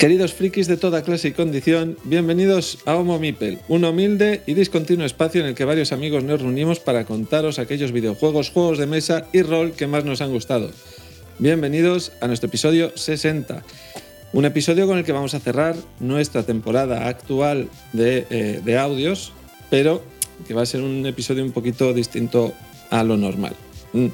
Queridos 0.00 0.32
frikis 0.32 0.66
de 0.66 0.78
toda 0.78 1.02
clase 1.02 1.28
y 1.28 1.32
condición, 1.32 1.98
bienvenidos 2.04 2.78
a 2.86 2.96
Homo 2.96 3.18
Mipel, 3.18 3.58
un 3.68 3.84
humilde 3.84 4.40
y 4.46 4.54
discontinuo 4.54 5.04
espacio 5.04 5.42
en 5.42 5.48
el 5.48 5.54
que 5.54 5.66
varios 5.66 5.92
amigos 5.92 6.24
nos 6.24 6.40
reunimos 6.40 6.80
para 6.80 7.04
contaros 7.04 7.58
aquellos 7.58 7.92
videojuegos, 7.92 8.48
juegos 8.48 8.78
de 8.78 8.86
mesa 8.86 9.26
y 9.34 9.42
rol 9.42 9.72
que 9.72 9.86
más 9.86 10.06
nos 10.06 10.22
han 10.22 10.32
gustado. 10.32 10.70
Bienvenidos 11.38 12.12
a 12.22 12.28
nuestro 12.28 12.46
episodio 12.46 12.96
60, 12.96 13.62
un 14.32 14.46
episodio 14.46 14.86
con 14.86 14.96
el 14.96 15.04
que 15.04 15.12
vamos 15.12 15.34
a 15.34 15.38
cerrar 15.38 15.76
nuestra 15.98 16.44
temporada 16.44 17.06
actual 17.06 17.68
de, 17.92 18.26
eh, 18.30 18.62
de 18.64 18.78
audios, 18.78 19.34
pero 19.68 20.02
que 20.48 20.54
va 20.54 20.62
a 20.62 20.66
ser 20.66 20.80
un 20.80 21.04
episodio 21.04 21.44
un 21.44 21.52
poquito 21.52 21.92
distinto 21.92 22.54
a 22.88 23.04
lo 23.04 23.18
normal. 23.18 23.54
Mm. 23.92 24.06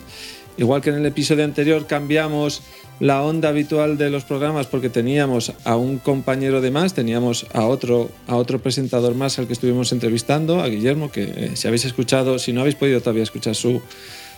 Igual 0.59 0.81
que 0.81 0.91
en 0.91 0.97
el 0.97 1.07
episodio 1.07 1.45
anterior 1.45 1.87
cambiamos 1.87 2.63
la 3.01 3.23
onda 3.23 3.51
habitual 3.51 3.99
de 3.99 4.11
los 4.11 4.25
programas 4.25 4.67
porque 4.67 4.89
teníamos 4.89 5.53
a 5.65 5.77
un 5.77 5.99
compañero 5.99 6.61
de 6.61 6.71
más, 6.71 6.95
teníamos 6.95 7.47
a 7.53 7.67
otro, 7.67 8.11
a 8.27 8.37
otro 8.37 8.61
presentador 8.61 9.15
más 9.15 9.39
al 9.39 9.47
que 9.47 9.53
estuvimos 9.53 9.93
entrevistando, 9.93 10.61
a 10.61 10.69
Guillermo, 10.69 11.11
que 11.11 11.23
eh, 11.25 11.51
si 11.55 11.67
habéis 11.67 11.85
escuchado, 11.85 12.39
si 12.39 12.53
no 12.53 12.61
habéis 12.63 12.77
podido 12.77 13.01
todavía 13.01 13.23
escuchar 13.23 13.55
su, 13.55 13.83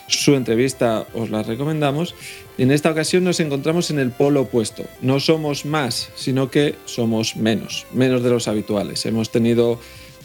su 0.08 0.34
entrevista, 0.34 1.06
os 1.14 1.30
la 1.30 1.42
recomendamos. 1.42 2.14
En 2.56 2.72
esta 2.72 2.90
ocasión 2.90 3.22
nos 3.22 3.38
encontramos 3.40 3.90
en 3.90 4.00
el 4.00 4.10
polo 4.10 4.42
opuesto. 4.42 4.84
No 5.02 5.20
somos 5.20 5.64
más, 5.64 6.10
sino 6.16 6.50
que 6.50 6.74
somos 6.86 7.36
menos, 7.36 7.86
menos 7.92 8.22
de 8.22 8.30
los 8.30 8.48
habituales. 8.48 9.06
Hemos 9.06 9.30
tenido 9.30 9.78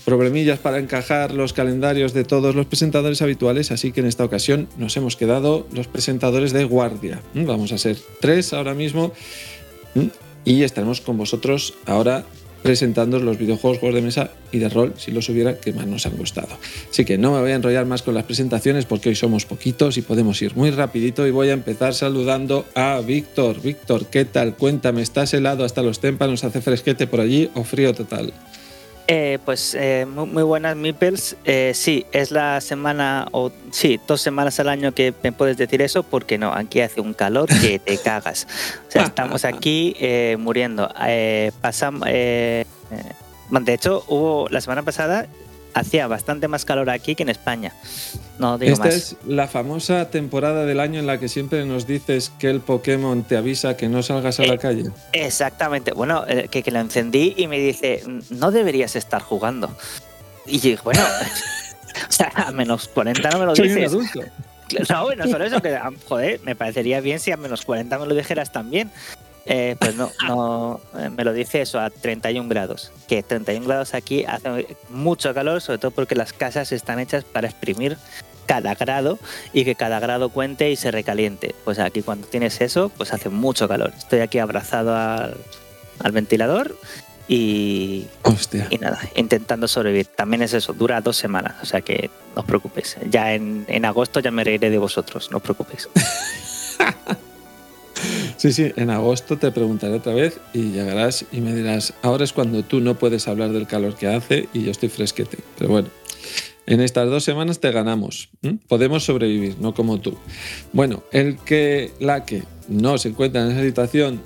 problemillas 0.06 0.60
para 0.60 0.80
encajar 0.80 1.34
los 1.34 1.54
calendarios 1.54 2.14
de 2.14 2.24
todos 2.24 2.56
los 2.56 2.66
presentadores 2.66 3.22
habituales, 3.22 3.72
así 3.72 3.92
que 3.92 4.02
en 4.02 4.08
esta 4.08 4.26
ocasión 4.26 4.68
nos 4.78 4.96
hemos 4.98 5.16
quedado 5.16 5.68
los 5.74 5.88
presentadores 5.88 6.54
de 6.54 6.64
guardia. 6.66 7.22
Mm, 7.34 7.46
vamos 7.46 7.72
a 7.72 7.78
ser 7.78 7.98
tres 8.20 8.54
ahora 8.54 8.74
mismo 8.74 9.14
mm, 9.96 10.08
y 10.46 10.64
estaremos 10.64 11.02
con 11.02 11.18
vosotros 11.18 11.74
ahora 11.86 12.26
presentando 12.64 13.20
los 13.20 13.38
videojuegos, 13.38 13.80
juegos 13.80 13.96
de 13.96 14.02
mesa 14.02 14.32
y 14.52 14.58
de 14.58 14.70
rol, 14.70 14.94
si 14.98 15.12
los 15.12 15.28
hubiera, 15.28 15.60
que 15.60 15.74
más 15.74 15.86
nos 15.86 16.06
han 16.06 16.16
gustado. 16.16 16.58
Así 16.90 17.04
que 17.04 17.18
no 17.18 17.34
me 17.34 17.42
voy 17.42 17.52
a 17.52 17.56
enrollar 17.56 17.86
más 17.86 18.02
con 18.02 18.16
las 18.16 18.24
presentaciones 18.24 18.86
porque 18.86 19.10
hoy 19.10 19.16
somos 19.16 19.46
poquitos 19.46 19.98
y 19.98 20.02
podemos 20.02 20.42
ir 20.42 20.56
muy 20.56 20.72
rapidito 20.72 21.28
y 21.28 21.32
voy 21.32 21.50
a 21.50 21.54
empezar 21.54 21.94
saludando 21.94 22.66
a 22.74 23.02
Víctor. 23.02 23.62
Víctor, 23.62 24.06
¿qué 24.06 24.24
tal? 24.24 24.56
Cuéntame, 24.56 25.02
¿estás 25.02 25.34
helado 25.34 25.66
hasta 25.66 25.84
los 25.84 26.00
témpanos? 26.00 26.46
¿Hace 26.46 26.62
fresquete 26.62 27.06
por 27.06 27.20
allí 27.20 27.50
o 27.54 27.66
frío 27.66 27.94
total? 27.94 28.34
Eh, 29.08 29.38
pues 29.44 29.76
eh, 29.76 30.06
muy, 30.06 30.44
buenas, 30.44 30.76
Mipels. 30.78 31.36
Eh, 31.44 31.74
sí, 31.76 32.06
es 32.14 32.32
la 32.32 32.62
semana, 32.62 33.28
o 33.32 33.52
sí, 33.72 34.00
dos 34.08 34.22
semanas 34.22 34.60
al 34.60 34.70
año 34.70 34.94
que 34.94 35.14
me 35.24 35.32
puedes 35.32 35.58
decir 35.58 35.82
eso, 35.82 36.04
porque 36.04 36.38
no, 36.38 36.54
aquí 36.54 36.80
hace 36.80 37.02
un 37.02 37.14
calor 37.14 37.50
que 37.62 37.80
te 37.86 37.98
cagas. 37.98 38.48
O 38.88 38.92
sea, 38.92 39.04
estamos 39.04 39.44
aquí 39.46 39.96
muriendo. 40.38 40.90
pasamos, 41.62 42.08
de 42.08 42.66
hecho, 43.68 44.04
hubo 44.08 44.48
la 44.50 44.62
semana 44.62 44.84
pasada 44.84 45.28
hacía 45.74 46.08
bastante 46.08 46.48
más 46.48 46.66
calor 46.66 46.90
aquí 46.90 47.16
que 47.16 47.24
en 47.24 47.30
España. 47.30 47.74
No 48.40 48.58
digo 48.58 48.74
Esta 48.74 48.90
es 48.90 49.16
la 49.28 49.48
famosa 49.48 50.10
temporada 50.10 50.66
del 50.66 50.80
año 50.80 51.00
en 51.00 51.08
la 51.08 51.20
que 51.20 51.30
siempre 51.30 51.66
nos 51.66 51.86
dices 51.86 52.32
que 52.40 52.50
el 52.50 52.62
Pokémon 52.62 53.24
te 53.24 53.38
avisa 53.38 53.78
que 53.78 53.90
no 53.90 54.02
salgas 54.04 54.40
a 54.40 54.46
la 54.46 54.56
eh, 54.56 54.60
calle. 54.60 54.86
Exactamente. 55.12 55.92
Bueno, 55.92 56.24
eh, 56.28 56.48
que, 56.50 56.64
que, 56.64 56.72
lo 56.72 56.80
encendí 56.80 57.34
y 57.38 57.48
me 57.48 57.60
dice, 57.60 58.04
no 58.30 58.52
deberías 58.52 58.96
estar 58.96 59.22
jugando. 59.22 59.76
Y 60.46 60.60
yo 60.60 60.70
dije, 60.72 60.82
bueno, 60.84 61.02
o 62.10 62.12
sea, 62.12 62.32
a 62.36 62.52
menos 62.52 62.88
40 62.88 63.30
no 63.30 63.40
me 63.40 63.46
lo 63.46 63.54
dices. 63.54 63.74
Soy 63.74 63.82
un 63.82 63.88
adulto. 63.88 64.22
No, 64.90 65.04
bueno, 65.04 65.28
solo 65.28 65.44
eso, 65.44 65.62
que 65.62 65.78
joder, 66.08 66.40
me 66.44 66.56
parecería 66.56 67.00
bien 67.00 67.20
si 67.20 67.32
a 67.32 67.38
menos 67.38 67.64
40 67.64 68.00
me 68.00 68.08
lo 68.08 68.16
dijeras 68.16 68.52
también. 68.52 68.90
Eh, 69.46 69.76
pues 69.78 69.96
no, 69.96 70.10
no 70.26 70.80
eh, 70.98 71.10
me 71.10 71.26
lo 71.26 71.34
dice 71.34 71.62
eso 71.62 71.80
a 71.80 71.90
31 71.90 72.48
grados. 72.48 72.92
Que 73.08 73.24
31 73.24 73.66
grados 73.66 73.94
aquí 73.94 74.24
hace 74.26 74.68
mucho 74.90 75.34
calor, 75.34 75.62
sobre 75.62 75.80
todo 75.80 75.92
porque 75.92 76.16
las 76.16 76.34
casas 76.34 76.72
están 76.72 77.00
hechas 77.00 77.24
para 77.24 77.48
exprimir 77.48 77.98
cada 78.46 78.76
grado 78.76 79.20
y 79.54 79.66
que 79.66 79.76
cada 79.76 80.00
grado 80.00 80.30
cuente 80.30 80.72
y 80.72 80.76
se 80.76 80.92
recaliente. 80.92 81.56
Pues 81.64 81.80
aquí 81.80 82.02
cuando 82.02 82.28
tienes 82.28 82.62
eso, 82.62 82.90
pues 82.90 83.14
hace 83.14 83.30
mucho 83.30 83.68
calor. 83.68 83.94
Estoy 83.98 84.20
aquí 84.20 84.40
abrazado 84.40 84.96
al, 84.96 85.36
ventilador 86.12 86.78
y, 87.28 88.08
y 88.70 88.78
nada, 88.78 89.00
intentando 89.16 89.68
sobrevivir. 89.68 90.08
También 90.08 90.42
es 90.42 90.54
eso, 90.54 90.74
dura 90.74 91.02
dos 91.02 91.18
semanas, 91.18 91.56
o 91.62 91.66
sea 91.66 91.82
que 91.82 92.10
no 92.36 92.42
os 92.42 92.48
preocupéis. 92.48 92.98
Ya 93.10 93.34
en, 93.34 93.66
en 93.68 93.86
agosto 93.86 94.20
ya 94.20 94.32
me 94.32 94.44
reiré 94.44 94.70
de 94.70 94.78
vosotros, 94.78 95.32
no 95.32 95.38
os 95.38 95.44
preocupéis. 95.44 95.90
Sí, 98.38 98.52
sí, 98.52 98.72
en 98.76 98.90
agosto 98.90 99.38
te 99.38 99.52
preguntaré 99.52 99.96
otra 99.96 100.14
vez 100.14 100.40
y 100.54 100.72
llegarás 100.72 101.26
y 101.32 101.42
me 101.42 101.56
dirás, 101.56 101.94
ahora 102.02 102.24
es 102.24 102.34
cuando 102.34 102.64
tú 102.64 102.80
no 102.80 102.96
puedes 102.96 103.28
hablar 103.28 103.52
del 103.52 103.68
calor 103.68 103.96
que 103.96 104.08
hace 104.08 104.50
y 104.54 104.64
yo 104.64 104.72
estoy 104.72 104.90
fresquete. 104.90 105.38
Pero 105.58 105.72
bueno, 105.72 105.90
en 106.66 106.82
estas 106.82 107.10
dos 107.10 107.24
semanas 107.24 107.60
te 107.60 107.72
ganamos. 107.72 108.30
Podemos 108.68 109.04
sobrevivir, 109.04 109.58
no 109.60 109.74
como 109.74 110.00
tú. 110.00 110.18
Bueno, 110.72 111.04
el 111.12 111.38
que, 111.38 111.92
la 112.00 112.26
que 112.26 112.44
no 112.68 112.98
se 112.98 113.10
encuentra 113.10 113.44
en 113.44 113.52
esa 113.52 113.62
situación 113.62 114.22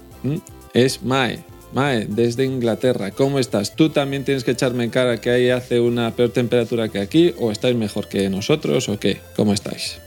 es 0.73 1.03
Mae. 1.03 1.43
Mae, 1.73 2.05
desde 2.05 2.45
Inglaterra, 2.45 3.11
¿cómo 3.11 3.39
estás? 3.39 3.75
¿Tú 3.75 3.89
también 3.89 4.23
tienes 4.23 4.43
que 4.43 4.51
echarme 4.51 4.85
en 4.85 4.89
cara 4.89 5.19
que 5.19 5.29
ahí 5.29 5.49
hace 5.49 5.79
una 5.79 6.15
peor 6.15 6.29
temperatura 6.29 6.89
que 6.89 6.99
aquí? 6.99 7.33
¿O 7.39 7.51
estáis 7.51 7.75
mejor 7.75 8.07
que 8.07 8.29
nosotros? 8.29 8.87
¿O 8.87 8.99
qué? 8.99 9.19
¿Cómo 9.35 9.53
estáis? 9.53 9.99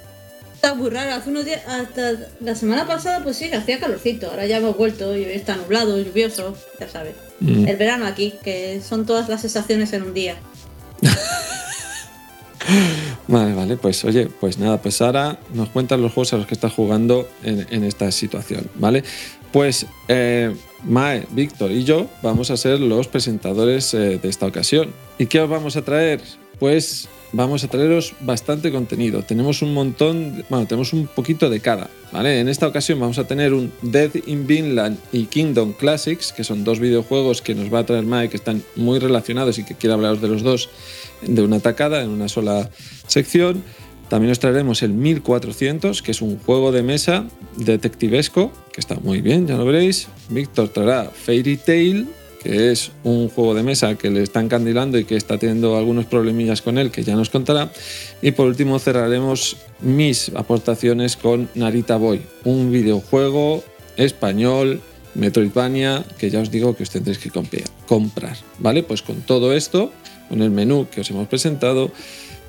Está 0.60 0.74
muy 0.74 0.90
raro. 0.90 1.14
Hace 1.14 1.30
unos 1.30 1.46
días, 1.46 1.62
hasta 1.66 2.12
la 2.40 2.54
semana 2.54 2.86
pasada, 2.86 3.24
pues 3.24 3.38
sí, 3.38 3.50
hacía 3.50 3.80
calorcito. 3.80 4.28
Ahora 4.30 4.44
ya 4.44 4.58
hemos 4.58 4.76
vuelto 4.76 5.16
y 5.16 5.24
está 5.24 5.56
nublado, 5.56 5.98
lluvioso, 5.98 6.54
ya 6.78 6.86
sabes. 6.86 7.14
Mm. 7.40 7.66
El 7.66 7.76
verano 7.76 8.04
aquí, 8.04 8.34
que 8.44 8.82
son 8.86 9.06
todas 9.06 9.30
las 9.30 9.42
estaciones 9.44 9.94
en 9.94 10.02
un 10.02 10.12
día. 10.12 10.36
vale, 13.26 13.54
vale, 13.54 13.78
pues 13.78 14.04
oye, 14.04 14.26
pues 14.26 14.58
nada, 14.58 14.82
pues 14.82 15.00
ahora 15.00 15.38
nos 15.54 15.70
cuentan 15.70 16.02
los 16.02 16.12
juegos 16.12 16.34
a 16.34 16.36
los 16.36 16.46
que 16.46 16.52
estás 16.52 16.74
jugando 16.74 17.26
en, 17.42 17.82
esta 17.82 18.12
situación, 18.12 18.68
¿vale? 18.74 19.02
Pues 19.52 19.86
eh, 20.08 20.54
Mae, 20.84 21.26
Víctor 21.30 21.70
y 21.70 21.84
yo 21.84 22.06
vamos 22.22 22.50
a 22.50 22.58
ser 22.58 22.80
los 22.80 23.08
presentadores 23.08 23.94
eh, 23.94 24.20
de 24.22 24.28
esta 24.28 24.44
ocasión. 24.44 24.92
¿Y 25.16 25.24
qué 25.24 25.40
os 25.40 25.48
vamos 25.48 25.76
a 25.76 25.82
traer? 25.82 26.20
Pues 26.58 27.08
vamos 27.32 27.64
a 27.64 27.68
traeros 27.68 28.14
bastante 28.20 28.72
contenido. 28.72 29.22
Tenemos 29.22 29.62
un 29.62 29.74
montón, 29.74 30.44
bueno, 30.48 30.66
tenemos 30.66 30.92
un 30.92 31.06
poquito 31.06 31.48
de 31.50 31.60
cada, 31.60 31.88
¿vale? 32.12 32.40
En 32.40 32.48
esta 32.48 32.66
ocasión 32.66 33.00
vamos 33.00 33.18
a 33.18 33.24
tener 33.26 33.54
un 33.54 33.72
Dead 33.82 34.10
in 34.26 34.46
Vinland 34.46 34.98
y 35.12 35.26
Kingdom 35.26 35.72
Classics, 35.72 36.32
que 36.32 36.44
son 36.44 36.64
dos 36.64 36.80
videojuegos 36.80 37.42
que 37.42 37.54
nos 37.54 37.72
va 37.72 37.80
a 37.80 37.86
traer 37.86 38.04
Mae, 38.04 38.28
que 38.28 38.36
están 38.36 38.62
muy 38.76 38.98
relacionados 38.98 39.58
y 39.58 39.64
que 39.64 39.74
quiero 39.74 39.94
hablaros 39.94 40.20
de 40.20 40.28
los 40.28 40.42
dos 40.42 40.70
de 41.22 41.42
una 41.42 41.60
tacada, 41.60 42.02
en 42.02 42.10
una 42.10 42.28
sola 42.28 42.70
sección. 43.06 43.62
También 44.08 44.32
os 44.32 44.40
traeremos 44.40 44.82
el 44.82 44.90
1400, 44.90 46.02
que 46.02 46.10
es 46.10 46.20
un 46.20 46.38
juego 46.40 46.72
de 46.72 46.82
mesa 46.82 47.26
detectivesco, 47.56 48.50
que 48.72 48.80
está 48.80 48.96
muy 48.96 49.20
bien, 49.20 49.46
ya 49.46 49.56
lo 49.56 49.64
veréis. 49.64 50.08
Víctor 50.30 50.70
traerá 50.70 51.04
Fairy 51.04 51.56
Tail, 51.56 52.08
que 52.42 52.70
es 52.70 52.90
un 53.04 53.28
juego 53.28 53.54
de 53.54 53.62
mesa 53.62 53.96
que 53.96 54.10
le 54.10 54.22
está 54.22 54.40
encandilando 54.40 54.98
y 54.98 55.04
que 55.04 55.16
está 55.16 55.38
teniendo 55.38 55.76
algunos 55.76 56.06
problemillas 56.06 56.62
con 56.62 56.78
él, 56.78 56.90
que 56.90 57.04
ya 57.04 57.14
nos 57.14 57.28
contará. 57.28 57.70
Y 58.22 58.32
por 58.32 58.46
último 58.46 58.78
cerraremos 58.78 59.56
mis 59.80 60.30
aportaciones 60.34 61.16
con 61.16 61.50
Narita 61.54 61.96
Boy, 61.96 62.22
un 62.44 62.72
videojuego 62.72 63.62
español, 63.96 64.80
Metroidvania, 65.14 66.04
que 66.18 66.30
ya 66.30 66.40
os 66.40 66.50
digo 66.50 66.74
que 66.76 66.84
os 66.84 66.90
tendréis 66.90 67.18
que 67.18 67.30
comprar. 67.86 68.36
¿Vale? 68.58 68.82
Pues 68.82 69.02
con 69.02 69.20
todo 69.20 69.52
esto, 69.52 69.92
con 70.28 70.40
el 70.40 70.50
menú 70.50 70.86
que 70.90 71.02
os 71.02 71.10
hemos 71.10 71.28
presentado, 71.28 71.90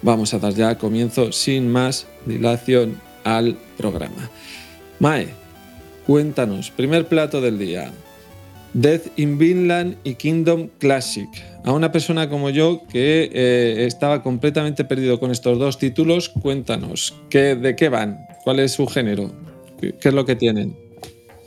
vamos 0.02 0.34
a 0.34 0.40
dar 0.40 0.54
ya 0.54 0.78
comienzo 0.78 1.32
sin 1.32 1.68
más 1.70 2.08
dilación 2.26 3.02
al 3.24 3.58
programa. 3.78 4.30
Mae, 5.00 5.30
cuéntanos, 6.08 6.72
primer 6.72 7.08
plato 7.08 7.42
del 7.42 7.60
día. 7.60 7.92
Death 8.74 9.08
in 9.18 9.38
Vinland 9.38 9.98
y 10.04 10.16
Kingdom 10.16 10.70
Classic. 10.80 11.30
A 11.64 11.72
una 11.74 11.92
persona 11.92 12.30
como 12.30 12.50
yo 12.50 12.82
que 12.90 13.30
eh, 13.32 13.86
estaba 13.86 14.24
completamente 14.24 14.86
perdido 14.86 15.20
con 15.20 15.32
estos 15.32 15.60
dos 15.60 15.78
títulos, 15.78 16.30
cuéntanos, 16.30 17.16
¿qué, 17.30 17.56
¿de 17.56 17.76
qué 17.76 17.90
van? 17.90 18.26
¿Cuál 18.44 18.60
es 18.60 18.74
su 18.74 18.88
género? 18.88 19.32
¿Qué, 19.80 19.96
es 20.02 20.14
lo 20.14 20.26
que 20.26 20.36
tienen? 20.36 20.76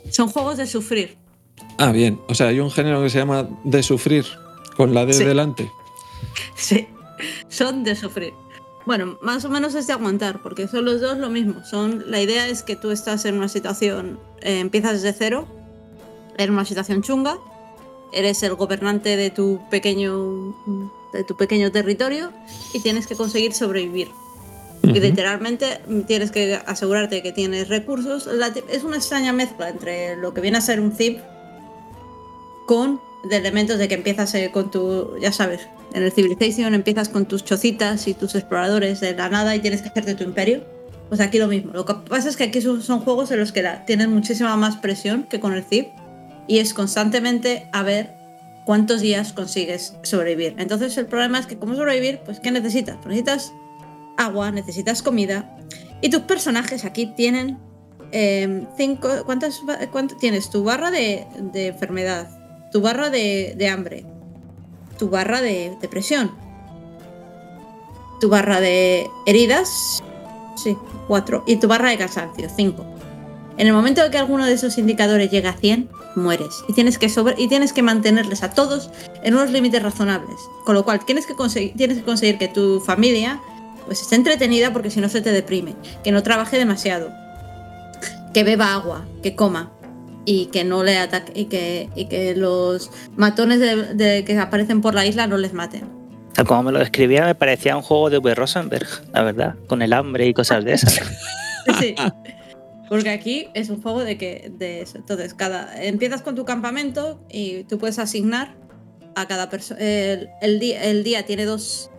Son 0.09 0.29
juegos 0.29 0.57
de 0.57 0.67
sufrir. 0.67 1.17
Ah, 1.77 1.91
bien. 1.91 2.19
O 2.27 2.35
sea, 2.35 2.47
hay 2.47 2.59
un 2.59 2.71
género 2.71 3.01
que 3.01 3.09
se 3.09 3.17
llama 3.17 3.49
de 3.63 3.83
sufrir, 3.83 4.25
con 4.77 4.93
la 4.93 5.05
D 5.05 5.17
delante. 5.17 5.69
Sí, 6.55 6.87
son 7.49 7.83
de 7.83 7.95
sufrir. 7.95 8.33
Bueno, 8.85 9.17
más 9.21 9.43
o 9.45 9.49
menos 9.49 9.73
es 9.73 9.87
de 9.87 9.93
aguantar, 9.93 10.41
porque 10.41 10.67
son 10.67 10.85
los 10.85 11.01
dos 11.01 11.17
lo 11.17 11.29
mismo. 11.29 11.65
Son, 11.65 12.03
la 12.07 12.21
idea 12.21 12.47
es 12.47 12.61
que 12.61 12.75
tú 12.75 12.91
estás 12.91 13.25
en 13.25 13.35
una 13.35 13.47
situación, 13.47 14.19
eh, 14.41 14.59
empiezas 14.59 15.01
desde 15.01 15.17
cero, 15.17 15.47
en 16.37 16.51
una 16.51 16.65
situación 16.65 17.01
chunga, 17.01 17.37
eres 18.11 18.41
el 18.43 18.55
gobernante 18.55 19.17
de 19.17 19.29
tu 19.29 19.59
pequeño, 19.69 20.55
de 21.13 21.23
tu 21.23 21.35
pequeño 21.35 21.71
territorio 21.71 22.31
y 22.73 22.79
tienes 22.79 23.07
que 23.07 23.15
conseguir 23.15 23.53
sobrevivir. 23.53 24.09
Y 24.83 24.99
literalmente 24.99 25.81
tienes 26.07 26.31
que 26.31 26.55
asegurarte 26.65 27.23
que 27.23 27.31
tienes 27.31 27.69
recursos. 27.69 28.29
es 28.69 28.83
una 28.83 28.97
extraña 28.97 29.33
mezcla 29.33 29.69
entre 29.69 30.15
lo 30.15 30.33
que 30.33 30.41
viene 30.41 30.59
a 30.59 30.61
ser 30.61 30.79
un 30.79 30.91
zip 30.91 31.19
con 32.67 33.01
de 33.23 33.37
elementos 33.37 33.79
de 33.79 33.87
que 33.87 33.95
empiezas 33.95 34.33
eh, 34.35 34.51
con 34.53 34.69
tu, 34.69 35.17
ya 35.19 35.31
sabes, 35.31 35.67
en 35.93 36.03
el 36.03 36.11
Civilization 36.11 36.73
empiezas 36.73 37.09
con 37.09 37.25
tus 37.25 37.43
chocitas 37.43 38.07
y 38.07 38.13
tus 38.13 38.35
exploradores 38.35 38.99
de 38.99 39.15
la 39.15 39.29
nada 39.29 39.55
y 39.55 39.59
tienes 39.59 39.81
que 39.81 39.89
hacerte 39.89 40.13
tu 40.15 40.23
imperio. 40.23 40.63
Pues 41.09 41.21
aquí 41.21 41.37
lo 41.37 41.47
mismo. 41.47 41.71
Lo 41.73 41.85
que 41.85 41.93
pasa 42.09 42.29
es 42.29 42.35
que 42.35 42.45
aquí 42.45 42.61
son, 42.61 42.81
juegos 42.99 43.31
en 43.31 43.39
los 43.39 43.51
que 43.51 43.63
tienen 43.85 44.11
muchísima 44.11 44.55
más 44.57 44.77
presión 44.77 45.23
que 45.23 45.39
con 45.39 45.53
el 45.53 45.63
Civ 45.63 45.87
y 46.47 46.59
es 46.59 46.73
constantemente 46.73 47.67
a 47.71 47.83
ver 47.83 48.13
cuántos 48.65 49.01
días 49.01 49.33
consigues 49.33 49.95
sobrevivir. 50.03 50.55
Entonces 50.57 50.97
el 50.97 51.05
problema 51.05 51.39
es 51.39 51.45
que 51.45 51.57
cómo 51.57 51.75
sobrevivir, 51.75 52.19
pues 52.25 52.39
¿qué 52.39 52.51
necesitas? 52.51 52.97
Pues 52.97 53.07
necesitas 53.07 53.53
agua, 54.17 54.51
necesitas 54.51 55.01
comida 55.01 55.55
y 56.01 56.09
tus 56.09 56.21
personajes 56.21 56.85
aquí 56.85 57.07
tienen 57.07 57.57
em, 58.11 58.67
cinco, 58.77 59.09
¿cuántas, 59.25 59.61
tienes? 60.19 60.49
Tu 60.49 60.63
barra 60.63 60.91
de, 60.91 61.25
enfermedad, 61.53 62.29
tu 62.71 62.81
barra 62.81 63.09
de, 63.09 63.69
hambre, 63.71 64.05
tu 64.97 65.09
barra 65.09 65.41
de 65.41 65.75
depresión, 65.81 66.31
tu 68.19 68.29
barra 68.29 68.59
de 68.59 69.07
heridas, 69.25 70.03
sí, 70.61 70.77
cuatro, 71.07 71.43
y 71.47 71.57
tu 71.57 71.67
barra 71.67 71.89
de 71.89 71.97
cansancio, 71.97 72.49
cinco. 72.55 72.85
En 73.57 73.67
el 73.67 73.73
momento 73.73 74.03
de 74.03 74.11
que 74.11 74.17
alguno 74.17 74.45
de 74.45 74.53
esos 74.53 74.77
indicadores 74.77 75.31
llega 75.31 75.51
a 75.51 75.57
100, 75.57 75.89
mueres. 76.15 76.63
Y 76.67 76.73
tienes 76.73 76.97
que, 76.97 77.09
sobre 77.09 77.35
y 77.37 77.47
tienes 77.47 77.73
que 77.73 77.81
mantenerles 77.81 78.43
a 78.43 78.51
todos 78.51 78.89
en 79.23 79.35
unos 79.35 79.51
límites 79.51 79.81
razonables. 79.81 80.35
Con 80.65 80.75
lo 80.75 80.83
cual, 80.83 81.03
tienes 81.05 81.25
que, 81.25 81.33
tienes 81.75 81.97
que 81.97 82.03
conseguir 82.03 82.37
que 82.37 82.47
tu 82.47 82.79
familia 82.79 83.41
pues, 83.85 84.01
esté 84.01 84.15
entretenida 84.15 84.73
porque 84.73 84.89
si 84.89 84.99
no 84.99 85.09
se 85.09 85.21
te 85.21 85.31
deprime. 85.31 85.75
Que 86.03 86.11
no 86.11 86.23
trabaje 86.23 86.57
demasiado. 86.57 87.11
Que 88.33 88.43
beba 88.43 88.73
agua, 88.73 89.05
que 89.23 89.35
coma. 89.35 89.71
Y 90.25 90.47
que 90.47 90.63
no 90.63 90.83
le 90.83 90.97
ataque. 90.97 91.31
Y 91.35 91.45
que, 91.45 91.89
y 91.95 92.05
que 92.05 92.35
los 92.35 92.91
matones 93.15 93.59
de, 93.59 94.23
que 94.25 94.37
aparecen 94.37 94.81
por 94.81 94.93
la 94.93 95.05
isla 95.05 95.27
no 95.27 95.37
les 95.37 95.53
maten. 95.53 95.83
Como 96.45 96.63
me 96.63 96.71
lo 96.73 96.79
describía, 96.79 97.25
me 97.25 97.35
parecía 97.35 97.77
un 97.77 97.81
juego 97.81 98.09
de 98.09 98.17
V. 98.17 98.35
Rosenberg, 98.35 98.87
la 99.13 99.23
verdad, 99.23 99.55
con 99.67 99.81
el 99.81 99.93
hambre 99.93 100.27
y 100.27 100.33
cosas 100.33 100.65
de 100.65 100.73
esas. 100.73 100.99
sí. 101.79 101.95
Porque 102.89 103.09
aquí 103.09 103.47
es 103.53 103.69
un 103.69 103.81
juego 103.81 104.03
de 104.03 104.17
que 104.17 104.51
de 104.57 104.81
eso. 104.81 104.97
Entonces, 104.97 105.33
cada 105.33 105.83
empiezas 105.83 106.21
con 106.21 106.35
tu 106.35 106.45
campamento 106.45 107.19
y 107.29 107.63
tú 107.63 107.77
puedes 107.77 107.97
asignar 107.99 108.55
a 109.15 109.27
cada 109.27 109.49
persona. 109.49 109.79
El, 109.79 110.59
día, 110.59 110.83
el 110.83 111.03
día 111.03 111.25
tiene 111.25 111.45
dos. 111.45 111.89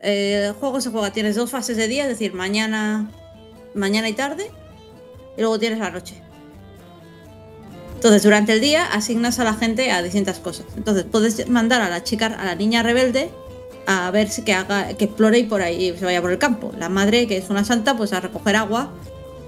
el 0.00 0.52
juego 0.52 0.80
se 0.80 0.90
juega, 0.90 1.12
tienes 1.12 1.36
dos 1.36 1.50
fases 1.50 1.76
de 1.76 1.86
día, 1.86 2.04
es 2.04 2.08
decir, 2.08 2.34
mañana, 2.34 3.10
mañana 3.74 4.08
y 4.08 4.14
tarde, 4.14 4.50
y 5.36 5.40
luego 5.40 5.58
tienes 5.58 5.78
la 5.78 5.90
noche. 5.90 6.20
Entonces, 7.94 8.22
durante 8.22 8.52
el 8.52 8.60
día 8.60 8.84
asignas 8.86 9.38
a 9.38 9.44
la 9.44 9.54
gente 9.54 9.90
a 9.90 10.02
distintas 10.02 10.38
cosas. 10.38 10.66
Entonces, 10.76 11.04
puedes 11.10 11.48
mandar 11.48 11.80
a 11.82 11.88
la 11.88 12.02
chica, 12.02 12.26
a 12.26 12.44
la 12.44 12.54
niña 12.54 12.82
rebelde, 12.82 13.30
a 13.86 14.10
ver 14.10 14.28
si 14.28 14.42
que 14.42 14.54
haga, 14.54 14.94
que 14.94 15.04
explore 15.04 15.38
y 15.38 15.44
por 15.44 15.62
ahí 15.62 15.96
se 15.96 16.04
vaya 16.04 16.20
por 16.20 16.32
el 16.32 16.38
campo. 16.38 16.72
La 16.76 16.88
madre, 16.88 17.26
que 17.26 17.36
es 17.36 17.48
una 17.48 17.64
santa, 17.64 17.96
pues 17.96 18.12
a 18.12 18.20
recoger 18.20 18.56
agua 18.56 18.92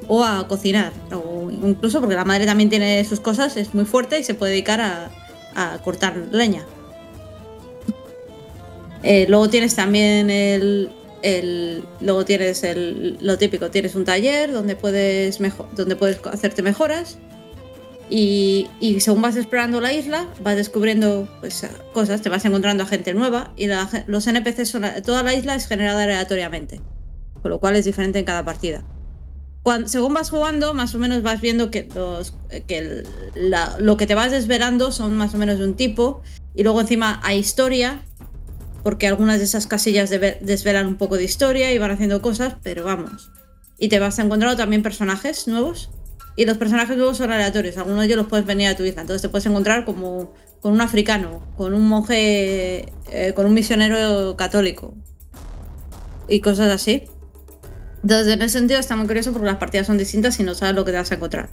o 0.08 0.24
a 0.24 0.48
cocinar, 0.48 0.92
o 1.12 1.50
incluso 1.50 2.00
porque 2.00 2.16
la 2.16 2.24
madre 2.24 2.46
también 2.46 2.70
tiene 2.70 3.04
sus 3.04 3.20
cosas, 3.20 3.56
es 3.56 3.74
muy 3.74 3.84
fuerte 3.84 4.18
y 4.18 4.24
se 4.24 4.34
puede 4.34 4.52
dedicar 4.52 4.80
a, 4.80 5.10
cortar 5.82 6.16
leña. 6.30 6.64
Eh, 9.02 9.26
luego 9.28 9.50
tienes 9.50 9.74
también 9.74 10.30
el, 10.30 10.90
luego 12.00 12.24
tienes 12.24 12.62
el, 12.62 13.18
lo 13.20 13.38
típico, 13.38 13.68
tienes 13.68 13.96
un 13.96 14.04
taller 14.04 14.52
donde 14.52 14.76
puedes, 14.76 15.40
mejor, 15.40 15.66
donde 15.74 15.96
puedes 15.96 16.24
hacerte 16.26 16.62
mejoras 16.62 17.18
y, 18.08 18.68
según 19.00 19.20
vas 19.20 19.34
explorando 19.34 19.80
la 19.80 19.92
isla 19.92 20.28
vas 20.44 20.54
descubriendo 20.54 21.28
pues, 21.40 21.66
cosas, 21.92 22.22
te 22.22 22.28
vas 22.28 22.44
encontrando 22.44 22.84
a 22.84 22.86
gente 22.86 23.12
nueva 23.12 23.52
y 23.56 23.66
los 24.06 24.26
NPCs 24.28 24.68
son, 24.68 24.84
toda 25.04 25.24
la 25.24 25.34
isla 25.34 25.56
es 25.56 25.66
generada 25.66 26.04
aleatoriamente, 26.04 26.80
con 27.42 27.50
lo 27.50 27.58
cual 27.58 27.74
es 27.74 27.84
diferente 27.84 28.20
en 28.20 28.24
cada 28.24 28.44
partida 28.44 28.84
según 29.86 30.14
vas 30.14 30.30
jugando, 30.30 30.74
más 30.74 30.94
o 30.94 30.98
menos 30.98 31.22
vas 31.22 31.40
viendo 31.40 31.70
que, 31.70 31.88
que 32.66 33.02
lo 33.78 33.96
que 33.96 34.06
te 34.06 34.14
vas 34.14 34.30
desvelando 34.30 34.92
son 34.92 35.16
más 35.16 35.34
o 35.34 35.38
menos 35.38 35.58
de 35.58 35.64
un 35.64 35.74
tipo. 35.74 36.22
Y 36.54 36.62
luego 36.62 36.80
encima 36.80 37.20
hay 37.22 37.38
historia, 37.38 38.02
porque 38.82 39.06
algunas 39.06 39.38
de 39.38 39.44
esas 39.44 39.66
casillas 39.66 40.10
desvelan 40.10 40.86
un 40.86 40.96
poco 40.96 41.16
de 41.16 41.24
historia 41.24 41.72
y 41.72 41.78
van 41.78 41.90
haciendo 41.90 42.22
cosas, 42.22 42.56
pero 42.62 42.84
vamos. 42.84 43.30
Y 43.78 43.88
te 43.88 43.98
vas 43.98 44.18
encontrando 44.18 44.56
también 44.56 44.82
personajes 44.82 45.46
nuevos. 45.46 45.90
Y 46.36 46.46
los 46.46 46.56
personajes 46.56 46.96
nuevos 46.96 47.16
son 47.16 47.32
aleatorios. 47.32 47.76
Algunos 47.78 48.00
de 48.00 48.06
ellos 48.06 48.18
los 48.18 48.28
puedes 48.28 48.46
venir 48.46 48.68
a 48.68 48.76
tu 48.76 48.84
isla. 48.84 49.00
Entonces 49.00 49.22
te 49.22 49.28
puedes 49.28 49.46
encontrar 49.46 49.84
como 49.84 50.32
con 50.60 50.72
un 50.72 50.80
africano, 50.80 51.42
con 51.56 51.74
un 51.74 51.88
monje, 51.88 52.92
eh, 53.10 53.32
con 53.34 53.46
un 53.46 53.54
misionero 53.54 54.36
católico. 54.36 54.94
Y 56.28 56.40
cosas 56.40 56.70
así. 56.70 57.04
Entonces, 58.02 58.32
en 58.32 58.42
ese 58.42 58.58
sentido 58.58 58.80
está 58.80 58.96
muy 58.96 59.06
curioso 59.06 59.32
porque 59.32 59.46
las 59.46 59.56
partidas 59.56 59.86
son 59.86 59.98
distintas 59.98 60.38
y 60.40 60.42
no 60.42 60.54
sabes 60.54 60.74
lo 60.74 60.84
que 60.84 60.92
te 60.92 60.98
vas 60.98 61.10
a 61.10 61.14
encontrar. 61.14 61.48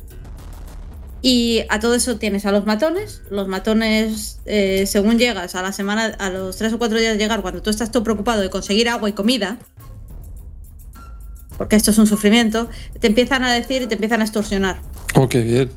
Y 1.22 1.64
a 1.70 1.80
todo 1.80 1.96
eso 1.96 2.18
tienes 2.18 2.46
a 2.46 2.52
los 2.52 2.68
matones. 2.68 3.24
Los 3.32 3.48
matones, 3.48 4.40
eh, 4.46 4.86
según 4.86 5.18
llegas 5.18 5.56
a 5.56 5.64
la 5.64 5.72
semana, 5.72 6.16
a 6.20 6.30
los 6.30 6.56
tres 6.58 6.72
o 6.74 6.78
cuatro 6.78 7.00
días 7.00 7.14
de 7.14 7.18
llegar, 7.18 7.42
cuando 7.42 7.64
tú 7.64 7.72
estás 7.72 7.92
todo 7.92 8.04
preocupado 8.04 8.42
de 8.42 8.52
conseguir 8.52 8.90
agua 8.90 9.10
y 9.10 9.14
comida, 9.14 9.58
porque 11.58 11.76
esto 11.76 11.90
es 11.90 11.98
un 11.98 12.06
sufrimiento, 12.06 12.70
te 13.00 13.08
empiezan 13.08 13.44
a 13.44 13.52
decir 13.52 13.82
y 13.82 13.88
te 13.88 13.96
empiezan 13.96 14.22
a 14.22 14.26
extorsionar. 14.26 14.82
Oh, 15.16 15.28
qué 15.28 15.42
bien. 15.42 15.72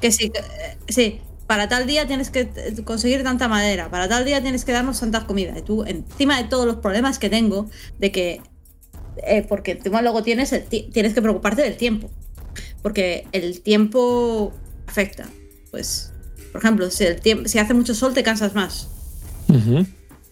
Que 0.00 0.12
sí, 0.12 0.32
eh, 0.34 0.78
sí, 0.88 1.20
para 1.46 1.68
tal 1.68 1.86
día 1.86 2.06
tienes 2.06 2.30
que 2.30 2.48
conseguir 2.84 3.22
tanta 3.22 3.48
madera, 3.48 3.90
para 3.90 4.08
tal 4.08 4.24
día 4.24 4.40
tienes 4.40 4.64
que 4.64 4.72
darnos 4.72 5.00
tanta 5.00 5.26
comida. 5.26 5.58
Y 5.58 5.62
tú, 5.62 5.84
encima 5.84 6.40
de 6.40 6.48
todos 6.48 6.64
los 6.64 6.76
problemas 6.76 7.18
que 7.18 7.28
tengo, 7.28 7.68
de 7.98 8.12
que 8.12 8.40
eh, 9.22 9.44
porque 9.48 9.72
encima 9.72 10.02
luego 10.02 10.22
tienes, 10.22 10.54
tienes 10.68 11.14
que 11.14 11.22
preocuparte 11.22 11.62
del 11.62 11.76
tiempo, 11.76 12.10
porque 12.82 13.26
el 13.32 13.60
tiempo 13.60 14.52
afecta. 14.86 15.28
Pues, 15.70 16.12
por 16.52 16.62
ejemplo, 16.62 16.90
si, 16.90 17.04
el 17.04 17.20
tiempo, 17.20 17.48
si 17.48 17.58
hace 17.58 17.74
mucho 17.74 17.94
sol 17.94 18.14
te 18.14 18.22
cansas 18.22 18.54
más. 18.54 18.88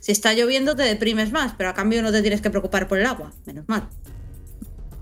Si 0.00 0.12
está 0.12 0.34
lloviendo 0.34 0.76
te 0.76 0.82
deprimes 0.82 1.32
más, 1.32 1.54
pero 1.56 1.70
a 1.70 1.74
cambio 1.74 2.02
no 2.02 2.12
te 2.12 2.20
tienes 2.20 2.40
que 2.40 2.50
preocupar 2.50 2.88
por 2.88 2.98
el 2.98 3.06
agua, 3.06 3.32
menos 3.46 3.64
mal. 3.68 3.88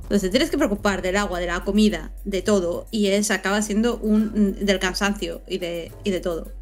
Entonces 0.03 0.23
te 0.23 0.31
tienes 0.31 0.51
que 0.51 0.59
preocupar 0.59 1.01
del 1.03 1.17
agua, 1.17 1.41
de 1.41 1.47
la 1.47 1.65
comida, 1.65 2.13
de 2.25 2.43
todo, 2.43 2.87
y 2.91 3.07
es 3.07 3.31
acaba 3.31 3.63
siendo 3.63 3.97
un 3.97 4.65
del 4.65 4.79
cansancio 4.79 5.43
y 5.49 5.59
de, 5.59 5.91
y 6.05 6.11
de 6.11 6.21
todo. 6.21 6.53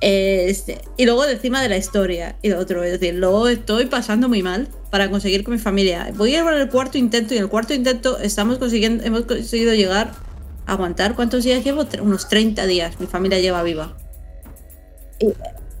Este, 0.00 0.82
y 0.96 1.06
luego 1.06 1.24
encima 1.24 1.62
de 1.62 1.68
la 1.68 1.76
historia 1.78 2.36
y 2.42 2.50
lo 2.50 2.58
otro, 2.58 2.84
es 2.84 2.92
decir, 2.92 3.14
lo 3.14 3.48
estoy 3.48 3.86
pasando 3.86 4.28
muy 4.28 4.42
mal 4.42 4.68
para 4.90 5.10
conseguir 5.10 5.42
con 5.42 5.54
mi 5.54 5.58
familia. 5.58 6.10
Voy 6.14 6.34
a 6.34 6.40
ir 6.40 6.46
el 6.46 6.68
cuarto 6.68 6.98
intento 6.98 7.34
y 7.34 7.38
en 7.38 7.44
el 7.44 7.48
cuarto 7.48 7.72
intento 7.72 8.18
estamos 8.18 8.58
consiguiendo, 8.58 9.04
hemos 9.04 9.22
conseguido 9.22 9.74
llegar 9.74 10.12
a 10.66 10.72
aguantar. 10.72 11.14
¿Cuántos 11.14 11.44
días 11.44 11.64
llevo? 11.64 11.86
Unos 12.02 12.28
30 12.28 12.66
días. 12.66 13.00
Mi 13.00 13.06
familia 13.06 13.40
lleva 13.40 13.62
viva. 13.62 13.96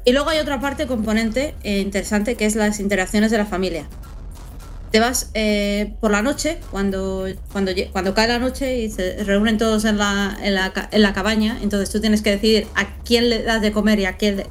Y, 0.04 0.12
luego 0.12 0.30
hay 0.30 0.38
otra 0.38 0.60
parte 0.60 0.86
componente 0.86 1.54
eh, 1.62 1.80
interesante 1.80 2.36
que 2.36 2.46
es 2.46 2.56
las 2.56 2.80
interacciones 2.80 3.30
de 3.30 3.38
la 3.38 3.44
familia 3.44 3.86
te 4.90 5.00
vas 5.00 5.30
eh, 5.34 5.94
por 6.00 6.10
la 6.10 6.22
noche, 6.22 6.58
cuando, 6.70 7.26
cuando, 7.52 7.72
cuando 7.92 8.14
cae 8.14 8.28
la 8.28 8.38
noche 8.38 8.78
y 8.78 8.90
se 8.90 9.22
reúnen 9.24 9.58
todos 9.58 9.84
en 9.84 9.98
la, 9.98 10.36
en, 10.42 10.54
la, 11.02 11.12
cabaña, 11.12 11.58
entonces 11.62 11.90
tú 11.90 12.00
tienes 12.00 12.22
que 12.22 12.30
decidir 12.30 12.66
a 12.74 12.96
quién 13.02 13.28
le 13.28 13.42
das 13.42 13.62
de 13.62 13.72
comer 13.72 13.98
y 13.98 14.04
a 14.04 14.16
quién... 14.16 14.44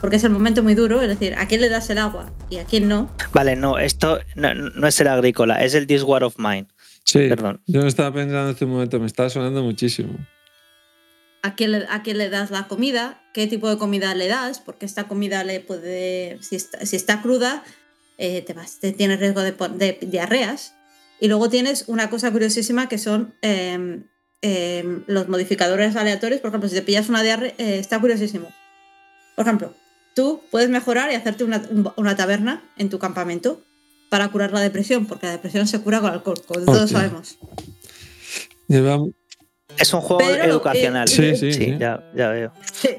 porque 0.00 0.16
es 0.16 0.24
el 0.24 0.30
momento 0.30 0.62
muy 0.62 0.74
duro, 0.74 1.02
es 1.02 1.08
decir, 1.08 1.34
a 1.34 1.46
quién 1.46 1.60
le 1.60 1.68
das 1.68 1.90
el 1.90 1.98
agua 1.98 2.30
y 2.50 2.56
a 2.56 2.64
quién 2.64 2.88
no. 2.88 3.10
Vale, 3.32 3.56
no, 3.56 3.78
esto 3.78 4.20
no, 4.34 4.86
es 4.86 5.00
el 5.00 5.08
agrícola, 5.08 5.62
es 5.62 5.74
el 5.74 5.86
This 5.86 6.02
War 6.02 6.24
of 6.24 6.36
Mine. 6.38 6.66
Sí, 7.04 7.28
Perdón. 7.28 7.60
yo 7.66 7.86
estaba 7.86 8.12
pensando 8.12 8.44
en 8.44 8.50
este 8.50 8.66
momento, 8.66 8.98
me 9.00 9.06
está 9.06 9.28
sonando 9.28 9.62
muchísimo. 9.62 10.14
A 11.42 11.56
quién, 11.56 11.72
le, 11.72 11.86
a 11.90 12.02
quién 12.02 12.18
le 12.18 12.30
das 12.30 12.52
la 12.52 12.68
comida, 12.68 13.20
qué 13.34 13.48
tipo 13.48 13.68
de 13.68 13.76
comida 13.76 14.14
le 14.14 14.28
das, 14.28 14.60
porque 14.60 14.86
esta 14.86 15.08
comida 15.08 15.42
le 15.42 15.58
puede, 15.58 16.38
si 16.40 16.60
si 16.60 16.94
está 16.94 17.20
cruda, 17.20 17.64
eh, 18.22 18.40
te, 18.40 18.52
vas, 18.52 18.78
te, 18.78 18.92
tienes 18.92 19.18
riesgo 19.18 19.42
de, 19.42 19.98
diarreas. 20.00 20.76
Y 21.18 21.26
luego 21.26 21.50
tienes 21.50 21.84
una 21.88 22.08
cosa 22.08 22.30
curiosísima 22.30 22.88
que 22.88 22.96
son 22.96 23.34
em, 23.42 24.04
em, 24.42 25.02
los 25.08 25.28
modificadores 25.28 25.96
aleatorios. 25.96 26.40
Por 26.40 26.50
ejemplo, 26.50 26.68
si 26.68 26.76
te 26.76 26.82
pillas 26.82 27.08
una 27.08 27.24
diarrea, 27.24 27.52
eh, 27.58 27.80
está 27.80 28.00
curiosísimo. 28.00 28.48
Por 29.34 29.44
ejemplo, 29.44 29.74
tú 30.14 30.40
puedes 30.52 30.70
mejorar 30.70 31.10
y 31.10 31.16
hacerte 31.16 31.42
una, 31.42 32.16
taberna 32.16 32.62
en 32.76 32.90
tu 32.90 33.00
campamento 33.00 33.60
para 34.08 34.28
curar 34.28 34.52
la 34.52 34.60
depresión, 34.60 35.06
porque 35.06 35.26
la 35.26 35.32
depresión 35.32 35.66
se 35.66 35.80
cura 35.80 36.00
con 36.00 36.12
alcohol, 36.12 36.40
como 36.46 36.64
todos 36.64 36.90
sabemos. 36.90 37.38
Es 39.78 39.92
un 39.92 40.00
juego 40.00 40.22
educacional. 40.22 41.08
sí, 41.08 41.34
sí, 41.34 41.52
sí, 41.52 41.76
Ya, 41.76 42.08
ya, 42.14 42.28
veo. 42.28 42.52
Sí. 42.72 42.90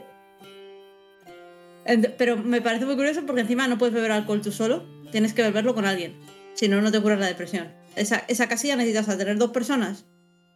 Pero 2.18 2.36
me 2.38 2.62
parece 2.62 2.86
muy 2.86 2.96
curioso 2.96 3.25
porque 3.25 3.42
encima 3.42 3.70
no 3.70 3.77
puedes 3.77 3.94
beber 3.94 4.12
alcohol 4.12 4.42
tú 4.42 4.51
solo, 4.51 4.84
tienes 5.13 5.34
que 5.34 5.43
beberlo 5.43 5.74
con 5.74 5.86
alguien. 5.86 6.17
Si 6.55 6.67
no, 6.67 6.82
no 6.82 6.91
te 6.91 7.00
curas 7.00 7.20
la 7.20 7.27
depresión. 7.27 7.72
Esa, 7.96 8.25
esa 8.27 8.48
casilla 8.48 8.75
necesitas 8.75 9.08
a 9.08 9.17
tener 9.17 9.38
dos 9.38 9.51
personas 9.51 10.05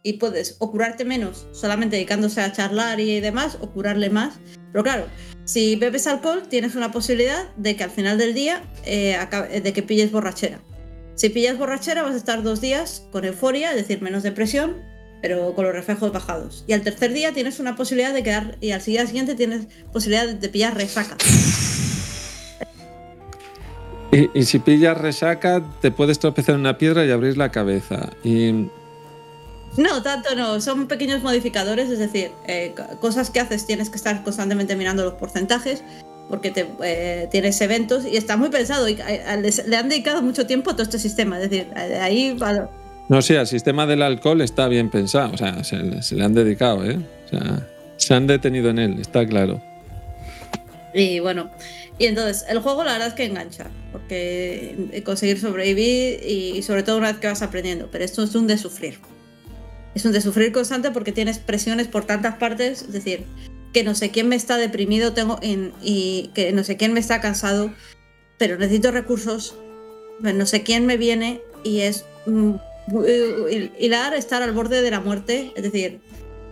y 0.02 0.14
puedes 0.14 0.56
o 0.58 0.70
curarte 0.70 1.04
menos 1.04 1.46
solamente 1.52 1.96
dedicándose 1.96 2.40
a 2.40 2.52
charlar 2.52 3.00
y 3.00 3.20
demás, 3.20 3.56
o 3.60 3.70
curarle 3.70 4.10
más. 4.10 4.34
Pero 4.72 4.84
claro, 4.84 5.06
si 5.44 5.76
bebes 5.76 6.06
alcohol, 6.06 6.42
tienes 6.48 6.74
una 6.74 6.92
posibilidad 6.92 7.54
de 7.56 7.76
que 7.76 7.84
al 7.84 7.90
final 7.90 8.18
del 8.18 8.34
día 8.34 8.62
eh, 8.84 9.18
de 9.62 9.72
que 9.72 9.82
pilles 9.82 10.12
borrachera. 10.12 10.60
Si 11.14 11.30
pillas 11.30 11.56
borrachera, 11.58 12.02
vas 12.02 12.14
a 12.14 12.18
estar 12.18 12.42
dos 12.42 12.60
días 12.60 13.06
con 13.10 13.24
euforia, 13.24 13.70
es 13.70 13.76
decir, 13.76 14.02
menos 14.02 14.22
depresión, 14.22 14.76
pero 15.20 15.54
con 15.54 15.64
los 15.64 15.74
reflejos 15.74 16.12
bajados. 16.12 16.64
Y 16.68 16.74
al 16.74 16.82
tercer 16.82 17.12
día 17.12 17.32
tienes 17.32 17.58
una 17.58 17.74
posibilidad 17.76 18.12
de 18.12 18.22
quedar, 18.22 18.56
y 18.60 18.70
al 18.70 18.84
día 18.84 19.06
siguiente 19.06 19.34
tienes 19.34 19.66
posibilidad 19.92 20.28
de 20.28 20.48
pillar 20.48 20.76
resaca. 20.76 21.16
Y, 24.10 24.44
si 24.44 24.58
pillas 24.58 24.96
resaca, 24.96 25.62
te 25.80 25.90
puedes 25.90 26.18
tropezar 26.18 26.54
en 26.54 26.62
una 26.62 26.78
piedra 26.78 27.04
y 27.04 27.10
abrir 27.10 27.36
la 27.36 27.50
cabeza. 27.50 28.10
Y... 28.24 28.68
No, 29.76 30.02
tanto 30.02 30.34
no. 30.34 30.60
Son 30.60 30.88
pequeños 30.88 31.22
modificadores, 31.22 31.90
es 31.90 31.98
decir, 31.98 32.30
eh, 32.46 32.74
cosas 33.00 33.30
que 33.30 33.40
haces 33.40 33.66
tienes 33.66 33.90
que 33.90 33.96
estar 33.96 34.24
constantemente 34.24 34.76
mirando 34.76 35.04
los 35.04 35.14
porcentajes 35.14 35.84
porque 36.28 36.50
te, 36.50 36.66
eh, 36.82 37.28
tienes 37.30 37.60
eventos 37.60 38.04
y 38.04 38.16
está 38.16 38.36
muy 38.36 38.48
pensado 38.50 38.88
y 38.88 38.98
eh, 39.06 39.52
le 39.66 39.76
han 39.76 39.88
dedicado 39.88 40.22
mucho 40.22 40.46
tiempo 40.46 40.70
a 40.70 40.72
todo 40.74 40.82
este 40.82 40.98
sistema. 40.98 41.40
Es 41.40 41.50
decir, 41.50 41.68
ahí... 42.00 42.36
No, 43.08 43.22
sí, 43.22 43.34
el 43.34 43.46
sistema 43.46 43.86
del 43.86 44.02
alcohol 44.02 44.40
está 44.40 44.68
bien 44.68 44.90
pensado, 44.90 45.32
o 45.32 45.36
sea, 45.36 45.64
se, 45.64 46.02
se 46.02 46.14
le 46.14 46.24
han 46.24 46.34
dedicado, 46.34 46.84
¿eh? 46.84 46.98
O 47.26 47.28
sea, 47.28 47.66
se 47.96 48.14
han 48.14 48.26
detenido 48.26 48.68
en 48.70 48.78
él, 48.78 49.00
está 49.00 49.26
claro. 49.26 49.60
Y 50.92 51.20
bueno, 51.20 51.50
y 51.98 52.06
entonces, 52.06 52.44
el 52.48 52.60
juego 52.60 52.84
la 52.84 52.92
verdad 52.92 53.08
es 53.08 53.14
que 53.14 53.24
engancha, 53.24 53.70
porque 53.90 55.02
conseguir 55.04 55.40
sobrevivir 55.40 56.20
y 56.24 56.62
sobre 56.62 56.84
todo 56.84 56.98
una 56.98 57.10
vez 57.12 57.20
que 57.20 57.26
vas 57.26 57.42
aprendiendo, 57.42 57.88
pero 57.90 58.04
esto 58.04 58.22
es 58.22 58.34
un 58.34 58.46
de 58.46 58.56
sufrir. 58.56 59.00
Es 59.94 60.04
un 60.04 60.12
de 60.12 60.20
sufrir 60.20 60.52
constante 60.52 60.92
porque 60.92 61.10
tienes 61.10 61.38
presiones 61.38 61.88
por 61.88 62.04
tantas 62.04 62.36
partes, 62.36 62.82
es 62.82 62.92
decir, 62.92 63.24
que 63.72 63.82
no 63.82 63.96
sé 63.96 64.10
quién 64.10 64.28
me 64.28 64.36
está 64.36 64.56
deprimido 64.56 65.12
tengo 65.12 65.38
en, 65.42 65.72
y 65.82 66.30
que 66.34 66.52
no 66.52 66.62
sé 66.62 66.76
quién 66.76 66.92
me 66.92 67.00
está 67.00 67.20
cansado, 67.20 67.72
pero 68.38 68.56
necesito 68.58 68.92
recursos, 68.92 69.56
no 70.20 70.46
sé 70.46 70.62
quién 70.62 70.86
me 70.86 70.96
viene 70.96 71.40
y 71.64 71.80
es 71.80 72.04
mm, 72.26 72.54
hilar 73.78 74.14
estar 74.14 74.42
al 74.42 74.52
borde 74.52 74.82
de 74.82 74.90
la 74.90 75.00
muerte, 75.00 75.52
es 75.56 75.64
decir, 75.64 76.00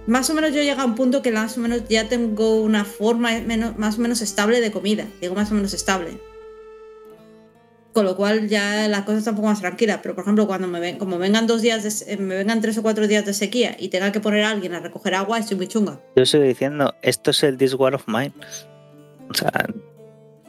más 0.06 0.30
o 0.30 0.34
menos 0.34 0.52
yo 0.52 0.62
llego 0.62 0.80
a 0.80 0.84
un 0.84 0.94
punto 0.94 1.22
que 1.22 1.32
más 1.32 1.56
o 1.56 1.60
menos 1.60 1.82
ya 1.88 2.08
tengo 2.08 2.60
una 2.62 2.84
forma 2.84 3.30
más 3.76 3.98
o 3.98 4.00
menos 4.00 4.20
estable 4.22 4.60
de 4.60 4.70
comida. 4.70 5.06
Digo 5.20 5.34
más 5.34 5.50
o 5.50 5.54
menos 5.54 5.74
estable. 5.74 6.18
Con 7.92 8.04
lo 8.04 8.14
cual 8.14 8.48
ya 8.48 8.88
la 8.88 9.04
cosa 9.04 9.18
está 9.18 9.30
un 9.30 9.36
poco 9.36 9.48
más 9.48 9.60
tranquila. 9.60 10.00
Pero 10.02 10.14
por 10.14 10.22
ejemplo, 10.22 10.46
cuando 10.46 10.68
me 10.68 10.78
ven, 10.80 10.98
como 10.98 11.18
vengan 11.18 11.46
dos 11.46 11.62
días, 11.62 12.04
eh, 12.06 12.16
me 12.18 12.36
vengan 12.36 12.60
tres 12.60 12.78
o 12.78 12.82
cuatro 12.82 13.08
días 13.08 13.24
de 13.24 13.34
sequía 13.34 13.76
y 13.78 13.88
tenga 13.88 14.12
que 14.12 14.20
poner 14.20 14.44
a 14.44 14.50
alguien 14.50 14.74
a 14.74 14.80
recoger 14.80 15.14
agua, 15.14 15.38
estoy 15.38 15.56
muy 15.56 15.66
chunga. 15.66 15.98
Yo 16.14 16.22
estoy 16.22 16.46
diciendo, 16.46 16.94
esto 17.02 17.30
es 17.30 17.42
el 17.42 17.56
This 17.56 17.74
of 17.74 18.06
Mine. 18.06 18.32
O 19.28 19.34
sea, 19.34 19.66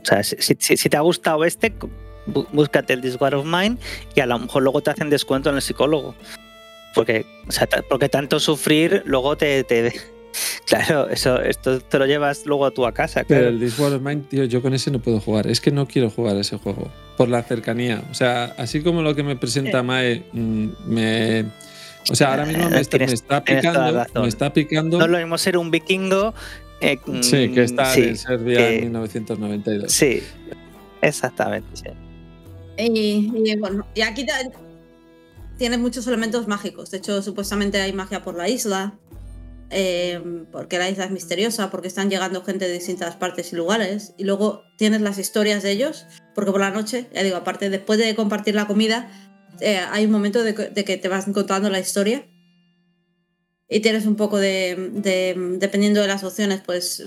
o 0.02 0.06
sea 0.06 0.24
si, 0.24 0.56
te 0.56 0.98
ha 0.98 1.02
gustado 1.02 1.46
este, 1.46 1.74
búscate 2.28 2.94
el 2.94 3.02
This 3.02 3.18
of 3.20 3.46
Mine 3.46 3.78
y 4.14 4.20
a 4.20 4.26
lo 4.26 4.38
mejor 4.38 4.62
luego 4.62 4.82
te 4.82 4.92
hacen 4.92 5.10
descuento 5.10 5.50
en 5.50 5.56
el 5.56 5.62
psicólogo. 5.62 6.16
Porque, 6.98 7.28
porque 7.88 8.10
tanto 8.10 8.40
sufrir, 8.40 9.04
luego 9.06 9.38
te, 9.38 9.64
Claro, 10.66 11.08
eso, 11.10 11.40
esto 11.42 11.80
te 11.80 12.00
lo 12.00 12.08
llevas 12.08 12.46
luego 12.48 12.72
tú 12.72 12.88
a 12.88 12.92
casa. 12.92 13.24
Pero 13.28 13.50
el 13.50 13.60
This 13.60 13.78
War 13.78 13.94
of 13.94 14.02
Mine, 14.02 14.24
tío, 14.28 14.46
yo 14.46 14.64
con 14.64 14.74
ese 14.74 14.90
no 14.90 15.00
puedo 15.00 15.20
jugar. 15.20 15.46
Es 15.46 15.62
que 15.62 15.72
no 15.72 15.88
quiero 15.88 16.10
jugar 16.10 16.36
ese 16.38 16.58
juego. 16.58 16.92
Por 17.18 17.30
la 17.30 17.44
cercanía. 17.44 18.04
O 18.10 18.16
sea, 18.16 18.56
así 18.58 18.82
como 18.82 19.04
lo 19.04 19.16
que 19.16 19.22
me 19.22 19.36
presenta 19.36 19.84
Mae, 19.84 20.24
mm, 20.34 20.68
me. 20.88 21.46
O 22.10 22.16
sea, 22.16 22.32
ahora 22.32 22.46
mismo 22.46 22.68
me 22.68 22.80
está, 22.80 23.44
picando. 23.44 24.22
Me 24.22 24.28
está 24.28 24.54
picando. 24.54 24.98
No 24.98 25.08
lo 25.08 25.20
mismo 25.20 25.38
ser 25.38 25.56
un 25.56 25.70
vikingo. 25.70 26.34
Eh, 26.82 26.98
sí, 27.22 27.52
que 27.54 27.64
está 27.64 27.94
en 27.96 28.18
Serbia 28.18 28.70
en 28.70 28.82
1992. 28.82 29.92
Sí, 29.92 30.24
exactamente. 31.02 31.96
Y, 32.78 33.32
y, 33.46 33.56
bueno, 33.58 33.86
y 33.96 34.02
aquí 34.02 34.26
tiene 35.58 35.78
muchos 35.78 36.08
elementos 36.08 36.48
mágicos. 36.48 36.92
De 36.92 36.98
hecho, 36.98 37.22
supuestamente 37.22 37.82
hay 37.82 37.94
magia 37.94 38.24
por 38.24 38.36
la 38.36 38.48
isla, 38.48 39.00
eh, 39.70 40.46
porque 40.52 40.78
la 40.78 40.90
isla 40.90 41.06
es 41.06 41.12
misteriosa, 41.12 41.70
porque 41.70 41.88
están 41.88 42.10
llegando 42.10 42.44
gente 42.44 42.68
de 42.68 42.74
distintas 42.74 43.16
partes 43.16 43.52
y 43.52 43.56
lugares. 43.56 44.14
Y 44.18 44.24
luego 44.24 44.64
tienes 44.78 45.02
las 45.02 45.18
historias 45.18 45.64
de 45.64 45.72
ellos, 45.72 46.06
porque 46.36 46.52
por 46.52 46.62
la 46.62 46.72
noche, 46.72 47.08
ya 47.14 47.24
digo, 47.24 47.38
aparte, 47.38 47.70
después 47.70 48.00
de 48.00 48.16
compartir 48.16 48.56
la 48.56 48.68
comida, 48.68 49.12
eh, 49.60 49.80
hay 49.92 50.06
un 50.06 50.12
momento 50.12 50.44
de, 50.44 50.54
que 50.54 50.98
te 50.98 51.08
vas 51.10 51.26
contando 51.26 51.70
la 51.70 51.80
historia. 51.80 52.26
Y 53.70 53.82
tienes 53.82 54.06
un 54.06 54.16
poco 54.16 54.38
de, 54.38 54.94
dependiendo 55.60 56.02
de 56.02 56.08
las 56.08 56.24
opciones, 56.24 56.62
pues 56.66 57.04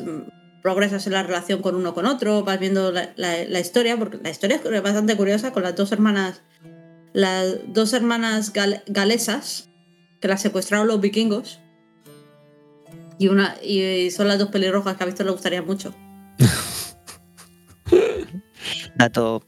progresas 0.62 1.06
en 1.06 1.14
la 1.14 1.22
relación 1.22 1.62
con 1.62 1.74
uno 1.74 1.94
con 1.94 2.04
otro, 2.04 2.44
vas 2.44 2.60
viendo 2.60 2.92
la, 2.92 3.14
la 3.16 3.60
historia, 3.60 3.96
porque 3.96 4.18
la 4.22 4.28
historia 4.28 4.60
es 4.62 4.82
bastante 4.82 5.16
curiosa 5.16 5.52
con 5.52 5.62
las 5.62 5.74
dos 5.74 5.90
hermanas 5.90 6.42
las 7.12 7.56
dos 7.68 7.92
hermanas 7.92 8.52
galesas 8.86 9.70
que 10.20 10.28
las 10.28 10.42
secuestraron 10.42 10.86
los 10.86 11.00
vikingos. 11.00 11.60
Y, 13.18 13.28
una, 13.28 13.56
y 13.62 14.10
son 14.10 14.28
las 14.28 14.38
dos 14.38 14.48
pelirrojas 14.48 14.96
que 14.96 15.02
a 15.02 15.06
Víctor 15.06 15.26
le 15.26 15.32
gustaría 15.32 15.62
mucho. 15.62 15.94
Dato 18.96 19.46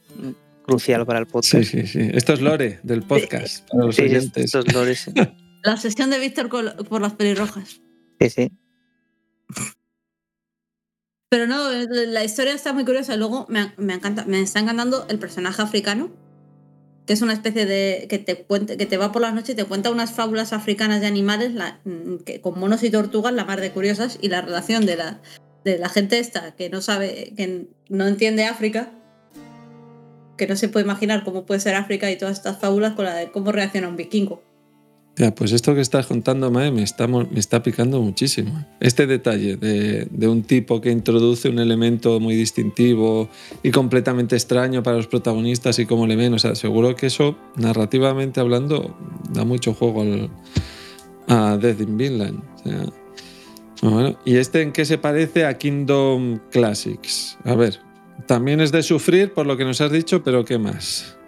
crucial 0.66 1.06
para 1.06 1.20
el 1.20 1.26
podcast. 1.26 1.64
Sí, 1.64 1.64
sí, 1.64 1.86
sí. 1.86 2.10
Esto 2.12 2.34
es 2.34 2.40
Lore 2.40 2.80
del 2.82 3.02
podcast. 3.02 3.68
Para 3.68 3.86
los 3.86 3.98
oyentes. 3.98 4.44
Esto 4.44 4.60
es 4.60 4.72
Lore, 4.72 4.96
La 5.64 5.76
sesión 5.76 6.10
de 6.10 6.18
Víctor 6.18 6.48
por 6.48 7.00
las 7.00 7.14
pelirrojas. 7.14 7.80
Sí, 8.20 8.30
sí. 8.30 8.52
Pero 11.28 11.46
no, 11.46 11.70
la 11.70 12.24
historia 12.24 12.52
está 12.52 12.72
muy 12.72 12.84
curiosa. 12.84 13.16
Luego 13.16 13.46
me, 13.48 13.72
me, 13.78 13.94
encanta, 13.94 14.24
me 14.26 14.40
está 14.40 14.60
encantando 14.60 15.06
el 15.08 15.18
personaje 15.18 15.62
africano 15.62 16.10
que 17.06 17.12
es 17.12 17.22
una 17.22 17.32
especie 17.32 17.66
de 17.66 18.06
que 18.08 18.18
te 18.18 18.46
que 18.46 18.86
te 18.86 18.96
va 18.96 19.12
por 19.12 19.22
las 19.22 19.34
noches 19.34 19.50
y 19.50 19.54
te 19.54 19.64
cuenta 19.64 19.90
unas 19.90 20.12
fábulas 20.12 20.52
africanas 20.52 21.00
de 21.00 21.06
animales 21.06 21.52
mm, 21.84 22.16
que, 22.24 22.40
con 22.40 22.58
monos 22.58 22.82
y 22.82 22.90
tortugas 22.90 23.32
la 23.32 23.44
más 23.44 23.60
de 23.60 23.72
curiosas 23.72 24.18
y 24.20 24.28
la 24.28 24.40
relación 24.40 24.86
de 24.86 24.96
la 24.96 25.20
de 25.64 25.78
la 25.78 25.88
gente 25.88 26.18
esta 26.18 26.54
que 26.54 26.70
no 26.70 26.80
sabe 26.80 27.32
que 27.36 27.66
no 27.88 28.06
entiende 28.06 28.44
África 28.44 28.92
que 30.36 30.46
no 30.46 30.56
se 30.56 30.68
puede 30.68 30.84
imaginar 30.84 31.24
cómo 31.24 31.44
puede 31.44 31.60
ser 31.60 31.74
África 31.74 32.10
y 32.10 32.16
todas 32.16 32.36
estas 32.36 32.58
fábulas 32.58 32.94
con 32.94 33.04
la 33.04 33.14
de 33.14 33.30
cómo 33.30 33.52
reacciona 33.52 33.88
un 33.88 33.96
vikingo 33.96 34.42
pues 35.36 35.52
esto 35.52 35.74
que 35.74 35.82
estás 35.82 36.06
contando, 36.06 36.50
Mae, 36.50 36.70
me 36.70 36.82
está, 36.82 37.06
me 37.06 37.26
está 37.36 37.62
picando 37.62 38.00
muchísimo. 38.00 38.64
Este 38.80 39.06
detalle 39.06 39.56
de, 39.56 40.28
un 40.28 40.42
tipo 40.42 40.80
que 40.80 40.90
introduce 40.90 41.48
un 41.48 41.58
elemento 41.58 42.18
muy 42.18 42.34
distintivo 42.34 43.28
y 43.62 43.70
completamente 43.70 44.36
extraño 44.36 44.82
para 44.82 44.96
los 44.96 45.06
protagonistas 45.06 45.78
y 45.78 45.86
cómo 45.86 46.06
le 46.06 46.16
ven, 46.16 46.32
o 46.32 46.38
sea, 46.38 46.54
seguro 46.54 46.96
que 46.96 47.06
eso, 47.06 47.36
narrativamente 47.56 48.40
hablando, 48.40 48.96
da 49.30 49.44
mucho 49.44 49.74
juego 49.74 50.04
a 51.28 51.56
Death 51.58 51.80
in 51.80 51.96
Vinland. 51.96 52.42
¿y 54.24 54.36
este 54.36 54.62
en 54.62 54.72
qué 54.72 54.84
se 54.84 54.96
parece 54.96 55.44
a 55.44 55.58
Kingdom 55.58 56.38
Classics? 56.50 57.36
A 57.44 57.54
ver, 57.54 57.80
también 58.26 58.60
es 58.60 58.72
de 58.72 58.82
sufrir 58.82 59.32
por 59.32 59.46
lo 59.46 59.56
que 59.56 59.64
nos 59.64 59.80
has 59.80 59.92
dicho, 59.92 60.22
pero 60.22 60.44
¿qué 60.44 60.56
más? 60.58 61.18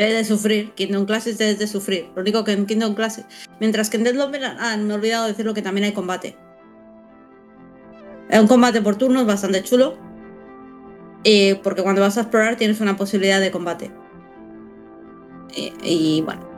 Es 0.00 0.14
de 0.14 0.24
sufrir. 0.24 0.70
Kingdom 0.70 1.04
Classics 1.04 1.38
es 1.42 1.58
de 1.58 1.66
sufrir. 1.66 2.08
Lo 2.16 2.22
único 2.22 2.42
que 2.42 2.52
en 2.52 2.64
Kingdom 2.64 2.94
Classics. 2.94 3.26
Mientras 3.60 3.90
que 3.90 3.98
en 3.98 4.04
Deadlock 4.04 4.34
Ah, 4.58 4.74
me 4.78 4.94
he 4.94 4.96
olvidado 4.96 5.26
decirlo 5.26 5.52
que 5.52 5.60
también 5.60 5.84
hay 5.84 5.92
combate. 5.92 6.38
Es 8.30 8.40
un 8.40 8.46
combate 8.46 8.80
por 8.80 8.96
turnos 8.96 9.26
bastante 9.26 9.62
chulo. 9.62 9.98
Y 11.22 11.52
porque 11.56 11.82
cuando 11.82 12.00
vas 12.00 12.16
a 12.16 12.22
explorar 12.22 12.56
tienes 12.56 12.80
una 12.80 12.96
posibilidad 12.96 13.42
de 13.42 13.50
combate. 13.50 13.90
Y, 15.82 16.22
bueno. 16.22 16.48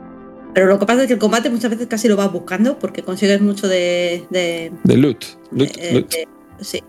Pero 0.53 0.67
lo 0.67 0.79
que 0.79 0.85
pasa 0.85 1.01
es 1.01 1.07
que 1.07 1.13
el 1.15 1.19
combate 1.19 1.49
muchas 1.49 1.69
veces 1.69 1.87
casi 1.87 2.07
lo 2.07 2.15
vas 2.15 2.31
buscando 2.31 2.79
porque 2.79 3.03
consigues 3.03 3.41
mucho 3.41 3.67
de. 3.67 4.25
De, 4.29 4.71
de 4.85 4.95
loot. 4.95 5.25
loot, 5.51 5.69
loot. 5.91 6.13
sí. 6.61 6.81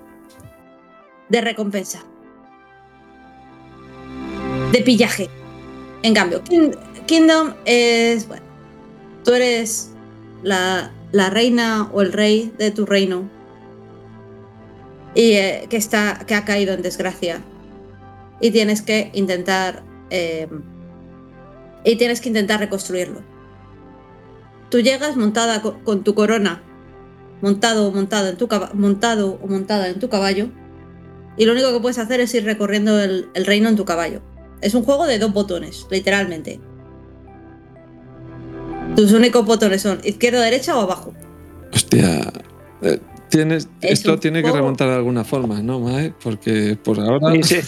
De 1.29 1.41
recompensa. 1.41 2.05
De 4.71 4.81
pillaje. 4.83 5.29
En 6.05 6.13
cambio, 6.13 6.43
Kingdom 7.07 7.55
es, 7.65 8.29
tú 9.25 9.33
eres 9.33 9.91
la, 10.43 10.93
reina 11.31 11.89
o 11.95 12.03
el 12.03 12.13
rey 12.13 12.53
de 12.59 12.71
tu 12.71 12.85
reino 12.85 13.31
y 15.15 15.33
eh, 15.33 15.67
que, 15.71 15.79
está, 15.79 16.21
que 16.27 16.35
ha 16.35 16.45
caído 16.45 16.75
en 16.75 16.83
desgracia 16.83 17.41
y 18.39 18.51
tienes 18.51 18.83
que 18.83 19.13
intentar 19.15 19.83
eh, 20.11 20.47
y 21.85 21.97
tienes 21.97 22.21
que 22.21 22.29
intentar 22.29 22.61
reconstruirlo. 22.61 23.23
Tú 24.69 24.81
llegas 24.81 25.17
montada 25.17 25.63
con, 25.63 26.05
tu 26.05 26.15
corona, 26.15 26.63
montado 27.41 27.89
o 27.89 27.93
montada 27.93 28.29
en 28.29 28.37
tu 28.37 28.47
montado 28.75 29.39
o 29.43 29.47
montada 29.47 29.89
en 29.89 29.99
tu 29.99 30.11
caballo 30.11 30.51
y 31.39 31.47
lo 31.47 31.53
único 31.53 31.73
que 31.73 31.81
puedes 31.81 31.99
hacer 31.99 32.21
es 32.21 32.35
ir 32.35 32.45
recorriendo 32.45 33.01
el 33.01 33.47
reino 33.47 33.71
en 33.71 33.77
tu 33.77 33.87
caballo. 33.87 34.21
Es 34.61 34.75
un 34.75 34.85
juego 34.85 35.07
de 35.07 35.19
dos 35.19 35.33
botones, 35.33 35.87
literalmente. 35.91 36.61
Tus 38.97 39.13
únicos 39.13 39.45
botones 39.45 39.83
son 39.83 40.01
izquierda, 40.05 40.41
derecha 40.43 40.77
o 40.77 40.83
abajo. 40.83 41.13
Hostia. 41.73 42.33
Eh, 42.83 43.01
tienes, 43.29 43.69
esto 43.81 44.19
tiene 44.19 44.43
que 44.43 44.53
remontar 44.53 44.89
de 44.89 44.95
alguna 44.95 45.25
forma, 45.25 45.61
¿no, 45.63 45.81
Mae? 45.81 46.15
Porque 46.23 46.79
por 46.83 47.01
ahora. 47.01 47.33
Sí, 47.43 47.61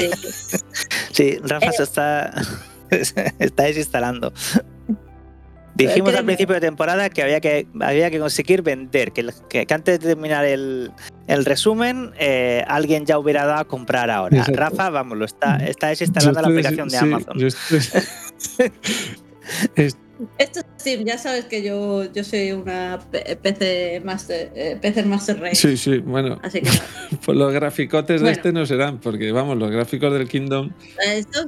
sí. 1.13 1.39
Rafa 1.43 1.73
se 1.73 1.83
está, 1.83 2.35
está 3.39 3.65
desinstalando. 3.65 4.33
Dijimos 5.77 6.15
al 6.15 6.25
principio 6.25 6.55
de 6.55 6.61
temporada 6.61 7.11
que 7.11 7.23
había 7.23 7.41
que, 7.41 7.67
había 7.81 8.11
que 8.11 8.19
conseguir 8.19 8.63
vender, 8.63 9.13
que, 9.13 9.29
que, 9.49 9.67
antes 9.73 10.01
de 10.01 10.07
terminar 10.07 10.45
el, 10.45 10.91
el 11.27 11.45
resumen, 11.45 12.13
eh, 12.19 12.65
alguien 12.67 13.05
ya 13.05 13.19
hubiera 13.19 13.45
dado 13.45 13.61
a 13.61 13.65
comprar 13.67 14.11
ahora. 14.11 14.45
Rafa, 14.49 14.91
vamos, 14.91 15.19
lo 15.19 15.25
está, 15.25 15.57
está 15.57 15.89
desinstalando 15.89 16.41
la 16.41 16.49
aplicación 16.49 16.89
de 16.89 16.99
Amazon. 16.99 17.37
Esto 20.39 20.61
sí, 20.77 21.03
ya 21.05 21.19
sabes 21.19 21.45
que 21.45 21.63
yo, 21.63 22.11
yo 22.13 22.25
soy 22.25 22.53
una 22.53 22.99
PC 23.43 24.01
Master, 24.05 24.53
eh, 24.55 24.79
PC 24.81 25.03
Master 25.05 25.41
Race. 25.41 25.57
Sí, 25.57 25.77
sí, 25.77 25.99
bueno. 25.99 26.39
Así 26.43 26.61
que 26.61 26.71
Pues 27.25 27.37
los 27.37 27.53
graficotes 27.53 28.23
de 28.23 28.31
este 28.31 28.53
no 28.53 28.65
serán, 28.67 28.99
porque 28.99 29.33
vamos, 29.33 29.57
los 29.59 29.71
gráficos 29.71 30.13
del 30.13 30.29
Kingdom. 30.29 30.71
Estos 31.05 31.47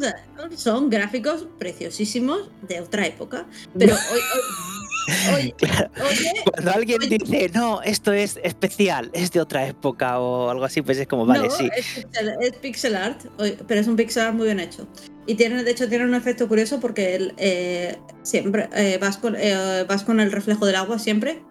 son 0.57 0.91
gráficos 0.91 1.47
preciosísimos 1.59 2.51
de 2.69 2.81
otra 2.81 3.07
época. 3.07 3.47
Pero 3.79 3.95
hoy, 4.13 4.21
hoy, 4.21 4.88
Cuando 6.53 6.71
alguien 6.73 6.99
dice, 7.09 7.51
no, 7.55 7.83
esto 7.83 8.13
es 8.13 8.39
especial, 8.43 9.11
es 9.13 9.31
de 9.33 9.41
otra 9.41 9.67
época 9.67 10.19
o 10.19 10.51
algo 10.51 10.65
así, 10.65 10.83
pues 10.83 10.99
es 10.99 11.07
como, 11.07 11.25
vale, 11.25 11.49
sí. 11.51 11.69
Es 11.75 12.53
pixel, 12.61 12.97
art, 12.97 13.23
pero 13.67 13.81
es 13.81 13.87
un 13.87 13.97
pixel 13.97 14.25
art 14.25 14.35
muy 14.35 14.47
bien 14.47 14.61
hecho. 14.61 14.87
Y 15.29 15.35
tiene, 15.35 15.63
de 15.63 15.71
hecho, 15.71 15.91
tiene 15.91 16.07
un 16.07 16.15
efecto 16.15 16.49
curioso 16.49 16.81
porque 16.81 17.35
eh, 17.37 17.99
siempre 18.23 18.69
eh, 18.75 18.99
vas, 18.99 19.19
con, 19.19 19.37
eh, 19.37 19.85
vas 19.87 20.03
con 20.03 20.21
el 20.21 20.33
reflejo 20.33 20.65
del 20.65 20.77
agua 20.77 20.99
siempre. 20.99 21.43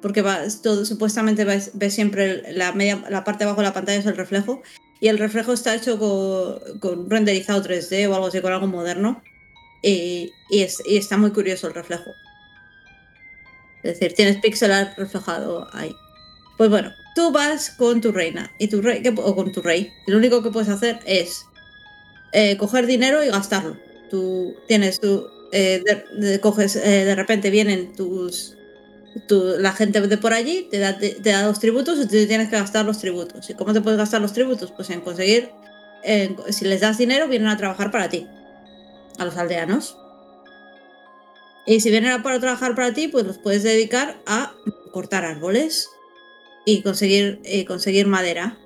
Porque 0.00 0.22
vas, 0.22 0.62
todo, 0.62 0.84
supuestamente 0.84 1.44
ves, 1.44 1.72
siempre 1.88 2.52
la, 2.52 2.72
media, 2.72 3.02
la 3.10 3.24
parte 3.24 3.40
de 3.40 3.50
abajo 3.50 3.60
de 3.60 3.66
la 3.66 3.74
pantalla 3.74 3.98
es 3.98 4.06
el 4.06 4.16
reflejo. 4.16 4.62
Y 5.00 5.08
el 5.08 5.18
reflejo 5.18 5.52
está 5.52 5.74
hecho 5.74 5.98
con, 5.98 6.78
con 6.78 7.10
renderizado 7.10 7.60
3D 7.60 8.08
o 8.08 8.14
algo 8.14 8.28
así, 8.28 8.40
con 8.40 8.52
algo 8.52 8.68
moderno. 8.68 9.20
Y, 9.82 10.30
y, 10.48 10.62
es, 10.62 10.80
y, 10.86 10.96
está 10.96 11.16
muy 11.16 11.32
curioso 11.32 11.66
el 11.66 11.74
reflejo. 11.74 12.12
Es 13.82 13.98
decir, 13.98 14.14
tienes 14.14 14.36
pixel 14.38 14.72
art 14.72 14.96
reflejado 14.96 15.68
ahí. 15.72 15.94
Pues 16.56 16.70
bueno, 16.70 16.92
tú 17.14 17.32
vas 17.32 17.70
con 17.70 18.00
tu 18.00 18.12
reina 18.12 18.52
y 18.58 18.68
tu 18.68 18.80
rey, 18.80 19.02
o 19.16 19.34
con 19.34 19.52
tu 19.52 19.62
rey. 19.62 19.92
Lo 20.06 20.16
único 20.16 20.42
que 20.42 20.50
puedes 20.50 20.68
hacer 20.68 21.00
es 21.04 21.46
eh, 22.32 22.56
coger 22.56 22.86
dinero 22.86 23.24
y 23.24 23.28
gastarlo. 23.28 23.76
Tú 24.10 24.54
tienes, 24.68 25.00
tú 25.00 25.28
eh, 25.52 25.82
de, 26.14 26.40
coges, 26.40 26.76
eh, 26.76 27.04
de 27.04 27.14
repente 27.14 27.50
vienen 27.50 27.92
tus, 27.94 28.56
la 29.28 29.72
gente 29.72 30.00
de 30.00 30.18
por 30.18 30.32
allí, 30.32 30.68
te 30.70 30.78
da, 30.78 30.98
te, 30.98 31.16
da 31.20 31.46
los 31.46 31.60
tributos 31.60 31.98
y 31.98 32.02
tú 32.02 32.26
tienes 32.26 32.48
que 32.48 32.56
gastar 32.56 32.84
los 32.84 32.98
tributos. 32.98 33.48
¿Y 33.50 33.54
cómo 33.54 33.72
te 33.72 33.80
puedes 33.80 33.98
gastar 33.98 34.20
los 34.20 34.32
tributos? 34.32 34.72
Pues 34.72 34.90
en 34.90 35.00
conseguir, 35.00 35.50
si 36.50 36.64
les 36.64 36.80
das 36.80 36.98
dinero, 36.98 37.28
vienen 37.28 37.48
a 37.48 37.56
trabajar 37.56 37.90
para 37.90 38.08
ti, 38.08 38.26
a 39.18 39.24
los 39.24 39.36
aldeanos. 39.36 39.96
Y 41.66 41.80
si 41.80 41.90
vienen 41.90 42.12
a 42.12 42.22
para 42.22 42.40
trabajar 42.40 42.74
para 42.74 42.92
ti, 42.92 43.08
pues 43.08 43.24
los 43.24 43.38
puedes 43.38 43.62
dedicar 43.62 44.20
a 44.26 44.54
cortar 44.92 45.24
árboles 45.24 45.88
y 46.64 46.82
conseguir, 46.82 47.40
conseguir 47.66 48.06
madera 48.06 48.58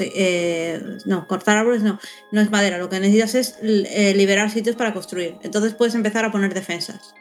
eh, 0.00 0.98
no, 1.06 1.26
cortar 1.26 1.58
árboles 1.58 1.82
no, 1.82 1.98
no 2.30 2.40
es 2.40 2.50
madera, 2.50 2.78
lo 2.78 2.88
que 2.88 3.00
necesitas 3.00 3.34
es 3.34 3.56
eh, 3.62 4.14
liberar 4.14 4.50
sitios 4.50 4.76
para 4.76 4.92
construir. 4.92 5.36
Entonces 5.42 5.74
puedes 5.74 5.94
empezar 5.94 6.24
a 6.24 6.32
poner 6.32 6.54
defensas. 6.54 7.14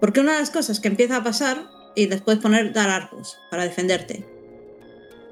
Porque 0.00 0.20
una 0.20 0.32
de 0.32 0.40
las 0.40 0.50
cosas 0.50 0.80
que 0.80 0.88
empieza 0.88 1.16
a 1.16 1.24
pasar, 1.24 1.68
y 1.94 2.06
después 2.06 2.38
poner 2.38 2.72
dar 2.72 2.90
arcos 2.90 3.38
para 3.50 3.64
defenderte. 3.64 4.24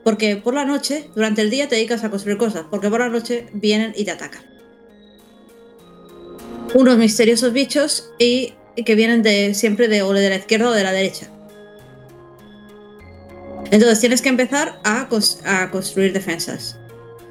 Porque 0.03 0.37
por 0.37 0.55
la 0.55 0.65
noche, 0.65 1.09
durante 1.15 1.43
el 1.43 1.51
día 1.51 1.69
te 1.69 1.77
dedicas 1.77 2.03
a 2.03 2.11
construir 2.11 2.39
cosas, 2.39 2.67
porque 2.71 2.91
por 2.91 3.01
la 3.01 3.09
noche 3.09 3.47
vienen 3.53 3.93
y 3.97 4.05
te 4.05 4.11
atacan. 4.11 4.43
Unos 6.75 6.99
misteriosos 6.99 7.53
bichos 7.53 8.11
y, 8.19 8.55
que 8.85 8.95
vienen 8.95 9.23
de 9.23 9.55
siempre 9.55 9.89
de, 9.89 10.03
o 10.03 10.13
de 10.13 10.29
la 10.29 10.37
izquierda 10.37 10.71
o 10.71 10.73
de 10.73 10.85
la 10.85 10.93
derecha. 10.93 11.31
Entonces 13.71 14.01
tienes 14.01 14.23
que 14.23 14.29
empezar 14.29 14.79
a, 14.85 15.09
construir 15.71 16.13
defensas. 16.13 16.79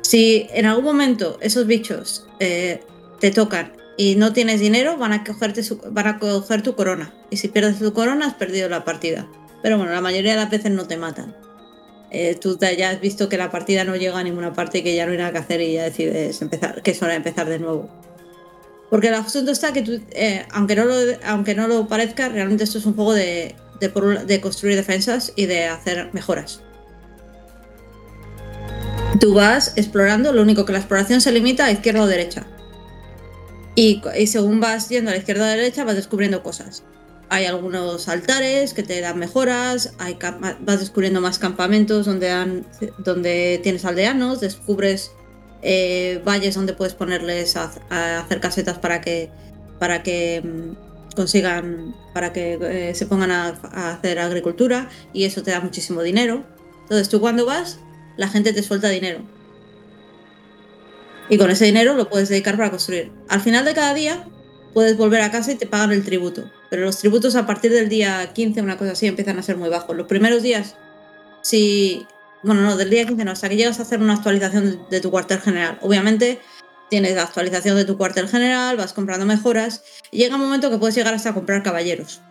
Si 0.02 0.48
en 0.52 0.66
algún 0.66 0.84
momento 0.84 1.38
esos 1.42 1.66
bichos 1.66 2.28
eh, 2.40 2.84
te 3.20 3.32
tocan 3.32 3.74
y 3.98 4.16
no 4.16 4.34
tienes 4.34 4.60
dinero, 4.60 4.98
van 4.98 5.14
a, 5.14 5.24
cogerte 5.24 5.62
van 5.90 6.08
a 6.08 6.20
coger 6.20 6.62
tu 6.62 6.76
corona. 6.76 7.14
Y 7.30 7.38
si 7.38 7.48
pierdes 7.48 7.80
tu 7.80 7.94
corona, 7.94 8.28
has 8.28 8.34
perdido 8.34 8.68
la 8.70 8.84
partida. 8.84 9.28
Pero 9.64 9.78
bueno, 9.78 9.94
la 9.94 10.02
mayoría 10.02 10.32
de 10.32 10.38
las 10.38 10.52
veces 10.52 10.72
no 10.72 10.86
te 10.86 10.98
matan. 10.98 11.36
Eh, 12.12 12.36
tú 12.36 12.58
ya 12.60 12.92
has 12.92 13.02
visto 13.02 13.30
que 13.30 13.38
la 13.38 13.50
partida 13.50 13.84
no 13.84 13.96
llega 13.96 14.20
a 14.20 14.24
ninguna 14.24 14.54
parte 14.54 14.80
y 14.80 14.84
que 14.84 14.96
ya 14.96 15.06
no 15.06 15.14
hay 15.14 15.18
nada 15.18 15.32
que 15.32 15.38
hacer 15.40 15.62
y 15.62 15.74
ya 15.74 15.84
decides 15.84 16.42
empezar, 16.42 16.82
que 16.82 16.92
es 16.92 17.02
hora 17.02 17.12
de 17.12 17.18
empezar 17.18 17.48
de 17.50 17.60
nuevo. 17.60 17.90
Porque 18.90 19.08
el 19.08 19.16
asunto 19.16 19.52
está 19.52 19.74
que 19.74 19.82
tú, 19.82 20.00
eh, 20.12 20.46
aunque, 20.52 20.76
no 20.76 20.86
lo, 20.86 20.96
aunque 21.26 21.56
no 21.56 21.68
lo 21.68 21.88
parezca, 21.88 22.30
realmente 22.30 22.64
esto 22.64 22.78
es 22.78 22.86
un 22.86 22.94
juego 22.94 23.14
de, 23.14 23.56
de, 23.80 24.42
construir 24.42 24.76
defensas 24.76 25.34
y 25.36 25.46
de 25.46 25.66
hacer 25.66 26.10
mejoras. 26.14 26.62
Tú 29.20 29.34
vas 29.34 29.74
explorando, 29.76 30.34
lo 30.34 30.42
único 30.42 30.66
que 30.66 30.74
la 30.74 30.80
exploración 30.80 31.22
se 31.22 31.32
limita 31.32 31.66
a 31.66 31.72
izquierda 31.72 32.04
o 32.04 32.08
derecha. 32.08 32.46
Y, 33.76 34.02
según 34.28 34.60
vas 34.60 34.90
yendo 34.90 35.12
a 35.12 35.14
la 35.14 35.20
izquierda 35.20 35.46
o 35.46 35.48
derecha, 35.48 35.84
vas 35.84 35.96
descubriendo 35.96 36.44
cosas. 36.44 36.84
Hay 37.30 37.46
algunos 37.46 38.08
altares 38.08 38.74
que 38.74 38.84
te 38.84 39.02
dan 39.02 39.18
mejoras, 39.18 39.94
hay, 39.98 40.18
vas 40.60 40.80
descubriendo 40.80 41.22
más 41.22 41.40
campamentos 41.40 42.06
donde, 42.06 42.64
donde 43.00 43.60
tienes 43.64 43.84
aldeanos, 43.84 44.42
descubres 44.42 45.12
eh, 45.68 46.22
valles 46.24 46.54
donde 46.54 46.74
puedes 46.74 46.94
ponerles 46.94 47.56
a, 47.58 47.72
hacer 48.20 48.40
casetas 48.40 48.78
para 48.78 49.02
que, 49.02 49.32
para 49.80 50.04
que 50.04 50.44
mm, 50.44 51.16
consigan, 51.16 51.96
para 52.14 52.32
que 52.32 52.60
eh, 52.62 52.94
se 52.94 53.08
pongan 53.08 53.32
a, 53.32 53.48
hacer 53.94 54.20
agricultura 54.20 54.90
y 55.12 55.24
eso 55.24 55.42
te 55.42 55.50
da 55.50 55.62
muchísimo 55.62 56.04
dinero. 56.04 56.46
Entonces 56.84 57.10
tú 57.10 57.20
cuando 57.20 57.48
vas, 57.48 57.80
la 58.16 58.28
gente 58.28 58.54
te 58.54 58.62
suelta 58.62 58.90
dinero. 58.90 59.22
Y 61.30 61.40
con 61.40 61.50
ese 61.50 61.66
dinero 61.66 61.96
lo 61.96 62.10
puedes 62.10 62.30
dedicar 62.30 62.58
para 62.58 62.70
construir. 62.70 63.12
Al 63.28 63.42
final 63.42 63.66
de 63.66 63.74
cada 63.74 63.96
día 63.96 64.28
puedes 64.76 64.96
volver 64.96 65.22
a 65.22 65.32
casa 65.32 65.52
y 65.52 65.56
te 65.56 65.66
pagan 65.66 65.92
el 65.94 66.06
tributo. 66.06 66.52
Pero 66.70 66.84
los 66.84 67.00
tributos 67.00 67.36
a 67.36 67.48
partir 67.48 67.72
del 67.72 67.90
día 67.90 68.34
15, 68.34 68.62
una 68.62 68.78
cosa 68.78 68.92
así, 68.92 69.08
empiezan 69.08 69.40
a 69.40 69.42
ser 69.42 69.58
muy 69.58 69.70
bajos. 69.70 69.96
Los 69.98 70.06
primeros 70.06 70.44
días, 70.44 70.76
si... 71.42 72.06
Bueno, 72.44 72.62
no, 72.62 72.78
del 72.78 72.90
día 72.90 73.06
15 73.06 73.26
no, 73.26 73.32
hasta 73.32 73.50
que 73.50 73.56
llegas 73.56 73.80
a 73.80 73.84
hacer 73.84 74.00
una 74.00 74.14
actualización 74.14 74.88
de 74.90 75.02
tu 75.02 75.12
cuartel 75.12 75.40
general. 75.42 75.80
Obviamente 75.82 76.40
tienes 76.90 77.16
la 77.16 77.24
actualización 77.24 77.76
de 77.76 77.86
tu 77.86 77.98
cuartel 77.98 78.28
general, 78.28 78.78
vas 78.78 78.94
comprando 78.94 79.26
mejoras 79.26 79.84
y 80.12 80.20
llega 80.20 80.36
un 80.36 80.42
momento 80.42 80.70
que 80.70 80.78
puedes 80.78 80.96
llegar 80.96 81.14
hasta 81.14 81.34
comprar 81.34 81.64
caballeros. 81.64 82.22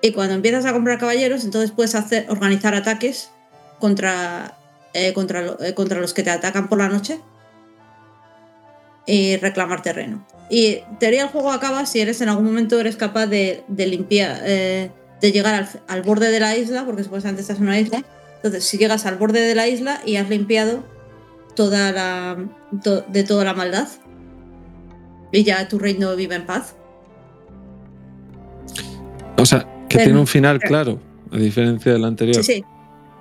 Y 0.00 0.12
cuando 0.12 0.34
empiezas 0.34 0.64
a 0.64 0.72
comprar 0.72 0.98
caballeros, 0.98 1.44
entonces 1.44 1.72
puedes 1.72 1.94
hacer, 1.94 2.26
organizar 2.28 2.74
ataques 2.74 3.30
contra, 3.80 4.56
eh, 4.94 5.12
contra, 5.12 5.56
eh, 5.60 5.74
contra 5.74 6.00
los 6.00 6.14
que 6.14 6.22
te 6.22 6.30
atacan 6.30 6.68
por 6.68 6.78
la 6.78 6.88
noche 6.88 7.20
y 9.06 9.36
reclamar 9.38 9.82
terreno. 9.82 10.24
Y 10.50 10.82
teoría 11.00 11.22
el 11.22 11.28
juego 11.28 11.50
acaba 11.50 11.84
si 11.86 12.00
eres 12.00 12.20
en 12.20 12.28
algún 12.28 12.44
momento 12.44 12.78
eres 12.78 12.96
capaz 12.96 13.26
de, 13.26 13.64
limpiar, 13.68 14.40
eh, 14.44 14.90
de 15.20 15.32
llegar 15.32 15.54
al, 15.54 15.68
al, 15.88 16.02
borde 16.02 16.30
de 16.30 16.40
la 16.40 16.56
isla, 16.56 16.84
porque 16.84 17.02
supuestamente 17.02 17.42
estás 17.42 17.58
en 17.58 17.64
una 17.64 17.80
isla. 17.80 18.04
Entonces, 18.38 18.64
si 18.64 18.78
llegas 18.78 19.04
al 19.04 19.16
borde 19.16 19.40
de 19.40 19.54
la 19.54 19.66
isla 19.66 20.00
y 20.06 20.16
has 20.16 20.28
limpiado 20.28 20.84
toda 21.58 21.90
la, 21.90 22.36
de 23.08 23.24
toda 23.24 23.44
la 23.44 23.52
maldad. 23.52 23.88
Y 25.32 25.42
ya 25.42 25.66
tu 25.66 25.78
reino 25.78 26.14
vive 26.14 26.36
en 26.36 26.46
paz. 26.46 26.76
O 29.36 29.44
sea, 29.44 29.66
que 29.88 29.98
tiene 29.98 30.18
un 30.18 30.26
final 30.26 30.60
claro, 30.60 31.00
a 31.32 31.36
diferencia 31.36 31.92
del 31.92 32.04
anterior. 32.04 32.36
Sí, 32.36 32.54
sí. 32.54 32.64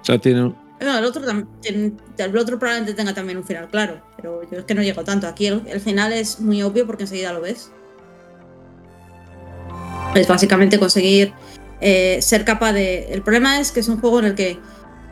O 0.01 0.05
sea, 0.05 0.19
tiene 0.19 0.43
un... 0.43 0.55
No, 0.79 0.99
el 0.99 1.05
otro, 1.05 1.23
el 1.63 2.37
otro 2.37 2.59
probablemente 2.59 2.93
tenga 2.93 3.11
también 3.11 3.39
un 3.39 3.43
final 3.43 3.67
claro, 3.69 4.01
pero 4.15 4.43
yo 4.51 4.59
es 4.59 4.65
que 4.65 4.75
no 4.75 4.83
llego 4.83 5.03
tanto. 5.03 5.25
Aquí 5.25 5.47
el, 5.47 5.81
final 5.81 6.13
es 6.13 6.39
muy 6.39 6.61
obvio 6.61 6.85
porque 6.85 7.03
enseguida 7.03 7.33
lo 7.33 7.41
ves. 7.41 7.71
Es 10.13 10.27
básicamente 10.27 10.77
conseguir 10.77 11.33
eh, 11.81 12.19
ser 12.21 12.45
capaz 12.45 12.73
de... 12.73 13.11
El 13.11 13.23
problema 13.23 13.59
es 13.59 13.71
que 13.71 13.79
es 13.79 13.87
un 13.87 13.99
juego 13.99 14.19
en 14.19 14.25
el 14.25 14.35
que 14.35 14.59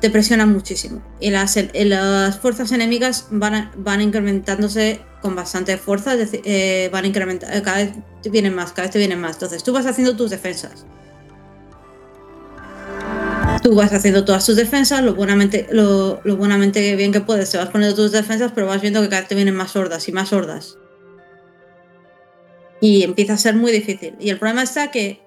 te 0.02 0.10
presionan 0.10 0.52
muchísimo. 0.52 1.02
Y 1.20 1.30
las, 1.32 1.58
las 1.74 2.40
fuerzas 2.40 2.72
enemigas 2.72 3.28
van, 3.32 3.72
van 3.78 4.02
incrementándose 4.02 5.02
con 5.22 5.36
bastante 5.36 5.78
fuerza, 5.78 6.14
es 6.14 6.20
decir, 6.20 6.42
eh, 6.46 6.90
van 6.92 7.06
incrementando, 7.06 7.64
cada 7.64 7.78
vez 7.78 7.92
vienen 8.30 8.54
más, 8.54 8.72
cada 8.72 8.84
vez 8.84 8.92
te 8.92 9.00
vienen 9.00 9.20
más. 9.20 9.34
Entonces 9.34 9.64
tú 9.64 9.74
vas 9.74 9.86
haciendo 9.86 10.16
tus 10.16 10.30
defensas. 10.30 10.86
Tú 13.64 13.74
vas 13.74 13.94
haciendo 13.94 14.26
todas 14.26 14.46
tus 14.46 14.56
defensas, 14.56 15.02
lo 15.02 15.16
buenamente, 15.16 15.68
lo, 15.72 16.22
lo 16.24 16.38
buenamente 16.38 16.96
bien 16.96 17.12
que 17.12 17.22
puedes, 17.22 17.50
te 17.50 17.58
vas 17.58 17.70
poniendo 17.70 17.96
tus 17.96 18.12
defensas, 18.12 18.52
pero 18.54 18.68
vas 18.68 18.82
viendo 18.82 19.02
que 19.02 19.10
cada 19.10 19.22
vez 19.22 19.30
te 19.30 19.36
vienen 19.36 19.56
más 19.56 19.76
hordas 19.76 20.08
y 20.08 20.12
más 20.12 20.32
hordas. 20.34 20.78
Y 22.82 23.02
empieza 23.02 23.34
a 23.34 23.38
ser 23.38 23.56
muy 23.56 23.72
difícil. 23.72 24.16
Y 24.20 24.30
el 24.30 24.38
problema 24.38 24.62
está 24.62 24.92
que, 24.92 25.22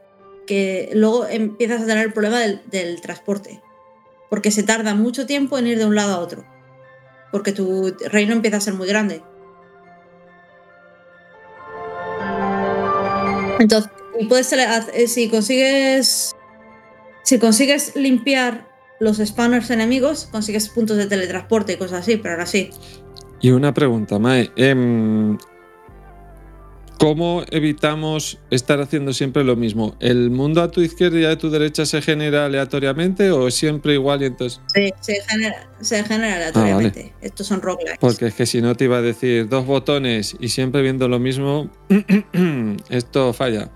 que 0.46 0.90
luego 0.92 1.26
empiezas 1.26 1.82
a 1.82 1.86
tener 1.86 2.04
el 2.04 2.12
problema 2.12 2.38
del, 2.38 2.60
del 2.70 3.00
transporte. 3.00 3.60
Porque 4.30 4.50
se 4.50 4.62
tarda 4.62 4.94
mucho 4.94 5.26
tiempo 5.26 5.58
en 5.58 5.66
ir 5.66 5.78
de 5.78 5.86
un 5.86 5.94
lado 5.94 6.14
a 6.14 6.18
otro. 6.18 6.44
Porque 7.32 7.52
tu 7.52 7.94
reino 8.10 8.32
empieza 8.32 8.58
a 8.58 8.60
ser 8.60 8.74
muy 8.74 8.88
grande. 8.88 9.22
Entonces, 13.58 13.90
puedes 14.28 14.52
eh, 14.52 15.08
si 15.08 15.28
consigues 15.28 16.34
si 17.22 17.38
consigues 17.38 17.94
limpiar 17.94 18.68
los 19.00 19.18
spawners 19.18 19.70
enemigos, 19.70 20.28
consigues 20.32 20.70
puntos 20.70 20.96
de 20.96 21.06
teletransporte 21.06 21.74
y 21.74 21.76
cosas 21.76 22.00
así, 22.00 22.16
pero 22.16 22.34
ahora 22.34 22.46
sí. 22.46 22.70
Y 23.40 23.50
una 23.50 23.74
pregunta, 23.74 24.18
Mae. 24.18 24.50
Em, 24.56 25.36
¿Cómo 26.98 27.44
evitamos 27.52 28.40
estar 28.50 28.80
haciendo 28.80 29.12
siempre 29.12 29.44
lo 29.44 29.54
mismo? 29.54 29.94
¿El 30.00 30.30
mundo 30.30 30.62
a 30.62 30.70
tu 30.72 30.80
izquierda 30.80 31.20
y 31.20 31.24
a 31.24 31.38
tu 31.38 31.48
derecha 31.48 31.86
se 31.86 32.02
genera 32.02 32.46
aleatoriamente 32.46 33.30
o 33.30 33.46
es 33.46 33.54
siempre 33.54 33.94
igual 33.94 34.22
y 34.22 34.26
entonces.? 34.26 34.60
Sí, 34.74 34.92
se 35.00 35.22
genera, 35.28 35.70
se 35.80 36.02
genera 36.02 36.32
ah, 36.32 36.36
aleatoriamente. 36.36 37.14
Estos 37.20 37.46
son 37.46 37.62
roguelikes. 37.62 37.98
Porque 38.00 38.26
es 38.26 38.34
que 38.34 38.46
si 38.46 38.60
no 38.60 38.74
te 38.74 38.84
iba 38.84 38.98
a 38.98 39.02
decir 39.02 39.48
dos 39.48 39.64
botones 39.64 40.36
y 40.40 40.48
siempre 40.48 40.82
viendo 40.82 41.06
lo 41.06 41.20
mismo, 41.20 41.70
esto 42.90 43.32
falla. 43.32 43.70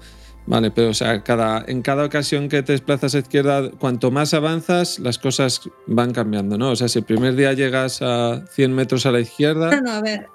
Vale, 0.46 0.72
pero 0.72 0.88
o 0.88 0.94
sea, 0.94 1.22
cada, 1.22 1.64
en 1.68 1.82
cada 1.82 2.04
ocasión 2.04 2.48
que 2.48 2.64
te 2.64 2.72
desplazas 2.72 3.14
a 3.14 3.18
izquierda, 3.20 3.70
cuanto 3.70 4.11
más 4.11 4.35
avanzas, 4.35 4.98
las 4.98 5.18
cosas 5.18 5.61
van 5.87 6.12
cambiando, 6.12 6.58
¿no? 6.58 6.72
O 6.72 6.76
sea, 6.76 6.88
si 6.88 6.98
el 6.98 7.04
primer 7.04 7.37
día 7.37 7.52
llegas 7.52 8.02
a 8.02 8.44
100 8.50 8.74
metros 8.74 9.06
a 9.06 9.12
la 9.12 9.20
izquierda. 9.20 9.70
No, 9.70 9.80
no, 9.80 9.92
a 9.92 10.02
ver, 10.02 10.26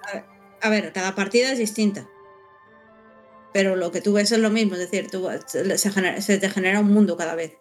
a 0.61 0.69
ver, 0.69 0.93
cada 0.93 1.13
partida 1.13 1.51
es 1.51 1.59
distinta. 1.59 2.07
Pero 3.57 3.75
lo 3.75 3.89
que 3.89 4.01
tú 4.01 4.13
ves 4.13 4.31
es 4.31 4.37
lo 4.37 4.51
mismo, 4.51 4.75
es 4.75 4.81
decir, 4.81 5.07
tú, 5.09 5.27
se, 5.47 6.37
te 6.37 6.49
genera 6.51 6.79
un 6.79 6.93
mundo 6.93 7.17
cada 7.17 7.33
vez. 7.33 7.53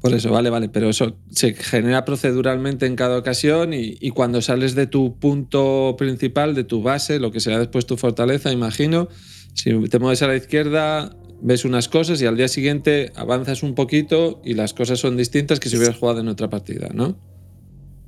Por 0.00 0.14
eso, 0.14 0.30
vale, 0.30 0.50
vale, 0.50 0.68
pero 0.68 0.88
eso 0.88 1.18
se 1.32 1.52
genera 1.52 2.04
proceduralmente 2.04 2.86
en 2.86 2.94
cada 2.94 3.18
ocasión 3.18 3.74
y, 3.74 3.96
y, 4.00 4.10
cuando 4.10 4.40
sales 4.40 4.76
de 4.76 4.86
tu 4.86 5.18
punto 5.18 5.96
principal, 5.98 6.54
de 6.54 6.62
tu 6.62 6.80
base, 6.80 7.18
lo 7.18 7.32
que 7.32 7.40
será 7.40 7.58
después 7.58 7.86
tu 7.86 7.96
fortaleza, 7.96 8.52
imagino, 8.52 9.08
si 9.52 9.76
te 9.88 9.98
mueves 9.98 10.22
a 10.22 10.28
la 10.28 10.36
izquierda, 10.36 11.10
ves 11.42 11.64
unas 11.64 11.88
cosas 11.88 12.22
y 12.22 12.26
al 12.26 12.36
día 12.36 12.46
siguiente 12.46 13.10
avanzas 13.16 13.64
un 13.64 13.74
poquito 13.74 14.40
y 14.44 14.54
las 14.54 14.74
cosas 14.74 15.00
son 15.00 15.16
distintas 15.16 15.58
que 15.58 15.70
si 15.70 15.76
hubieras 15.76 15.96
jugado 15.96 16.20
en 16.20 16.28
otra 16.28 16.48
partida, 16.48 16.88
¿no? 16.94 17.18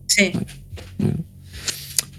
Sí. 0.06 0.30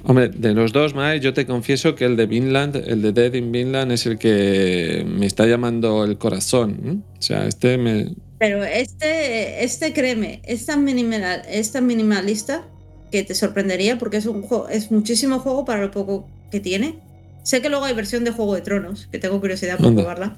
Hombre, 0.03 0.29
de 0.29 0.53
los 0.53 0.71
dos, 0.73 0.95
Mae, 0.95 1.19
yo 1.19 1.33
te 1.33 1.45
confieso 1.45 1.95
que 1.95 2.05
el 2.05 2.15
de 2.15 2.25
Vinland, 2.25 2.75
el 2.75 3.01
de 3.01 3.11
Dead 3.11 3.33
in 3.35 3.51
Vinland, 3.51 3.91
es 3.91 4.05
el 4.05 4.17
que 4.17 5.05
me 5.07 5.27
está 5.27 5.45
llamando 5.45 6.03
el 6.03 6.17
corazón. 6.17 7.03
O 7.19 7.21
sea, 7.21 7.45
este 7.45 7.77
me. 7.77 8.15
Pero 8.39 8.63
este, 8.63 9.63
este 9.63 9.93
créeme, 9.93 10.41
es 10.43 10.65
tan, 10.65 10.83
minimal, 10.83 11.43
es 11.47 11.71
tan 11.71 11.85
minimalista 11.85 12.67
que 13.11 13.23
te 13.23 13.35
sorprendería 13.35 13.99
porque 13.99 14.17
es 14.17 14.25
un 14.25 14.41
juego, 14.41 14.69
es 14.69 14.89
muchísimo 14.89 15.39
juego 15.39 15.65
para 15.65 15.81
lo 15.81 15.91
poco 15.91 16.27
que 16.49 16.59
tiene. 16.59 16.99
Sé 17.43 17.61
que 17.61 17.69
luego 17.69 17.85
hay 17.85 17.93
versión 17.93 18.23
de 18.23 18.31
Juego 18.31 18.55
de 18.55 18.61
Tronos, 18.61 19.07
que 19.11 19.19
tengo 19.19 19.39
curiosidad 19.39 19.77
por 19.77 19.93
probarla. 19.93 20.37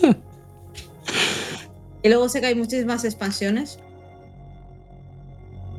y 2.02 2.08
luego 2.08 2.28
sé 2.28 2.40
que 2.40 2.46
hay 2.46 2.54
muchísimas 2.54 3.04
expansiones. 3.04 3.78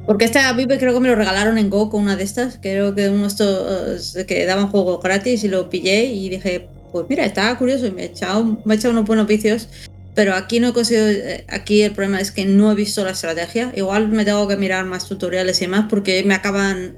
Porque 0.05 0.25
este 0.25 0.39
a 0.39 0.53
mí 0.53 0.65
creo 0.67 0.93
que 0.93 0.99
me 0.99 1.09
lo 1.09 1.15
regalaron 1.15 1.57
en 1.57 1.69
Go 1.69 1.89
con 1.89 2.03
una 2.03 2.15
de 2.15 2.23
estas. 2.23 2.59
Creo 2.61 2.93
que 2.93 3.09
uno 3.09 3.23
de 3.23 3.27
estos 3.27 4.25
que 4.25 4.45
daban 4.45 4.69
juego 4.69 4.99
gratis 4.99 5.43
y 5.43 5.47
lo 5.47 5.69
pillé 5.69 6.05
y 6.05 6.29
dije, 6.29 6.67
pues 6.91 7.05
mira, 7.09 7.25
estaba 7.25 7.57
curioso 7.57 7.87
y 7.87 7.91
me 7.91 8.03
he 8.03 8.05
echado, 8.05 8.61
me 8.63 8.75
he 8.75 8.77
echado 8.77 8.91
unos 8.93 9.05
buenos 9.05 9.27
vicios. 9.27 9.67
Pero 10.13 10.33
aquí 10.33 10.59
no 10.59 10.69
he 10.69 10.73
conseguido. 10.73 11.09
Eh, 11.09 11.45
aquí 11.49 11.81
el 11.81 11.91
problema 11.91 12.21
es 12.21 12.31
que 12.31 12.45
no 12.45 12.71
he 12.71 12.75
visto 12.75 13.03
la 13.03 13.11
estrategia. 13.11 13.73
Igual 13.75 14.07
me 14.09 14.23
tengo 14.23 14.47
que 14.47 14.55
mirar 14.55 14.85
más 14.85 15.07
tutoriales 15.07 15.61
y 15.61 15.67
más 15.67 15.87
porque 15.89 16.23
me 16.23 16.35
acaban 16.35 16.95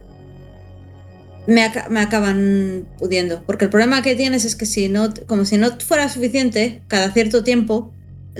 me, 1.47 1.63
acaban 1.63 2.87
pudiendo. 2.99 3.41
Porque 3.45 3.65
el 3.65 3.71
problema 3.71 4.01
que 4.01 4.15
tienes 4.15 4.45
es 4.45 4.55
que 4.55 4.65
si 4.65 4.89
no, 4.89 5.13
como 5.25 5.45
si 5.45 5.57
no 5.57 5.79
fuera 5.79 6.09
suficiente, 6.09 6.81
cada 6.87 7.11
cierto 7.11 7.43
tiempo 7.43 7.93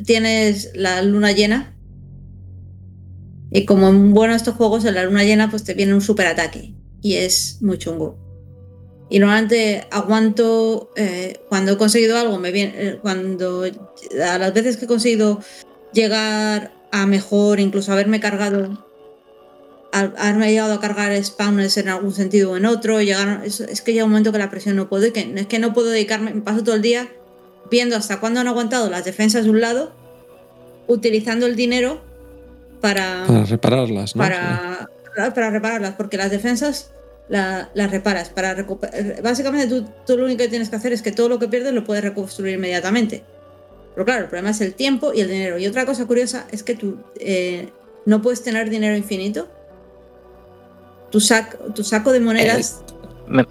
tienes 0.06 0.72
la 0.76 1.02
luna 1.02 1.32
llena. 1.32 1.74
Y 3.52 3.66
como 3.66 3.90
en 3.90 4.14
bueno 4.14 4.36
estos 4.36 4.56
juegos, 4.56 4.86
en 4.86 4.96
la 4.96 5.04
luna 5.04 5.24
llena, 5.24 5.50
pues 5.50 5.64
te 5.64 5.74
viene 5.74 5.94
un 5.94 6.02
super 6.02 6.28
ataque. 6.28 6.74
Y 7.02 7.16
es 7.16 7.60
muy 7.62 7.78
chungo. 7.78 8.18
Y 9.10 9.20
normalmente 9.20 9.88
aguanto 9.90 10.92
eh, 10.96 11.40
cuando 11.48 11.74
he 11.74 11.78
conseguido 11.78 12.18
algo, 12.18 12.40
me 12.40 12.52
viene. 12.52 12.74
Eh, 12.76 13.00
cuando 13.02 13.64
a 13.64 14.38
las 14.38 14.54
veces 14.54 14.78
que 14.78 14.86
he 14.86 14.88
conseguido 14.88 15.40
llegar 15.94 16.74
a 16.92 17.06
mejor, 17.06 17.60
incluso 17.60 17.92
haberme 17.92 18.20
cargado 18.20 18.86
haberme 19.92 20.52
llegado 20.52 20.74
a 20.74 20.80
cargar 20.80 21.24
spawners 21.24 21.78
en 21.78 21.90
algún 21.90 22.14
sentido 22.14 22.52
o 22.52 22.58
en 22.58 22.66
otro, 22.66 23.02
llegaron, 23.02 23.42
es, 23.44 23.82
que 23.82 23.94
llega 23.94 24.06
un 24.06 24.12
momento 24.12 24.32
que 24.32 24.38
la 24.38 24.50
presión 24.50 24.76
no 24.76 24.90
puedo, 24.90 25.08
y 25.08 25.12
que, 25.12 25.34
es 25.36 25.48
que 25.48 25.60
no 25.60 25.74
puedo 25.74 25.90
dedicarme, 25.90 26.34
me 26.34 26.42
paso 26.42 26.64
todo 26.64 26.76
el 26.76 26.82
día 26.82 27.10
viendo 27.72 27.96
hasta 27.96 28.20
cuándo 28.20 28.40
han 28.40 28.48
aguantado 28.48 28.90
las 28.90 29.06
defensas 29.06 29.46
de 29.46 29.50
un 29.50 29.62
lado, 29.62 29.94
utilizando 30.88 31.46
el 31.46 31.56
dinero 31.56 32.02
para, 32.94 33.24
para 33.28 33.44
repararlas, 33.46 34.16
¿no? 34.16 34.24
Para, 34.24 34.90
para 35.34 35.50
repararlas, 35.50 35.96
porque 35.96 36.18
las 36.18 36.32
defensas 36.32 36.92
las 37.28 37.92
reparas. 37.92 38.30
Para 38.30 38.56
Básicamente 39.22 39.68
tú, 39.68 39.86
tú, 40.06 40.18
lo 40.18 40.26
único 40.26 40.40
que 40.40 40.48
tienes 40.48 40.70
que 40.70 40.78
hacer 40.78 40.94
es 40.94 41.02
que 41.02 41.12
todo 41.12 41.28
lo 41.28 41.40
que 41.40 41.48
pierdes 41.48 41.74
lo 41.74 41.84
puedes 41.84 42.04
reconstruir 42.04 42.56
inmediatamente. 42.56 43.24
Pero 43.94 44.06
claro, 44.06 44.24
el 44.24 44.30
problema 44.30 44.52
es 44.52 44.62
el 44.62 44.74
tiempo 44.74 45.12
y 45.14 45.22
el 45.22 45.28
dinero. 45.28 45.58
Y 45.58 45.68
otra 45.68 45.86
cosa 45.86 46.06
curiosa 46.06 46.46
es 46.52 46.64
que 46.64 46.76
tú 46.76 46.98
eh, 47.20 47.70
no 48.06 48.22
puedes 48.22 48.44
tener 48.44 48.70
dinero 48.70 48.96
infinito 48.96 49.50
tu, 51.12 51.20
saco, 51.20 51.58
tu 51.74 51.84
saco 51.84 52.12
de 52.12 52.20
monedas. 52.20 52.84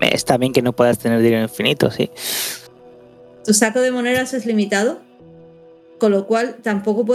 Eh, 0.01 0.11
está 0.13 0.39
bien 0.39 0.53
que 0.53 0.63
no 0.63 0.73
puedas 0.73 0.99
tener 0.99 1.21
dinero 1.21 1.43
infinito, 1.43 1.91
sí. 1.91 2.11
Tu 3.45 3.53
saco 3.53 3.81
de 3.81 3.91
monedas 3.91 4.35
es 4.35 4.47
limitado, 4.47 5.01
con 5.99 6.13
lo 6.13 6.27
cual 6.27 6.57
tampoco, 6.63 7.15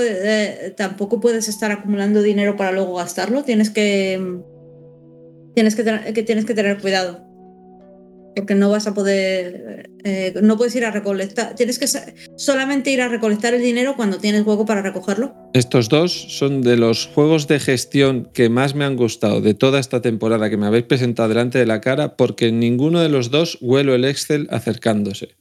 tampoco 0.75 1.19
puedes 1.19 1.47
estar 1.47 1.71
acumulando 1.71 2.21
dinero 2.21 2.55
para 2.55 2.71
luego 2.71 2.95
gastarlo. 2.95 3.43
Tienes 3.43 3.69
que, 3.69 4.41
tienes 5.53 5.75
que, 5.75 6.13
que 6.13 6.23
tienes 6.23 6.45
que 6.45 6.53
tener 6.53 6.79
cuidado 6.79 7.31
porque 8.35 8.55
no 8.55 8.69
vas 8.69 8.87
a 8.87 8.93
poder, 8.93 9.89
eh, 10.03 10.33
no 10.41 10.57
puedes 10.57 10.75
ir 10.75 10.85
a 10.85 10.91
recolectar, 10.91 11.55
tienes 11.55 11.79
que 11.79 11.87
solamente 12.37 12.91
ir 12.91 13.01
a 13.01 13.07
recolectar 13.07 13.53
el 13.53 13.61
dinero 13.61 13.95
cuando 13.95 14.17
tienes 14.17 14.45
hueco 14.45 14.65
para 14.65 14.81
recogerlo. 14.81 15.33
Estos 15.53 15.89
dos 15.89 16.11
son 16.37 16.61
de 16.61 16.77
los 16.77 17.07
juegos 17.07 17.47
de 17.47 17.59
gestión 17.59 18.29
que 18.33 18.49
más 18.49 18.75
me 18.75 18.85
han 18.85 18.95
gustado 18.95 19.41
de 19.41 19.53
toda 19.53 19.79
esta 19.79 20.01
temporada 20.01 20.49
que 20.49 20.57
me 20.57 20.67
habéis 20.67 20.85
presentado 20.85 21.29
delante 21.29 21.59
de 21.59 21.65
la 21.65 21.81
cara, 21.81 22.15
porque 22.15 22.47
en 22.47 22.59
ninguno 22.59 23.01
de 23.01 23.09
los 23.09 23.31
dos 23.31 23.57
huelo 23.61 23.93
el 23.95 24.05
Excel 24.05 24.47
acercándose. 24.49 25.35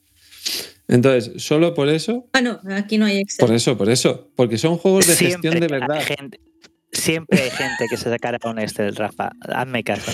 Entonces, 0.91 1.41
solo 1.43 1.73
por 1.73 1.89
eso. 1.89 2.29
Ah, 2.33 2.41
no, 2.41 2.61
aquí 2.71 2.99
no 2.99 3.07
hay 3.07 3.19
Excel. 3.19 3.47
Por 3.47 3.55
eso, 3.55 3.79
por 3.79 3.89
eso. 3.89 4.29
Porque 4.35 4.59
son 4.59 4.77
juegos 4.77 5.07
de 5.07 5.15
gestión 5.15 5.61
de 5.61 5.69
verdad. 5.69 6.03
siempre 6.91 7.43
hay 7.43 7.51
gente 7.51 7.87
que 7.89 7.97
se 7.97 8.11
sacara 8.11 8.41
con 8.41 8.59
Excel, 8.59 8.97
Rafa. 8.97 9.31
Hazme 9.41 9.85
caso. 9.85 10.11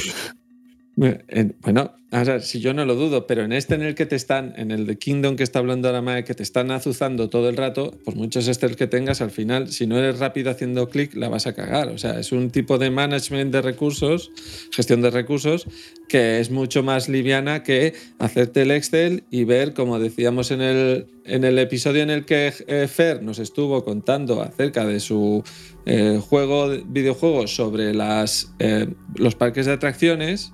Bueno, 0.97 1.93
si 2.41 2.61
yo 2.61 2.73
no 2.73 2.87
lo 2.87 2.95
dudo, 2.95 3.27
pero 3.27 3.45
en 3.45 3.53
este 3.53 3.75
en 3.75 3.83
el 3.83 3.95
que 3.95 4.07
te 4.07 4.17
están, 4.17 4.55
en 4.57 4.71
el 4.71 4.87
de 4.87 4.97
Kingdom 4.97 5.37
que 5.37 5.43
está 5.43 5.59
hablando 5.59 5.89
ahora 5.89 6.01
Mae, 6.01 6.25
que 6.25 6.35
te 6.35 6.43
están 6.43 6.71
azuzando 6.71 7.29
todo 7.29 7.51
el 7.51 7.57
rato, 7.59 7.91
por 8.03 8.17
muchos 8.17 8.49
Excel 8.49 8.77
que 8.77 8.87
tengas, 8.87 9.21
al 9.21 9.31
final, 9.31 9.69
si 9.69 9.87
no 9.87 9.99
eres 9.99 10.19
rápido 10.19 10.51
haciendo 10.51 10.89
clic, 10.89 11.15
la 11.15 11.29
vas 11.29 11.47
a 11.47 11.53
cagar. 11.53 11.89
O 11.89 11.99
sea, 11.99 12.19
es 12.19 12.33
un 12.33 12.51
tipo 12.51 12.79
de 12.79 12.89
management 12.89 13.53
de 13.53 13.61
recursos, 13.61 14.31
gestión 14.73 15.03
de 15.03 15.11
recursos, 15.11 15.67
que 16.09 16.41
es 16.41 16.51
mucho 16.51 16.83
más 16.83 17.11
liviana 17.11 17.63
que 17.63 17.93
hacerte 18.19 18.63
el 18.63 18.71
Excel 18.71 19.25
y 19.31 19.45
ver, 19.45 19.75
como 19.75 19.99
decíamos 19.99 20.51
en 20.51 20.63
el, 20.63 21.09
en 21.27 21.45
el 21.45 21.59
episodio 21.59 22.03
en 22.03 22.11
el 22.11 22.25
que 22.25 22.55
eh, 22.69 22.89
Fer 22.89 23.23
nos 23.23 23.39
estuvo 23.39 23.85
contando 23.85 24.41
acerca 24.41 24.87
de 24.87 25.01
su 25.01 25.45
eh, 25.85 26.19
juego, 26.27 26.71
videojuego 26.87 27.47
sobre 27.49 27.93
las, 27.93 28.55
eh, 28.61 28.89
los 29.15 29.35
parques 29.35 29.67
de 29.67 29.73
atracciones 29.73 30.53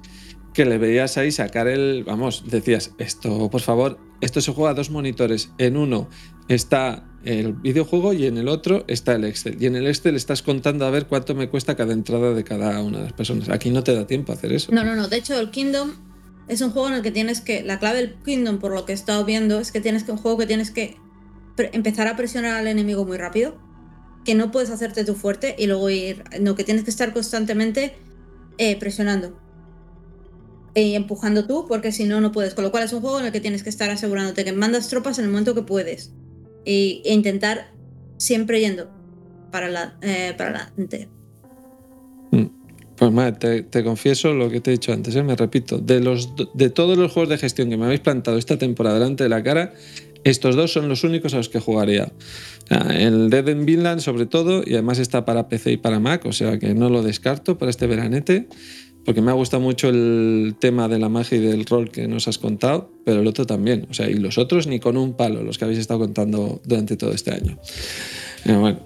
que 0.53 0.65
le 0.65 0.79
veías 0.79 1.17
ahí 1.17 1.33
sacar 1.33 1.69
el, 1.69 2.05
vamos, 2.05 2.45
decías, 2.47 2.93
esto, 2.99 3.51
por 3.51 3.61
favor, 3.61 3.99
esto 4.21 4.41
se 4.41 4.53
juega 4.53 4.71
a 4.71 4.75
dos 4.75 4.91
monitores. 4.91 5.51
En 5.59 5.77
uno 5.77 6.09
está 6.49 7.09
el 7.25 7.55
videojuego 7.55 8.13
y 8.13 8.27
en 8.27 8.37
el 8.37 8.49
otro 8.49 8.85
está 8.89 9.15
el 9.15 9.25
Excel. 9.25 9.57
Y 9.61 9.67
en 9.67 9.77
el 9.77 9.87
Excel 9.87 10.17
estás 10.17 10.43
contando 10.43 10.87
a 10.87 10.91
ver 10.91 11.07
cuánto 11.07 11.35
me 11.35 11.49
cuesta 11.49 11.75
cada 11.77 11.93
entrada 11.93 12.35
de 12.35 12.45
cada 12.45 12.83
una 12.83 12.99
de 12.99 13.05
las 13.05 13.13
personas. 13.13 13.49
Aquí 13.49 13.71
no 13.71 13.83
te 13.83 13.95
da 13.95 14.07
tiempo 14.07 14.33
a 14.33 14.35
hacer 14.35 14.53
eso. 14.53 14.73
No, 14.73 14.85
no, 14.85 14.95
no. 14.95 15.09
De 15.09 15.17
hecho, 15.17 15.39
el 15.39 15.51
Kingdom 15.51 15.93
es 16.49 16.61
un 16.61 16.71
juego 16.71 16.89
en 16.89 16.95
el 16.95 17.03
que 17.03 17.11
tienes 17.11 17.41
que, 17.41 17.63
la 17.63 17.79
clave 17.79 17.99
del 17.99 18.15
Kingdom, 18.25 18.59
por 18.59 18.73
lo 18.73 18.85
que 18.85 18.93
he 18.93 18.95
estado 18.95 19.25
viendo, 19.25 19.59
es 19.59 19.73
que 19.73 19.81
tienes 19.81 20.05
que 20.05 20.13
un 20.13 20.19
juego 20.19 20.39
que 20.39 20.47
tienes 20.47 20.71
que 20.71 20.97
empezar 21.57 22.09
a 22.09 22.17
presionar 22.17 22.57
al 22.57 22.67
enemigo 22.67 23.05
muy 23.05 23.17
rápido, 23.17 23.57
que 24.25 24.35
no 24.35 24.51
puedes 24.51 24.71
hacerte 24.71 25.05
tu 25.05 25.15
fuerte 25.15 25.55
y 25.59 25.67
luego 25.67 25.91
ir, 25.91 26.25
no, 26.41 26.55
que 26.55 26.65
tienes 26.65 26.85
que 26.85 26.91
estar 26.91 27.13
constantemente 27.13 27.97
eh, 28.59 28.77
presionando 28.77 29.42
y 30.75 30.95
empujando 30.95 31.47
tú, 31.47 31.67
porque 31.69 31.93
si 31.93 32.05
no, 32.05 32.21
no 32.21 32.33
puedes. 32.33 32.55
Con 32.55 32.65
lo 32.65 32.71
cual 32.71 32.85
es 32.85 32.93
un 32.93 33.01
juego 33.01 33.21
en 33.21 33.27
el 33.27 33.33
que 33.33 33.41
tienes 33.41 33.63
que 33.63 33.71
estar 33.71 33.91
asegurándote 33.91 34.45
que 34.45 34.53
mandas 34.53 34.89
tropas 34.89 35.19
en 35.19 35.27
el 35.27 35.31
momento 35.31 35.55
que 35.55 35.63
puedes. 35.63 36.13
e 36.65 37.03
intentar 37.05 37.73
siempre 38.17 38.61
yendo 38.61 38.89
para, 39.51 39.69
la, 39.69 39.97
eh, 40.01 40.35
adelante. 40.39 41.09
Mm. 42.31 42.47
Pues 42.97 43.11
madre, 43.11 43.63
te, 43.63 43.83
confieso 43.83 44.33
lo 44.33 44.49
que 44.49 44.61
te 44.61 44.71
he 44.71 44.75
dicho 44.75 44.93
antes, 44.93 45.17
¿eh? 45.17 45.23
me 45.25 45.35
repito, 45.35 45.79
de, 45.79 45.99
los, 45.99 46.31
de 46.55 46.71
todos 46.71 46.97
los 46.97 47.11
juegos 47.11 47.31
de 47.31 47.39
gestión 47.39 47.69
que 47.69 47.77
me 47.77 47.87
habéis 47.87 48.01
plantado 48.01 48.39
esta 48.39 48.59
temporada 48.59 48.99
delante 48.99 49.25
de 49.25 49.29
la 49.29 49.43
cara, 49.43 49.75
estos 50.23 50.55
dos 50.55 50.73
son 50.73 50.89
los 50.89 51.03
únicos 51.03 51.35
a 51.35 51.39
los 51.39 51.49
que 51.49 51.59
jugaría. 51.59 52.13
El 52.71 53.29
Dead 53.29 53.49
in 53.49 53.67
Vinland 53.67 54.01
sobre 54.01 54.27
todo, 54.27 54.63
y 54.65 54.75
además 54.75 55.01
está 55.01 55.25
para 55.25 55.49
PC 55.49 55.73
y 55.73 55.77
para 55.79 55.99
Mac, 55.99 56.25
o 56.27 56.33
sea 56.33 56.61
que 56.61 56.75
no 56.75 56.91
lo 56.91 57.03
descarto 57.03 57.59
para 57.59 57.71
este 57.71 57.89
veranete 57.89 58.47
porque 59.05 59.21
me 59.21 59.31
ha 59.31 59.35
gustado 59.35 59.63
mucho 59.63 59.89
el 59.89 60.55
tema 60.59 60.89
de 60.89 60.99
la 60.99 61.09
magia 61.09 61.39
y 61.39 61.41
del 61.41 61.67
rol 61.67 61.91
que 61.91 62.07
nos 62.07 62.29
has 62.29 62.39
contado, 62.39 62.91
pero 63.05 63.21
el 63.21 63.27
otro 63.27 63.47
también. 63.47 63.87
O 63.91 63.95
sea, 63.95 64.09
y 64.09 64.15
los 64.15 64.39
otros 64.39 64.67
ni 64.67 64.81
con 64.81 64.97
un 64.97 65.15
palo, 65.15 65.43
los 65.43 65.59
que 65.59 65.65
habéis 65.65 65.81
estado 65.81 66.01
contando 66.01 66.61
durante 66.65 66.97
todo 66.97 67.13
este 67.13 67.33
año. 67.33 67.59
Bueno. 68.45 68.81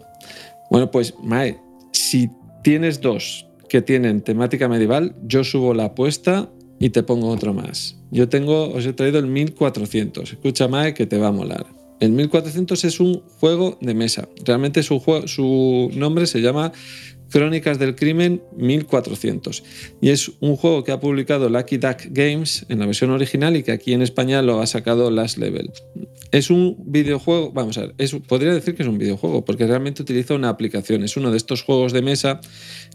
bueno, 0.71 0.91
pues 0.91 1.15
Mae, 1.23 1.59
si 1.93 2.31
tienes 2.63 3.01
dos 3.01 3.47
que 3.69 3.83
tienen 3.83 4.23
temática 4.23 4.69
medieval, 4.69 5.17
yo 5.25 5.45
subo 5.45 5.75
la 5.75 5.87
apuesta 5.87 6.51
y 6.79 6.91
te 6.91 7.03
pongo 7.03 7.29
otro 7.29 7.55
más. 7.55 7.97
Yo 8.11 8.29
tengo, 8.29 8.71
os 8.71 8.87
he 8.87 8.93
traído 8.93 9.19
el 9.19 9.27
1400. 9.27 10.33
Escucha 10.33 10.69
Mae 10.69 10.95
que 10.95 11.07
te 11.07 11.19
va 11.19 11.29
a 11.29 11.33
molar. 11.33 11.67
El 11.99 12.13
1400 12.13 12.85
es 12.85 13.01
un 13.01 13.23
juego 13.41 13.79
de 13.81 13.95
mesa. 13.95 14.29
Realmente 14.45 14.83
su, 14.83 15.03
su 15.27 15.91
nombre 15.95 16.27
se 16.27 16.41
llama 16.43 16.73
Crónicas 17.31 17.79
del 17.79 17.95
Crimen 17.95 18.43
1400. 18.57 19.63
Y 20.01 20.11
es 20.11 20.33
un 20.41 20.57
juego 20.57 20.85
que 20.85 20.93
ha 20.93 21.01
publicado 21.01 21.49
Lucky 21.49 21.79
Duck 21.79 21.99
Games 22.11 22.67
en 22.69 22.79
la 22.79 22.87
versión 22.87 23.11
original 23.11 23.57
y 23.57 23.63
que 23.63 23.73
aquí 23.73 23.93
en 23.93 24.03
España 24.03 24.43
lo 24.43 24.61
ha 24.61 24.67
sacado 24.67 25.11
Last 25.11 25.39
Level. 25.39 25.71
Es 26.33 26.51
un 26.51 26.77
videojuego, 26.87 27.53
vamos 27.53 27.79
a 27.79 27.87
ver, 27.87 27.95
podría 28.27 28.53
decir 28.53 28.75
que 28.75 28.83
es 28.83 28.89
un 28.89 28.99
videojuego 28.99 29.45
porque 29.45 29.67
realmente 29.67 30.03
utiliza 30.03 30.35
una 30.35 30.49
aplicación. 30.49 31.03
Es 31.05 31.17
uno 31.17 31.31
de 31.31 31.37
estos 31.37 31.63
juegos 31.63 31.93
de 31.93 32.03
mesa 32.03 32.41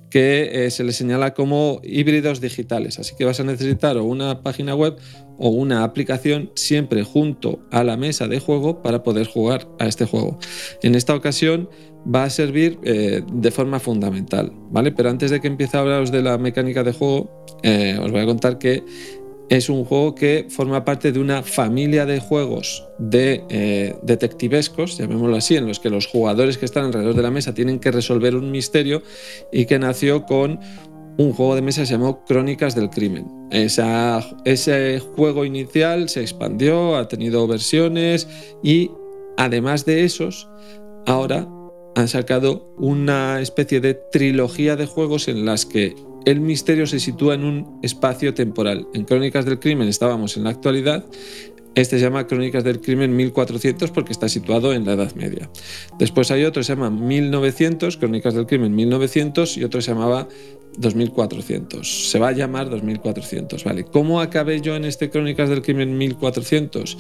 que 0.10 0.66
eh, 0.66 0.72
se 0.72 0.84
le 0.84 0.92
señala 0.92 1.34
como 1.34 1.80
híbridos 1.84 2.42
digitales. 2.42 3.00
Así 3.00 3.16
que 3.18 3.26
vas 3.26 3.40
a 3.40 3.44
necesitar 3.44 3.98
o 3.98 4.04
una 4.04 4.44
página 4.44 4.76
web 4.76 4.98
o 5.38 5.50
una 5.50 5.84
aplicación 5.84 6.52
siempre 6.56 7.04
junto 7.04 7.60
a 7.72 7.84
la 7.84 7.98
mesa 7.98 8.28
de 8.28 8.40
juego 8.40 8.82
para 8.84 9.04
poder 9.04 9.26
jugar 9.26 9.68
a 9.80 9.88
este 9.88 10.06
juego. 10.06 10.38
En 10.84 10.94
esta 10.94 11.16
ocasión 11.16 11.70
va 12.04 12.24
a 12.24 12.30
servir 12.30 12.80
eh, 12.84 13.22
de 13.32 13.52
forma 13.52 13.80
fundamental, 13.80 14.52
¿vale? 14.70 14.92
Pero 14.92 15.10
antes 15.10 15.32
de 15.32 15.40
que 15.40 15.48
empiece 15.48 15.78
a 15.78 15.82
hablaros 15.82 16.12
de 16.12 16.22
la 16.22 16.38
mecánica 16.38 16.84
de 16.84 16.94
juego, 16.94 17.46
eh, 17.64 17.98
os 18.02 18.12
voy 18.12 18.22
a 18.22 18.26
contar 18.26 18.58
que 18.58 18.84
es 19.50 19.70
un 19.70 19.84
juego 19.84 20.16
que 20.16 20.48
forma 20.50 20.86
parte 20.86 21.12
de 21.12 21.20
una 21.20 21.44
familia 21.44 22.06
de 22.06 22.22
juegos 22.22 22.88
de 22.98 23.44
eh, 23.50 23.96
detectivescos, 24.02 24.98
llamémoslo 24.98 25.36
así, 25.36 25.58
en 25.58 25.68
los 25.68 25.80
que 25.80 25.90
los 25.90 26.08
jugadores 26.08 26.58
que 26.58 26.66
están 26.66 26.86
alrededor 26.86 27.16
de 27.16 27.22
la 27.22 27.32
mesa 27.32 27.54
tienen 27.54 27.80
que 27.80 27.92
resolver 27.92 28.36
un 28.36 28.50
misterio 28.50 29.04
y 29.52 29.66
que 29.66 29.78
nació 29.78 30.26
con 30.26 30.60
un 31.18 31.34
juego 31.34 31.56
de 31.56 31.62
mesa 31.62 31.82
que 31.82 31.88
se 31.88 31.94
llamó 31.94 32.24
Crónicas 32.24 32.76
del 32.76 32.90
Crimen. 32.90 33.28
ese 33.52 35.00
juego 35.00 35.44
inicial 35.44 36.08
se 36.08 36.22
expandió, 36.22 36.96
ha 36.96 37.10
tenido 37.10 37.46
versiones 37.46 38.30
y 38.64 38.90
además 39.38 39.84
de 39.84 40.06
esos, 40.06 40.48
ahora 41.06 41.46
han 41.96 42.08
sacado 42.08 42.74
una 42.78 43.42
especie 43.42 43.82
de 43.82 43.94
trilogía 43.94 44.76
de 44.76 44.86
juegos 44.86 45.28
en 45.28 45.46
las 45.46 45.66
que 45.66 45.96
el 46.26 46.40
misterio 46.40 46.86
se 46.88 47.00
sitúa 47.00 47.34
en 47.34 47.44
un 47.44 47.80
espacio 47.82 48.34
temporal. 48.34 48.88
En 48.94 49.06
Crónicas 49.06 49.46
del 49.46 49.60
Crimen 49.60 49.88
estábamos 49.88 50.38
en 50.38 50.44
la 50.44 50.52
actualidad. 50.52 51.06
Este 51.74 51.98
se 51.98 52.04
llama 52.04 52.28
Crónicas 52.28 52.66
del 52.66 52.82
Crimen 52.82 53.16
1400 53.16 53.92
porque 53.92 54.12
está 54.12 54.28
situado 54.28 54.74
en 54.74 54.86
la 54.86 54.94
Edad 54.94 55.16
Media. 55.16 55.50
Después 55.98 56.30
hay 56.30 56.44
otro 56.44 56.60
que 56.60 56.66
se 56.66 56.74
llama 56.74 56.90
1900, 56.90 57.98
Crónicas 57.98 58.34
del 58.34 58.46
Crimen 58.46 58.76
1900 58.76 59.58
y 59.58 59.64
otro 59.64 59.82
se 59.82 59.92
llamaba 59.92 60.28
2400. 60.78 62.12
Se 62.12 62.20
va 62.20 62.30
a 62.30 62.32
llamar 62.34 62.70
2400, 62.70 63.64
¿vale? 63.64 63.86
¿Cómo 63.86 64.20
acabé 64.22 64.62
yo 64.62 64.76
en 64.76 64.86
este 64.86 65.10
Crónicas 65.10 65.50
del 65.50 65.62
Crimen 65.62 65.98
1400? 65.98 66.98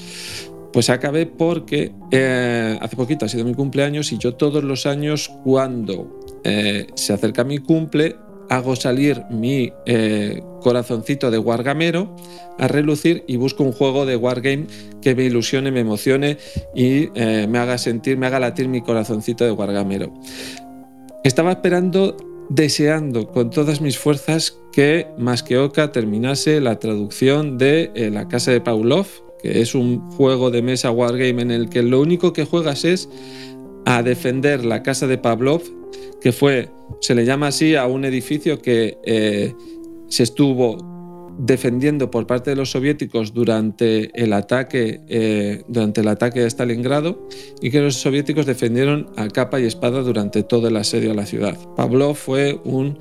Pues 0.73 0.89
acabé 0.89 1.25
porque 1.25 1.91
eh, 2.12 2.77
hace 2.79 2.95
poquito 2.95 3.25
ha 3.25 3.29
sido 3.29 3.43
mi 3.43 3.53
cumpleaños 3.53 4.12
y 4.13 4.17
yo 4.17 4.36
todos 4.36 4.63
los 4.63 4.86
años 4.86 5.29
cuando 5.43 6.19
eh, 6.43 6.88
se 6.95 7.13
acerca 7.13 7.43
mi 7.43 7.57
cumple 7.57 8.15
hago 8.49 8.75
salir 8.75 9.23
mi 9.29 9.71
eh, 9.86 10.41
corazoncito 10.62 11.31
de 11.31 11.38
wargamero 11.38 12.15
a 12.57 12.67
relucir 12.67 13.23
y 13.27 13.36
busco 13.38 13.63
un 13.63 13.71
juego 13.71 14.05
de 14.05 14.15
wargame 14.15 14.67
que 15.01 15.15
me 15.15 15.23
ilusione, 15.23 15.71
me 15.71 15.81
emocione 15.81 16.38
y 16.75 17.10
me 17.15 17.60
haga 17.60 17.77
sentir, 17.77 18.17
me 18.17 18.27
haga 18.27 18.39
latir 18.39 18.67
mi 18.67 18.81
corazoncito 18.81 19.45
de 19.45 19.51
wargamero. 19.51 20.13
Estaba 21.23 21.51
esperando 21.51 22.17
deseando 22.49 23.27
con 23.27 23.49
todas 23.49 23.79
mis 23.79 23.97
fuerzas 23.97 24.57
que 24.73 25.07
Masqueoka 25.17 25.93
terminase 25.93 26.60
la 26.60 26.77
traducción 26.77 27.57
de 27.57 28.10
La 28.12 28.27
Casa 28.27 28.51
de 28.51 28.60
Pavlov, 28.60 29.07
que 29.41 29.62
es 29.62 29.75
un 29.75 30.12
juego 30.12 30.51
de 30.51 30.62
mesa 30.62 30.91
wargame 30.91 31.41
en 31.41 31.51
el 31.51 31.69
que 31.69 31.84
lo 31.84 32.01
único 32.01 32.34
que 32.34 32.45
juegas 32.45 32.86
es 32.86 33.10
a 33.86 34.04
defender 34.04 34.63
la 34.65 34.84
casa 34.84 35.08
de 35.08 35.17
Pavlov, 35.17 35.63
que 36.21 36.32
fue, 36.32 36.69
se 37.01 37.15
le 37.15 37.25
llama 37.25 37.47
así 37.47 37.75
a 37.75 37.88
un 37.88 38.06
edificio 38.06 38.62
que 38.62 38.97
eh, 39.04 39.54
se 40.08 40.23
estuvo 40.23 40.77
defendiendo 41.39 42.12
por 42.12 42.27
parte 42.27 42.51
de 42.51 42.56
los 42.56 42.71
soviéticos 42.71 43.34
durante 43.34 44.12
el 44.21 44.34
ataque 44.34 45.01
eh, 45.08 45.63
durante 45.67 46.01
el 46.01 46.08
ataque 46.10 46.41
a 46.41 46.49
Stalingrado 46.49 47.27
y 47.62 47.71
que 47.71 47.82
los 47.82 47.95
soviéticos 47.95 48.45
defendieron 48.45 49.10
a 49.15 49.27
capa 49.27 49.60
y 49.60 49.65
espada 49.65 50.01
durante 50.01 50.43
todo 50.43 50.67
el 50.67 50.75
asedio 50.75 51.12
a 51.12 51.15
la 51.15 51.25
ciudad. 51.25 51.58
Pavlov 51.75 52.15
fue 52.15 52.60
un, 52.63 52.99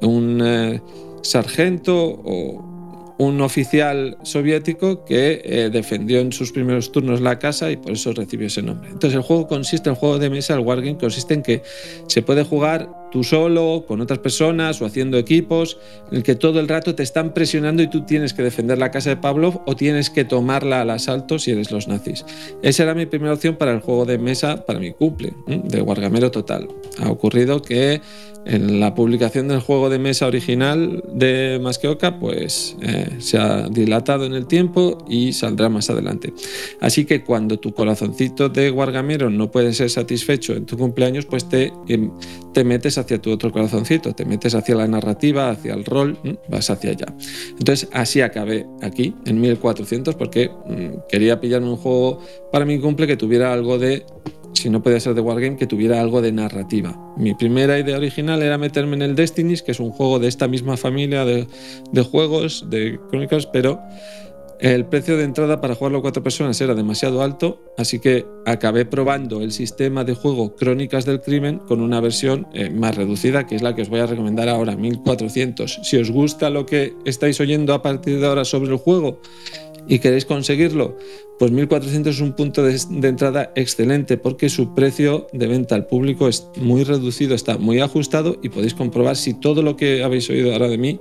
un 0.00 0.40
eh, 0.42 0.80
sargento 1.22 2.22
o 2.24 2.73
un 3.18 3.40
oficial 3.40 4.18
soviético 4.22 5.04
que 5.04 5.40
eh, 5.44 5.70
defendió 5.70 6.20
en 6.20 6.32
sus 6.32 6.52
primeros 6.52 6.90
turnos 6.90 7.20
la 7.20 7.38
casa 7.38 7.70
y 7.70 7.76
por 7.76 7.92
eso 7.92 8.12
recibió 8.12 8.46
ese 8.46 8.62
nombre. 8.62 8.90
Entonces 8.90 9.16
el 9.16 9.22
juego 9.22 9.46
consiste, 9.46 9.88
el 9.88 9.96
juego 9.96 10.18
de 10.18 10.30
mesa, 10.30 10.54
el 10.54 10.60
Wargame, 10.60 10.98
consiste 10.98 11.34
en 11.34 11.42
que 11.42 11.62
se 12.08 12.22
puede 12.22 12.44
jugar 12.44 12.90
tú 13.14 13.22
solo, 13.22 13.84
con 13.86 14.00
otras 14.00 14.18
personas 14.18 14.82
o 14.82 14.86
haciendo 14.86 15.18
equipos, 15.18 15.78
en 16.10 16.16
el 16.16 16.22
que 16.24 16.34
todo 16.34 16.58
el 16.58 16.66
rato 16.66 16.96
te 16.96 17.04
están 17.04 17.32
presionando 17.32 17.80
y 17.80 17.86
tú 17.88 18.04
tienes 18.04 18.34
que 18.34 18.42
defender 18.42 18.76
la 18.76 18.90
casa 18.90 19.10
de 19.10 19.16
Pavlov 19.18 19.62
o 19.66 19.76
tienes 19.76 20.10
que 20.10 20.24
tomarla 20.24 20.80
al 20.80 20.90
asalto 20.90 21.38
si 21.38 21.52
eres 21.52 21.70
los 21.70 21.86
nazis. 21.86 22.26
Esa 22.62 22.82
era 22.82 22.92
mi 22.92 23.06
primera 23.06 23.32
opción 23.32 23.54
para 23.54 23.70
el 23.70 23.78
juego 23.78 24.04
de 24.04 24.18
mesa, 24.18 24.66
para 24.66 24.80
mi 24.80 24.90
cumple, 24.90 25.32
de 25.46 25.80
Wargamero 25.80 26.32
Total. 26.32 26.66
Ha 26.98 27.08
ocurrido 27.08 27.62
que 27.62 28.00
en 28.46 28.80
la 28.80 28.94
publicación 28.94 29.48
del 29.48 29.60
juego 29.60 29.88
de 29.88 29.98
mesa 29.98 30.26
original 30.26 31.02
de 31.12 31.58
Masqueoka, 31.62 32.18
pues 32.18 32.76
eh, 32.82 33.16
se 33.18 33.38
ha 33.38 33.68
dilatado 33.68 34.26
en 34.26 34.34
el 34.34 34.46
tiempo 34.46 34.98
y 35.08 35.32
saldrá 35.32 35.68
más 35.68 35.88
adelante. 35.88 36.32
Así 36.80 37.04
que 37.04 37.24
cuando 37.24 37.58
tu 37.58 37.72
corazoncito 37.72 38.48
de 38.48 38.70
Wargamero 38.70 39.30
no 39.30 39.50
puede 39.50 39.72
ser 39.72 39.90
satisfecho 39.90 40.54
en 40.54 40.66
tu 40.66 40.76
cumpleaños, 40.76 41.24
pues 41.24 41.48
te, 41.48 41.72
em, 41.88 42.10
te 42.52 42.64
metes 42.64 42.98
hacia 43.04 43.20
tu 43.20 43.30
otro 43.30 43.52
corazoncito, 43.52 44.14
te 44.14 44.24
metes 44.24 44.54
hacia 44.54 44.74
la 44.74 44.86
narrativa, 44.88 45.50
hacia 45.50 45.74
el 45.74 45.84
rol, 45.84 46.18
vas 46.48 46.70
hacia 46.70 46.90
allá. 46.90 47.06
Entonces 47.58 47.88
así 47.92 48.20
acabé 48.20 48.66
aquí, 48.82 49.14
en 49.26 49.40
1400, 49.40 50.14
porque 50.16 50.48
mm, 50.48 51.06
quería 51.08 51.40
pillarme 51.40 51.68
un 51.68 51.76
juego 51.76 52.20
para 52.50 52.64
mi 52.64 52.78
cumple 52.80 53.06
que 53.06 53.16
tuviera 53.16 53.52
algo 53.52 53.78
de 53.78 54.04
si 54.54 54.70
no 54.70 54.82
podía 54.82 55.00
ser 55.00 55.14
de 55.14 55.20
Wargame, 55.20 55.56
que 55.56 55.66
tuviera 55.66 56.00
algo 56.00 56.22
de 56.22 56.32
narrativa. 56.32 56.96
Mi 57.16 57.34
primera 57.34 57.78
idea 57.78 57.96
original 57.96 58.42
era 58.42 58.56
meterme 58.56 58.96
en 58.96 59.02
el 59.02 59.14
Destinies, 59.14 59.62
que 59.62 59.72
es 59.72 59.80
un 59.80 59.90
juego 59.90 60.18
de 60.18 60.28
esta 60.28 60.48
misma 60.48 60.76
familia 60.76 61.24
de, 61.24 61.46
juegos, 62.02 62.70
de 62.70 62.98
crónicas, 63.10 63.46
pero 63.46 63.80
el 64.60 64.86
precio 64.86 65.16
de 65.16 65.24
entrada 65.24 65.60
para 65.60 65.74
jugarlo 65.74 65.98
a 65.98 66.02
cuatro 66.02 66.22
personas 66.22 66.60
era 66.60 66.74
demasiado 66.74 67.22
alto, 67.22 67.60
así 67.76 67.98
que 67.98 68.24
acabé 68.46 68.84
probando 68.84 69.42
el 69.42 69.52
sistema 69.52 70.04
de 70.04 70.14
juego 70.14 70.54
Crónicas 70.54 71.04
del 71.04 71.20
Crimen 71.20 71.58
con 71.58 71.80
una 71.80 72.00
versión 72.00 72.46
eh, 72.54 72.70
más 72.70 72.94
reducida, 72.94 73.46
que 73.46 73.56
es 73.56 73.62
la 73.62 73.74
que 73.74 73.82
os 73.82 73.88
voy 73.88 74.00
a 74.00 74.06
recomendar 74.06 74.48
ahora, 74.48 74.76
1400. 74.76 75.80
Si 75.82 75.96
os 75.96 76.10
gusta 76.10 76.50
lo 76.50 76.66
que 76.66 76.94
estáis 77.04 77.40
oyendo 77.40 77.74
a 77.74 77.82
partir 77.82 78.20
de 78.20 78.26
ahora 78.26 78.44
sobre 78.44 78.70
el 78.70 78.78
juego 78.78 79.20
y 79.86 79.98
queréis 79.98 80.24
conseguirlo, 80.24 80.96
pues 81.38 81.50
1400 81.50 82.14
es 82.14 82.20
un 82.20 82.32
punto 82.32 82.62
de, 82.62 82.78
entrada 83.08 83.52
excelente 83.56 84.16
porque 84.16 84.48
su 84.48 84.74
precio 84.74 85.26
de 85.32 85.46
venta 85.46 85.74
al 85.74 85.86
público 85.86 86.28
es 86.28 86.46
muy 86.56 86.84
reducido, 86.84 87.34
está 87.34 87.58
muy 87.58 87.80
ajustado 87.80 88.36
y 88.42 88.50
podéis 88.50 88.74
comprobar 88.74 89.16
si 89.16 89.34
todo 89.34 89.62
lo 89.62 89.76
que 89.76 90.04
habéis 90.04 90.30
oído 90.30 90.52
ahora 90.52 90.68
de 90.68 90.78
mí 90.78 91.00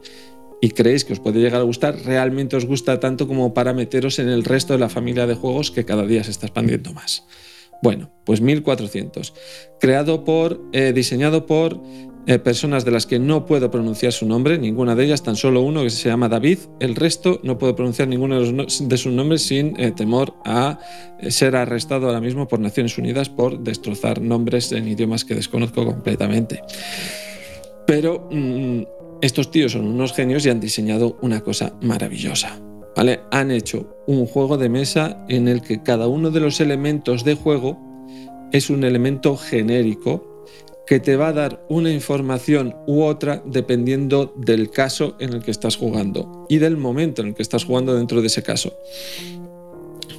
y 0.64 0.70
creéis 0.70 1.04
que 1.04 1.12
os 1.12 1.20
puede 1.20 1.42
llegar 1.42 1.60
a 1.60 1.66
gustar, 1.66 1.94
realmente 2.06 2.56
os 2.56 2.66
gusta 2.66 2.98
tanto 2.98 3.28
como 3.28 3.54
para 3.54 3.74
meteros 3.74 4.18
en 4.20 4.30
el 4.30 4.46
resto 4.46 4.72
de 4.72 4.80
la 4.80 4.88
familia 4.88 5.28
de 5.28 5.36
juegos 5.36 5.72
que 5.72 5.84
cada 5.84 6.06
día 6.06 6.24
se 6.24 6.32
está 6.32 6.46
expandiendo 6.46 6.94
más. 6.94 7.26
Bueno, 7.82 8.12
pues 8.24 8.40
1400. 8.40 9.34
Creado 9.82 10.24
por, 10.24 10.62
eh, 10.72 10.94
diseñado 10.96 11.46
por 11.48 11.82
eh, 12.28 12.40
personas 12.40 12.86
de 12.86 12.92
las 12.92 13.06
que 13.06 13.20
no 13.20 13.46
puedo 13.46 13.70
pronunciar 13.72 14.14
su 14.14 14.26
nombre, 14.26 14.58
ninguna 14.58 14.96
de 14.96 15.04
ellas, 15.04 15.22
tan 15.22 15.36
solo 15.36 15.60
uno 15.60 15.84
que 15.84 15.90
se 15.90 16.08
llama 16.08 16.30
David. 16.30 16.60
El 16.80 16.96
resto 16.96 17.42
no 17.44 17.58
puedo 17.58 17.76
pronunciar 17.76 18.08
ninguno 18.08 18.40
de, 18.40 18.98
sus 18.98 19.12
nombres 19.12 19.42
sin 19.42 19.78
eh, 19.78 19.92
temor 19.92 20.34
a 20.46 20.80
ser 21.28 21.58
arrestado 21.58 22.08
ahora 22.08 22.22
mismo 22.22 22.48
por 22.48 22.62
Naciones 22.62 22.98
Unidas 22.98 23.28
por 23.28 23.60
destrozar 23.60 24.22
nombres 24.22 24.72
en 24.72 24.88
idiomas 24.88 25.26
que 25.26 25.36
desconozco 25.36 25.86
completamente. 25.86 26.62
Pero 27.86 28.30
mm, 28.32 28.84
estos 29.24 29.52
tíos 29.52 29.72
son 29.72 29.88
unos 29.88 30.12
genios 30.12 30.46
y 30.46 30.50
han 30.50 30.60
diseñado 30.60 31.18
una 31.22 31.40
cosa 31.40 31.74
maravillosa. 31.82 32.60
¿vale? 32.94 33.22
Han 33.32 33.52
hecho 33.52 34.04
un 34.06 34.26
juego 34.26 34.58
de 34.58 34.68
mesa 34.68 35.26
en 35.30 35.48
el 35.48 35.62
que 35.62 35.82
cada 35.82 36.08
uno 36.08 36.30
de 36.30 36.42
los 36.42 36.60
elementos 36.60 37.24
de 37.24 37.36
juego 37.36 37.80
es 38.52 38.70
un 38.70 38.84
elemento 38.84 39.38
genérico 39.38 40.46
que 40.86 41.00
te 41.00 41.16
va 41.16 41.30
a 41.30 41.34
dar 41.34 41.66
una 41.70 41.90
información 41.90 42.76
u 42.86 43.04
otra 43.04 43.42
dependiendo 43.46 44.34
del 44.36 44.70
caso 44.70 45.16
en 45.22 45.32
el 45.32 45.42
que 45.42 45.52
estás 45.52 45.78
jugando 45.78 46.46
y 46.50 46.58
del 46.58 46.76
momento 46.76 47.22
en 47.22 47.30
el 47.30 47.34
que 47.34 47.44
estás 47.44 47.64
jugando 47.64 47.96
dentro 47.96 48.20
de 48.20 48.28
ese 48.28 48.44
caso. 48.44 48.74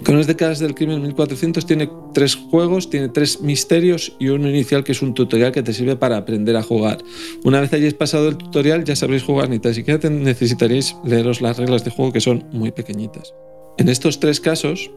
Con 0.05 0.19
las 0.19 0.27
décadas 0.27 0.59
del 0.59 0.75
crimen 0.75 1.01
1400 1.01 1.65
tiene 1.65 1.89
tres 2.13 2.35
juegos, 2.35 2.91
tiene 2.91 3.09
tres 3.09 3.41
misterios 3.41 4.15
y 4.19 4.29
uno 4.29 4.51
inicial 4.51 4.85
que 4.85 4.93
es 4.93 5.01
un 5.01 5.15
tutorial 5.15 5.51
que 5.51 5.63
te 5.63 5.73
sirve 5.73 5.97
para 5.97 6.19
aprender 6.19 6.57
a 6.57 6.63
jugar. 6.63 6.99
Una 7.43 7.61
vez 7.61 7.73
hayáis 7.73 7.95
pasado 7.95 8.29
el 8.29 8.37
tutorial 8.37 8.85
ya 8.85 8.97
sabréis 8.97 9.23
jugar, 9.23 9.49
ni 9.49 9.61
tan 9.61 9.73
siquiera 9.73 10.11
necesitaréis 10.11 10.95
leeros 11.05 11.41
las 11.41 11.57
reglas 11.57 11.85
de 11.85 11.91
juego 11.91 12.13
que 12.13 12.21
son 12.21 12.45
muy 12.53 12.71
pequeñitas. 12.71 13.33
En 13.79 13.89
estos 13.89 14.21
tres 14.21 14.41
casos 14.41 14.91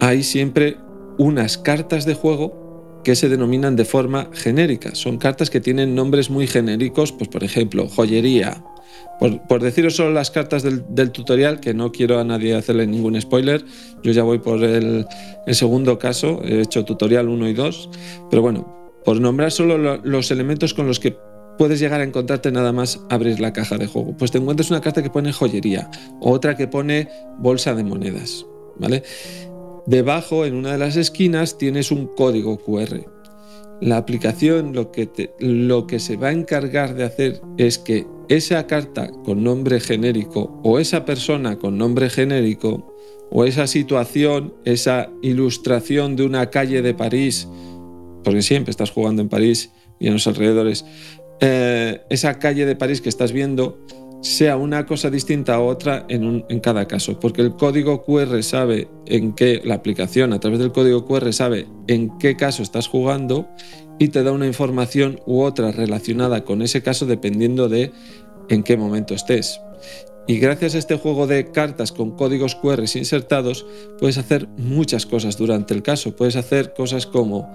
hay 0.00 0.24
siempre 0.24 0.76
unas 1.18 1.56
cartas 1.56 2.04
de 2.04 2.14
juego 2.14 3.00
que 3.04 3.14
se 3.14 3.28
denominan 3.28 3.76
de 3.76 3.84
forma 3.84 4.28
genérica. 4.32 4.96
Son 4.96 5.18
cartas 5.18 5.50
que 5.50 5.60
tienen 5.60 5.94
nombres 5.94 6.30
muy 6.30 6.48
genéricos, 6.48 7.12
pues 7.12 7.28
por 7.28 7.44
ejemplo, 7.44 7.88
joyería. 7.88 8.64
Por, 9.18 9.62
deciros 9.62 9.94
solo 9.94 10.10
las 10.10 10.30
cartas 10.30 10.62
del, 10.62 11.10
tutorial, 11.12 11.60
que 11.60 11.74
no 11.74 11.92
quiero 11.92 12.18
a 12.18 12.24
nadie 12.24 12.54
hacerle 12.54 12.86
ningún 12.86 13.20
spoiler, 13.20 13.64
yo 14.02 14.10
ya 14.10 14.24
voy 14.24 14.38
por 14.38 14.64
el, 14.64 15.06
segundo 15.52 15.98
caso, 15.98 16.42
he 16.44 16.60
hecho 16.60 16.84
tutorial 16.84 17.28
1 17.28 17.48
y 17.48 17.54
2, 17.54 17.90
pero 18.30 18.42
bueno, 18.42 18.90
por 19.04 19.20
nombrar 19.20 19.52
solo 19.52 19.98
los 20.02 20.30
elementos 20.32 20.74
con 20.74 20.86
los 20.86 20.98
que 20.98 21.16
puedes 21.56 21.78
llegar 21.78 22.00
a 22.00 22.04
encontrarte 22.04 22.50
nada 22.50 22.72
más 22.72 23.00
abrir 23.10 23.38
la 23.38 23.52
caja 23.52 23.78
de 23.78 23.86
juego. 23.86 24.16
Pues 24.16 24.32
te 24.32 24.38
encuentras 24.38 24.70
una 24.70 24.80
carta 24.80 25.02
que 25.02 25.10
pone 25.10 25.32
joyería, 25.32 25.88
otra 26.20 26.56
que 26.56 26.66
pone 26.66 27.08
bolsa 27.38 27.74
de 27.74 27.84
monedas, 27.84 28.44
¿vale? 28.76 29.04
Debajo, 29.86 30.44
en 30.44 30.54
una 30.54 30.72
de 30.72 30.78
las 30.78 30.96
esquinas, 30.96 31.58
tienes 31.58 31.90
un 31.90 32.06
código 32.06 32.58
QR. 32.58 33.04
La 33.82 33.96
aplicación 33.96 34.74
lo 34.74 34.92
que, 34.92 35.32
lo 35.40 35.88
que 35.88 35.98
se 35.98 36.16
va 36.16 36.28
a 36.28 36.32
encargar 36.32 36.94
de 36.94 37.02
hacer 37.02 37.40
es 37.58 37.78
que 37.78 38.06
esa 38.28 38.64
carta 38.68 39.10
con 39.24 39.42
nombre 39.42 39.80
genérico 39.80 40.60
o 40.62 40.78
esa 40.78 41.04
persona 41.04 41.58
con 41.58 41.78
nombre 41.78 42.08
genérico 42.08 42.94
o 43.32 43.44
esa 43.44 43.66
situación, 43.66 44.54
esa 44.64 45.10
ilustración 45.20 46.14
de 46.14 46.22
una 46.22 46.48
calle 46.48 46.80
de 46.80 46.94
París, 46.94 47.48
porque 48.22 48.42
siempre 48.42 48.70
estás 48.70 48.92
jugando 48.92 49.20
en 49.20 49.28
París 49.28 49.72
y 49.98 50.06
en 50.06 50.12
los 50.12 50.28
alrededores, 50.28 50.84
eh, 51.40 52.02
esa 52.08 52.38
calle 52.38 52.66
de 52.66 52.76
París 52.76 53.00
que 53.00 53.08
estás 53.08 53.32
viendo, 53.32 53.80
sea 54.22 54.56
una 54.56 54.86
cosa 54.86 55.10
distinta 55.10 55.56
a 55.56 55.60
otra 55.60 56.06
en, 56.08 56.60
cada 56.60 56.86
caso, 56.86 57.18
porque 57.18 57.42
el 57.42 57.54
código 57.56 58.04
QR 58.04 58.42
sabe 58.42 58.88
en 59.06 59.34
qué, 59.34 59.60
la 59.64 59.74
aplicación 59.74 60.32
a 60.32 60.40
través 60.40 60.60
del 60.60 60.72
código 60.72 61.04
QR 61.04 61.32
sabe 61.32 61.66
en 61.88 62.16
qué 62.18 62.36
caso 62.36 62.62
estás 62.62 62.86
jugando 62.86 63.48
y 63.98 64.08
te 64.08 64.22
da 64.22 64.32
una 64.32 64.46
información 64.46 65.20
u 65.26 65.42
otra 65.42 65.72
relacionada 65.72 66.44
con 66.44 66.62
ese 66.62 66.82
caso 66.82 67.04
dependiendo 67.04 67.68
de 67.68 67.92
en 68.48 68.62
qué 68.62 68.76
momento 68.76 69.14
estés. 69.14 69.60
Y 70.28 70.38
gracias 70.38 70.76
a 70.76 70.78
este 70.78 70.96
juego 70.96 71.26
de 71.26 71.50
cartas 71.50 71.90
con 71.90 72.12
códigos 72.12 72.54
QR 72.54 72.84
insertados, 72.94 73.66
puedes 73.98 74.18
hacer 74.18 74.46
muchas 74.56 75.04
cosas 75.04 75.36
durante 75.36 75.74
el 75.74 75.82
caso. 75.82 76.14
Puedes 76.14 76.36
hacer 76.36 76.74
cosas 76.74 77.06
como 77.06 77.52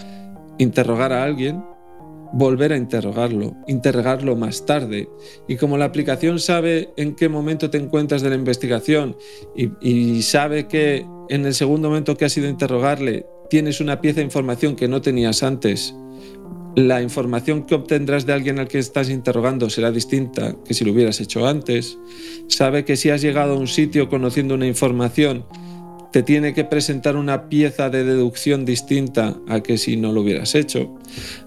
interrogar 0.57 1.13
a 1.13 1.23
alguien, 1.23 1.63
volver 2.33 2.73
a 2.73 2.77
interrogarlo, 2.77 3.55
interrogarlo 3.67 4.35
más 4.35 4.65
tarde. 4.65 5.09
Y 5.47 5.57
como 5.57 5.77
la 5.77 5.85
aplicación 5.85 6.39
sabe 6.39 6.89
en 6.97 7.15
qué 7.15 7.29
momento 7.29 7.69
te 7.69 7.77
encuentras 7.77 8.21
de 8.21 8.29
la 8.29 8.35
investigación 8.35 9.15
y, 9.55 10.21
sabe 10.21 10.67
que 10.67 11.05
en 11.29 11.45
el 11.45 11.53
segundo 11.53 11.89
momento 11.89 12.17
que 12.17 12.25
has 12.25 12.37
ido 12.37 12.47
a 12.47 12.51
interrogarle 12.51 13.25
tienes 13.49 13.79
una 13.79 14.01
pieza 14.01 14.17
de 14.17 14.25
información 14.25 14.75
que 14.75 14.87
no 14.87 15.01
tenías 15.01 15.43
antes, 15.43 15.95
la 16.75 17.01
información 17.01 17.63
que 17.63 17.75
obtendrás 17.75 18.25
de 18.25 18.33
alguien 18.33 18.59
al 18.59 18.67
que 18.67 18.77
estás 18.77 19.09
interrogando 19.09 19.69
será 19.69 19.91
distinta 19.91 20.55
que 20.65 20.73
si 20.73 20.85
lo 20.85 20.91
hubieras 20.91 21.19
hecho 21.21 21.47
antes. 21.47 21.97
Sabe 22.47 22.85
que 22.85 22.97
si 22.97 23.09
has 23.09 23.21
llegado 23.21 23.53
a 23.53 23.57
un 23.57 23.67
sitio 23.67 24.09
conociendo 24.09 24.53
una 24.53 24.67
información, 24.67 25.45
te 26.11 26.23
tiene 26.23 26.53
que 26.53 26.63
presentar 26.63 27.15
una 27.15 27.49
pieza 27.49 27.89
de 27.89 28.03
deducción 28.03 28.65
distinta 28.65 29.37
a 29.47 29.61
que 29.61 29.77
si 29.77 29.97
no 29.97 30.11
lo 30.11 30.21
hubieras 30.21 30.55
hecho. 30.55 30.95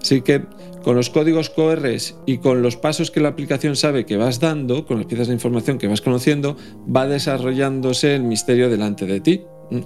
Así 0.01 0.21
que 0.21 0.43
con 0.83 0.95
los 0.95 1.09
códigos 1.09 1.49
QR 1.49 1.87
y 2.25 2.37
con 2.39 2.61
los 2.61 2.75
pasos 2.75 3.11
que 3.11 3.19
la 3.19 3.29
aplicación 3.29 3.75
sabe 3.75 4.05
que 4.05 4.17
vas 4.17 4.39
dando, 4.39 4.85
con 4.85 4.97
las 4.97 5.05
piezas 5.05 5.27
de 5.27 5.33
información 5.33 5.77
que 5.77 5.87
vas 5.87 6.01
conociendo, 6.01 6.55
va 6.93 7.07
desarrollándose 7.07 8.15
el 8.15 8.23
misterio 8.23 8.69
delante 8.69 9.05
de 9.05 9.19
ti. 9.19 9.41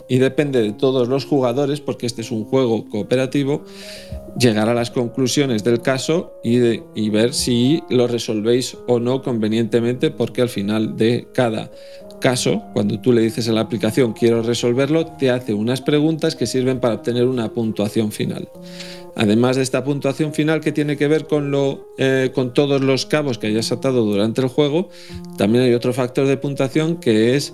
Y 0.08 0.18
depende 0.18 0.64
de 0.64 0.74
todos 0.74 1.08
los 1.08 1.26
jugadores, 1.26 1.80
porque 1.80 2.08
este 2.08 2.22
es 2.22 2.32
un 2.32 2.46
juego 2.46 2.90
cooperativo, 2.90 3.64
llegar 4.36 4.68
a 4.68 4.74
las 4.74 4.90
conclusiones 4.90 5.64
del 5.64 5.82
caso 5.82 6.34
y, 6.44 6.58
y 6.96 7.10
ver 7.12 7.36
si 7.36 7.84
lo 7.92 8.08
resolvéis 8.08 8.76
o 8.88 9.00
no 9.00 9.22
convenientemente, 9.22 10.10
porque 10.10 10.42
al 10.42 10.50
final 10.50 10.98
de 10.98 11.28
cada 11.34 11.70
caso, 12.20 12.64
cuando 12.74 13.00
tú 13.00 13.14
le 13.14 13.22
dices 13.22 13.48
a 13.48 13.54
la 13.54 13.62
aplicación 13.62 14.14
quiero 14.14 14.42
resolverlo, 14.42 15.06
te 15.06 15.30
hace 15.30 15.54
unas 15.54 15.82
preguntas 15.82 16.36
que 16.36 16.48
sirven 16.48 16.80
para 16.80 16.96
obtener 16.96 17.26
una 17.26 17.54
puntuación 17.54 18.12
final. 18.12 18.50
Además 19.16 19.56
de 19.56 19.64
esta 19.64 19.84
puntuación 19.84 20.34
final 20.34 20.62
que 20.62 20.72
tiene 20.72 20.98
que 20.98 21.08
ver 21.08 21.26
con, 21.28 21.52
lo, 21.52 21.90
eh, 21.98 22.32
con 22.34 22.54
todos 22.54 22.82
los 22.82 23.06
cabos 23.06 23.38
que 23.38 23.48
hayas 23.48 23.72
atado 23.72 24.04
durante 24.04 24.42
el 24.42 24.48
juego, 24.48 24.90
también 25.38 25.64
hay 25.64 25.74
otro 25.74 25.94
factor 25.94 26.28
de 26.28 26.38
puntuación 26.38 26.98
que 26.98 27.36
es 27.36 27.54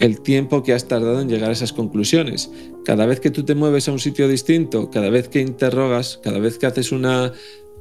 el 0.00 0.20
tiempo 0.20 0.62
que 0.62 0.72
has 0.72 0.88
tardado 0.88 1.20
en 1.20 1.28
llegar 1.28 1.50
a 1.50 1.52
esas 1.52 1.72
conclusiones. 1.72 2.50
Cada 2.84 3.06
vez 3.06 3.20
que 3.20 3.30
tú 3.30 3.44
te 3.44 3.54
mueves 3.54 3.88
a 3.88 3.92
un 3.92 3.98
sitio 3.98 4.28
distinto, 4.28 4.90
cada 4.90 5.10
vez 5.10 5.28
que 5.28 5.40
interrogas, 5.40 6.20
cada 6.22 6.38
vez 6.38 6.58
que 6.58 6.66
haces 6.66 6.92
una 6.92 7.32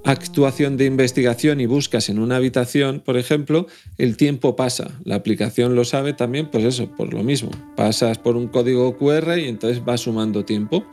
actuación 0.05 0.77
de 0.77 0.85
investigación 0.85 1.59
y 1.59 1.65
buscas 1.65 2.09
en 2.09 2.19
una 2.19 2.35
habitación, 2.35 3.01
por 3.03 3.17
ejemplo, 3.17 3.67
el 3.97 4.17
tiempo 4.17 4.55
pasa. 4.55 4.91
La 5.03 5.15
aplicación 5.15 5.75
lo 5.75 5.83
sabe 5.83 6.13
también, 6.13 6.49
pues 6.51 6.63
eso, 6.63 6.89
por 6.95 7.13
lo 7.13 7.23
mismo. 7.23 7.49
Pasas 7.75 8.19
por 8.19 8.37
un 8.37 8.47
código 8.47 8.95
QR 8.97 9.39
y 9.39 9.47
entonces 9.47 9.81
va 9.87 9.97
sumando 9.97 10.45
tiempo. 10.45 10.85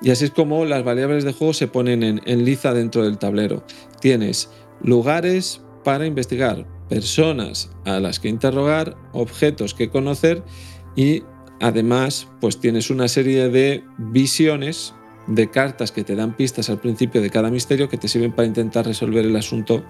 Y 0.00 0.10
así 0.10 0.26
es 0.26 0.30
como 0.30 0.64
las 0.64 0.84
variables 0.84 1.24
de 1.24 1.32
juego 1.32 1.52
se 1.52 1.68
ponen 1.68 2.02
en, 2.02 2.44
liza 2.44 2.72
dentro 2.72 3.02
del 3.02 3.18
tablero. 3.18 3.64
Tienes 4.00 4.50
lugares 4.80 5.60
para 5.82 6.06
investigar, 6.06 6.66
personas 6.88 7.70
a 7.84 7.98
las 7.98 8.20
que 8.20 8.28
interrogar, 8.28 8.96
objetos 9.12 9.74
que 9.74 9.90
conocer 9.90 10.42
y 10.94 11.22
además 11.60 12.28
pues 12.40 12.60
tienes 12.60 12.90
una 12.90 13.08
serie 13.08 13.48
de 13.48 13.84
visiones 13.98 14.94
de 15.26 15.50
cartas 15.50 15.92
que 15.92 16.04
te 16.04 16.16
dan 16.16 16.34
pistas 16.34 16.70
al 16.70 16.80
principio 16.80 17.20
de 17.20 17.30
cada 17.30 17.50
misterio 17.50 17.88
que 17.88 17.98
te 17.98 18.08
sirven 18.08 18.32
para 18.32 18.48
intentar 18.48 18.86
resolver 18.86 19.26
el 19.26 19.36
asunto 19.36 19.84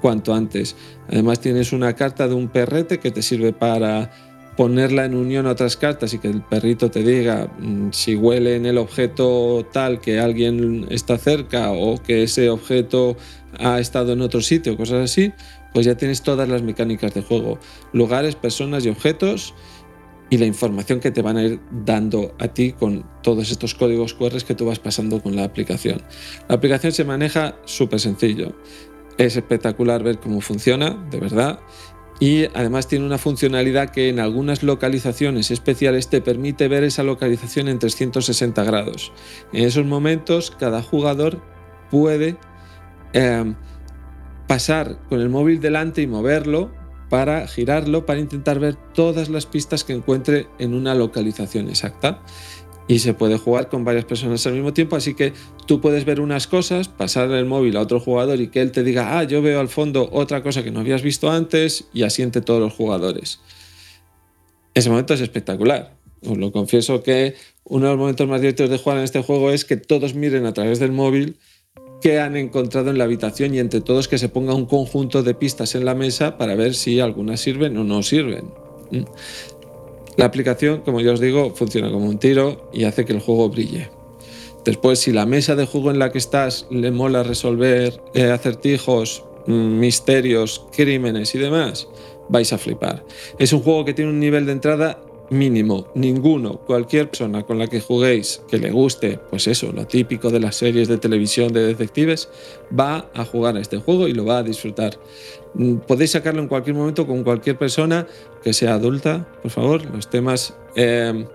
cuanto 0.00 0.34
antes. 0.34 0.76
Además 1.08 1.40
tienes 1.40 1.72
una 1.72 1.94
carta 1.94 2.28
de 2.28 2.34
un 2.34 2.48
perrete 2.48 3.00
que 3.00 3.10
te 3.10 3.22
sirve 3.22 3.52
para 3.52 4.12
ponerla 4.56 5.04
en 5.04 5.14
unión 5.14 5.46
a 5.46 5.52
otras 5.52 5.76
cartas 5.76 6.14
y 6.14 6.18
que 6.18 6.28
el 6.28 6.42
perrito 6.42 6.90
te 6.90 7.02
diga 7.02 7.48
mm, 7.58 7.90
si 7.92 8.14
huele 8.14 8.56
en 8.56 8.66
el 8.66 8.78
objeto 8.78 9.66
tal 9.72 10.00
que 10.00 10.20
alguien 10.20 10.86
está 10.90 11.18
cerca 11.18 11.72
o 11.72 12.02
que 12.02 12.22
ese 12.22 12.50
objeto 12.50 13.16
ha 13.58 13.80
estado 13.80 14.12
en 14.12 14.20
otro 14.20 14.40
sitio, 14.40 14.76
cosas 14.76 15.10
así, 15.10 15.32
pues 15.72 15.86
ya 15.86 15.96
tienes 15.96 16.22
todas 16.22 16.48
las 16.48 16.62
mecánicas 16.62 17.14
de 17.14 17.22
juego, 17.22 17.58
lugares, 17.92 18.36
personas 18.36 18.84
y 18.84 18.88
objetos 18.88 19.54
y 20.30 20.38
la 20.38 20.46
información 20.46 21.00
que 21.00 21.10
te 21.10 21.22
van 21.22 21.36
a 21.36 21.42
ir 21.42 21.60
dando 21.70 22.34
a 22.38 22.48
ti 22.48 22.72
con 22.72 23.04
todos 23.22 23.50
estos 23.50 23.74
códigos 23.74 24.14
QR 24.14 24.42
que 24.42 24.54
tú 24.54 24.66
vas 24.66 24.78
pasando 24.78 25.22
con 25.22 25.36
la 25.36 25.44
aplicación. 25.44 26.00
La 26.48 26.56
aplicación 26.56 26.92
se 26.92 27.04
maneja 27.04 27.56
súper 27.64 28.00
sencillo. 28.00 28.54
Es 29.18 29.36
espectacular 29.36 30.02
ver 30.02 30.18
cómo 30.18 30.40
funciona, 30.40 30.90
de 31.10 31.20
verdad 31.20 31.60
y 32.24 32.48
además 32.54 32.88
tiene 32.88 33.04
una 33.04 33.18
funcionalidad 33.18 33.90
que 33.90 34.08
en 34.08 34.18
algunas 34.18 34.62
localizaciones 34.62 35.50
especiales 35.50 36.08
te 36.08 36.22
permite 36.22 36.68
ver 36.68 36.82
esa 36.82 37.02
localización 37.02 37.68
en 37.68 37.78
360 37.78 38.64
grados. 38.64 39.12
En 39.52 39.64
esos 39.64 39.84
momentos 39.84 40.50
cada 40.50 40.80
jugador 40.80 41.42
puede 41.90 42.38
em, 43.12 43.56
pasar 44.46 45.00
con 45.10 45.20
el 45.20 45.28
móvil 45.28 45.60
delante 45.60 46.00
y 46.00 46.06
moverlo 46.06 46.72
para 47.10 47.46
girarlo 47.46 48.06
para 48.06 48.20
intentar 48.20 48.58
ver 48.58 48.74
todas 48.94 49.28
las 49.28 49.44
pistas 49.44 49.84
que 49.84 49.92
encuentre 49.92 50.48
en 50.58 50.72
una 50.72 50.94
localización 50.94 51.68
exacta. 51.68 52.22
Y 52.86 52.98
se 52.98 53.14
puede 53.14 53.38
jugar 53.38 53.68
con 53.68 53.84
varias 53.84 54.04
personas 54.04 54.46
al 54.46 54.54
mismo 54.54 54.72
tiempo, 54.72 54.96
así 54.96 55.14
que 55.14 55.32
tú 55.66 55.80
puedes 55.80 56.04
ver 56.04 56.20
unas 56.20 56.46
cosas, 56.46 56.88
pasar 56.88 57.30
el 57.30 57.46
móvil 57.46 57.76
a 57.76 57.80
otro 57.80 58.00
jugador 58.00 58.40
y 58.40 58.48
que 58.48 58.60
él 58.60 58.72
te 58.72 58.82
diga, 58.82 59.18
ah, 59.18 59.24
yo 59.24 59.40
veo 59.40 59.60
al 59.60 59.68
fondo 59.68 60.08
otra 60.12 60.42
cosa 60.42 60.62
que 60.62 60.70
no 60.70 60.80
habías 60.80 61.02
visto 61.02 61.30
antes 61.30 61.86
y 61.94 62.02
asiente 62.02 62.40
todos 62.40 62.60
los 62.60 62.72
jugadores. 62.72 63.40
Ese 64.74 64.90
momento 64.90 65.14
es 65.14 65.20
espectacular. 65.20 65.96
Os 66.26 66.36
lo 66.36 66.52
confieso 66.52 67.02
que 67.02 67.34
uno 67.64 67.86
de 67.86 67.92
los 67.92 67.98
momentos 67.98 68.28
más 68.28 68.40
divertidos 68.40 68.70
de 68.70 68.78
jugar 68.78 68.98
en 68.98 69.04
este 69.04 69.22
juego 69.22 69.50
es 69.50 69.64
que 69.64 69.76
todos 69.76 70.14
miren 70.14 70.46
a 70.46 70.52
través 70.52 70.78
del 70.78 70.92
móvil 70.92 71.36
qué 72.02 72.20
han 72.20 72.36
encontrado 72.36 72.90
en 72.90 72.98
la 72.98 73.04
habitación 73.04 73.54
y 73.54 73.58
entre 73.58 73.80
todos 73.80 74.08
que 74.08 74.18
se 74.18 74.28
ponga 74.28 74.54
un 74.54 74.66
conjunto 74.66 75.22
de 75.22 75.34
pistas 75.34 75.74
en 75.74 75.86
la 75.86 75.94
mesa 75.94 76.36
para 76.36 76.54
ver 76.54 76.74
si 76.74 77.00
algunas 77.00 77.40
sirven 77.40 77.76
o 77.78 77.84
no 77.84 78.02
sirven. 78.02 78.50
La 80.16 80.26
aplicación, 80.26 80.82
como 80.82 81.00
ya 81.00 81.12
os 81.12 81.20
digo, 81.20 81.54
funciona 81.54 81.90
como 81.90 82.06
un 82.06 82.18
tiro 82.18 82.70
y 82.72 82.84
hace 82.84 83.04
que 83.04 83.12
el 83.12 83.20
juego 83.20 83.48
brille. 83.48 83.90
Después, 84.64 85.00
si 85.00 85.12
la 85.12 85.26
mesa 85.26 85.56
de 85.56 85.66
juego 85.66 85.90
en 85.90 85.98
la 85.98 86.10
que 86.10 86.18
estás 86.18 86.66
le 86.70 86.90
mola 86.90 87.22
resolver 87.22 88.00
eh, 88.14 88.30
acertijos, 88.30 89.24
mm, 89.46 89.78
misterios, 89.78 90.66
crímenes 90.74 91.34
y 91.34 91.38
demás, 91.38 91.88
vais 92.28 92.52
a 92.52 92.58
flipar. 92.58 93.04
Es 93.38 93.52
un 93.52 93.60
juego 93.60 93.84
que 93.84 93.92
tiene 93.92 94.10
un 94.10 94.20
nivel 94.20 94.46
de 94.46 94.52
entrada 94.52 95.02
mínimo, 95.34 95.88
ninguno, 95.94 96.58
cualquier 96.58 97.10
persona 97.10 97.42
con 97.42 97.58
la 97.58 97.66
que 97.66 97.80
juguéis 97.80 98.42
que 98.48 98.58
le 98.58 98.70
guste, 98.70 99.18
pues 99.30 99.46
eso, 99.46 99.72
lo 99.72 99.86
típico 99.86 100.30
de 100.30 100.40
las 100.40 100.56
series 100.56 100.88
de 100.88 100.98
televisión 100.98 101.52
de 101.52 101.66
detectives, 101.66 102.28
va 102.78 103.10
a 103.14 103.24
jugar 103.24 103.56
a 103.56 103.60
este 103.60 103.78
juego 103.78 104.08
y 104.08 104.14
lo 104.14 104.24
va 104.24 104.38
a 104.38 104.42
disfrutar. 104.42 104.98
Mm, 105.54 105.76
podéis 105.86 106.12
sacarlo 106.12 106.40
en 106.40 106.48
cualquier 106.48 106.76
momento 106.76 107.06
con 107.06 107.22
cualquier 107.24 107.58
persona 107.58 108.06
que 108.42 108.52
sea 108.52 108.74
adulta, 108.74 109.26
por 109.42 109.50
favor. 109.50 109.84
Los 109.86 110.08
temas 110.08 110.54
em, 110.76 111.26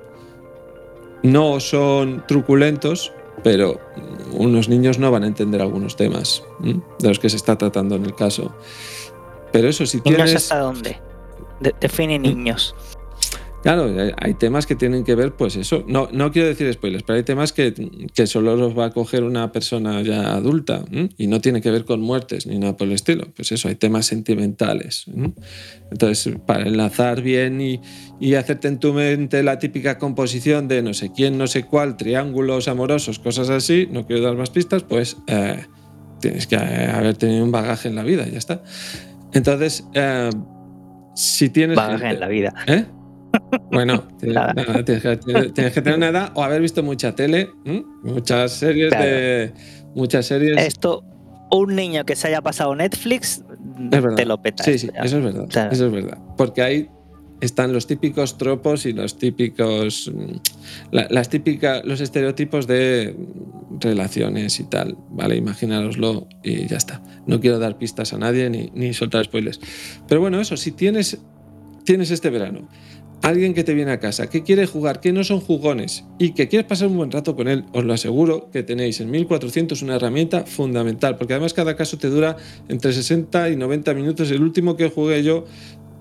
no 1.22 1.60
son 1.60 2.26
truculentos, 2.28 3.14
pero 3.44 3.80
unos 4.32 4.70
niños 4.70 5.00
no 5.00 5.12
van 5.12 5.24
a 5.24 5.28
entender 5.28 5.62
algunos 5.62 5.96
temas 5.96 6.44
de 6.60 7.08
los 7.08 7.20
que 7.20 7.30
se 7.30 7.38
está 7.38 7.58
tratando 7.58 7.96
en 7.96 8.06
el 8.06 8.16
caso. 8.16 8.54
Pero 9.52 9.70
eso, 9.70 9.86
si 9.86 10.02
tienes... 10.02 10.36
hasta 10.36 10.60
dónde? 10.60 10.98
define 11.80 12.18
niños. 12.20 12.76
Claro, 13.62 13.94
hay 14.18 14.34
temas 14.36 14.66
que 14.66 14.76
tienen 14.76 15.04
que 15.04 15.16
ver, 15.16 15.34
pues 15.34 15.58
eso. 15.58 15.84
No, 15.86 16.08
no 16.14 16.32
quiero 16.32 16.48
decir 16.48 16.72
spoilers, 16.72 17.04
pero 17.04 17.18
hay 17.18 17.24
temas 17.24 17.52
que, 17.52 17.74
que 18.14 18.26
solo 18.26 18.56
los 18.56 18.78
va 18.78 18.86
a 18.86 18.92
coger 18.92 19.24
una 19.24 19.52
persona 19.52 20.02
ya 20.02 20.34
adulta 20.34 20.86
y 21.18 21.28
no 21.28 21.42
tiene 21.42 21.62
que 21.62 21.70
ver 21.70 21.84
con 21.84 22.00
muertes 22.00 22.48
ni 22.48 22.58
nada 22.58 22.78
por 22.78 22.88
el 22.88 22.94
estilo. 22.94 23.28
Pues 23.36 23.52
eso, 23.52 23.68
hay 23.68 23.76
temas 23.76 24.06
sentimentales. 24.06 25.06
Entonces, 25.92 26.36
para 26.46 26.68
enlazar 26.68 27.22
bien 27.22 27.60
y, 27.60 27.82
y, 28.20 28.36
hacerte 28.36 28.70
en 28.70 28.80
tu 28.80 28.94
mente 28.94 29.44
la 29.44 29.60
típica 29.60 29.98
composición 29.98 30.68
de 30.70 30.82
no 30.82 30.94
sé 30.94 31.12
quién, 31.12 31.38
no 31.38 31.48
sé 31.48 31.64
cuál, 31.64 31.98
triángulos 31.98 32.70
amorosos, 32.70 33.20
cosas 33.20 33.50
así, 33.50 33.90
no 33.92 34.06
quiero 34.06 34.22
dar 34.22 34.36
más 34.36 34.52
pistas, 34.52 34.84
pues 34.84 35.18
eh, 35.28 35.66
tienes 36.22 36.48
que 36.48 36.56
haber 36.56 37.18
tenido 37.18 37.44
un 37.44 37.52
bagaje 37.52 37.90
en 37.90 37.96
la 37.96 38.04
vida, 38.04 38.26
ya 38.28 38.38
está. 38.38 38.64
Entonces, 39.34 39.86
eh, 39.94 40.30
si 41.16 41.50
tienes. 41.50 41.76
Bagaje 41.76 42.10
en 42.10 42.20
la 42.20 42.28
vida. 42.28 42.54
¿Eh? 42.68 42.86
Bueno, 43.72 44.08
tienes, 44.20 45.04
que, 45.04 45.82
tener 45.82 45.96
una 45.96 46.10
edad 46.10 46.32
o 46.36 46.44
haber 46.44 46.62
visto 46.62 46.84
mucha 46.84 47.16
tele, 47.16 47.50
muchas 48.04 48.54
series 48.54 48.92
de. 48.92 49.54
Muchas 49.96 50.28
series. 50.28 50.58
Esto, 50.58 51.04
un 51.52 51.76
niño 51.76 52.06
que 52.06 52.16
se 52.16 52.28
haya 52.28 52.42
pasado 52.42 52.76
Netflix, 52.76 53.44
te 54.16 54.26
lo 54.26 54.42
peta. 54.42 54.64
Sí, 54.64 54.78
sí, 54.78 54.90
eso 55.04 55.18
es 55.18 55.24
verdad. 55.24 55.72
Eso 55.72 55.88
es 55.88 55.92
verdad. 55.92 56.18
Porque 56.38 56.62
ahí 56.62 56.90
están 57.42 57.74
los 57.74 57.88
típicos 57.88 58.38
tropos 58.38 58.86
y 58.86 58.94
los 58.94 59.18
típicos. 59.18 60.12
las 60.92 61.30
típicas. 61.30 61.86
los 61.86 62.02
estereotipos 62.02 62.68
de 62.68 63.16
relaciones 63.80 64.60
y 64.60 64.64
tal. 64.66 64.98
Vale, 65.10 65.36
imagínaroslo 65.36 66.28
y 66.44 66.68
ya 66.68 66.78
está. 66.78 67.02
No 67.26 67.40
quiero 67.40 67.60
dar 67.60 67.78
pistas 67.78 68.14
a 68.14 68.18
nadie 68.18 68.50
ni, 68.50 68.70
ni 68.74 68.94
soltar 68.94 69.26
spoilers. 69.26 69.60
Pero 70.08 70.22
bueno, 70.22 70.40
eso, 70.40 70.58
si 70.58 70.72
tienes, 70.72 71.20
tienes 71.84 72.12
este 72.12 72.30
verano 72.30 72.68
alguien 73.22 73.54
que 73.54 73.64
te 73.64 73.74
viene 73.74 73.92
a 73.92 74.00
casa, 74.00 74.30
que 74.30 74.44
quiere 74.44 74.66
jugar, 74.66 75.00
que 75.00 75.12
no 75.12 75.24
son 75.24 75.40
jugones 75.40 76.06
y 76.18 76.34
que 76.34 76.48
quieres 76.48 76.68
pasar 76.68 76.88
un 76.88 76.98
buen 76.98 77.12
rato 77.12 77.36
con 77.36 77.48
él, 77.48 77.66
os 77.74 77.84
lo 77.84 77.94
aseguro 77.94 78.50
que 78.52 78.64
tenéis 78.64 79.00
en 79.02 79.12
1400 79.12 79.82
una 79.82 79.96
herramienta 79.96 80.46
fundamental, 80.46 81.18
porque 81.18 81.34
además 81.34 81.54
cada 81.54 81.76
caso 81.76 81.98
te 81.98 82.10
dura 82.10 82.38
entre 82.68 82.94
60 82.94 83.50
y 83.50 83.56
90 83.56 83.94
minutos. 83.94 84.32
El 84.32 84.42
último 84.42 84.76
que 84.76 84.90
jugué 84.90 85.24
yo 85.24 85.46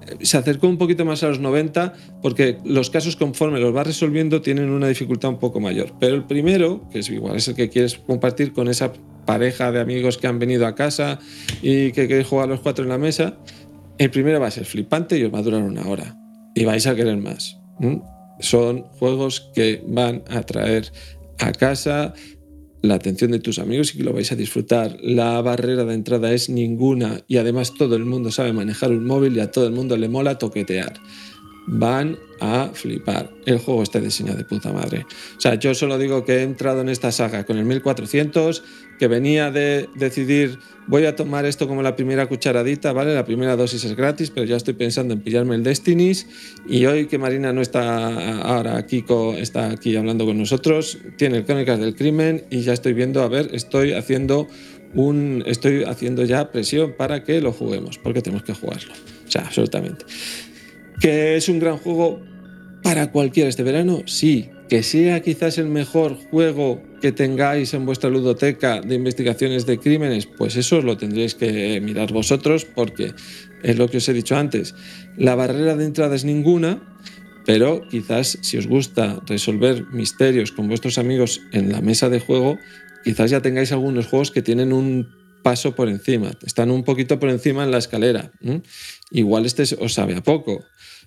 eh, 0.07 0.17
se 0.21 0.37
acercó 0.37 0.69
un 0.69 0.79
poquito 0.79 1.05
más 1.05 1.23
a 1.23 1.29
los 1.29 1.41
90 1.41 1.95
porque 2.23 2.59
los 2.65 2.91
casos 2.91 3.17
conforme 3.17 3.61
los 3.61 3.73
vas 3.73 3.87
resolviendo 3.87 4.41
tienen 4.41 4.71
una 4.71 4.89
dificultad 4.89 5.31
un 5.31 5.39
poco 5.39 5.61
mayor. 5.61 5.93
Pero 5.99 6.15
el 6.15 6.25
primero, 6.25 6.89
que 6.91 7.01
es 7.01 7.11
igual, 7.11 7.37
es 7.37 7.49
el 7.49 7.55
que 7.55 7.69
quieres 7.69 7.99
compartir 7.99 8.53
con 8.53 8.69
esa 8.69 8.93
pareja 9.27 9.73
de 9.73 9.81
amigos 9.81 10.19
que 10.19 10.27
han 10.27 10.39
venido 10.39 10.67
a 10.67 10.75
casa 10.75 11.19
y 11.61 11.93
que 11.93 12.09
queréis 12.09 12.27
jugar 12.27 12.49
los 12.49 12.61
cuatro 12.61 12.85
en 12.85 12.89
la 12.91 12.99
mesa, 12.99 13.37
el 13.99 14.11
primero 14.11 14.41
va 14.41 14.47
a 14.47 14.51
ser 14.51 14.65
flipante 14.65 15.19
y 15.19 15.25
os 15.25 15.35
va 15.35 15.41
a 15.41 15.43
durar 15.43 15.63
una 15.63 15.87
hora 15.87 16.17
y 16.55 16.65
vais 16.65 16.87
a 16.87 16.95
querer 16.95 17.17
más. 17.19 17.59
Son 18.41 18.83
juegos 18.99 19.51
que 19.55 19.83
van 19.87 20.23
a 20.29 20.43
traer 20.43 20.93
a 21.39 21.53
casa 21.53 22.15
la 22.83 22.95
atención 22.95 23.33
de 23.33 23.41
tus 23.41 23.59
amigos 23.59 23.95
y 23.95 23.99
que 23.99 24.05
lo 24.05 24.13
vais 24.13 24.31
a 24.33 24.37
disfrutar. 24.37 24.97
La 25.01 25.41
barrera 25.43 25.85
de 25.85 25.95
entrada 25.95 26.33
es 26.33 26.49
ninguna 26.49 27.23
y 27.27 27.39
además 27.39 27.75
todo 27.75 27.97
el 27.97 28.05
mundo 28.05 28.31
sabe 28.31 28.53
manejar 28.53 28.93
un 28.93 29.05
móvil 29.05 29.37
y 29.37 29.41
a 29.41 29.51
todo 29.51 29.67
el 29.67 29.73
mundo 29.73 29.97
le 29.97 30.09
mola 30.09 30.39
toquetear 30.39 30.95
van 31.71 32.19
a 32.41 32.71
flipar. 32.73 33.31
El 33.45 33.59
juego 33.59 33.83
está 33.83 34.01
diseñado 34.01 34.39
de 34.39 34.45
puta 34.45 34.73
madre. 34.73 35.05
O 35.37 35.41
sea, 35.41 35.57
yo 35.57 35.75
solo 35.75 35.99
digo 35.99 36.25
que 36.25 36.37
he 36.37 36.43
entrado 36.43 36.81
en 36.81 36.89
esta 36.89 37.13
saga 37.13 37.45
con 37.45 37.59
el 37.59 37.65
1400, 37.65 38.63
que 38.99 39.07
venía 39.07 39.51
de 39.51 39.89
decidir, 39.95 40.59
voy 40.87 41.05
a 41.05 41.15
tomar 41.15 41.45
esto 41.45 41.69
como 41.69 41.83
la 41.83 41.95
primera 41.95 42.27
cucharadita, 42.27 42.93
¿vale? 42.93 43.15
La 43.15 43.25
primera 43.25 43.57
dosis 43.57 43.85
es 43.85 43.95
gratis, 43.95 44.31
pero 44.31 44.47
ya 44.47 44.57
estoy 44.57 44.75
pensando 44.75 45.15
en 45.15 45.21
pillarme 45.21 45.57
el 45.57 45.63
Destinies. 45.63 46.27
Y 46.67 46.87
hoy 46.87 47.07
que 47.07 47.19
Marina 47.19 47.53
no 47.53 47.61
está 47.61 48.41
ahora, 48.41 48.85
Kiko 48.87 49.35
está 49.35 49.71
aquí 49.71 49.95
hablando 49.97 50.25
con 50.25 50.39
nosotros, 50.39 50.99
tiene 51.17 51.39
el 51.39 51.45
Crónicas 51.45 51.79
del 51.79 51.95
Crimen 51.95 52.45
y 52.51 52.61
ya 52.61 52.73
estoy 52.73 52.95
viendo, 52.95 53.23
a 53.23 53.29
ver, 53.29 53.51
estoy 53.53 53.93
haciendo 53.93 54.49
un, 54.95 55.43
estoy 55.47 55.85
haciendo 55.85 56.25
ya 56.25 56.51
presión 56.51 56.95
para 56.97 57.25
que 57.25 57.41
lo 57.41 57.53
juguemos, 57.53 57.99
porque 57.99 58.23
tenemos 58.23 58.45
que 58.45 58.55
jugarlo. 58.55 58.93
O 59.27 59.31
sea, 59.31 59.43
absolutamente. 59.43 60.07
¿Que 61.01 61.37
es 61.37 61.49
un 61.49 61.61
gran 61.61 61.77
juego 61.77 62.21
para 62.83 63.13
cualquiera 63.13 63.49
este 63.49 63.63
verano? 63.63 64.03
Sí. 64.07 64.51
¿Que 64.69 64.83
sea 64.83 65.21
quizás 65.21 65.57
el 65.57 65.69
mejor 65.69 66.17
juego 66.31 66.83
que 67.01 67.13
tengáis 67.13 67.73
en 67.73 67.87
vuestra 67.87 68.11
ludoteca 68.11 68.81
de 68.81 68.97
investigaciones 68.97 69.65
de 69.65 69.79
crímenes? 69.79 70.27
Pues 70.27 70.57
eso 70.57 70.83
lo 70.83 70.97
tendréis 70.97 71.35
que 71.35 71.81
mirar 71.81 72.13
vosotros 72.13 72.67
porque 72.67 73.15
es 73.63 73.79
lo 73.79 73.89
que 73.89 73.99
os 73.99 74.09
he 74.09 74.13
dicho 74.13 74.37
antes. 74.37 74.75
La 75.17 75.37
barrera 75.37 75.77
de 75.77 75.85
entrada 75.85 76.17
es 76.17 76.25
ninguna, 76.25 76.83
pero 77.47 77.81
quizás 77.89 78.39
si 78.43 78.59
os 78.59 78.67
gusta 78.67 79.23
resolver 79.27 79.87
misterios 79.93 80.53
con 80.53 80.69
vuestros 80.69 80.99
amigos 80.99 81.41
en 81.53 81.73
la 81.73 81.81
mesa 81.81 82.11
de 82.11 82.21
juego, 82.21 82.59
quizás 83.05 83.31
ya 83.31 83.41
tengáis 83.41 83.73
algunos 83.73 84.07
juegos 84.07 84.31
que 84.31 84.43
tienen 84.43 84.73
un 84.73 85.18
paso 85.49 85.75
por 85.75 85.89
encima, 85.89 86.31
están 86.45 86.71
un 86.71 86.85
poquito 86.85 87.19
por 87.19 87.31
encima 87.31 87.65
en 87.65 87.71
la 87.71 87.79
escalera. 87.79 88.33
Igual 89.11 89.47
este 89.47 89.63
os 89.81 89.95
sabe 89.95 90.15
a 90.15 90.23
poco. 90.23 90.63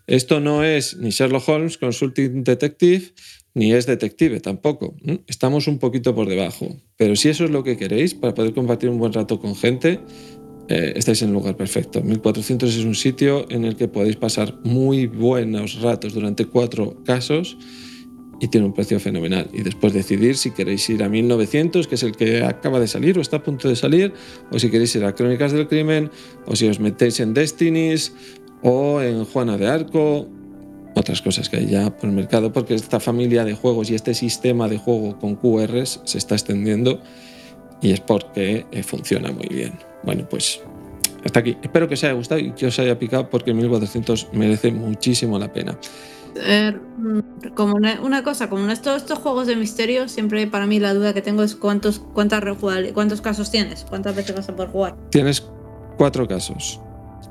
Esto 0.08 0.40
no 0.40 0.64
es 0.64 0.98
ni 0.98 1.12
Sherlock 1.12 1.48
Holmes 1.48 1.78
Consulting 1.78 2.44
Detective, 2.44 3.14
ni 3.54 3.72
es 3.72 3.86
detective 3.86 4.40
tampoco. 4.40 4.96
Estamos 5.28 5.68
un 5.68 5.78
poquito 5.78 6.16
por 6.16 6.28
debajo. 6.28 6.76
Pero 6.98 7.16
si 7.16 7.30
eso 7.30 7.46
es 7.46 7.52
lo 7.52 7.64
que 7.64 7.78
queréis 7.78 8.16
para 8.16 8.34
poder 8.34 8.52
compartir 8.56 8.90
un 8.90 8.98
buen 8.98 9.14
rato 9.14 9.40
con 9.40 9.56
gente, 9.56 10.00
eh, 10.70 10.94
estáis 10.96 11.22
en 11.22 11.28
el 11.28 11.36
lugar 11.36 11.56
perfecto. 11.56 12.02
1400 12.02 12.76
es 12.76 12.84
un 12.84 12.96
sitio 12.96 13.46
en 13.52 13.64
el 13.64 13.76
que 13.76 13.90
podéis 13.90 14.16
pasar 14.16 14.58
muy 14.64 15.06
buenos 15.06 15.82
ratos 15.82 16.16
durante 16.16 16.46
cuatro 16.46 17.04
casos 17.06 17.60
y 18.42 18.48
tiene 18.48 18.66
un 18.66 18.74
precio 18.74 19.00
fenomenal. 19.00 19.48
Y 19.54 19.62
después 19.62 19.94
decidir 19.94 20.36
si 20.36 20.50
queréis 20.50 20.90
ir 20.90 21.04
a 21.04 21.10
1900, 21.10 21.88
que 21.88 21.94
es 21.94 22.02
el 22.02 22.14
que 22.14 22.44
acaba 22.44 22.80
de 22.80 22.88
salir 22.88 23.18
o 23.20 23.22
está 23.22 23.38
a 23.38 23.44
punto 23.44 23.70
de 23.70 23.76
salir, 23.76 24.14
o 24.52 24.58
si 24.58 24.72
queréis 24.72 24.96
ir 24.96 25.06
a 25.06 25.14
Crónicas 25.14 25.52
del 25.52 25.68
Crimen, 25.68 26.10
o 26.48 26.56
si 26.56 26.68
os 26.68 26.80
metéis 26.80 27.20
en 27.20 27.36
Destinies, 27.36 28.14
o 28.64 29.00
en 29.00 29.26
Juana 29.26 29.58
de 29.58 29.68
Arco, 29.68 30.28
otras 30.96 31.22
cosas 31.22 31.50
que 31.50 31.58
hay 31.58 31.68
ya 31.68 31.96
por 31.96 32.10
el 32.10 32.16
mercado, 32.16 32.52
porque 32.52 32.74
esta 32.74 33.00
familia 33.00 33.46
de 33.46 33.54
juegos 33.54 33.92
y 33.92 33.96
este 33.96 34.16
sistema 34.16 34.68
de 34.68 34.80
juego 34.80 35.20
con 35.20 35.36
QRs 35.36 36.02
se 36.04 36.18
está 36.18 36.34
extendiendo 36.34 37.00
y 37.80 37.92
es 37.92 38.00
porque 38.00 38.66
eh, 38.72 38.82
funciona 38.82 39.32
muy 39.32 39.48
bien. 39.50 39.74
Bueno, 40.04 40.28
pues 40.28 40.62
hasta 41.24 41.42
aquí. 41.42 41.58
Espero 41.62 41.88
que 41.88 41.94
os 41.94 42.04
haya 42.04 42.14
gustado 42.14 42.42
y 42.42 42.54
que 42.54 42.66
os 42.66 42.80
haya 42.80 42.98
picado 42.98 43.30
porque 43.30 43.54
1400 43.54 44.30
merece 44.34 44.72
muchísimo 44.72 45.38
la 45.38 45.54
pena. 45.54 45.78
Eh, 46.36 46.78
como 47.56 47.76
una, 47.76 48.24
cosa, 48.24 48.50
como 48.50 48.70
estos, 48.70 48.98
estos 48.98 49.20
juegos 49.20 49.48
de 49.48 49.56
misterio, 49.56 50.08
siempre 50.08 50.48
para 50.48 50.66
mí 50.68 50.80
la 50.80 50.94
duda 50.94 51.14
que 51.14 51.22
tengo 51.22 51.44
es 51.44 51.56
cuántos, 51.56 52.00
cuántas 52.00 52.44
cuántos 52.94 53.22
casos 53.22 53.52
tienes, 53.52 53.86
cuántas 53.90 54.16
veces 54.16 54.36
vas 54.36 54.50
a 54.50 54.56
poder 54.56 54.72
jugar. 54.72 54.96
Tienes 55.10 55.44
cuatro 55.98 56.28
casos 56.28 56.80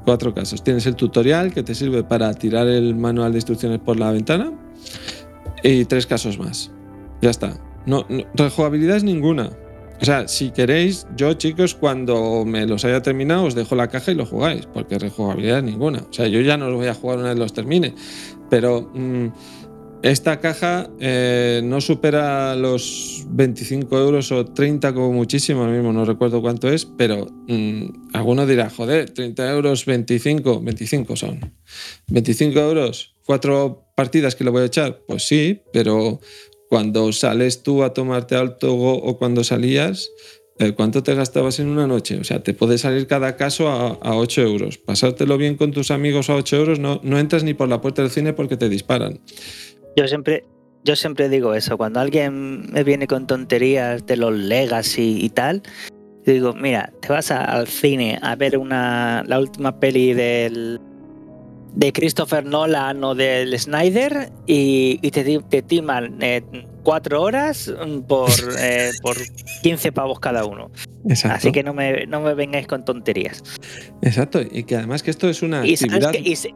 cuatro 0.04 0.34
casos. 0.34 0.62
Tienes 0.62 0.86
el 0.86 0.96
tutorial 0.96 1.52
que 1.52 1.62
te 1.62 1.74
sirve 1.74 2.02
para 2.02 2.32
tirar 2.34 2.68
el 2.68 2.94
manual 2.94 3.32
de 3.32 3.38
instrucciones 3.38 3.78
por 3.78 3.98
la 3.98 4.10
ventana 4.10 4.52
y 5.62 5.84
tres 5.84 6.06
casos 6.06 6.38
más. 6.38 6.70
Ya 7.20 7.30
está. 7.30 7.58
No, 7.86 8.06
no, 8.08 8.24
rejugabilidad 8.34 8.96
es 8.96 9.04
ninguna. 9.04 9.50
O 10.00 10.04
sea, 10.04 10.28
si 10.28 10.50
queréis, 10.50 11.06
yo 11.14 11.34
chicos, 11.34 11.74
cuando 11.74 12.44
me 12.46 12.66
los 12.66 12.86
haya 12.86 13.02
terminado, 13.02 13.44
os 13.44 13.54
dejo 13.54 13.74
la 13.74 13.88
caja 13.88 14.12
y 14.12 14.14
lo 14.14 14.24
jugáis, 14.24 14.66
porque 14.66 14.98
rejugabilidad 14.98 15.58
es 15.58 15.64
ninguna. 15.64 16.06
O 16.08 16.12
sea, 16.12 16.26
yo 16.26 16.40
ya 16.40 16.56
no 16.56 16.70
los 16.70 16.76
voy 16.76 16.86
a 16.86 16.94
jugar 16.94 17.18
una 17.18 17.28
vez 17.28 17.38
los 17.38 17.52
termine. 17.52 17.94
Pero 18.50 18.90
mm, 18.92 19.28
esta 20.02 20.40
caja 20.40 20.90
eh, 20.98 21.60
no 21.62 21.80
supera 21.80 22.56
los 22.56 23.24
25 23.28 23.98
euros 23.98 24.32
o 24.32 24.46
30 24.46 24.94
como 24.94 25.12
muchísimo, 25.12 25.66
mismo 25.66 25.92
no 25.92 26.04
recuerdo 26.04 26.40
cuánto 26.40 26.70
es, 26.70 26.86
pero 26.86 27.26
mm, 27.48 28.14
alguno 28.14 28.46
dirá, 28.46 28.70
joder, 28.70 29.10
30 29.10 29.50
euros, 29.50 29.84
25, 29.84 30.62
25 30.62 31.16
son. 31.16 31.54
25 32.08 32.58
euros, 32.58 33.14
cuatro 33.26 33.92
partidas 33.94 34.34
que 34.34 34.44
le 34.44 34.50
voy 34.50 34.62
a 34.62 34.66
echar, 34.66 35.02
pues 35.06 35.26
sí, 35.26 35.62
pero 35.72 36.20
cuando 36.70 37.12
sales 37.12 37.62
tú 37.62 37.82
a 37.82 37.92
tomarte 37.92 38.36
alto 38.36 38.74
o 38.74 39.18
cuando 39.18 39.44
salías, 39.44 40.10
¿cuánto 40.76 41.02
te 41.02 41.14
gastabas 41.14 41.58
en 41.58 41.68
una 41.68 41.86
noche? 41.86 42.18
O 42.18 42.24
sea, 42.24 42.42
te 42.42 42.54
puede 42.54 42.78
salir 42.78 43.06
cada 43.06 43.36
caso 43.36 43.68
a, 43.68 43.98
8 44.02 44.42
euros. 44.42 44.78
Pasártelo 44.78 45.38
bien 45.38 45.56
con 45.56 45.70
tus 45.72 45.90
amigos 45.90 46.30
a 46.30 46.34
8 46.34 46.56
euros, 46.56 46.78
no, 46.78 47.00
no 47.02 47.18
entras 47.18 47.44
ni 47.44 47.54
por 47.54 47.68
la 47.68 47.80
puerta 47.80 48.02
del 48.02 48.10
cine 48.10 48.32
porque 48.32 48.56
te 48.56 48.68
disparan. 48.68 49.20
Yo 49.96 50.06
siempre, 50.06 50.44
yo 50.84 50.96
siempre 50.96 51.28
digo 51.28 51.54
eso, 51.54 51.76
cuando 51.76 52.00
alguien 52.00 52.70
me 52.72 52.84
viene 52.84 53.06
con 53.06 53.26
tonterías 53.26 54.06
de 54.06 54.16
los 54.16 54.34
legacy 54.34 55.18
y 55.20 55.30
tal, 55.30 55.62
digo, 56.24 56.52
mira, 56.52 56.92
te 57.00 57.08
vas 57.08 57.30
al 57.30 57.66
cine 57.66 58.18
a 58.22 58.36
ver 58.36 58.58
una, 58.58 59.24
la 59.26 59.40
última 59.40 59.80
peli 59.80 60.12
del, 60.12 60.80
de 61.74 61.92
Christopher 61.92 62.44
Nolan 62.44 63.02
o 63.04 63.14
del 63.14 63.58
Snyder 63.58 64.30
y, 64.46 64.98
te, 65.10 65.62
timan 65.62 66.18
eh, 66.20 66.42
cuatro 66.82 67.22
horas 67.22 67.72
por, 68.06 68.30
eh, 68.58 68.90
por 69.02 69.16
15 69.62 69.92
pavos 69.92 70.20
cada 70.20 70.44
uno. 70.44 70.70
Así 71.24 71.50
que 71.50 71.62
no 71.62 71.72
me, 71.72 72.06
no 72.06 72.20
me 72.20 72.34
vengáis 72.34 72.66
con 72.66 72.84
tonterías. 72.84 73.42
Exacto, 74.02 74.40
y 74.42 74.64
que 74.64 74.76
además 74.76 75.02
que 75.02 75.10
esto 75.10 75.28
es 75.28 75.42
una 75.42 75.66
y 75.66 75.76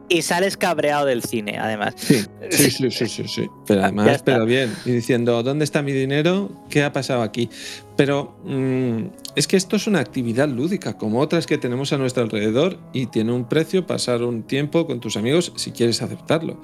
y, 0.09 0.21
sales 0.21 0.57
cabreado 0.57 1.05
del 1.05 1.23
cine, 1.23 1.57
además. 1.59 1.95
Sí, 1.97 2.23
sí, 2.51 2.71
sí, 2.91 3.07
sí, 3.07 3.27
sí, 3.27 3.47
Pero 3.65 3.83
además, 3.83 4.21
pero 4.23 4.45
bien. 4.45 4.71
Y 4.85 4.91
diciendo, 4.91 5.41
¿dónde 5.41 5.65
está 5.65 5.81
mi 5.81 5.93
dinero? 5.93 6.51
¿Qué 6.69 6.83
ha 6.83 6.93
pasado 6.93 7.21
aquí? 7.23 7.49
Pero 7.95 8.37
mm, 8.43 9.07
es 9.35 9.47
que 9.47 9.57
esto 9.57 9.75
es 9.75 9.87
una 9.87 9.99
actividad 9.99 10.47
lúdica, 10.47 10.97
como 10.97 11.19
otras 11.19 11.47
que 11.47 11.57
tenemos 11.57 11.93
a 11.93 11.97
nuestro 11.97 12.23
alrededor, 12.23 12.77
y 12.93 13.07
tiene 13.07 13.31
un 13.31 13.47
precio 13.47 13.87
pasar 13.87 14.21
un 14.23 14.43
tiempo 14.43 14.85
con 14.85 14.99
tus 14.99 15.17
amigos 15.17 15.53
si 15.55 15.71
quieres 15.71 16.01
aceptarlo. 16.01 16.61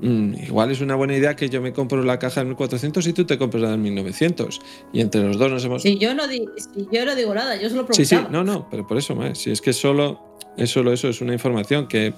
Mm, 0.00 0.34
igual 0.46 0.70
es 0.70 0.80
una 0.80 0.94
buena 0.94 1.16
idea 1.16 1.36
que 1.36 1.48
yo 1.48 1.60
me 1.60 1.72
compro 1.72 2.02
la 2.02 2.18
caja 2.18 2.40
de 2.40 2.46
1400 2.46 3.06
y 3.06 3.12
tú 3.12 3.24
te 3.24 3.38
compras 3.38 3.62
la 3.62 3.70
de 3.70 3.76
1900. 3.76 4.60
Y 4.92 5.00
entre 5.00 5.22
los 5.22 5.38
dos 5.38 5.50
nos 5.50 5.64
hemos. 5.64 5.82
Si 5.82 5.98
yo 5.98 6.14
no, 6.14 6.24
yo 6.90 7.04
no 7.04 7.14
digo 7.14 7.34
nada, 7.34 7.56
yo 7.56 7.68
solo 7.68 7.86
preguntaba. 7.86 7.94
Sí, 7.94 8.04
sí, 8.04 8.32
no, 8.32 8.44
no, 8.44 8.68
pero 8.70 8.86
por 8.86 8.98
eso, 8.98 9.16
si 9.34 9.50
es 9.50 9.60
que 9.60 9.72
solo 9.72 10.32
es 10.56 10.70
solo 10.70 10.92
eso, 10.92 11.08
es 11.08 11.20
una 11.20 11.32
información 11.32 11.88
que 11.88 12.12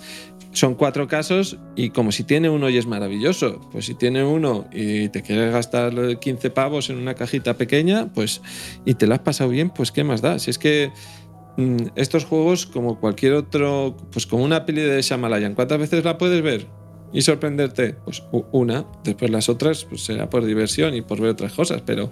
son 0.53 0.75
cuatro 0.75 1.09
casos 1.09 1.59
y 1.77 1.91
como 1.91 2.13
si 2.13 2.25
tiene 2.25 2.49
uno 2.49 2.69
y 2.69 2.79
es 2.79 2.87
maravilloso, 2.87 3.61
pues 3.73 3.87
si 3.87 3.95
tiene 3.95 4.25
uno 4.25 4.67
y 4.73 5.09
te 5.09 5.23
quieres 5.23 5.53
gastar 5.53 6.19
15 6.19 6.51
pavos 6.51 6.91
en 6.91 6.97
una 6.97 7.15
cajita 7.15 7.55
pequeña, 7.55 8.13
pues 8.13 8.41
y 8.85 8.95
te 8.95 9.07
la 9.07 9.17
has 9.17 9.21
pasado 9.21 9.51
bien, 9.51 9.71
pues 9.71 9.93
qué 9.93 10.05
más 10.05 10.21
da. 10.23 10.39
Si 10.39 10.51
es 10.51 10.59
que 10.59 10.91
mm, 11.57 11.89
estos 11.97 12.25
juegos, 12.25 12.67
como 12.67 12.99
cualquier 12.99 13.35
otro, 13.35 13.97
pues 14.11 14.27
como 14.27 14.45
una 14.45 14.65
peli 14.65 14.83
de 14.83 15.03
Shamalayan, 15.03 15.55
¿cuántas 15.55 15.79
veces 15.79 16.05
la 16.05 16.19
puedes 16.19 16.43
ver? 16.43 16.67
Y 17.15 17.23
sorprenderte, 17.23 17.95
pues 18.05 18.25
una, 18.51 18.85
después 19.05 19.31
las 19.31 19.49
otras 19.49 19.85
pues 19.85 20.03
será 20.03 20.29
por 20.29 20.45
diversión 20.45 20.95
y 20.95 21.01
por 21.01 21.21
ver 21.21 21.31
otras 21.31 21.53
cosas, 21.53 21.81
pero 21.87 22.11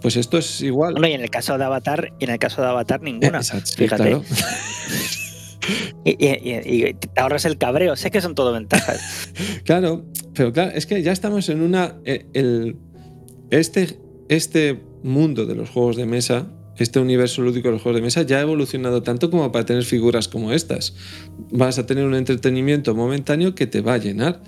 pues 0.00 0.16
esto 0.16 0.38
es 0.38 0.62
igual. 0.62 0.92
Bueno, 0.92 1.06
y 1.08 1.12
en 1.12 1.20
el 1.20 1.28
caso 1.28 1.58
de 1.58 1.64
Avatar, 1.64 2.14
y 2.18 2.24
en 2.24 2.30
el 2.30 2.38
caso 2.38 2.62
de 2.62 2.68
Avatar 2.68 3.02
ninguna. 3.02 3.42
fíjate. 3.42 4.16
y, 6.04 6.94
te 6.94 7.20
ahorras 7.20 7.44
el 7.44 7.58
cabreo, 7.58 7.94
sé 7.94 8.10
que 8.10 8.22
son 8.22 8.34
todo 8.34 8.52
ventajas. 8.52 9.30
claro, 9.64 10.06
pero 10.34 10.50
claro, 10.50 10.72
es 10.74 10.86
que 10.86 11.02
ya 11.02 11.12
estamos 11.12 11.50
en 11.50 11.60
una. 11.60 11.96
Eh, 12.06 12.26
el, 12.32 12.76
este, 13.50 13.98
este 14.30 14.80
mundo 15.02 15.44
de 15.44 15.56
los 15.56 15.68
juegos 15.68 15.96
de 15.96 16.06
mesa 16.06 16.46
este 16.78 17.00
universo 17.00 17.42
lúdico 17.42 17.68
de 17.68 17.72
los 17.72 17.82
juegos 17.82 18.00
de 18.00 18.04
mesa 18.04 18.22
ya 18.22 18.38
ha 18.38 18.42
evolucionado 18.42 19.02
tanto 19.02 19.30
como 19.30 19.50
para 19.52 19.66
tener 19.66 19.84
figuras 19.84 20.28
como 20.28 20.52
estas. 20.52 20.94
Vas 21.50 21.78
a 21.78 21.86
tener 21.86 22.04
un 22.04 22.14
entretenimiento 22.14 22.94
momentáneo 22.94 23.54
que 23.54 23.66
te 23.66 23.80
va 23.80 23.94
a 23.94 23.98
llenar. 23.98 24.42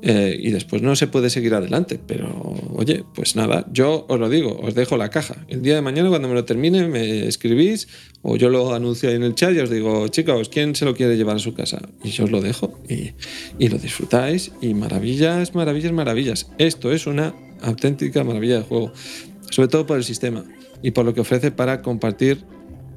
Eh, 0.00 0.38
y 0.40 0.52
después 0.52 0.80
no 0.80 0.94
se 0.94 1.08
puede 1.08 1.28
seguir 1.28 1.54
adelante. 1.54 1.98
Pero 2.06 2.28
oye, 2.74 3.04
pues 3.14 3.36
nada, 3.36 3.66
yo 3.72 4.06
os 4.08 4.18
lo 4.18 4.28
digo, 4.28 4.58
os 4.62 4.74
dejo 4.74 4.96
la 4.96 5.10
caja. 5.10 5.44
El 5.48 5.62
día 5.62 5.74
de 5.74 5.82
mañana 5.82 6.08
cuando 6.08 6.28
me 6.28 6.34
lo 6.34 6.44
termine 6.44 6.86
me 6.86 7.26
escribís 7.26 7.88
o 8.22 8.36
yo 8.36 8.48
lo 8.48 8.74
anuncio 8.74 9.08
ahí 9.08 9.16
en 9.16 9.24
el 9.24 9.34
chat 9.34 9.54
y 9.54 9.58
os 9.58 9.70
digo, 9.70 10.06
chicos, 10.08 10.48
¿quién 10.48 10.74
se 10.74 10.84
lo 10.84 10.94
quiere 10.94 11.16
llevar 11.16 11.36
a 11.36 11.40
su 11.40 11.54
casa? 11.54 11.80
Y 12.04 12.10
yo 12.10 12.24
os 12.24 12.30
lo 12.30 12.40
dejo 12.40 12.78
y, 12.88 13.12
y 13.58 13.68
lo 13.68 13.78
disfrutáis 13.78 14.52
y 14.60 14.74
maravillas, 14.74 15.54
maravillas, 15.54 15.92
maravillas. 15.92 16.50
Esto 16.58 16.92
es 16.92 17.06
una 17.06 17.34
auténtica 17.60 18.22
maravilla 18.22 18.58
de 18.58 18.62
juego, 18.62 18.92
sobre 19.50 19.68
todo 19.68 19.86
por 19.86 19.96
el 19.96 20.04
sistema 20.04 20.44
y 20.82 20.92
por 20.92 21.04
lo 21.04 21.14
que 21.14 21.20
ofrece 21.20 21.50
para 21.50 21.82
compartir 21.82 22.44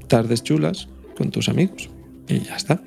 tardes 0.08 0.42
chulas 0.42 0.88
con 1.16 1.30
tus 1.30 1.48
amigos. 1.48 1.90
Y 2.28 2.40
ya 2.40 2.56
está. 2.56 2.82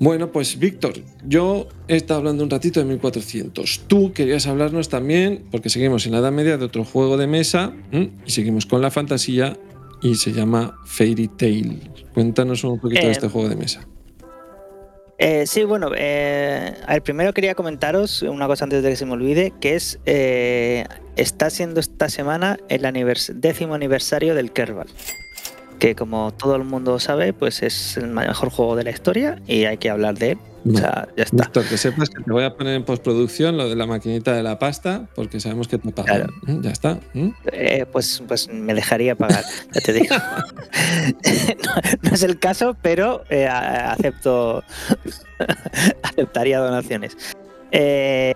Bueno, 0.00 0.32
pues 0.32 0.58
Víctor, 0.58 0.94
yo 1.26 1.68
he 1.88 1.96
estado 1.96 2.18
hablando 2.18 2.42
un 2.42 2.50
ratito 2.50 2.80
de 2.80 2.86
1400. 2.86 3.82
Tú 3.86 4.12
querías 4.12 4.46
hablarnos 4.46 4.88
también, 4.88 5.44
porque 5.50 5.70
seguimos 5.70 6.04
en 6.06 6.12
la 6.12 6.18
Edad 6.18 6.32
Media, 6.32 6.58
de 6.58 6.64
otro 6.64 6.84
juego 6.84 7.16
de 7.16 7.26
mesa 7.26 7.72
y 7.92 8.30
seguimos 8.30 8.66
con 8.66 8.82
la 8.82 8.90
fantasía 8.90 9.56
y 10.02 10.16
se 10.16 10.32
llama 10.32 10.78
Fairy 10.84 11.28
Tail. 11.28 11.80
Cuéntanos 12.12 12.64
un 12.64 12.78
poquito 12.78 13.06
de 13.06 13.12
este 13.12 13.26
eh, 13.26 13.30
juego 13.30 13.48
de 13.48 13.56
mesa. 13.56 13.86
Eh, 15.18 15.46
sí, 15.46 15.64
bueno, 15.64 15.90
eh, 15.96 16.74
primero 17.04 17.32
quería 17.32 17.54
comentaros 17.54 18.22
una 18.22 18.46
cosa 18.46 18.64
antes 18.64 18.82
de 18.82 18.90
que 18.90 18.96
se 18.96 19.06
me 19.06 19.12
olvide, 19.12 19.52
que 19.60 19.76
es, 19.76 20.00
eh, 20.06 20.86
está 21.16 21.50
siendo 21.50 21.78
esta 21.80 22.08
semana 22.08 22.58
el 22.68 22.82
décimo 23.34 23.74
aniversario 23.74 24.34
del 24.34 24.52
Kerbal, 24.52 24.88
que 25.78 25.94
como 25.94 26.32
todo 26.32 26.56
el 26.56 26.64
mundo 26.64 26.98
sabe, 26.98 27.32
pues 27.32 27.62
es 27.62 27.96
el 27.96 28.08
mejor 28.08 28.50
juego 28.50 28.74
de 28.74 28.84
la 28.84 28.90
historia 28.90 29.40
y 29.46 29.66
hay 29.66 29.76
que 29.76 29.90
hablar 29.90 30.18
de 30.18 30.32
él 30.32 30.38
o 30.66 30.76
sea, 30.76 31.08
ya 31.16 31.24
está. 31.24 31.50
que 31.50 31.76
sepas 31.76 32.08
que 32.08 32.22
te 32.22 32.32
voy 32.32 32.44
a 32.44 32.54
poner 32.56 32.74
en 32.74 32.84
postproducción 32.84 33.56
lo 33.56 33.68
de 33.68 33.76
la 33.76 33.86
maquinita 33.86 34.32
de 34.32 34.42
la 34.42 34.58
pasta, 34.58 35.06
porque 35.14 35.38
sabemos 35.38 35.68
que 35.68 35.78
te 35.78 35.90
pagan. 35.92 36.30
Mm, 36.42 36.60
ya 36.62 36.70
está. 36.70 36.98
Mm. 37.12 37.28
Eh, 37.52 37.86
pues, 37.90 38.22
pues 38.26 38.48
me 38.48 38.72
dejaría 38.72 39.14
pagar, 39.14 39.44
ya 39.72 39.80
te 39.80 39.92
digo. 39.92 40.14
no, 42.02 42.10
es 42.10 42.22
el 42.22 42.38
caso, 42.38 42.76
pero 42.80 43.24
eh, 43.28 43.46
acepto. 43.46 44.64
aceptaría 46.02 46.58
donaciones. 46.60 47.16
Eh, 47.70 48.34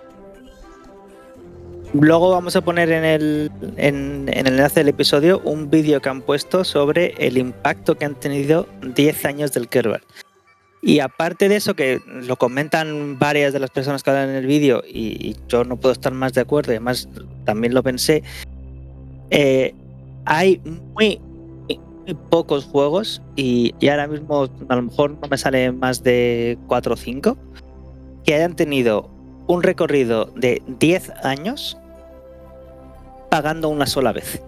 luego 1.93 2.29
vamos 2.29 2.55
a 2.55 2.61
poner 2.61 2.91
en 2.91 3.05
el, 3.05 3.51
en, 3.77 4.29
en 4.31 4.47
el 4.47 4.53
enlace 4.53 4.81
del 4.81 4.89
episodio 4.89 5.41
un 5.45 5.69
vídeo 5.71 5.99
que 5.99 6.09
han 6.09 6.21
puesto 6.21 6.63
sobre 6.63 7.15
el 7.17 7.37
impacto 7.39 7.95
que 7.95 8.05
han 8.05 8.15
tenido 8.15 8.67
10 8.83 9.25
años 9.25 9.51
del 9.51 9.67
Kerbal. 9.67 10.01
Y 10.81 10.99
aparte 10.99 11.49
de 11.49 11.57
eso, 11.57 11.75
que 11.75 11.99
lo 12.05 12.37
comentan 12.37 13.19
varias 13.19 13.51
de 13.51 13.59
las 13.59 13.69
personas 13.69 14.01
que 14.01 14.11
hablan 14.11 14.29
en 14.29 14.35
el 14.35 14.45
vídeo, 14.45 14.81
y, 14.87 15.35
yo 15.47 15.63
no 15.65 15.77
puedo 15.77 15.91
estar 15.91 16.13
más 16.13 16.33
de 16.33 16.41
acuerdo, 16.41 16.71
y 16.71 16.75
además 16.75 17.09
también 17.45 17.73
lo 17.73 17.83
pensé, 17.83 18.23
eh, 19.29 19.73
hay 20.25 20.61
muy, 20.93 21.19
pocos 22.29 22.65
juegos, 22.65 23.21
y, 23.35 23.73
ahora 23.89 24.07
mismo 24.07 24.49
a 24.69 24.75
lo 24.75 24.81
mejor 24.83 25.11
no 25.11 25.27
me 25.29 25.37
sale 25.37 25.71
más 25.71 26.01
de 26.01 26.57
4 26.67 26.93
o 26.93 26.97
5, 26.97 27.37
que 28.23 28.35
hayan 28.35 28.55
tenido 28.55 29.09
un 29.47 29.63
recorrido 29.63 30.25
de 30.35 30.61
10 30.79 31.09
años 31.23 31.77
pagando 33.29 33.67
una 33.67 33.85
sola 33.85 34.13
vez. 34.13 34.41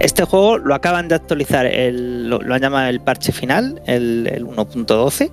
Este 0.00 0.22
juego 0.24 0.58
lo 0.58 0.74
acaban 0.76 1.08
de 1.08 1.16
actualizar, 1.16 1.66
el, 1.66 2.30
lo, 2.30 2.54
han 2.54 2.60
llamado 2.60 2.88
el 2.88 3.00
parche 3.00 3.32
final, 3.32 3.82
el, 3.86 4.46
1.12. 4.46 5.30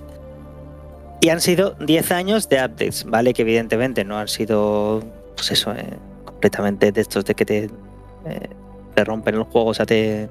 Y 1.20 1.28
han 1.28 1.40
sido 1.40 1.76
10 1.80 2.10
años 2.10 2.48
de 2.48 2.56
updates, 2.56 3.04
¿vale? 3.04 3.32
Que 3.32 3.42
evidentemente 3.42 4.04
no 4.04 4.18
han 4.18 4.26
sido, 4.26 5.04
pues 5.36 5.52
eso, 5.52 5.72
eh, 5.72 5.96
completamente 6.24 6.90
de 6.90 7.00
estos 7.00 7.24
de 7.24 7.34
que 7.34 7.44
te, 7.44 7.64
eh, 7.64 7.70
te 8.94 9.04
rompen 9.04 9.36
el 9.36 9.44
juego, 9.44 9.68
o 9.68 9.74
sea, 9.74 9.86
te, 9.86 10.28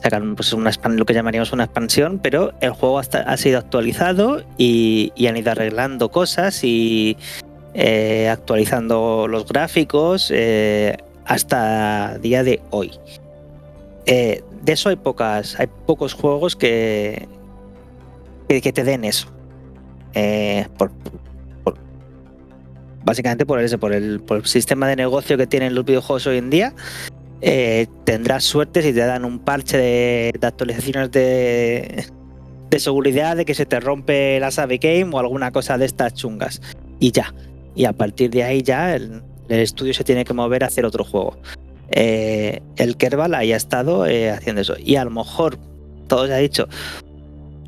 sacan 0.00 0.36
pues, 0.36 0.52
una, 0.52 0.70
lo 0.88 1.04
que 1.04 1.12
llamaríamos 1.12 1.52
una 1.52 1.64
expansión, 1.64 2.20
pero 2.20 2.52
el 2.60 2.70
juego 2.70 3.00
ha 3.00 3.36
sido 3.36 3.58
actualizado 3.58 4.44
y, 4.58 5.12
han 5.26 5.36
ido 5.36 5.50
arreglando 5.50 6.10
cosas 6.10 6.62
y 6.62 7.16
eh, 7.74 8.28
actualizando 8.28 9.26
los 9.28 9.44
gráficos 9.46 10.32
hasta 11.26 12.16
día 12.18 12.44
de 12.44 12.62
hoy. 12.70 12.92
Eh, 14.06 14.42
de 14.62 14.72
eso 14.72 14.88
hay 14.88 14.96
pocas, 14.96 15.58
hay 15.58 15.68
pocos 15.86 16.14
juegos 16.14 16.56
que, 16.56 17.28
que, 18.48 18.72
te 18.72 18.84
den 18.84 19.04
eso. 19.04 19.28
Eh, 20.14 20.66
básicamente 23.04 23.46
por 23.46 23.60
ese, 23.60 23.78
por 23.78 23.92
el, 23.92 24.20
por 24.20 24.38
el 24.38 24.46
sistema 24.46 24.88
de 24.88 24.96
negocio 24.96 25.36
que 25.36 25.46
tienen 25.46 25.74
los 25.74 25.84
videojuegos 25.84 26.26
hoy 26.26 26.38
en 26.38 26.50
día. 26.50 26.74
Eh, 27.42 27.86
tendrás 28.04 28.44
suerte 28.44 28.82
si 28.82 28.92
te 28.92 29.00
dan 29.00 29.24
un 29.24 29.38
parche 29.38 29.78
de, 29.78 30.32
actualizaciones 30.42 31.10
de, 31.10 32.06
de, 32.68 32.80
seguridad, 32.80 33.36
de 33.36 33.44
que 33.46 33.54
se 33.54 33.64
te 33.64 33.80
rompe 33.80 34.38
la 34.40 34.50
Save 34.50 34.78
Game 34.78 35.14
o 35.14 35.18
alguna 35.18 35.50
cosa 35.50 35.78
de 35.78 35.86
estas 35.86 36.14
chungas. 36.14 36.60
Y 36.98 37.12
ya. 37.12 37.34
Y 37.74 37.86
a 37.86 37.92
partir 37.92 38.30
de 38.30 38.44
ahí 38.44 38.62
ya 38.62 38.94
el, 38.94 39.22
estudio 39.48 39.94
se 39.94 40.04
tiene 40.04 40.24
que 40.24 40.32
mover 40.32 40.62
a 40.64 40.66
hacer 40.66 40.84
otro 40.84 41.04
juego. 41.04 41.36
Eh, 41.90 42.62
el 42.76 42.96
Kerbal 42.96 43.34
ahí 43.34 43.52
ha 43.52 43.56
estado 43.56 44.06
eh, 44.06 44.30
haciendo 44.30 44.62
eso. 44.62 44.74
Y 44.78 44.96
a 44.96 45.04
lo 45.04 45.10
mejor, 45.10 45.58
todo 46.06 46.26
se 46.26 46.34
ha 46.34 46.38
dicho, 46.38 46.68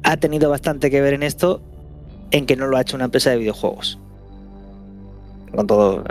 ha 0.02 0.16
tenido 0.16 0.50
bastante 0.50 0.90
que 0.90 1.00
ver 1.00 1.14
en 1.14 1.22
esto, 1.22 1.60
en 2.30 2.46
que 2.46 2.56
no 2.56 2.66
lo 2.66 2.76
ha 2.76 2.82
hecho 2.82 2.96
una 2.96 3.06
empresa 3.06 3.30
de 3.30 3.38
videojuegos. 3.38 3.98
Con 5.54 5.66
todo, 5.66 6.04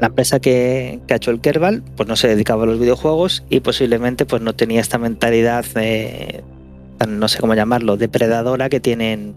la 0.00 0.06
empresa 0.06 0.40
que, 0.40 1.00
ha 1.08 1.14
hecho 1.14 1.30
el 1.30 1.40
Kerbal 1.40 1.82
pues 1.96 2.08
no 2.08 2.16
se 2.16 2.28
dedicaba 2.28 2.64
a 2.64 2.66
los 2.66 2.78
videojuegos 2.78 3.44
y 3.48 3.60
posiblemente 3.60 4.26
pues 4.26 4.42
no 4.42 4.54
tenía 4.54 4.80
esta 4.80 4.98
mentalidad 4.98 5.64
no 7.06 7.28
sé 7.28 7.38
cómo 7.38 7.54
llamarlo, 7.54 7.96
depredadora 7.96 8.68
que 8.68 8.80
tienen 8.80 9.34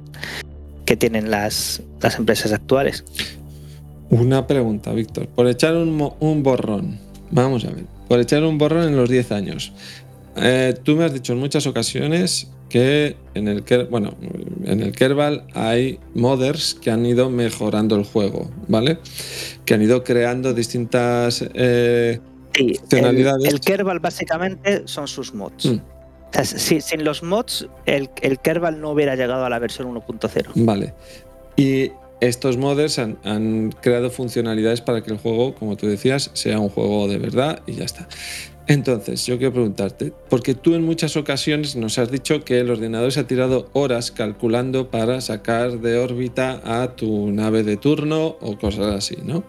que 0.85 0.97
tienen 0.97 1.31
las, 1.31 1.81
empresas 2.17 2.51
actuales. 2.51 3.05
Una 4.09 4.45
pregunta, 4.45 4.91
Víctor. 4.91 5.27
Por 5.27 5.47
echar 5.47 5.75
un, 5.75 6.43
borrón, 6.43 6.99
vamos 7.31 7.65
a 7.65 7.69
ver, 7.69 7.85
por 8.07 8.19
echar 8.19 8.43
un 8.43 8.57
borrón 8.57 8.83
en 8.83 8.95
los 8.95 9.09
10 9.09 9.31
años. 9.31 9.73
Eh, 10.35 10.75
tú 10.83 10.95
me 10.95 11.05
has 11.05 11.13
dicho 11.13 11.33
en 11.33 11.39
muchas 11.39 11.67
ocasiones 11.67 12.49
que 12.69 13.17
en 13.33 13.49
el, 13.49 13.63
bueno, 13.89 14.15
en 14.63 14.81
el 14.81 14.93
Kerbal 14.93 15.45
hay 15.53 15.99
modders 16.15 16.73
que 16.73 16.89
han 16.89 17.05
ido 17.05 17.29
mejorando 17.29 17.97
el 17.97 18.05
juego, 18.05 18.49
¿vale? 18.67 18.99
Que 19.65 19.73
han 19.73 19.81
ido 19.81 20.03
creando 20.05 20.53
distintas 20.53 21.43
eh, 21.53 22.21
funcionalidades. 22.57 23.51
El, 23.51 23.59
Kerbal 23.59 23.99
básicamente 23.99 24.83
son 24.85 25.07
sus 25.09 25.33
mods. 25.33 25.65
Mm. 25.65 26.43
sin 26.43 27.03
los 27.03 27.23
mods, 27.23 27.67
el, 27.85 28.09
el, 28.21 28.39
Kerbal 28.39 28.79
no 28.79 28.91
hubiera 28.91 29.17
llegado 29.17 29.43
a 29.43 29.49
la 29.49 29.59
versión 29.59 29.93
1.0. 29.93 30.51
Vale. 30.55 30.93
Y 31.57 31.91
estos 32.21 32.57
modders 32.57 32.99
han, 32.99 33.17
han, 33.23 33.71
creado 33.81 34.09
funcionalidades 34.09 34.79
para 34.79 35.03
que 35.03 35.11
el 35.11 35.17
juego, 35.17 35.55
como 35.55 35.75
tú 35.75 35.87
decías, 35.87 36.29
sea 36.33 36.59
un 36.59 36.69
juego 36.69 37.07
de 37.07 37.17
verdad 37.17 37.61
y 37.65 37.73
ya 37.73 37.83
está. 37.83 38.07
Entonces, 38.67 39.25
yo 39.25 39.37
quiero 39.37 39.53
preguntarte, 39.53 40.13
porque 40.29 40.53
tú 40.53 40.75
en 40.75 40.85
muchas 40.85 41.17
ocasiones 41.17 41.75
nos 41.75 41.97
has 41.97 42.11
dicho 42.11 42.45
que 42.45 42.59
el 42.59 42.69
ordenador 42.69 43.11
se 43.11 43.19
ha 43.19 43.27
tirado 43.27 43.69
horas 43.73 44.11
calculando 44.11 44.89
para 44.89 45.19
sacar 45.19 45.79
de 45.79 45.97
órbita 45.97 46.61
a 46.63 46.95
tu 46.95 47.31
nave 47.31 47.63
de 47.63 47.77
turno 47.77 48.37
o 48.39 48.57
cosas 48.57 48.95
así, 48.95 49.17
¿no? 49.23 49.43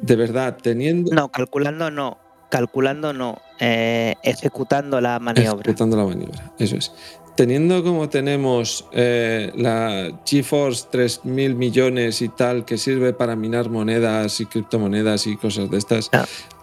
De 0.00 0.16
verdad, 0.16 0.56
teniendo... 0.60 1.14
No, 1.14 1.30
calculando 1.30 1.90
no, 1.90 2.18
calculando 2.50 3.12
no, 3.12 3.40
eh, 3.60 4.14
ejecutando 4.22 5.00
la 5.00 5.18
maniobra. 5.20 5.60
Ejecutando 5.60 5.96
la 5.96 6.04
maniobra, 6.06 6.52
eso 6.58 6.76
es. 6.76 6.90
Teniendo 7.36 7.82
como 7.82 8.10
tenemos 8.10 8.84
eh, 8.92 9.52
la 9.56 10.12
GeForce 10.24 10.86
3.000 10.92 11.54
millones 11.54 12.20
y 12.20 12.28
tal, 12.28 12.64
que 12.64 12.76
sirve 12.76 13.14
para 13.14 13.36
minar 13.36 13.70
monedas 13.70 14.40
y 14.40 14.46
criptomonedas 14.46 15.26
y 15.26 15.36
cosas 15.36 15.70
de 15.70 15.78
estas, 15.78 16.10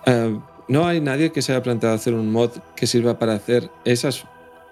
eh, 0.05 0.37
no 0.67 0.85
hay 0.85 1.01
nadie 1.01 1.31
que 1.31 1.41
se 1.41 1.53
haya 1.53 1.63
planteado 1.63 1.95
hacer 1.95 2.13
un 2.13 2.31
mod 2.31 2.51
que 2.75 2.85
sirva 2.85 3.17
para 3.17 3.33
hacer 3.33 3.71
esas, 3.83 4.25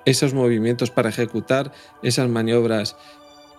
esos 0.05 0.35
movimientos, 0.35 0.91
para 0.91 1.09
ejecutar 1.09 1.71
esas 2.03 2.29
maniobras 2.29 2.95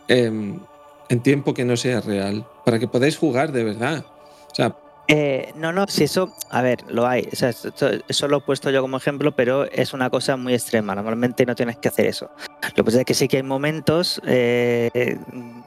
en, 0.07 0.63
en 1.09 1.21
tiempo 1.21 1.55
que 1.55 1.65
no 1.65 1.77
sea 1.77 2.01
real, 2.01 2.47
para 2.65 2.79
que 2.79 2.87
podáis 2.87 3.17
jugar 3.17 3.51
de 3.51 3.65
verdad. 3.65 4.05
O 4.51 4.55
sea, 4.55 4.77
eh, 5.11 5.55
no, 5.57 5.73
no, 5.73 5.87
si 5.87 6.05
eso, 6.05 6.35
a 6.51 6.61
ver, 6.61 6.85
lo 6.89 7.07
hay. 7.07 7.27
eso 7.33 8.29
lo 8.29 8.37
he 8.37 8.41
puesto 8.43 8.71
yo 8.71 8.83
como 8.83 8.99
ejemplo, 8.99 9.33
pero 9.33 9.65
es 9.65 9.95
una 9.95 10.11
cosa 10.11 10.37
muy 10.37 10.53
extrema. 10.53 10.95
Normalmente 10.95 11.47
no 11.47 11.55
tienes 11.55 11.79
que 11.79 11.89
hacer 11.89 12.05
eso. 12.05 12.31
Lo 12.63 12.75
que 12.75 12.85
pasa 12.85 13.01
es 13.01 13.07
que 13.07 13.15
sí 13.15 13.27
que 13.27 13.39
hay 13.39 13.43
momentos 13.43 14.21
eh, 14.27 15.19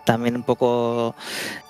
también 0.05 0.35
un 0.35 0.43
poco 0.43 1.15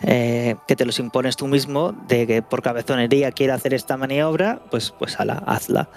eh, 0.02 0.58
que 0.68 0.76
te 0.76 0.86
los 0.86 1.00
impones 1.00 1.38
tú 1.38 1.48
mismo, 1.48 1.94
de 2.10 2.28
que 2.28 2.42
por 2.42 2.62
cabezonería 2.62 3.32
quiero 3.32 3.54
hacer 3.54 3.74
esta 3.74 3.96
maniobra, 3.96 4.60
pues, 4.70 4.92
pues 4.92 5.18
ala, 5.18 5.42
hazla 5.46 5.88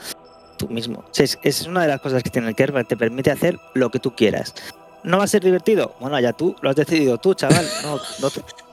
tú 0.57 0.69
mismo. 0.69 1.03
es, 1.17 1.67
una 1.67 1.83
de 1.83 1.89
las 1.89 2.01
cosas 2.01 2.23
que 2.23 2.31
tiene 2.31 2.47
el 2.47 2.55
Kerber, 2.55 2.87
te 2.87 2.97
permite 2.97 3.33
hacer 3.33 3.59
lo 3.75 3.91
que 3.91 3.99
tú 3.99 4.15
quieras. 4.15 4.55
¿No 5.03 5.19
va 5.19 5.25
a 5.25 5.27
ser 5.27 5.43
divertido? 5.43 5.97
Bueno, 5.99 6.21
ya 6.21 6.33
tú, 6.33 6.55
lo 6.63 6.71
has 6.71 6.77
decidido 6.77 7.19
tú, 7.19 7.35
chaval. 7.35 7.67
No, 7.83 7.99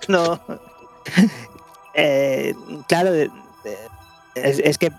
no, 0.07 0.37
no. 0.47 0.61
Eh, 1.93 2.55
claro, 2.87 3.11
es, 4.35 4.77
que 4.77 4.91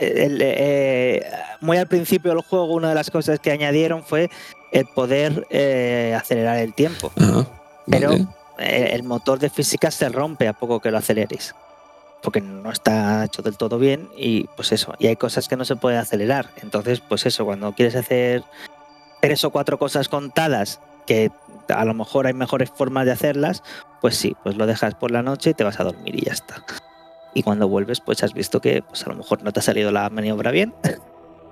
eh, 0.00 1.30
muy 1.60 1.78
al 1.78 1.86
principio 1.86 2.32
del 2.32 2.42
juego 2.42 2.74
una 2.74 2.90
de 2.90 2.94
las 2.94 3.10
cosas 3.10 3.40
que 3.40 3.50
añadieron 3.50 4.02
fue 4.02 4.30
el 4.72 4.86
poder 4.86 5.46
eh, 5.50 6.16
acelerar 6.16 6.58
el 6.58 6.74
tiempo. 6.74 7.12
Pero 7.86 8.10
el 8.58 9.02
motor 9.02 9.38
de 9.38 9.50
física 9.50 9.90
se 9.90 10.08
rompe 10.08 10.48
a 10.48 10.52
poco 10.52 10.80
que 10.80 10.90
lo 10.90 10.98
aceleres. 10.98 11.54
Porque 12.22 12.40
no 12.40 12.70
está 12.70 13.24
hecho 13.24 13.42
del 13.42 13.58
todo 13.58 13.78
bien 13.78 14.08
y 14.16 14.44
pues 14.56 14.72
eso. 14.72 14.94
Y 14.98 15.08
hay 15.08 15.16
cosas 15.16 15.46
que 15.46 15.56
no 15.56 15.66
se 15.66 15.76
puede 15.76 15.98
acelerar. 15.98 16.48
Entonces, 16.62 17.00
pues 17.00 17.26
eso, 17.26 17.44
cuando 17.44 17.72
quieres 17.74 17.96
hacer 17.96 18.42
tres 19.20 19.44
o 19.44 19.50
cuatro 19.50 19.78
cosas 19.78 20.08
contadas 20.08 20.80
que 21.06 21.30
a 21.68 21.84
lo 21.84 21.94
mejor 21.94 22.26
hay 22.26 22.34
mejores 22.34 22.70
formas 22.70 23.06
de 23.06 23.12
hacerlas, 23.12 23.62
pues 24.04 24.16
sí, 24.16 24.36
pues 24.42 24.56
lo 24.56 24.66
dejas 24.66 24.94
por 24.94 25.10
la 25.10 25.22
noche 25.22 25.48
y 25.48 25.54
te 25.54 25.64
vas 25.64 25.80
a 25.80 25.84
dormir 25.84 26.14
y 26.14 26.26
ya 26.26 26.34
está. 26.34 26.62
Y 27.32 27.42
cuando 27.42 27.68
vuelves, 27.68 28.02
pues 28.02 28.22
has 28.22 28.34
visto 28.34 28.60
que 28.60 28.82
pues 28.82 29.02
a 29.06 29.08
lo 29.08 29.14
mejor 29.14 29.42
no 29.42 29.50
te 29.50 29.60
ha 29.60 29.62
salido 29.62 29.90
la 29.90 30.10
maniobra 30.10 30.50
bien, 30.50 30.74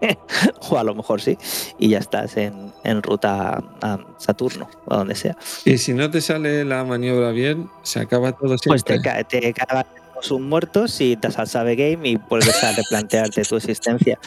o 0.69 0.77
a 0.77 0.85
lo 0.85 0.95
mejor 0.95 1.23
sí, 1.23 1.39
y 1.79 1.89
ya 1.89 1.99
estás 1.99 2.37
en, 2.37 2.75
ruta 3.03 3.65
a 3.81 3.99
Saturno 4.19 4.69
o 4.85 4.95
donde 4.99 5.15
sea. 5.15 5.35
Y 5.65 5.79
si 5.79 5.95
no 5.95 6.11
te 6.11 6.21
sale 6.21 6.67
la 6.67 6.85
maniobra 6.85 7.31
bien, 7.31 7.71
se 7.85 8.01
acaba 8.01 8.33
todo 8.33 8.59
siempre. 8.59 8.69
Pues 8.69 8.85
te, 8.85 9.01
cae, 9.01 9.25
te 9.25 9.55
cagan 9.55 9.87
los 10.15 10.31
muertos 10.39 11.01
y 11.01 11.17
te 11.17 11.29
al 11.29 11.49
Sabe 11.49 11.75
Game 11.75 12.07
y 12.07 12.17
vuelves 12.17 12.63
a 12.63 12.73
replantearte 12.73 13.45
tu 13.45 13.57
existencia. 13.57 14.19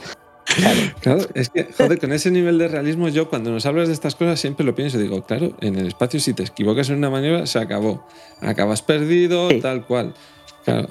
Claro. 1.01 1.25
es 1.33 1.49
que, 1.49 1.67
joder, 1.75 1.99
con 1.99 2.13
ese 2.13 2.31
nivel 2.31 2.57
de 2.57 2.67
realismo, 2.67 3.09
yo 3.09 3.29
cuando 3.29 3.51
nos 3.51 3.65
hablas 3.65 3.87
de 3.87 3.93
estas 3.93 4.15
cosas 4.15 4.39
siempre 4.39 4.65
lo 4.65 4.75
pienso. 4.75 4.97
Digo, 4.97 5.23
claro, 5.23 5.53
en 5.61 5.77
el 5.77 5.87
espacio, 5.87 6.19
si 6.19 6.33
te 6.33 6.43
equivocas 6.43 6.89
en 6.89 6.97
una 6.97 7.09
maniobra, 7.09 7.45
se 7.45 7.59
acabó. 7.59 8.07
Acabas 8.41 8.81
perdido, 8.81 9.49
tal 9.59 9.85
cual. 9.85 10.13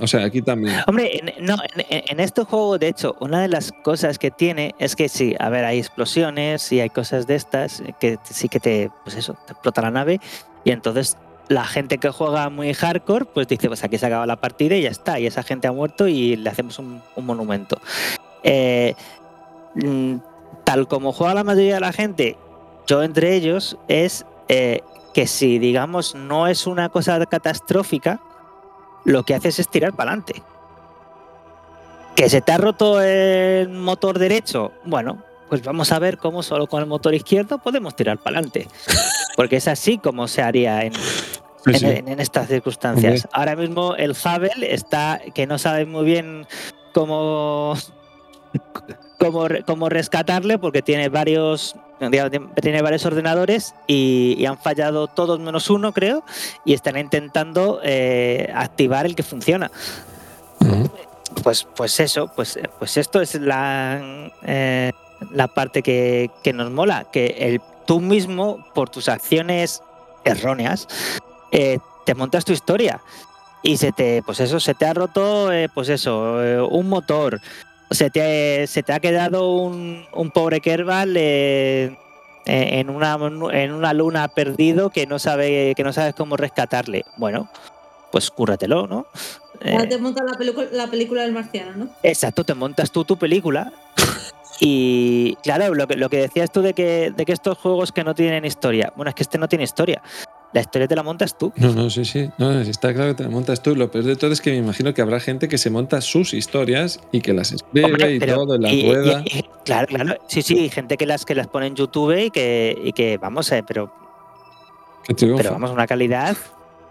o 0.01 0.07
sea, 0.07 0.25
aquí 0.25 0.43
también. 0.43 0.77
Hombre, 0.87 1.19
en, 1.19 1.47
no, 1.47 1.57
en, 1.77 2.21
este 2.21 2.45
juego, 2.45 2.79
de 2.79 2.89
hecho, 2.89 3.17
una 3.21 3.41
de 3.43 3.49
las 3.49 3.73
cosas 3.73 4.19
que 4.19 4.31
tiene 4.31 4.75
es 4.79 4.97
que 4.97 5.09
sí, 5.09 5.35
a 5.39 5.49
ver, 5.49 5.65
hay 5.65 5.79
explosiones 5.79 6.71
y 6.73 6.81
hay 6.81 6.91
cosas 6.91 7.27
de 7.27 7.37
estas 7.37 7.83
que 8.01 8.19
sí 8.25 8.49
que 8.49 8.61
te, 8.61 8.91
pues 9.05 9.17
eso, 9.17 9.37
te 9.47 9.53
explota 9.53 9.83
la 9.83 9.91
nave 9.91 10.21
y 10.65 10.71
entonces 10.71 11.17
la 11.49 11.65
gente 11.65 11.99
que 11.99 12.09
juega 12.11 12.49
muy 12.49 12.73
hardcore, 12.73 13.27
pues 13.27 13.49
dice, 13.49 13.69
pues 13.69 13.85
aquí 13.85 13.99
se 13.99 14.07
acaba 14.07 14.27
la 14.27 14.37
partida 14.37 14.77
y 14.77 14.83
ya 14.83 14.91
está, 14.91 15.21
y 15.21 15.27
esa 15.27 15.43
gente 15.43 15.69
ha 15.69 15.73
muerto 15.73 16.09
y 16.09 16.37
le 16.37 16.49
hacemos 16.49 16.79
un, 16.79 17.03
un 17.17 17.27
monumento. 17.27 17.81
Eh, 18.43 18.95
Mm, 19.75 20.17
tal 20.65 20.89
como 20.89 21.13
juega 21.13 21.35
la 21.35 21.45
mayoría 21.45 21.75
de 21.75 21.81
la 21.81 21.93
gente, 21.93 22.37
yo 22.87 23.03
entre 23.03 23.35
ellos, 23.35 23.77
es 23.89 24.25
eh, 24.49 24.81
que 25.13 25.27
si, 25.27 25.59
digamos, 25.59 26.15
no 26.15 26.47
es 26.49 26.67
una 26.67 26.89
cosa 26.89 27.25
catastrófica, 27.27 28.21
lo 29.05 29.23
que 29.23 29.35
haces 29.35 29.59
es 29.59 29.69
tirar 29.69 29.93
para 29.93 30.13
adelante. 30.13 30.43
Que 32.17 32.29
se 32.29 32.41
te 32.41 32.53
ha 32.53 32.59
roto 32.59 33.01
el 33.01 33.69
motor 33.69 34.19
derecho, 34.19 34.73
bueno, 34.85 35.23
pues 35.49 35.63
vamos 35.63 35.93
a 35.93 35.99
ver 35.99 36.19
cómo 36.19 36.43
solo 36.43 36.67
con 36.67 36.81
el 36.81 36.89
motor 36.89 37.15
izquierdo 37.15 37.59
podemos 37.59 37.95
tirar 37.97 38.19
para 38.19 38.39
adelante. 38.39 38.69
Porque 39.37 39.57
es 39.57 39.69
así 39.69 39.99
como 39.99 40.29
se 40.29 40.43
haría 40.43 40.85
en, 40.85 40.93
en, 41.67 42.21
estas 42.21 42.49
circunstancias. 42.49 43.29
Ahora 43.33 43.57
mismo 43.57 43.97
el 43.97 44.13
Hubble 44.13 44.73
está 44.73 45.21
que 45.35 45.47
no 45.47 45.59
sabe 45.59 45.87
muy 45.87 46.05
bien 46.05 46.47
cómo 46.93 47.75
cómo, 49.33 49.89
rescatarle 49.89 50.59
porque 50.59 50.83
tiene 50.83 51.09
varios 51.09 51.77
tiene 52.61 52.83
varios 52.83 53.07
ordenadores 53.07 53.75
y, 53.87 54.45
han 54.47 54.59
fallado 54.59 55.07
todos 55.07 55.41
menos 55.41 55.71
uno, 55.71 55.93
creo, 55.93 56.25
y 56.65 56.75
están 56.75 56.99
intentando 56.99 57.81
eh, 57.83 58.53
activar 58.55 59.07
el 59.07 59.15
que 59.15 59.23
funciona. 59.23 59.71
Pues, 61.43 61.67
pues 61.77 61.99
eso, 62.01 62.31
pues, 62.35 62.59
pues 62.79 62.97
esto 62.97 63.21
es 63.21 63.35
la, 63.37 64.31
eh, 64.43 64.93
la 65.31 65.49
parte 65.49 65.83
que, 65.83 66.31
nos 66.53 66.71
mola, 66.71 67.07
que 67.11 67.27
el, 67.39 67.61
tú 67.87 68.01
mismo, 68.01 68.67
por 68.75 68.91
tus 68.91 69.09
acciones 69.09 69.83
erróneas, 70.25 70.89
eh, 71.53 71.79
te 72.05 72.15
montas 72.15 72.45
tu 72.45 72.53
historia. 72.53 73.01
Y 73.63 73.79
se 73.79 73.93
te, 73.93 74.23
pues 74.23 74.41
eso, 74.41 74.61
se 74.61 74.75
te 74.75 74.85
ha 74.85 74.93
roto, 74.93 75.49
pues 75.73 75.89
eso, 75.89 76.69
un 76.71 76.91
motor, 76.91 77.41
se 77.95 78.11
te, 78.11 78.67
se 78.67 78.83
te 78.83 78.93
ha 78.93 79.01
quedado 79.01 79.57
un, 79.57 80.07
pobre 80.33 80.61
Kerbal 80.61 81.17
eh, 81.17 81.97
en, 82.47 82.91
una, 82.91 83.19
en 83.53 83.73
una 83.73 83.93
luna 83.93 84.29
perdido 84.29 84.91
que 84.91 85.07
no, 85.07 85.19
sabe, 85.19 85.75
que 85.77 85.85
no 85.85 85.93
sabes 85.93 86.15
cómo 86.15 86.37
rescatarle. 86.37 87.05
Bueno, 87.17 87.49
pues 88.11 88.31
cúrratelo, 88.31 88.87
¿no? 88.87 89.07
Ahora 89.65 89.89
te 89.89 89.99
montas 89.99 90.25
la, 90.31 90.37
película, 90.37 90.69
la 90.73 90.87
película 90.89 91.23
del 91.23 91.33
marciano, 91.33 91.73
¿no? 91.77 91.89
Exacto, 92.03 92.45
te 92.45 92.55
montas 92.55 92.91
tú 92.91 93.05
tu 93.05 93.17
película. 93.17 93.73
Y 94.61 95.37
claro, 95.43 95.75
lo 95.75 95.87
que, 95.87 95.97
lo 95.97 96.09
que 96.09 96.19
decías 96.19 96.53
tú 96.53 96.63
de 96.63 96.75
que, 96.75 97.13
de 97.15 97.25
que 97.25 97.33
estos 97.33 97.59
juegos 97.59 97.93
que 97.93 98.05
no 98.05 98.15
tienen 98.15 98.45
historia, 98.45 98.93
bueno, 98.97 99.09
es 99.09 99.15
que 99.15 99.25
este 99.25 99.39
no 99.39 99.49
tiene 99.49 99.65
historia. 99.65 100.01
La 100.55 100.61
historia 100.61 100.87
te 100.87 100.95
la 100.95 101.03
montas 101.03 101.37
tú. 101.37 101.53
No, 101.57 101.73
no, 101.75 101.91
sí, 101.91 102.05
sí. 102.05 102.31
No, 102.39 102.53
está 102.61 102.95
claro 102.95 103.11
que 103.11 103.17
te 103.17 103.23
la 103.25 103.29
montas 103.29 103.61
tú. 103.61 103.75
Lo 103.75 103.91
peor 103.91 104.05
de 104.05 104.15
todo 104.15 104.31
es 104.31 104.41
que 104.41 104.53
me 104.53 104.59
imagino 104.59 104.95
que 104.95 105.03
habrá 105.03 105.19
gente 105.19 105.49
que 105.49 105.59
se 105.59 105.69
monta 105.69 106.01
sus 106.01 106.33
historias 106.33 107.01
y 107.11 107.23
que 107.23 107.33
las 107.33 107.51
escribe 107.51 108.15
y 108.15 108.21
todo 108.21 108.55
en 108.55 108.63
la 108.63 108.71
rueda. 108.71 109.25
claro, 109.65 109.89
claro. 109.89 110.15
Sí, 110.29 110.43
sí, 110.43 110.69
gente 110.71 110.97
que 110.97 111.07
las 111.07 111.25
que 111.25 111.35
las 111.35 111.49
pone 111.49 111.67
en 111.67 111.75
YouTube 111.75 112.17
y 112.27 112.31
que, 112.31 112.81
y 112.85 112.93
que 112.93 113.19
vamos, 113.19 113.51
eh, 113.51 113.65
pero. 113.67 113.93
Pero 115.09 115.51
vamos, 115.51 115.73
una 115.73 115.89
calidad. 115.89 116.37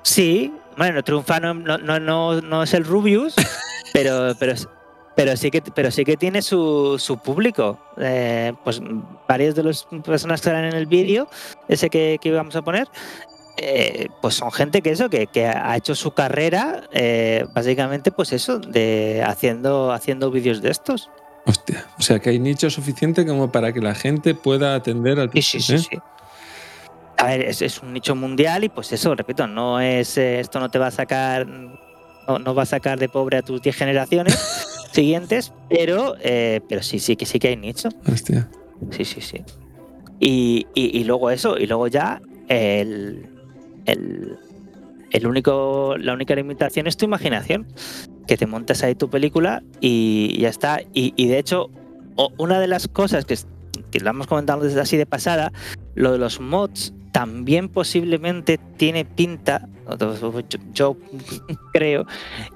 Sí, 0.02 0.54
bueno, 0.76 1.02
triunfa 1.02 1.40
no, 1.40 1.54
no, 1.54 1.78
no, 1.78 2.42
no 2.42 2.64
es 2.64 2.74
el 2.74 2.84
Rubius, 2.84 3.34
pero, 3.94 4.36
pero, 4.38 4.56
pero 5.16 5.38
sí 5.38 5.50
que, 5.52 5.62
pero 5.62 5.90
sí 5.90 6.04
que 6.04 6.18
tiene 6.18 6.42
su, 6.42 6.98
su 7.00 7.18
público. 7.18 7.80
Eh, 7.98 8.52
pues 8.66 8.82
varias 9.26 9.56
de 9.56 9.64
las 9.64 9.88
personas 10.04 10.42
que 10.42 10.50
están 10.50 10.66
en 10.66 10.74
el 10.74 10.86
vídeo, 10.86 11.30
ese 11.70 11.90
que, 11.90 12.20
que 12.22 12.28
íbamos 12.28 12.58
a 12.58 12.62
poner, 12.62 12.90
eh, 13.58 14.08
pues 14.22 14.36
son 14.36 14.52
gente 14.52 14.82
que 14.82 14.92
eso, 14.92 15.10
que, 15.10 15.28
ha 15.46 15.78
hecho 15.78 15.94
su 15.94 16.12
carrera, 16.12 16.84
eh, 16.92 17.46
básicamente, 17.54 18.12
pues 18.12 18.34
eso, 18.34 18.58
de 18.60 19.24
haciendo, 19.26 19.92
haciendo 19.92 20.32
vídeos 20.32 20.62
de 20.62 20.72
estos. 20.72 21.10
Hostia, 21.46 21.86
o 22.00 22.02
sea 22.02 22.20
que 22.20 22.30
hay 22.32 22.40
nicho 22.40 22.70
suficiente 22.70 23.26
como 23.26 23.52
para 23.52 23.74
que 23.74 23.82
la 23.82 23.94
gente 23.94 24.34
pueda 24.34 24.76
atender 24.76 25.20
al 25.20 25.30
Sí, 25.34 25.42
sí, 25.42 25.60
sí, 25.60 25.78
sí. 25.78 25.98
A 27.18 27.28
ver, 27.28 27.42
es, 27.42 27.82
un 27.82 27.94
nicho 27.94 28.16
mundial 28.16 28.64
y 28.64 28.70
pues 28.70 28.92
eso, 28.92 29.14
repito, 29.14 29.46
no 29.46 29.80
es 29.80 30.18
esto 30.18 30.60
no 30.60 30.72
te 30.72 30.80
va 30.80 30.88
a 30.88 30.92
sacar, 30.92 31.46
no, 31.46 32.56
va 32.56 32.64
a 32.64 32.66
sacar 32.66 32.98
de 32.98 33.08
pobre 33.08 33.38
a 33.38 33.42
tus 33.44 33.62
10 33.62 33.76
generaciones 33.76 34.36
siguientes, 34.92 35.54
pero, 35.70 36.16
eh, 36.22 36.62
pero 36.68 36.82
sí, 36.82 36.98
sí 37.00 37.16
que 37.16 37.26
sí 37.26 37.40
que 37.40 37.50
hay 37.50 37.58
nicho. 37.58 37.90
Hostia. 38.12 38.50
Sí, 38.90 39.06
sí, 39.06 39.22
sí. 39.22 39.44
Y, 40.20 40.68
y 40.74 41.04
luego 41.04 41.30
eso, 41.30 41.58
y 41.58 41.68
luego 41.68 41.88
ya 41.88 42.22
el, 42.48 43.33
el, 43.86 45.28
único, 45.28 45.96
la 45.98 46.14
única 46.14 46.36
limitación 46.36 46.88
es 46.88 46.98
tu 46.98 47.06
imaginación, 47.06 47.68
que 48.28 48.38
te 48.38 48.48
montas 48.48 48.84
ahí 48.84 48.96
tu 48.96 49.10
película 49.10 49.64
y 49.80 50.40
ya 50.40 50.50
está. 50.50 50.82
Y, 50.94 51.28
de 51.28 51.40
hecho, 51.40 51.70
una 52.38 52.60
de 52.60 52.68
las 52.68 52.88
cosas 52.88 53.26
que, 53.26 53.38
que 53.92 54.00
lo 54.00 54.10
hemos 54.10 54.28
comentado 54.28 54.64
desde 54.64 54.82
así 54.82 54.98
de 54.98 55.06
pasada, 55.06 55.52
lo 55.96 56.12
de 56.12 56.18
los 56.18 56.40
mods 56.40 56.94
también 57.14 57.70
posiblemente 57.70 58.60
tiene 58.78 59.06
pinta, 59.06 59.70
yo, 60.74 60.98
creo, 61.74 62.06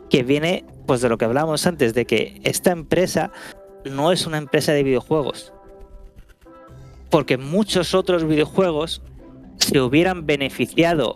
que 0.10 0.24
viene 0.24 0.66
pues 0.88 1.02
de 1.02 1.10
lo 1.10 1.18
que 1.18 1.26
hablábamos 1.26 1.66
antes, 1.68 1.94
de 1.94 2.06
que 2.06 2.42
esta 2.44 2.72
empresa 2.72 3.32
no 3.86 4.12
es 4.12 4.26
una 4.26 4.38
empresa 4.38 4.74
de 4.74 4.84
videojuegos. 4.84 5.54
Porque 7.12 7.38
muchos 7.38 7.94
otros 7.94 8.28
videojuegos 8.28 9.02
se 9.58 9.82
hubieran 9.82 10.26
beneficiado 10.26 11.16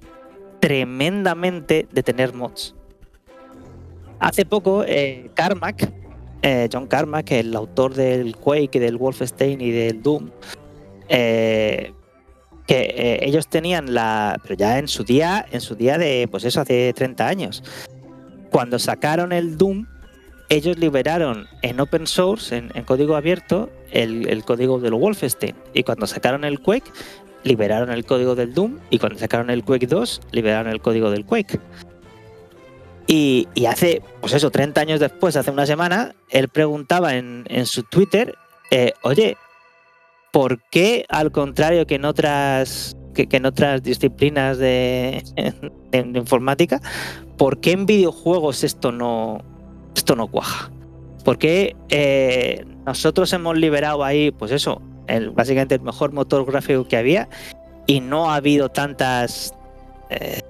tremendamente 0.59 1.87
de 1.91 2.03
tener 2.03 2.33
mods. 2.33 2.75
Hace 4.19 4.45
poco, 4.45 4.83
eh, 4.85 5.31
Carmack, 5.33 5.91
eh, 6.43 6.69
John 6.71 6.87
Carmack, 6.87 7.31
el 7.31 7.55
autor 7.55 7.95
del 7.95 8.35
Quake, 8.35 8.79
del 8.79 8.97
Wolfenstein 8.97 9.59
y 9.59 9.71
del 9.71 10.01
Doom, 10.03 10.29
eh, 11.09 11.91
que 12.67 13.19
ellos 13.23 13.47
tenían 13.47 13.93
la. 13.93 14.39
Pero 14.43 14.55
ya 14.55 14.77
en 14.77 14.87
su 14.87 15.03
día, 15.03 15.45
en 15.51 15.59
su 15.59 15.75
día 15.75 15.97
de, 15.97 16.27
pues 16.29 16.45
eso, 16.45 16.61
hace 16.61 16.93
30 16.93 17.27
años. 17.27 17.63
Cuando 18.51 18.77
sacaron 18.77 19.31
el 19.31 19.57
Doom, 19.57 19.87
ellos 20.49 20.77
liberaron 20.77 21.47
en 21.63 21.79
open 21.79 22.05
source, 22.05 22.55
en, 22.55 22.69
código 22.83 23.15
abierto, 23.15 23.71
el, 23.91 24.29
el, 24.29 24.43
código 24.43 24.79
del 24.79 24.93
Wolfenstein. 24.93 25.55
Y 25.73 25.81
cuando 25.83 26.05
sacaron 26.05 26.43
el 26.43 26.59
Quake, 26.59 26.91
liberaron 27.43 27.91
el 27.91 28.05
código 28.05 28.35
del 28.35 28.53
Doom 28.53 28.79
y 28.89 28.99
cuando 28.99 29.19
sacaron 29.19 29.49
el 29.49 29.63
Quake 29.63 29.87
2, 29.87 30.21
liberaron 30.31 30.71
el 30.71 30.81
código 30.81 31.09
del 31.09 31.25
Quake. 31.25 31.59
Y, 33.07 33.47
hace, 33.67 34.01
pues 34.21 34.33
eso, 34.33 34.51
30 34.51 34.79
años 34.79 34.99
después, 34.99 35.35
hace 35.35 35.51
una 35.51 35.65
semana, 35.65 36.15
él 36.29 36.47
preguntaba 36.47 37.15
en, 37.15 37.45
su 37.65 37.83
Twitter, 37.83 38.35
eh, 38.69 38.93
oye, 39.01 39.35
¿por 40.31 40.61
qué 40.69 41.05
al 41.09 41.31
contrario 41.31 41.85
que 41.85 41.95
en 41.95 42.05
otras, 42.05 42.95
que, 43.13 43.27
en 43.29 43.45
otras 43.45 43.83
disciplinas 43.83 44.59
de, 44.59 45.23
informática, 45.91 46.79
¿por 47.37 47.59
qué 47.59 47.71
en 47.73 47.85
videojuegos 47.85 48.63
esto 48.63 48.93
no, 48.93 49.43
esto 49.93 50.15
no 50.15 50.27
cuaja? 50.27 50.71
¿Por 51.25 51.37
qué 51.37 51.75
eh, 51.89 52.65
nosotros 52.85 53.33
hemos 53.33 53.57
liberado 53.57 54.05
ahí, 54.05 54.31
pues 54.31 54.51
eso, 54.51 54.81
básicamente 55.33 55.75
el 55.75 55.81
mejor 55.81 56.11
motor 56.13 56.45
gráfico 56.45 56.87
que 56.87 56.97
había 56.97 57.27
y 57.87 57.99
no 57.99 58.31
ha 58.31 58.35
habido 58.35 58.69
tantas 58.69 59.53
eh, 60.09 60.41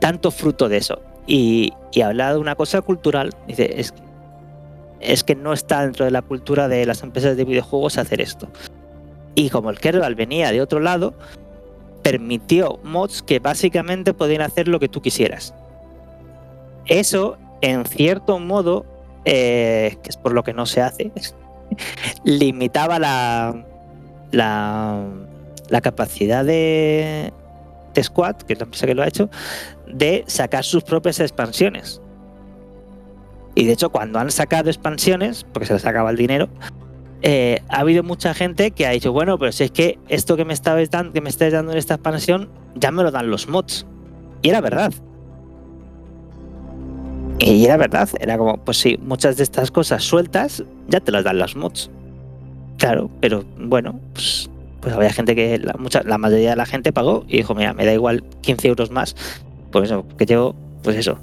tanto 0.00 0.30
fruto 0.30 0.68
de 0.68 0.78
eso. 0.78 1.00
Y, 1.26 1.72
y 1.92 2.02
de 2.02 2.36
una 2.38 2.56
cosa 2.56 2.80
cultural, 2.80 3.32
dice, 3.46 3.80
es, 3.80 3.94
es 5.00 5.22
que 5.22 5.36
no 5.36 5.52
está 5.52 5.82
dentro 5.82 6.04
de 6.04 6.10
la 6.10 6.22
cultura 6.22 6.66
de 6.66 6.84
las 6.86 7.02
empresas 7.02 7.36
de 7.36 7.44
videojuegos 7.44 7.98
hacer 7.98 8.20
esto. 8.20 8.48
Y 9.36 9.50
como 9.50 9.70
el 9.70 9.78
kernel 9.78 10.16
venía 10.16 10.50
de 10.50 10.60
otro 10.60 10.80
lado, 10.80 11.14
permitió 12.02 12.80
mods 12.82 13.22
que 13.22 13.38
básicamente 13.38 14.12
podían 14.12 14.42
hacer 14.42 14.66
lo 14.66 14.80
que 14.80 14.88
tú 14.88 15.00
quisieras. 15.00 15.54
Eso, 16.86 17.38
en 17.60 17.84
cierto 17.84 18.38
modo, 18.40 18.84
eh, 19.24 19.96
que 20.02 20.08
es 20.08 20.16
por 20.16 20.32
lo 20.32 20.42
que 20.42 20.52
no 20.52 20.66
se 20.66 20.80
hace, 20.80 21.12
limitaba 22.24 22.98
la, 22.98 23.64
la, 24.32 25.80
capacidad 25.82 26.44
de, 26.44 27.32
Squad, 28.02 28.36
que 28.36 28.54
es 28.54 28.58
la 28.58 28.64
empresa 28.64 28.86
que 28.86 28.94
lo 28.94 29.02
ha 29.02 29.08
hecho, 29.08 29.30
de 29.86 30.24
sacar 30.26 30.64
sus 30.64 30.82
propias 30.82 31.20
expansiones. 31.20 32.00
Y 33.54 33.66
de 33.66 33.72
hecho, 33.72 33.90
cuando 33.90 34.18
han 34.18 34.30
sacado 34.30 34.70
expansiones, 34.70 35.44
porque 35.52 35.66
se 35.66 35.74
les 35.74 35.84
acaba 35.84 36.10
el 36.10 36.16
dinero, 36.16 36.48
eh, 37.22 37.60
ha 37.68 37.80
habido 37.80 38.02
mucha 38.02 38.32
gente 38.32 38.70
que 38.70 38.86
ha 38.86 38.90
dicho, 38.90 39.12
bueno, 39.12 39.38
pero 39.38 39.52
si 39.52 39.64
es 39.64 39.70
que 39.70 39.98
esto 40.08 40.36
que 40.36 40.44
me 40.44 40.54
estabais 40.54 40.90
dando, 40.90 41.12
que 41.12 41.20
me 41.20 41.28
estáis 41.28 41.52
dando 41.52 41.72
en 41.72 41.78
esta 41.78 41.94
expansión, 41.94 42.48
ya 42.74 42.90
me 42.90 43.02
lo 43.02 43.10
dan 43.10 43.30
los 43.30 43.48
mods. 43.48 43.86
Y 44.42 44.48
era 44.48 44.60
verdad. 44.60 44.92
Y 47.38 47.64
era 47.64 47.76
verdad, 47.76 48.08
era 48.20 48.38
como, 48.38 48.58
pues 48.58 48.76
sí, 48.76 48.98
muchas 49.02 49.36
de 49.36 49.42
estas 49.42 49.70
cosas 49.70 50.04
sueltas 50.04 50.62
ya 50.90 51.00
te 51.00 51.12
las 51.12 51.24
dan 51.24 51.38
las 51.38 51.56
mods. 51.56 51.90
Claro, 52.78 53.10
pero 53.20 53.44
bueno, 53.58 53.98
pues, 54.12 54.50
pues 54.80 54.94
había 54.94 55.12
gente 55.12 55.34
que, 55.34 55.58
la, 55.58 55.74
mucha, 55.78 56.02
la 56.02 56.18
mayoría 56.18 56.50
de 56.50 56.56
la 56.56 56.66
gente 56.66 56.92
pagó 56.92 57.24
y 57.28 57.38
dijo, 57.38 57.54
mira, 57.54 57.74
me 57.74 57.84
da 57.84 57.92
igual 57.92 58.24
15 58.42 58.68
euros 58.68 58.90
más. 58.90 59.16
Pues 59.70 59.90
eso, 59.90 60.06
que 60.18 60.26
llevo, 60.26 60.54
pues 60.82 60.96
eso, 60.96 61.18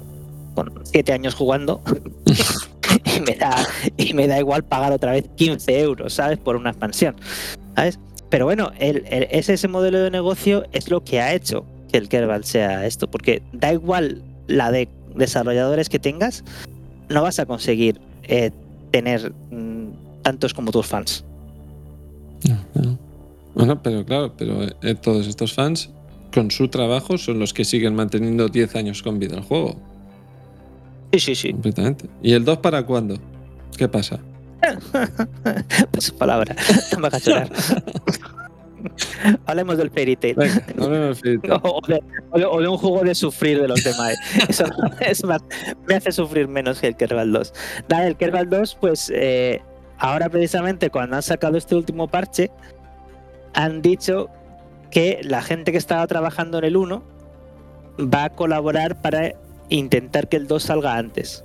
con 0.54 0.72
7 0.84 1.12
años 1.12 1.34
jugando 1.34 1.82
y, 3.16 3.20
me 3.20 3.34
da, 3.34 3.66
y 3.96 4.14
me 4.14 4.26
da 4.26 4.38
igual 4.38 4.64
pagar 4.64 4.92
otra 4.92 5.12
vez 5.12 5.24
15 5.36 5.80
euros, 5.80 6.14
¿sabes? 6.14 6.38
Por 6.38 6.56
una 6.56 6.70
expansión, 6.70 7.16
¿sabes? 7.74 7.98
Pero 8.30 8.44
bueno, 8.44 8.72
el, 8.78 9.04
ese, 9.08 9.54
ese 9.54 9.68
modelo 9.68 10.00
de 10.00 10.10
negocio 10.10 10.64
es 10.72 10.90
lo 10.90 11.02
que 11.02 11.20
ha 11.20 11.34
hecho 11.34 11.64
que 11.90 11.98
el 11.98 12.08
Kerbal 12.08 12.44
sea 12.44 12.84
esto, 12.86 13.08
porque 13.10 13.42
da 13.52 13.72
igual 13.72 14.22
la 14.46 14.70
de 14.70 14.88
desarrolladores 15.14 15.88
que 15.88 15.98
tengas, 15.98 16.44
no 17.08 17.22
vas 17.22 17.38
a 17.38 17.46
conseguir 17.46 18.00
eh, 18.24 18.50
tener 18.90 19.32
mm, 19.50 20.22
tantos 20.22 20.54
como 20.54 20.70
tus 20.70 20.86
fans. 20.86 21.24
Bueno, 23.54 23.82
pero 23.82 24.04
claro, 24.04 24.34
pero 24.36 24.62
eh, 24.62 24.94
todos 24.94 25.26
estos 25.26 25.52
fans 25.52 25.90
con 26.32 26.50
su 26.50 26.68
trabajo 26.68 27.18
son 27.18 27.38
los 27.38 27.52
que 27.52 27.64
siguen 27.64 27.94
manteniendo 27.94 28.48
10 28.48 28.76
años 28.76 29.02
con 29.02 29.18
vida 29.18 29.36
el 29.36 29.42
juego. 29.42 29.76
Sí, 31.12 31.20
sí, 31.20 31.34
sí. 31.34 31.52
Completamente. 31.52 32.06
¿Y 32.22 32.32
el 32.32 32.44
2 32.44 32.58
para 32.58 32.84
cuándo? 32.84 33.16
¿Qué 33.76 33.88
pasa? 33.88 34.20
Pues 35.92 36.10
palabra, 36.10 36.54
no 36.92 36.98
me 37.00 37.06
hagas 37.06 37.24
llorar. 37.24 37.50
Hablemos 39.46 39.78
del 39.78 39.90
Fairy. 39.90 40.18
O, 42.30 42.38
de, 42.38 42.68
un 42.68 42.78
juego 42.78 43.02
de 43.02 43.14
sufrir 43.14 43.60
de 43.60 43.68
los 43.68 43.82
demás. 43.82 44.18
Eso, 45.00 45.26
me 45.86 45.94
hace 45.94 46.12
sufrir 46.12 46.48
menos 46.48 46.80
que 46.80 46.88
el 46.88 46.96
Kerbal 46.96 47.32
2. 47.32 47.52
Nada, 47.88 48.06
el 48.06 48.16
Kerbal 48.16 48.48
2, 48.48 48.76
pues 48.80 49.10
eh, 49.14 49.62
ahora 49.98 50.28
precisamente 50.28 50.90
cuando 50.90 51.16
han 51.16 51.22
sacado 51.22 51.56
este 51.56 51.74
último 51.74 52.08
parche, 52.08 52.50
han 53.54 53.82
dicho 53.82 54.28
que 54.90 55.20
la 55.22 55.42
gente 55.42 55.72
que 55.72 55.78
estaba 55.78 56.06
trabajando 56.06 56.58
en 56.58 56.64
el 56.64 56.76
1 56.76 57.02
va 58.00 58.24
a 58.24 58.30
colaborar 58.30 59.00
para 59.00 59.34
intentar 59.68 60.28
que 60.28 60.36
el 60.36 60.46
2 60.46 60.62
salga 60.62 60.96
antes. 60.96 61.44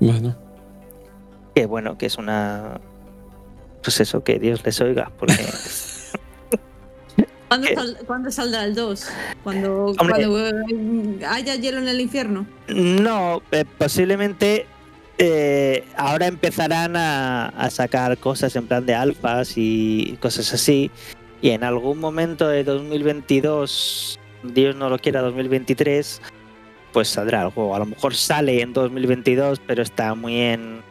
Bueno. 0.00 0.36
Que 1.54 1.66
bueno, 1.66 1.96
que 1.96 2.06
es 2.06 2.18
una. 2.18 2.80
Pues 3.82 4.00
eso, 4.00 4.22
que 4.24 4.38
Dios 4.38 4.64
les 4.64 4.80
oiga, 4.80 5.10
porque. 5.18 5.36
¿Cuándo, 7.48 8.30
saldrá 8.30 8.64
el 8.64 8.74
2? 8.74 9.08
¿Cuando, 9.44 9.94
haya 11.28 11.54
hielo 11.54 11.78
en 11.78 11.88
el 11.88 12.00
infierno? 12.00 12.46
No, 12.68 13.42
eh, 13.52 13.64
posiblemente 13.78 14.66
eh, 15.18 15.84
ahora 15.96 16.26
empezarán 16.26 16.96
a, 16.96 17.68
sacar 17.70 18.18
cosas 18.18 18.56
en 18.56 18.66
plan 18.66 18.84
de 18.84 18.94
alfas 18.94 19.52
y 19.56 20.18
cosas 20.20 20.52
así. 20.52 20.90
Y 21.40 21.50
en 21.50 21.62
algún 21.62 21.98
momento 21.98 22.48
de 22.48 22.64
2022, 22.64 24.18
Dios 24.42 24.74
no 24.74 24.88
lo 24.88 24.98
quiera, 24.98 25.20
2023, 25.22 26.20
pues 26.92 27.08
saldrá 27.08 27.42
el 27.42 27.50
juego. 27.50 27.76
A 27.76 27.78
lo 27.78 27.86
mejor 27.86 28.14
sale 28.14 28.60
en 28.60 28.72
2022, 28.72 29.60
pero 29.64 29.82
está 29.82 30.14
muy 30.14 30.40
en, 30.40 30.82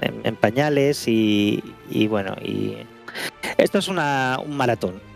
en, 0.00 0.36
pañales 0.36 1.06
y, 1.06 1.62
y, 1.90 2.06
bueno, 2.06 2.36
y 2.42 2.76
esto 3.58 3.78
es 3.78 3.88
una, 3.88 4.38
un 4.42 4.56
maratón 4.56 5.11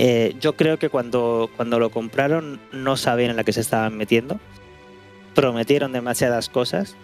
eh, 0.00 0.36
yo 0.38 0.54
creo 0.54 0.78
que 0.78 0.90
cuando, 0.90 1.50
cuando 1.56 1.80
lo 1.80 1.90
compraron 1.90 2.60
no 2.70 2.96
sabían 2.96 3.30
en 3.30 3.36
la 3.36 3.42
que 3.42 3.52
se 3.52 3.60
estaban 3.60 3.96
metiendo. 3.96 4.38
Prometieron 5.34 5.92
demasiadas 5.92 6.48
cosas. 6.48 6.94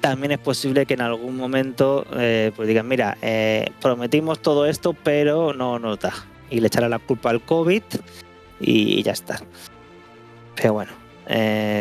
También 0.00 0.32
es 0.32 0.38
posible 0.38 0.86
que 0.86 0.94
en 0.94 1.02
algún 1.02 1.36
momento 1.36 2.06
eh, 2.16 2.52
pues 2.56 2.68
digan, 2.68 2.88
mira, 2.88 3.18
eh, 3.20 3.66
prometimos 3.82 4.40
todo 4.40 4.64
esto, 4.64 4.94
pero 4.94 5.52
no 5.52 5.78
nos 5.78 6.00
da. 6.00 6.14
Y 6.48 6.60
le 6.60 6.68
echará 6.68 6.88
la 6.88 6.98
culpa 6.98 7.28
al 7.28 7.42
COVID 7.42 7.82
y, 8.60 9.02
ya 9.02 9.12
está. 9.12 9.42
Pero 10.56 10.72
bueno, 10.72 10.92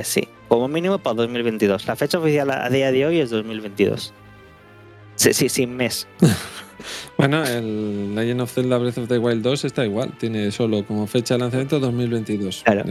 sí, 0.03 0.27
como 0.49 0.67
mínimo 0.67 0.97
para 0.97 1.15
2022. 1.15 1.87
La 1.87 1.95
fecha 1.95 2.19
oficial 2.19 2.51
a 2.51 2.69
día 2.69 2.91
de 2.91 3.05
hoy 3.05 3.19
es 3.21 3.29
2022. 3.29 4.13
Sí, 5.15 5.33
sí, 5.33 5.47
sin 5.47 5.77
mes. 5.77 6.07
Bueno, 7.17 7.43
el 7.43 8.15
Legend 8.15 8.41
of 8.41 8.53
Zelda 8.53 8.77
Breath 8.77 8.97
of 8.97 9.07
the 9.07 9.17
Wild 9.17 9.41
2 9.41 9.65
está 9.65 9.85
igual, 9.85 10.11
tiene 10.17 10.51
solo 10.51 10.85
como 10.85 11.07
fecha 11.07 11.35
de 11.35 11.39
lanzamiento 11.39 11.79
2022. 11.79 12.63
Claro. 12.63 12.83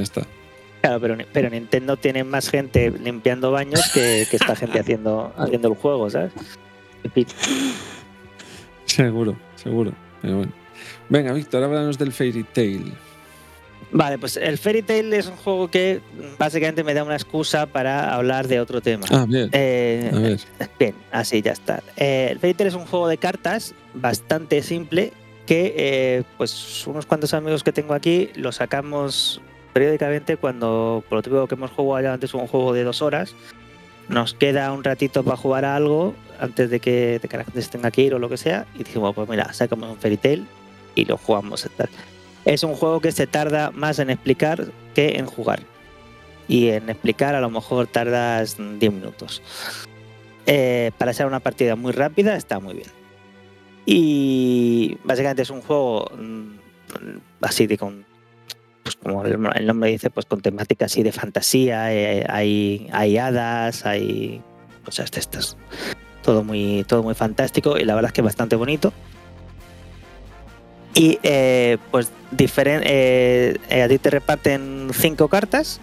Claro, 0.80 1.00
pero, 1.00 1.16
pero, 1.32 1.50
Nintendo 1.50 1.96
tiene 1.96 2.22
más 2.22 2.48
gente 2.48 2.90
limpiando 2.90 3.50
baños 3.50 3.80
que, 3.92 4.22
esta 4.22 4.54
gente 4.54 4.78
haciendo, 4.78 5.32
haciendo 5.36 5.68
el 5.68 5.74
juego, 5.74 6.10
¿sabes? 6.10 6.32
Seguro, 8.84 9.36
seguro. 9.56 9.92
Pero 10.22 10.36
bueno. 10.38 10.52
Venga, 11.08 11.32
Víctor, 11.32 11.62
háblanos 11.62 11.98
del 11.98 12.12
Fairy 12.12 12.44
Tail. 12.44 12.92
Vale, 13.92 14.18
pues 14.18 14.36
el 14.36 14.58
Fairy 14.58 14.82
Tail 14.82 15.12
es 15.14 15.26
un 15.26 15.36
juego 15.36 15.68
que 15.68 16.00
básicamente 16.38 16.82
me 16.82 16.92
da 16.92 17.04
una 17.04 17.14
excusa 17.14 17.66
para 17.66 18.14
hablar 18.14 18.48
de 18.48 18.60
otro 18.60 18.80
tema. 18.80 19.06
Ah, 19.10 19.24
bien. 19.26 19.48
Eh, 19.52 20.36
bien, 20.78 20.94
así 21.12 21.40
ya 21.40 21.52
está. 21.52 21.82
Eh, 21.96 22.28
el 22.32 22.38
Fairy 22.38 22.54
Tail 22.54 22.68
es 22.68 22.74
un 22.74 22.84
juego 22.86 23.08
de 23.08 23.16
cartas 23.16 23.74
bastante 23.94 24.62
simple 24.62 25.12
que, 25.46 25.74
eh, 25.76 26.22
pues, 26.36 26.86
unos 26.86 27.06
cuantos 27.06 27.32
amigos 27.32 27.62
que 27.62 27.72
tengo 27.72 27.94
aquí 27.94 28.30
lo 28.34 28.50
sacamos 28.50 29.40
periódicamente 29.72 30.36
cuando, 30.36 31.04
por 31.08 31.18
lo 31.18 31.22
típico 31.22 31.46
que 31.46 31.54
hemos 31.54 31.70
jugado 31.70 32.12
antes, 32.12 32.34
un 32.34 32.48
juego 32.48 32.72
de 32.72 32.82
dos 32.82 33.02
horas. 33.02 33.34
Nos 34.08 34.34
queda 34.34 34.72
un 34.72 34.84
ratito 34.84 35.24
para 35.24 35.36
jugar 35.36 35.64
a 35.64 35.76
algo 35.76 36.14
antes 36.40 36.70
de 36.70 36.80
que, 36.80 37.18
de 37.20 37.28
que 37.28 37.36
la 37.36 37.44
gente 37.44 37.62
se 37.62 37.70
tenga 37.70 37.90
que 37.90 38.02
ir 38.02 38.14
o 38.14 38.18
lo 38.18 38.28
que 38.28 38.36
sea. 38.36 38.66
Y 38.74 38.78
dijimos, 38.78 39.14
pues 39.14 39.28
mira, 39.28 39.52
sacamos 39.52 39.90
un 39.90 39.96
Fairy 39.96 40.16
Tail 40.16 40.46
y 40.94 41.04
lo 41.04 41.16
jugamos. 41.16 41.68
Tal 41.76 41.88
es 42.46 42.62
un 42.62 42.74
juego 42.74 43.00
que 43.00 43.12
se 43.12 43.26
tarda 43.26 43.72
más 43.72 43.98
en 43.98 44.08
explicar 44.08 44.68
que 44.94 45.18
en 45.18 45.26
jugar. 45.26 45.60
Y 46.48 46.68
en 46.68 46.88
explicar 46.88 47.34
a 47.34 47.40
lo 47.40 47.50
mejor 47.50 47.88
tardas 47.88 48.56
10 48.56 48.92
minutos. 48.92 49.42
Eh, 50.46 50.92
para 50.96 51.12
ser 51.12 51.26
una 51.26 51.40
partida 51.40 51.74
muy 51.74 51.90
rápida 51.90 52.36
está 52.36 52.60
muy 52.60 52.74
bien. 52.74 52.88
Y 53.84 54.96
básicamente 55.02 55.42
es 55.42 55.50
un 55.50 55.60
juego 55.60 56.08
mm, 56.16 56.50
así 57.40 57.66
de 57.66 57.76
con, 57.76 58.06
pues 58.84 58.94
como 58.94 59.24
el 59.24 59.66
nombre 59.66 59.90
dice, 59.90 60.08
pues 60.10 60.24
con 60.26 60.40
temática 60.40 60.84
así 60.84 61.02
de 61.02 61.10
fantasía. 61.10 61.92
Eh, 61.92 62.24
hay, 62.28 62.88
hay 62.92 63.18
hadas, 63.18 63.84
hay 63.84 64.40
cosas 64.84 65.10
de 65.10 65.18
estas. 65.18 65.56
Todo 66.22 66.44
muy, 66.44 66.84
todo 66.86 67.02
muy 67.02 67.14
fantástico 67.14 67.76
y 67.76 67.84
la 67.84 67.96
verdad 67.96 68.10
es 68.10 68.12
que 68.12 68.20
es 68.20 68.26
bastante 68.26 68.54
bonito. 68.54 68.92
Y 70.96 71.18
eh, 71.22 71.76
pues 71.90 72.10
eh, 72.38 73.58
eh, 73.68 73.82
a 73.82 73.88
ti 73.88 73.98
te 73.98 74.10
reparten 74.10 74.88
cinco 74.94 75.28
cartas. 75.28 75.78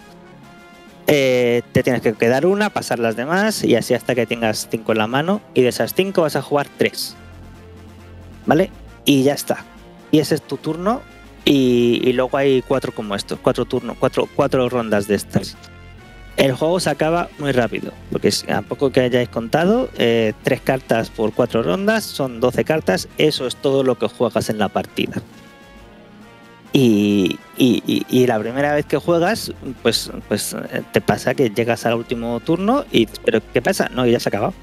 te 1.06 1.62
tienes 1.84 2.02
que 2.02 2.14
quedar 2.14 2.46
una, 2.46 2.70
pasar 2.70 2.98
las 2.98 3.14
demás 3.14 3.62
y 3.62 3.76
así 3.76 3.94
hasta 3.94 4.16
que 4.16 4.26
tengas 4.26 4.66
cinco 4.68 4.90
en 4.90 4.98
la 4.98 5.06
mano. 5.06 5.40
Y 5.54 5.62
de 5.62 5.68
esas 5.68 5.94
cinco 5.94 6.22
vas 6.22 6.34
a 6.34 6.42
jugar 6.42 6.66
tres. 6.76 7.16
¿Vale? 8.44 8.70
Y 9.04 9.22
ya 9.22 9.34
está. 9.34 9.64
Y 10.10 10.18
ese 10.18 10.34
es 10.34 10.42
tu 10.42 10.56
turno. 10.56 11.00
Y, 11.44 12.12
luego 12.14 12.36
hay 12.36 12.62
cuatro 12.62 12.92
como 12.92 13.14
estos, 13.14 13.38
cuatro 13.38 13.66
turnos, 13.66 13.96
cuatro, 14.00 14.28
cuatro 14.34 14.68
rondas 14.68 15.06
de 15.06 15.14
estas. 15.14 15.56
El 16.36 16.52
juego 16.52 16.80
se 16.80 16.90
acaba 16.90 17.28
muy 17.38 17.52
rápido, 17.52 17.92
porque 18.10 18.30
a 18.52 18.62
poco 18.62 18.90
que 18.90 19.00
hayáis 19.00 19.28
contado, 19.28 19.88
eh, 19.96 20.32
tres 20.42 20.60
cartas 20.60 21.10
por 21.10 21.32
cuatro 21.32 21.62
rondas, 21.62 22.02
son 22.02 22.40
12 22.40 22.64
cartas, 22.64 23.08
eso 23.18 23.46
es 23.46 23.54
todo 23.56 23.84
lo 23.84 23.96
que 23.96 24.08
juegas 24.08 24.50
en 24.50 24.58
la 24.58 24.68
partida. 24.68 25.22
Y, 26.72 27.38
la 28.26 28.40
primera 28.40 28.74
vez 28.74 28.84
que 28.84 28.96
juegas, 28.96 29.52
pues, 29.82 30.10
pues 30.26 30.54
eh, 30.54 30.82
te 30.92 31.00
pasa 31.00 31.34
que 31.34 31.50
llegas 31.50 31.86
al 31.86 31.94
último 31.94 32.40
turno 32.40 32.84
y 32.90 33.06
¿pero 33.06 33.40
qué 33.52 33.62
pasa? 33.62 33.88
No, 33.90 34.04
ya 34.04 34.18
se 34.18 34.28
ha 34.28 34.30
acabado. 34.30 34.54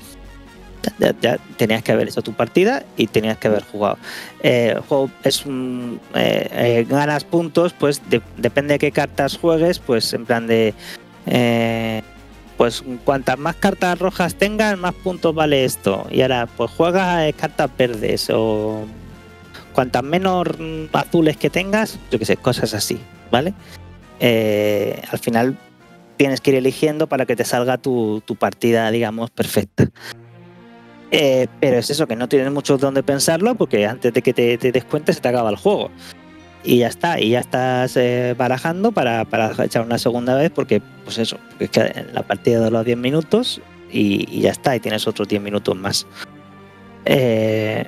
Ya, 1.22 1.38
tenías 1.58 1.84
que 1.84 1.92
haber 1.92 2.10
hecho 2.10 2.24
tu 2.24 2.34
partida 2.34 2.84
y 2.98 3.08
tenías 3.08 3.38
que 3.38 3.48
haber 3.48 3.64
jugado. 3.64 3.98
Eh, 4.42 4.74
el 4.76 4.82
juego 4.82 5.10
es 5.24 5.46
un, 5.46 6.02
ganas 6.90 7.24
puntos, 7.24 7.72
pues 7.72 8.02
depende 8.38 8.74
de 8.74 8.80
qué 8.80 8.92
cartas 8.92 9.38
juegues, 9.38 9.80
pues 9.80 10.12
en 10.14 10.26
plan 10.26 10.48
de 10.48 10.74
eh, 11.26 12.02
pues 12.58 12.84
cuantas 13.04 13.38
más 13.40 13.56
cartas 13.56 13.98
rojas 13.98 14.36
tengas, 14.36 14.78
más 14.78 14.94
puntos 14.94 15.34
vale 15.34 15.66
esto. 15.66 16.06
Y 16.12 16.22
ahora, 16.22 16.48
pues 16.58 16.72
juegas 16.72 17.34
cartas 17.36 17.70
verdes 17.78 18.30
o 18.32 18.86
cuantas 19.74 20.04
menos 20.04 20.48
azules 20.94 21.38
que 21.38 21.50
tengas, 21.50 21.98
yo 22.12 22.20
que 22.20 22.26
sé, 22.26 22.38
cosas 22.38 22.74
así, 22.74 23.00
¿vale? 23.32 23.54
Eh, 24.20 25.02
al 25.10 25.20
final 25.20 25.58
tienes 26.18 26.42
que 26.42 26.52
ir 26.52 26.58
eligiendo 26.58 27.08
para 27.08 27.26
que 27.26 27.36
te 27.36 27.46
salga 27.46 27.80
tu, 27.80 28.22
partida, 28.38 28.92
digamos, 28.92 29.32
perfecta. 29.32 29.90
Eh, 31.10 31.48
pero 31.60 31.78
es 31.78 31.90
eso, 31.90 32.08
que 32.08 32.16
no 32.16 32.30
tienes 32.30 32.52
mucho 32.52 32.78
donde 32.78 33.04
pensarlo 33.04 33.56
porque 33.56 33.86
antes 33.86 34.14
de 34.14 34.22
que 34.22 34.34
te, 34.34 34.58
te 34.58 34.72
des 34.72 34.86
cuenta 34.86 35.12
se 35.12 35.20
te 35.20 35.28
acaba 35.28 35.50
el 35.50 35.58
juego 35.58 35.90
y 36.64 36.78
ya 36.80 36.88
está, 36.88 37.20
y 37.20 37.32
ya 37.32 37.40
estás 37.40 37.98
eh, 37.98 38.36
barajando 38.38 38.92
para, 38.92 39.26
echar 39.64 39.84
una 39.84 39.98
segunda 39.98 40.36
vez 40.36 40.52
porque, 40.52 40.82
pues 41.04 41.18
eso, 41.18 41.38
es 41.60 41.70
que 41.70 42.06
la 42.14 42.24
partida 42.24 42.64
de 42.64 42.72
los 42.72 42.86
10 42.86 42.98
minutos 42.98 43.62
y, 43.92 44.42
ya 44.42 44.52
está, 44.52 44.76
y 44.76 44.80
tienes 44.80 45.08
otros 45.08 45.28
10 45.28 45.42
minutos 45.42 45.76
más. 45.76 46.06
Eh, 47.06 47.86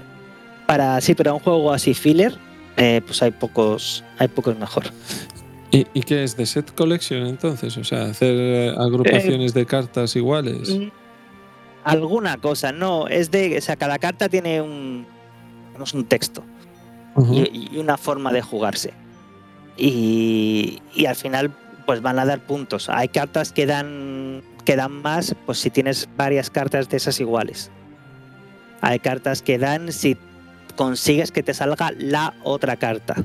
para 0.66 1.00
sí, 1.02 1.14
pero 1.14 1.36
un 1.36 1.40
juego 1.40 1.72
así 1.72 1.94
filler, 1.94 2.38
eh, 2.78 3.02
pues 3.06 3.22
hay 3.22 3.32
pocos, 3.32 4.04
hay 4.18 4.28
pocos 4.28 4.58
mejor. 4.58 4.86
¿Y, 5.70 5.86
¿Y, 5.94 6.02
qué 6.02 6.24
es 6.24 6.36
de 6.36 6.46
set 6.46 6.74
collection 6.74 7.26
entonces? 7.28 7.78
O 7.78 7.84
sea, 7.84 8.04
hacer 8.04 8.76
agrupaciones 8.78 9.54
de 9.54 9.66
cartas 9.66 10.16
iguales. 10.16 10.70
Mm, 10.70 10.90
alguna 11.84 12.38
cosa, 12.38 12.72
no, 12.72 13.08
es 13.08 13.30
de, 13.30 13.58
o 13.58 13.62
sea, 13.62 13.76
cada 13.76 14.00
carta 14.00 14.30
tiene 14.30 14.62
un, 14.62 15.06
un 15.94 16.06
texto 16.06 16.44
y, 17.18 17.78
una 17.78 17.98
forma 17.98 18.32
de 18.32 18.42
jugarse. 18.42 18.94
Y, 19.78 20.82
al 21.08 21.16
final 21.16 21.52
pues 21.86 22.02
van 22.02 22.18
a 22.18 22.26
dar 22.26 22.40
puntos. 22.40 22.90
Hay 22.90 23.10
cartas 23.10 23.52
que 23.52 23.66
dan, 23.66 24.42
que 24.64 24.76
dan 24.76 25.02
más 25.02 25.36
pues 25.46 25.60
si 25.60 25.70
tienes 25.70 26.08
varias 26.16 26.50
cartas 26.50 26.90
de 26.90 26.98
esas 26.98 27.20
iguales. 27.20 27.72
Hay 28.82 29.00
cartas 29.00 29.42
que 29.42 29.58
dan 29.58 29.92
si 29.92 30.18
consigues 30.76 31.32
que 31.32 31.44
te 31.44 31.54
salga 31.54 31.92
la 31.98 32.34
otra 32.44 32.78
carta. 32.78 33.16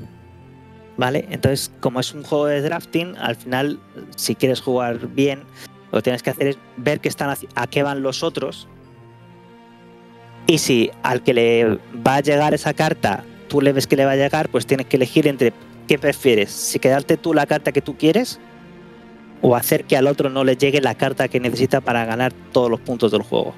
¿Vale? 0.97 1.27
Entonces, 1.29 1.71
como 1.79 2.01
es 2.01 2.13
un 2.13 2.23
juego 2.23 2.47
de 2.47 2.61
drafting, 2.61 3.15
al 3.17 3.37
final, 3.37 3.79
si 4.17 4.35
quieres 4.35 4.59
jugar 4.59 5.07
bien, 5.07 5.43
lo 5.93 5.99
que 5.99 6.03
tienes 6.03 6.23
que 6.23 6.31
hacer 6.31 6.47
es 6.47 6.57
ver 6.75 6.99
qué 6.99 7.07
están 7.07 7.33
a 7.55 7.67
qué 7.67 7.83
van 7.83 8.03
los 8.03 8.21
otros. 8.21 8.67
Y 10.45 10.57
si 10.57 10.91
al 11.03 11.23
que 11.23 11.33
le 11.33 11.79
va 12.05 12.15
a 12.15 12.19
llegar 12.21 12.53
esa 12.53 12.73
carta 12.73 13.23
tú 13.49 13.59
le 13.59 13.73
ves 13.73 13.87
que 13.87 13.97
le 13.97 14.05
va 14.05 14.11
a 14.11 14.15
llegar, 14.15 14.47
pues 14.47 14.65
tienes 14.65 14.87
que 14.87 14.95
elegir 14.95 15.27
entre 15.27 15.51
qué 15.87 15.99
prefieres, 15.99 16.51
si 16.51 16.79
quedarte 16.79 17.17
tú 17.17 17.33
la 17.33 17.45
carta 17.45 17.73
que 17.73 17.81
tú 17.81 17.97
quieres 17.97 18.39
o 19.41 19.55
hacer 19.55 19.85
que 19.85 19.97
al 19.97 20.07
otro 20.07 20.29
no 20.29 20.43
le 20.43 20.55
llegue 20.55 20.81
la 20.81 20.95
carta 20.95 21.27
que 21.27 21.39
necesita 21.39 21.81
para 21.81 22.05
ganar 22.05 22.31
todos 22.51 22.69
los 22.69 22.79
puntos 22.79 23.11
del 23.11 23.23
juego. 23.23 23.53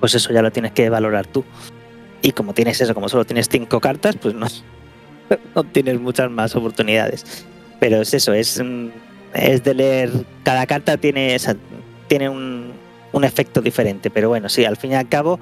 Pues 0.00 0.14
eso 0.14 0.32
ya 0.32 0.42
lo 0.42 0.50
tienes 0.50 0.72
que 0.72 0.88
valorar 0.88 1.26
tú. 1.26 1.44
Y 2.22 2.32
como 2.32 2.54
tienes 2.54 2.80
eso, 2.80 2.94
como 2.94 3.08
solo 3.08 3.24
tienes 3.24 3.48
cinco 3.48 3.80
cartas, 3.80 4.16
pues 4.16 4.34
no, 4.34 4.46
tienes 5.72 6.00
muchas 6.00 6.30
más 6.30 6.54
oportunidades. 6.54 7.46
Pero 7.80 8.00
es 8.00 8.14
eso, 8.14 8.32
es, 8.32 8.62
es 9.34 9.64
de 9.64 9.74
leer. 9.74 10.10
Cada 10.44 10.66
carta 10.66 10.96
tiene, 10.96 11.36
tiene 12.06 12.28
un, 12.28 12.72
un 13.12 13.24
efecto 13.24 13.60
diferente. 13.60 14.10
Pero 14.10 14.28
bueno, 14.28 14.48
sí, 14.48 14.64
al 14.64 14.76
fin 14.76 14.92
y 14.92 14.94
al 14.94 15.08
cabo 15.08 15.40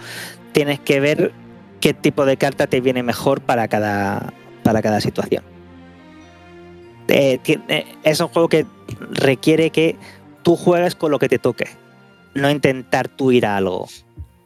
tienes 0.52 0.80
que 0.80 1.00
ver 1.00 1.32
qué 1.80 1.94
tipo 1.94 2.24
de 2.24 2.36
carta 2.36 2.66
te 2.66 2.80
viene 2.80 3.02
mejor 3.02 3.40
para 3.40 3.68
cada, 3.68 4.32
para 4.62 4.82
cada 4.82 5.00
situación. 5.00 5.44
Eh, 7.08 7.38
eh, 7.46 7.84
es 8.02 8.20
un 8.20 8.28
juego 8.28 8.48
que 8.48 8.66
requiere 9.10 9.70
que 9.70 9.96
tú 10.42 10.56
juegues 10.56 10.94
con 10.94 11.10
lo 11.10 11.18
que 11.18 11.28
te 11.28 11.38
toque, 11.38 11.66
no 12.34 12.50
intentar 12.50 13.08
tú 13.08 13.32
ir 13.32 13.46
a 13.46 13.56
algo. 13.56 13.88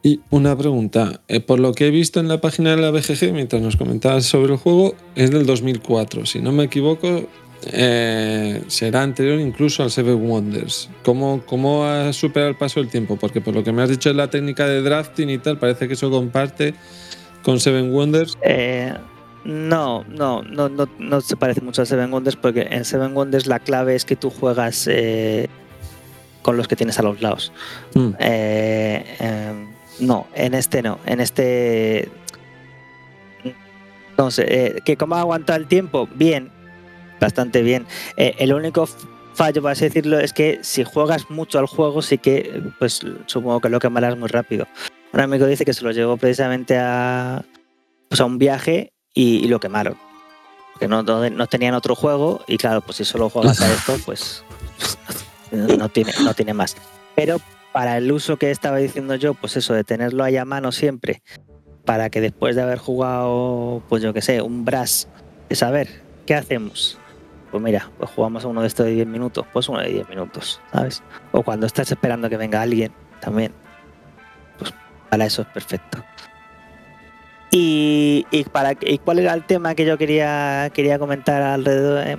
Y 0.03 0.19
una 0.31 0.57
pregunta, 0.57 1.21
eh, 1.27 1.39
por 1.39 1.59
lo 1.59 1.73
que 1.73 1.87
he 1.87 1.91
visto 1.91 2.19
en 2.19 2.27
la 2.27 2.41
página 2.41 2.75
de 2.75 2.81
la 2.81 2.89
BGG, 2.89 3.33
mientras 3.33 3.61
nos 3.61 3.75
comentabas 3.75 4.25
sobre 4.25 4.53
el 4.53 4.59
juego, 4.59 4.95
es 5.15 5.29
del 5.29 5.45
2004. 5.45 6.25
Si 6.25 6.39
no 6.39 6.51
me 6.51 6.63
equivoco, 6.63 7.27
será 7.61 9.03
anterior 9.03 9.39
incluso 9.39 9.83
al 9.83 9.91
Seven 9.91 10.27
Wonders. 10.27 10.89
¿Cómo, 11.03 11.43
¿Cómo 11.45 11.85
ha 11.85 12.11
superado 12.13 12.49
el 12.49 12.57
paso 12.57 12.79
del 12.79 12.89
tiempo? 12.89 13.17
Porque 13.17 13.41
por 13.41 13.53
lo 13.53 13.63
que 13.63 13.71
me 13.71 13.83
has 13.83 13.89
dicho 13.89 14.09
en 14.09 14.17
la 14.17 14.31
técnica 14.31 14.65
de 14.65 14.81
drafting 14.81 15.29
y 15.29 15.37
tal, 15.37 15.59
parece 15.59 15.87
que 15.87 15.93
eso 15.93 16.09
comparte 16.09 16.73
con 17.43 17.59
Seven 17.59 17.91
Wonders. 17.91 18.37
No, 19.43 20.05
no, 20.07 20.43
no, 20.43 20.69
no, 20.69 20.87
no 20.99 21.21
se 21.21 21.35
parece 21.35 21.61
mucho 21.61 21.81
a 21.81 21.85
Seven 21.85 22.13
Wonders 22.13 22.35
porque 22.35 22.67
en 22.69 22.85
Seven 22.85 23.15
Wonders 23.15 23.47
la 23.47 23.59
clave 23.59 23.95
es 23.95 24.05
que 24.05 24.15
tú 24.15 24.29
juegas 24.29 24.87
eh, 24.87 25.49
con 26.43 26.57
los 26.57 26.67
que 26.67 26.75
tienes 26.75 26.99
a 26.99 27.03
los 27.03 27.21
lados. 27.21 27.51
Mm. 27.95 28.09
Eh, 28.19 29.17
em, 29.19 29.71
no, 29.99 30.27
en 30.35 30.53
este 30.53 30.83
no. 30.83 30.99
En 31.05 31.19
este. 31.19 32.09
No 34.17 34.29
sé, 34.29 34.45
eh, 34.47 34.81
¿que 34.85 34.95
¿cómo 34.95 35.15
aguanta 35.15 35.55
el 35.55 35.65
tiempo? 35.65 36.07
Bien, 36.13 36.51
bastante 37.19 37.63
bien. 37.63 37.87
el 38.17 38.53
único 38.53 38.87
fallo, 39.33 39.63
por 39.63 39.71
así 39.71 39.85
decirlo, 39.85 40.19
es 40.19 40.33
que 40.33 40.59
si 40.61 40.83
juegas 40.83 41.31
mucho 41.31 41.57
al 41.57 41.65
juego, 41.65 42.03
sí 42.03 42.19
que, 42.19 42.61
pues 42.77 43.01
supongo 43.25 43.59
que 43.61 43.69
lo 43.69 43.79
quemarás 43.79 44.15
muy 44.15 44.27
rápido. 44.27 44.67
Un 45.13 45.19
amigo 45.19 45.45
dice 45.45 45.65
que 45.65 45.73
se 45.73 45.83
lo 45.83 45.91
llevó 45.91 46.17
precisamente 46.17 46.77
a, 46.77 47.43
pues, 48.07 48.21
a 48.21 48.25
un 48.25 48.37
viaje 48.37 48.93
y, 49.13 49.47
lo 49.47 49.59
quemaron. 49.59 49.97
Que 50.79 50.87
no, 50.87 51.03
no, 51.03 51.47
tenían 51.47 51.73
otro 51.73 51.95
juego 51.95 52.43
y 52.47 52.57
claro, 52.57 52.81
pues 52.81 52.97
si 52.97 53.05
solo 53.05 53.29
juegas 53.29 53.61
a 53.61 53.71
esto, 53.71 53.97
pues 54.05 54.43
no 55.51 55.89
tiene, 55.89 56.11
no 56.23 56.33
tiene 56.33 56.53
más. 56.53 56.75
Pero 57.15 57.39
para 57.71 57.97
el 57.97 58.11
uso 58.11 58.37
que 58.37 58.51
estaba 58.51 58.77
diciendo 58.77 59.15
yo, 59.15 59.33
pues 59.33 59.57
eso 59.57 59.73
de 59.73 59.83
tenerlo 59.83 60.23
ahí 60.23 60.37
a 60.37 60.45
mano 60.45 60.71
siempre, 60.71 61.21
para 61.85 62.09
que 62.09 62.21
después 62.21 62.55
de 62.55 62.63
haber 62.63 62.79
jugado, 62.79 63.83
pues 63.89 64.01
yo 64.01 64.13
que 64.13 64.21
sé, 64.21 64.41
un 64.41 64.65
brass, 64.65 65.07
es 65.49 65.61
a 65.61 65.69
ver, 65.69 66.01
¿qué 66.25 66.33
hacemos? 66.33 66.97
Pues 67.51 67.61
mira, 67.61 67.91
pues 67.97 68.09
jugamos 68.11 68.45
a 68.45 68.47
uno 68.47 68.61
de 68.61 68.67
estos 68.67 68.85
de 68.85 68.93
10 68.93 69.07
minutos, 69.07 69.45
pues 69.51 69.67
uno 69.67 69.81
de 69.81 69.89
10 69.89 70.09
minutos, 70.09 70.61
¿sabes? 70.71 71.03
O 71.31 71.43
cuando 71.43 71.65
estás 71.65 71.91
esperando 71.91 72.29
que 72.29 72.37
venga 72.37 72.61
alguien, 72.61 72.91
también. 73.19 73.53
Para 75.11 75.25
eso 75.25 75.41
es 75.41 75.47
perfecto. 75.49 76.01
Y, 77.51 78.25
para, 78.53 78.75
cuál 79.03 79.19
era 79.19 79.33
el 79.33 79.43
tema 79.43 79.75
que 79.75 79.85
yo 79.85 79.97
quería, 79.97 80.71
quería 80.73 80.97
comentar 80.97 81.41
alrededor, 81.41 82.07
eh, 82.07 82.17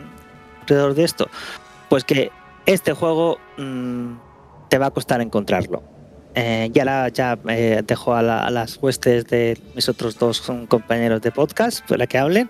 alrededor 0.60 0.94
de 0.94 1.04
esto? 1.04 1.30
Pues 1.88 2.04
que 2.04 2.30
este 2.66 2.92
juego 2.92 3.38
mm, 3.56 4.12
te 4.68 4.76
va 4.76 4.86
a 4.86 4.90
costar 4.90 5.22
encontrarlo. 5.22 5.82
Eh, 6.34 6.68
ya 6.72 6.84
la, 6.84 7.08
ya 7.08 7.38
eh, 7.48 7.82
dejo 7.86 8.14
a, 8.14 8.18
a, 8.18 8.50
las 8.50 8.76
huestes 8.76 9.26
de 9.26 9.58
mis 9.74 9.88
otros 9.88 10.18
dos 10.18 10.42
compañeros 10.68 11.22
de 11.22 11.30
podcast 11.30 11.86
para 11.88 12.06
que 12.06 12.18
hablen 12.18 12.48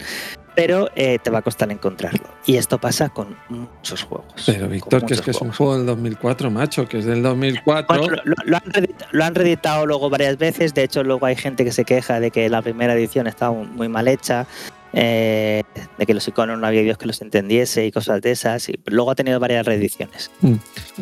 pero 0.55 0.91
eh, 0.95 1.19
te 1.23 1.31
va 1.31 1.39
a 1.39 1.43
costar 1.43 1.71
encontrarlo. 1.71 2.25
Y 2.47 2.57
esto 2.57 2.79
pasa 2.79 3.09
con 3.09 3.37
muchos 3.49 4.03
juegos. 4.03 4.45
Pero 4.47 4.69
Víctor, 4.69 5.07
que 5.07 5.15
es 5.15 5.21
que 5.21 5.31
es 5.31 5.41
un 5.41 5.53
juego 5.53 5.77
del 5.77 5.87
2004, 5.87 6.51
macho, 6.51 6.87
que 6.89 6.99
es 6.99 7.05
del 7.05 7.23
2004. 7.23 8.07
lo, 8.25 9.25
han 9.25 9.35
reeditado, 9.35 9.87
luego 9.87 10.11
varias 10.11 10.39
veces, 10.39 10.75
de 10.75 10.85
hecho 10.85 11.03
luego 11.03 11.27
hay 11.27 11.37
gente 11.37 11.65
que 11.65 11.73
se 11.73 11.85
queja 11.85 12.21
de 12.21 12.31
que 12.31 12.49
la 12.49 12.63
primera 12.63 12.95
edición 12.95 13.27
estaba 13.27 13.53
muy 13.53 13.89
mal 13.89 14.09
hecha. 14.09 14.47
Eh, 14.95 15.63
de 15.97 16.05
que 16.05 16.13
los 16.13 16.29
iconos 16.29 16.59
no 16.59 16.67
había 16.67 16.83
Dios 16.83 16.99
que 16.99 17.07
los 17.07 17.23
entendiese 17.23 17.87
y 17.87 17.93
cosas 17.93 18.21
de 18.21 18.33
esas. 18.33 18.69
Y 18.69 18.79
luego 18.85 19.11
ha 19.11 19.15
tenido 19.15 19.41
varias 19.41 19.65
reediciones. 19.65 20.31
Mm. 20.43 20.57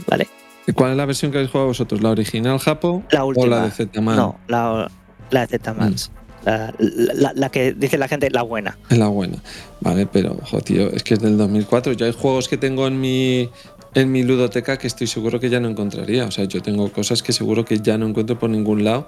¿Vale? 0.07 0.29
¿Y 0.67 0.73
cuál 0.73 0.93
es 0.93 0.97
la 0.97 1.07
versión 1.07 1.33
que 1.33 1.39
habéis 1.39 1.51
jugado 1.51 1.69
vosotros? 1.69 2.01
¿La 2.01 2.11
original 2.11 2.59
Japo 2.61 3.03
la 3.11 3.25
última, 3.25 3.47
o 3.47 3.49
la 3.49 3.65
de 3.65 3.71
Z-Man? 3.73 4.17
No, 4.17 4.39
la, 4.47 4.89
la 5.31 5.41
de 5.41 5.59
Z-Mans. 5.59 6.13
La, 6.45 7.51
que 7.51 7.73
dice 7.73 7.99
la 7.99 8.09
gente, 8.09 8.31
la 8.31 8.43
buena. 8.43 8.79
Es 8.89 8.99
la 8.99 9.09
buena. 9.09 9.39
Vale, 9.81 10.07
pero, 10.07 10.37
jo, 10.43 10.61
tío, 10.61 10.91
es 10.91 11.03
que 11.03 11.15
es 11.15 11.21
del 11.21 11.37
2004. 11.37 11.93
Yo 11.93 12.07
hay 12.07 12.13
juegos 12.13 12.49
que 12.49 12.57
tengo 12.57 12.87
en 12.87 13.01
mi, 13.01 13.51
en 13.95 14.11
mi 14.13 14.23
ludoteca 14.23 14.79
que 14.79 14.87
estoy 14.87 15.07
seguro 15.07 15.41
que 15.41 15.51
ya 15.51 15.61
no 15.61 15.69
encontraría. 15.69 16.25
O 16.25 16.31
sea, 16.31 16.45
yo 16.45 16.63
tengo 16.63 16.91
cosas 16.93 17.23
que 17.23 17.33
seguro 17.33 17.65
que 17.65 17.79
ya 17.81 17.99
no 17.99 18.07
encuentro 18.07 18.39
por 18.39 18.51
ningún 18.51 18.85
lado. 18.85 19.07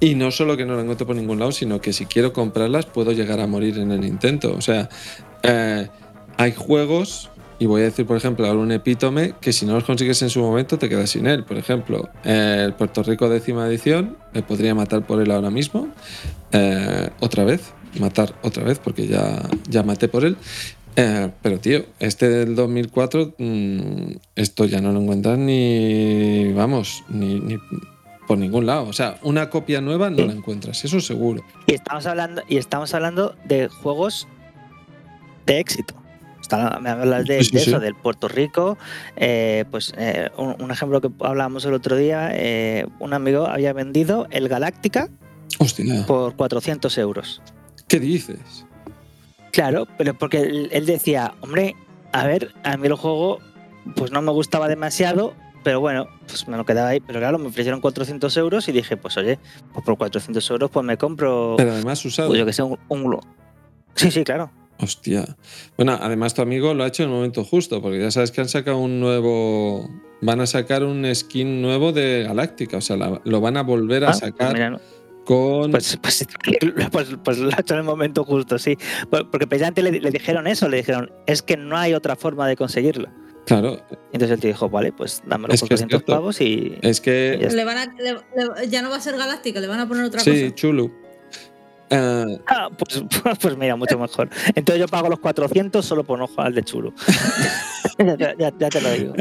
Y 0.00 0.14
no 0.14 0.30
solo 0.30 0.56
que 0.56 0.66
no 0.66 0.74
las 0.74 0.82
encuentro 0.82 1.06
por 1.06 1.16
ningún 1.16 1.38
lado, 1.38 1.52
sino 1.52 1.80
que 1.80 1.92
si 1.92 2.04
quiero 2.04 2.32
comprarlas 2.32 2.86
puedo 2.86 3.12
llegar 3.12 3.40
a 3.40 3.46
morir 3.46 3.78
en 3.78 3.90
el 3.92 4.04
intento. 4.04 4.54
O 4.54 4.60
sea, 4.60 4.90
eh, 5.42 5.88
hay 6.36 6.52
juegos 6.52 7.30
y 7.58 7.66
voy 7.66 7.80
a 7.80 7.84
decir, 7.84 8.06
por 8.06 8.16
ejemplo, 8.16 8.50
un 8.52 8.70
epítome 8.70 9.34
que 9.40 9.52
si 9.52 9.64
no 9.64 9.72
los 9.72 9.84
consigues 9.84 10.20
en 10.22 10.30
su 10.30 10.40
momento 10.40 10.78
te 10.78 10.88
quedas 10.88 11.10
sin 11.10 11.26
él. 11.26 11.44
Por 11.44 11.56
ejemplo, 11.56 12.08
el 12.24 12.74
Puerto 12.74 13.02
Rico 13.02 13.28
décima 13.28 13.66
edición, 13.66 14.18
me 14.34 14.42
podría 14.42 14.74
matar 14.74 15.06
por 15.06 15.22
él 15.22 15.30
ahora 15.30 15.50
mismo. 15.50 15.88
Eh, 16.52 17.08
otra 17.20 17.44
vez, 17.44 17.72
matar 17.98 18.34
otra 18.42 18.62
vez, 18.62 18.78
porque 18.78 19.06
ya, 19.06 19.48
ya 19.68 19.82
maté 19.82 20.08
por 20.08 20.24
él. 20.24 20.36
Eh, 20.96 21.30
pero 21.42 21.58
tío, 21.58 21.84
este 21.98 22.28
del 22.28 22.54
2004, 22.54 23.34
mm, 23.38 24.12
esto 24.34 24.64
ya 24.66 24.80
no 24.80 24.92
lo 24.92 25.00
encuentras 25.00 25.38
ni, 25.38 26.52
vamos, 26.52 27.04
ni, 27.08 27.56
por 28.26 28.36
ningún 28.36 28.66
lado. 28.66 28.84
O 28.84 28.92
sea, 28.92 29.18
una 29.22 29.48
copia 29.48 29.80
nueva 29.80 30.10
no 30.10 30.26
la 30.26 30.32
encuentras, 30.32 30.84
eso 30.84 31.00
seguro. 31.00 31.42
Y 31.66 31.74
estamos 31.74 32.04
hablando, 32.04 32.42
y 32.48 32.58
estamos 32.58 32.92
hablando 32.92 33.34
de 33.44 33.68
juegos 33.68 34.28
de 35.46 35.60
éxito 35.60 36.05
me 36.80 36.90
hablas 36.90 37.24
de, 37.26 37.38
eso, 37.38 37.80
del 37.80 37.94
Puerto 37.94 38.28
Rico. 38.28 38.78
Eh, 39.16 39.64
pues 39.70 39.92
eh, 39.96 40.30
un, 40.36 40.70
ejemplo 40.70 41.00
que 41.00 41.10
hablábamos 41.20 41.64
el 41.64 41.74
otro 41.74 41.96
día, 41.96 42.30
eh, 42.32 42.86
un 42.98 43.12
amigo 43.12 43.46
había 43.46 43.72
vendido 43.72 44.26
el 44.30 44.48
Galáctica 44.48 45.08
por 46.06 46.36
400 46.36 46.98
euros. 46.98 47.42
¿Qué 47.88 48.00
dices? 48.00 48.66
Claro, 49.52 49.86
pero 49.96 50.16
porque 50.18 50.68
él, 50.70 50.86
decía, 50.86 51.34
hombre, 51.40 51.74
a 52.12 52.26
ver, 52.26 52.52
a 52.62 52.76
mí 52.76 52.86
el 52.86 52.94
juego 52.94 53.38
pues 53.94 54.10
no 54.10 54.20
me 54.20 54.32
gustaba 54.32 54.68
demasiado, 54.68 55.34
pero 55.62 55.80
bueno, 55.80 56.08
pues 56.26 56.46
me 56.48 56.56
lo 56.56 56.64
quedaba 56.64 56.88
ahí. 56.88 57.00
Pero 57.00 57.20
claro, 57.20 57.38
me 57.38 57.48
ofrecieron 57.48 57.80
400 57.80 58.36
euros 58.36 58.68
y 58.68 58.72
dije, 58.72 58.96
pues 58.96 59.16
oye, 59.16 59.38
pues 59.72 59.84
por 59.84 59.96
400 59.96 60.50
euros 60.50 60.70
pues 60.70 60.84
me 60.84 60.98
compro... 60.98 61.54
Pero 61.56 61.72
además 61.72 62.04
usado. 62.04 62.28
Pues 62.28 62.38
yo 62.38 62.46
que 62.46 62.52
sé, 62.52 62.62
un, 62.62 62.78
un... 62.88 63.18
Sí, 63.94 64.10
sí, 64.10 64.24
claro. 64.24 64.50
Hostia. 64.78 65.24
Bueno, 65.76 65.98
además 66.00 66.34
tu 66.34 66.42
amigo 66.42 66.74
lo 66.74 66.84
ha 66.84 66.88
hecho 66.88 67.02
en 67.02 67.10
el 67.10 67.14
momento 67.14 67.44
justo, 67.44 67.80
porque 67.80 68.00
ya 68.00 68.10
sabes 68.10 68.30
que 68.30 68.40
han 68.40 68.48
sacado 68.48 68.78
un 68.78 69.00
nuevo. 69.00 69.88
Van 70.20 70.40
a 70.40 70.46
sacar 70.46 70.84
un 70.84 71.14
skin 71.14 71.62
nuevo 71.62 71.92
de 71.92 72.24
Galáctica, 72.26 72.78
o 72.78 72.80
sea, 72.80 72.96
lo 72.96 73.40
van 73.40 73.56
a 73.56 73.62
volver 73.62 74.04
a 74.04 74.10
ah, 74.10 74.14
sacar. 74.14 74.80
Con... 75.24 75.72
Pues, 75.72 75.98
pues, 76.00 76.26
pues, 76.92 77.16
pues, 77.24 77.38
lo 77.38 77.50
ha 77.50 77.60
hecho 77.60 77.74
en 77.74 77.80
el 77.80 77.84
momento 77.84 78.24
justo, 78.24 78.58
sí. 78.58 78.78
Porque 79.10 79.46
precisamente 79.46 79.82
le, 79.82 79.92
le, 80.00 80.10
dijeron 80.10 80.46
eso, 80.46 80.68
le 80.68 80.78
dijeron, 80.78 81.10
es 81.26 81.42
que 81.42 81.56
no 81.56 81.76
hay 81.76 81.94
otra 81.94 82.16
forma 82.16 82.46
de 82.46 82.56
conseguirlo. 82.56 83.08
Claro. 83.46 83.80
Entonces 84.12 84.32
él 84.32 84.40
te 84.40 84.48
dijo, 84.48 84.68
vale, 84.68 84.92
pues 84.92 85.22
dámelo 85.24 85.54
por 85.54 85.68
200 85.68 86.02
pavos 86.02 86.40
y. 86.40 86.76
Es 86.82 87.00
que. 87.00 87.38
Ya, 87.40 87.48
le 87.48 87.64
van 87.64 87.78
a, 87.78 88.64
ya, 88.64 88.82
no 88.82 88.90
va 88.90 88.96
a 88.96 89.00
ser 89.00 89.16
Galáctica, 89.16 89.60
le 89.60 89.68
van 89.68 89.80
a 89.80 89.88
poner 89.88 90.04
otra 90.04 90.18
cosa. 90.18 90.32
Sí, 90.32 90.50
Chulu. 90.52 90.92
Eh, 91.90 92.38
ah, 92.48 92.68
pues, 92.78 93.02
pues, 93.40 93.56
mira, 93.56 93.76
mucho 93.76 93.98
mejor. 93.98 94.28
Entonces 94.54 94.80
yo 94.80 94.88
pago 94.88 95.08
los 95.08 95.20
400 95.20 95.84
solo 95.84 96.04
por 96.04 96.18
no 96.18 96.26
jugar 96.26 96.48
al 96.48 96.54
de 96.54 96.62
chulo. 96.62 96.92
ya, 98.28 98.70
te 98.70 98.80
lo 98.80 98.90
digo. 98.90 99.14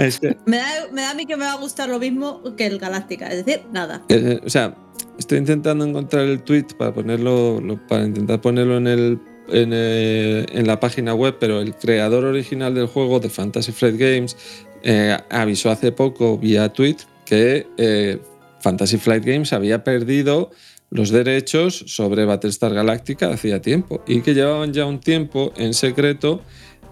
Me, 0.45 0.57
da, 0.57 1.09
a 1.09 1.13
mí 1.13 1.25
que 1.25 1.35
me 1.35 1.45
va 1.45 1.53
a 1.53 1.57
gustar 1.57 1.89
lo 1.89 1.99
mismo 1.99 2.41
que 2.55 2.65
el 2.65 2.79
Galáctica, 2.79 3.27
es 3.27 3.45
decir, 3.45 3.65
nada. 3.71 4.01
Eh, 4.09 4.39
o 4.43 4.49
sea, 4.49 4.75
estoy 5.17 5.37
intentando 5.37 5.85
encontrar 5.85 6.25
el 6.25 6.41
tweet 6.43 6.67
para 6.77 6.93
ponerlo, 6.93 7.61
para 7.87 8.05
intentar 8.05 8.41
ponerlo 8.41 8.77
en 8.77 8.87
el 8.87 9.19
eh, 9.47 10.45
en, 10.51 10.65
la 10.65 10.79
página 10.79 11.13
web, 11.13 11.37
pero 11.39 11.61
el 11.61 11.75
creador 11.75 12.25
original 12.25 12.73
del 12.73 12.87
juego 12.87 13.19
de 13.19 13.29
Fantasy 13.29 13.71
Flight 13.71 13.97
Games 13.97 14.35
avisó 15.29 15.69
hace 15.71 15.91
poco 15.91 16.37
vía 16.37 16.71
tweet 16.73 16.97
que 17.25 18.19
Fantasy 18.61 18.97
Flight 18.97 19.23
Games 19.23 19.53
había 19.53 19.83
perdido 19.83 20.49
los 20.95 21.09
derechos 21.09 21.83
sobre 21.87 22.23
Battlestar 22.25 22.73
Galactica 22.73 23.29
hacía 23.29 23.61
tiempo 23.61 24.01
y 24.07 24.21
que 24.21 24.33
llevaban 24.33 24.71
ya 24.71 24.85
un 24.85 24.99
tiempo 24.99 25.51
en 25.57 25.73
secreto 25.73 26.41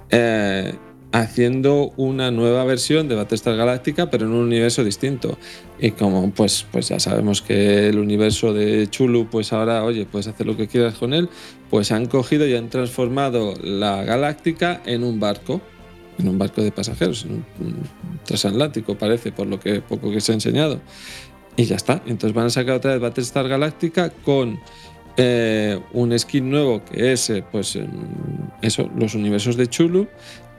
eh, 0.09 0.73
haciendo 1.13 1.93
una 1.95 2.29
nueva 2.29 2.65
versión 2.65 3.07
de 3.07 3.15
Battlestar 3.15 3.55
Galactica 3.55 4.09
pero 4.09 4.25
en 4.25 4.33
un 4.33 4.43
universo 4.43 4.83
distinto 4.83 5.37
y 5.79 5.91
como 5.91 6.31
pues, 6.31 6.65
pues 6.69 6.89
ya 6.89 6.99
sabemos 6.99 7.41
que 7.41 7.87
el 7.87 7.97
universo 7.97 8.53
de 8.53 8.87
Chulu 8.89 9.29
pues 9.29 9.53
ahora 9.53 9.85
oye 9.85 10.05
puedes 10.05 10.27
hacer 10.27 10.47
lo 10.47 10.57
que 10.57 10.67
quieras 10.67 10.95
con 10.95 11.13
él 11.13 11.29
pues 11.69 11.93
han 11.93 12.07
cogido 12.07 12.45
y 12.45 12.55
han 12.55 12.69
transformado 12.69 13.53
la 13.63 14.03
Galáctica 14.03 14.81
en 14.85 15.05
un 15.05 15.21
barco 15.21 15.61
en 16.19 16.27
un 16.27 16.37
barco 16.37 16.61
de 16.61 16.71
pasajeros, 16.71 17.25
en 17.25 17.43
un 17.59 17.83
transatlántico 18.23 18.95
parece, 18.95 19.31
por 19.31 19.47
lo 19.47 19.59
que 19.59 19.81
poco 19.81 20.11
que 20.11 20.21
se 20.21 20.31
ha 20.31 20.35
enseñado. 20.35 20.79
Y 21.55 21.65
ya 21.65 21.75
está. 21.75 22.01
Entonces 22.05 22.33
van 22.33 22.47
a 22.47 22.49
sacar 22.49 22.75
otra 22.75 22.91
vez 22.91 23.01
Battlestar 23.01 23.47
Galactica 23.47 24.09
con 24.09 24.59
eh, 25.17 25.79
un 25.93 26.17
skin 26.17 26.49
nuevo 26.49 26.83
que 26.83 27.13
es, 27.13 27.29
eh, 27.29 27.43
pues, 27.51 27.77
eso, 28.61 28.89
los 28.95 29.13
universos 29.13 29.57
de 29.57 29.67
Chulu 29.67 30.07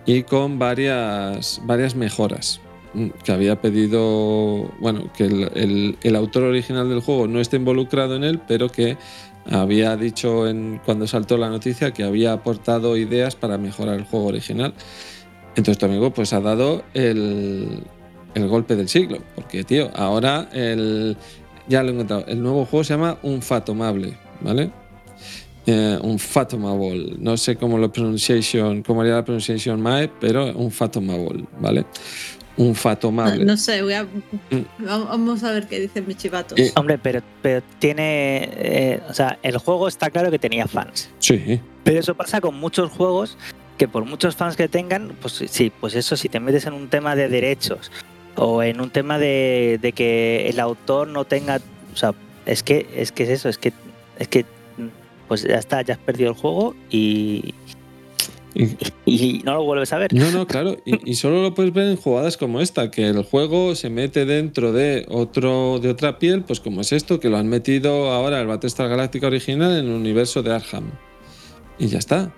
y 0.06 0.22
con 0.22 0.58
varias, 0.58 1.60
varias 1.64 1.96
mejoras 1.96 2.60
mm, 2.92 3.08
que 3.24 3.32
había 3.32 3.60
pedido, 3.60 4.70
bueno, 4.78 5.10
que 5.16 5.24
el, 5.24 5.98
el, 6.00 6.16
autor 6.16 6.44
original 6.44 6.88
del 6.88 7.00
juego 7.00 7.26
no 7.26 7.40
esté 7.40 7.56
involucrado 7.56 8.14
en 8.14 8.22
él, 8.22 8.40
pero 8.46 8.68
que 8.68 8.96
había 9.50 9.96
dicho 9.96 10.48
en, 10.48 10.80
cuando 10.84 11.06
saltó 11.06 11.36
la 11.36 11.48
noticia 11.48 11.92
que 11.92 12.04
había 12.04 12.32
aportado 12.32 12.96
ideas 12.96 13.34
para 13.34 13.58
mejorar 13.58 13.96
el 13.96 14.04
juego 14.04 14.26
original. 14.26 14.74
Entonces 15.56 15.78
tu 15.78 15.86
amigo 15.86 16.10
pues 16.12 16.32
ha 16.32 16.40
dado 16.40 16.82
el, 16.94 17.84
el 18.34 18.48
golpe 18.48 18.76
del 18.76 18.88
siglo, 18.88 19.18
porque 19.34 19.64
tío, 19.64 19.90
ahora 19.94 20.48
el, 20.52 21.16
ya 21.68 21.82
lo 21.82 21.90
he 21.90 21.92
encontrado, 21.92 22.24
el 22.26 22.42
nuevo 22.42 22.64
juego 22.64 22.84
se 22.84 22.94
llama 22.94 23.18
Un 23.22 23.42
Fatomable, 23.42 24.16
¿vale? 24.40 24.70
Eh, 25.66 25.98
un 26.02 26.18
Fatomable, 26.18 27.14
no 27.18 27.36
sé 27.36 27.56
cómo 27.56 27.78
lo 27.78 27.90
pronunciation, 27.90 28.82
cómo 28.82 29.00
haría 29.00 29.14
la 29.14 29.24
pronunciación 29.24 29.80
Mae, 29.80 30.08
pero 30.20 30.52
un 30.52 30.70
Fatomable, 30.70 31.44
¿vale? 31.58 31.86
Un 32.56 32.74
Fatomable. 32.74 33.44
No, 33.44 33.56
sé, 33.56 33.82
voy 33.82 33.94
a, 33.94 34.04
mm. 34.04 34.84
vamos 34.84 35.42
a 35.42 35.52
ver 35.52 35.66
qué 35.66 35.80
dicen 35.80 36.06
mis 36.06 36.16
chivatos. 36.18 36.58
Hombre, 36.76 36.98
pero, 36.98 37.22
pero 37.42 37.62
tiene, 37.78 38.48
eh, 38.52 39.00
o 39.08 39.14
sea, 39.14 39.38
el 39.42 39.58
juego 39.58 39.88
está 39.88 40.10
claro 40.10 40.30
que 40.30 40.38
tenía 40.38 40.68
fans. 40.68 41.10
Sí. 41.18 41.60
Pero 41.82 41.98
eso 41.98 42.14
pasa 42.14 42.40
con 42.40 42.54
muchos 42.54 42.90
juegos 42.92 43.36
que 43.76 43.88
por 43.88 44.04
muchos 44.04 44.36
fans 44.36 44.56
que 44.56 44.68
tengan, 44.68 45.16
pues 45.20 45.42
sí, 45.48 45.72
pues 45.80 45.94
eso, 45.96 46.16
si 46.16 46.28
te 46.28 46.38
metes 46.38 46.66
en 46.66 46.74
un 46.74 46.88
tema 46.88 47.16
de 47.16 47.28
derechos 47.28 47.90
o 48.36 48.62
en 48.62 48.80
un 48.80 48.90
tema 48.90 49.18
de, 49.18 49.78
de 49.80 49.92
que 49.92 50.48
el 50.48 50.60
autor 50.60 51.08
no 51.08 51.24
tenga, 51.24 51.60
o 51.92 51.96
sea, 51.96 52.14
es 52.46 52.62
que 52.62 52.86
es 52.94 53.12
que 53.12 53.24
es 53.24 53.28
eso, 53.30 53.48
es 53.48 53.58
que 53.58 53.72
es 54.18 54.28
que 54.28 54.44
pues 55.28 55.42
ya 55.42 55.56
está, 55.56 55.82
ya 55.82 55.94
has 55.94 56.00
perdido 56.00 56.30
el 56.30 56.36
juego 56.36 56.74
y, 56.90 57.54
y, 59.04 59.42
no 59.44 59.54
lo 59.54 59.64
vuelves 59.64 59.92
a 59.92 59.98
ver. 59.98 60.12
No, 60.12 60.30
no, 60.30 60.46
claro. 60.46 60.76
Y, 60.84 61.14
solo 61.14 61.42
lo 61.42 61.54
puedes 61.54 61.72
ver 61.72 61.88
en 61.88 61.96
jugadas 61.96 62.36
como 62.36 62.60
esta, 62.60 62.90
que 62.90 63.08
el 63.08 63.22
juego 63.24 63.74
se 63.74 63.90
mete 63.90 64.26
dentro 64.26 64.72
de 64.72 65.06
otro 65.08 65.80
de 65.80 65.90
otra 65.90 66.18
piel, 66.18 66.42
pues 66.42 66.60
como 66.60 66.82
es 66.82 66.92
esto, 66.92 67.20
que 67.20 67.28
lo 67.28 67.36
han 67.36 67.48
metido 67.48 68.12
ahora 68.12 68.40
el 68.40 68.46
Battlestar 68.46 68.88
Galáctica 68.88 69.26
original 69.26 69.72
en 69.76 69.86
el 69.86 69.92
universo 69.92 70.42
de 70.42 70.54
Arkham. 70.54 70.90
Y 71.78 71.88
ya 71.88 71.98
está. 71.98 72.32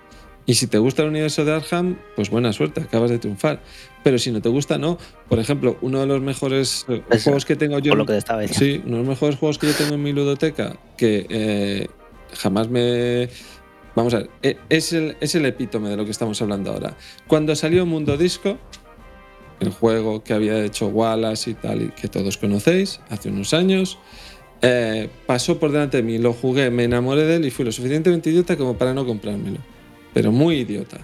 Y 0.45 0.55
si 0.55 0.67
te 0.67 0.77
gusta 0.77 1.03
el 1.03 1.09
universo 1.09 1.43
de 1.45 1.53
Arkham, 1.53 1.97
pues 2.15 2.29
buena 2.29 2.53
suerte, 2.53 2.81
acabas 2.81 3.11
de 3.11 3.19
triunfar. 3.19 3.61
Pero 4.03 4.17
si 4.17 4.31
no 4.31 4.41
te 4.41 4.49
gusta, 4.49 4.77
no. 4.77 4.97
Por 5.27 5.39
ejemplo, 5.39 5.77
uno 5.81 5.99
de 5.99 6.05
los 6.05 6.21
mejores 6.21 6.85
eh, 6.87 7.01
juegos 7.23 7.45
que 7.45 7.55
tengo 7.55 7.79
yo. 7.79 7.95
Lo 7.95 8.05
que 8.05 8.17
estaba 8.17 8.47
sí, 8.47 8.81
uno 8.85 8.97
de 8.97 9.03
los 9.03 9.07
mejores 9.09 9.37
juegos 9.37 9.57
que 9.57 9.67
yo 9.67 9.73
tengo 9.73 9.95
en 9.95 10.03
mi 10.03 10.13
ludoteca, 10.13 10.77
que 10.97 11.25
eh, 11.29 11.87
jamás 12.33 12.69
me. 12.69 13.29
Vamos 13.95 14.13
a 14.13 14.19
ver, 14.19 14.29
e, 14.43 14.57
es 14.69 14.93
el, 14.93 15.17
es 15.19 15.33
el 15.35 15.45
epítome 15.45 15.89
de 15.89 15.97
lo 15.97 16.05
que 16.05 16.11
estamos 16.11 16.41
hablando 16.41 16.71
ahora. 16.71 16.95
Cuando 17.27 17.55
salió 17.55 17.85
Mundo 17.85 18.15
Disco, 18.15 18.57
el 19.59 19.71
juego 19.71 20.23
que 20.23 20.33
había 20.33 20.63
hecho 20.63 20.87
Wallace 20.87 21.51
y 21.51 21.53
tal, 21.55 21.81
y 21.81 21.87
que 21.89 22.07
todos 22.07 22.37
conocéis, 22.37 23.01
hace 23.09 23.29
unos 23.29 23.53
años, 23.53 23.97
eh, 24.61 25.09
pasó 25.25 25.59
por 25.59 25.71
delante 25.71 25.97
de 25.97 26.03
mí, 26.03 26.17
lo 26.17 26.33
jugué, 26.33 26.69
me 26.69 26.83
enamoré 26.83 27.23
de 27.23 27.35
él 27.37 27.45
y 27.45 27.51
fui 27.51 27.65
lo 27.65 27.71
suficientemente 27.71 28.29
idiota 28.29 28.55
como 28.55 28.77
para 28.77 28.93
no 28.93 29.05
comprármelo. 29.05 29.59
Pero 30.13 30.31
muy 30.31 30.57
idiota. 30.57 30.97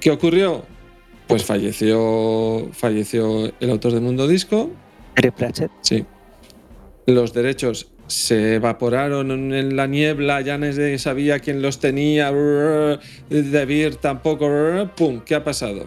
¿Qué 0.00 0.10
ocurrió? 0.10 0.64
Pues 1.28 1.44
falleció, 1.44 2.68
falleció 2.72 3.52
el 3.60 3.70
autor 3.70 3.92
de 3.92 4.00
Mundo 4.00 4.26
Disco. 4.26 4.70
Eric 5.14 5.34
Pratchett. 5.34 5.70
Sí. 5.82 6.04
Los 7.06 7.32
derechos 7.34 7.88
se 8.06 8.54
evaporaron 8.54 9.30
en 9.52 9.76
la 9.76 9.86
niebla, 9.86 10.40
ya 10.40 10.56
no 10.58 10.66
sabía 10.98 11.38
quién 11.40 11.60
los 11.60 11.78
tenía, 11.78 12.32
De 12.32 13.64
Beer 13.66 13.96
tampoco, 13.96 14.90
¡pum! 14.96 15.20
¿Qué 15.20 15.34
ha 15.34 15.44
pasado? 15.44 15.86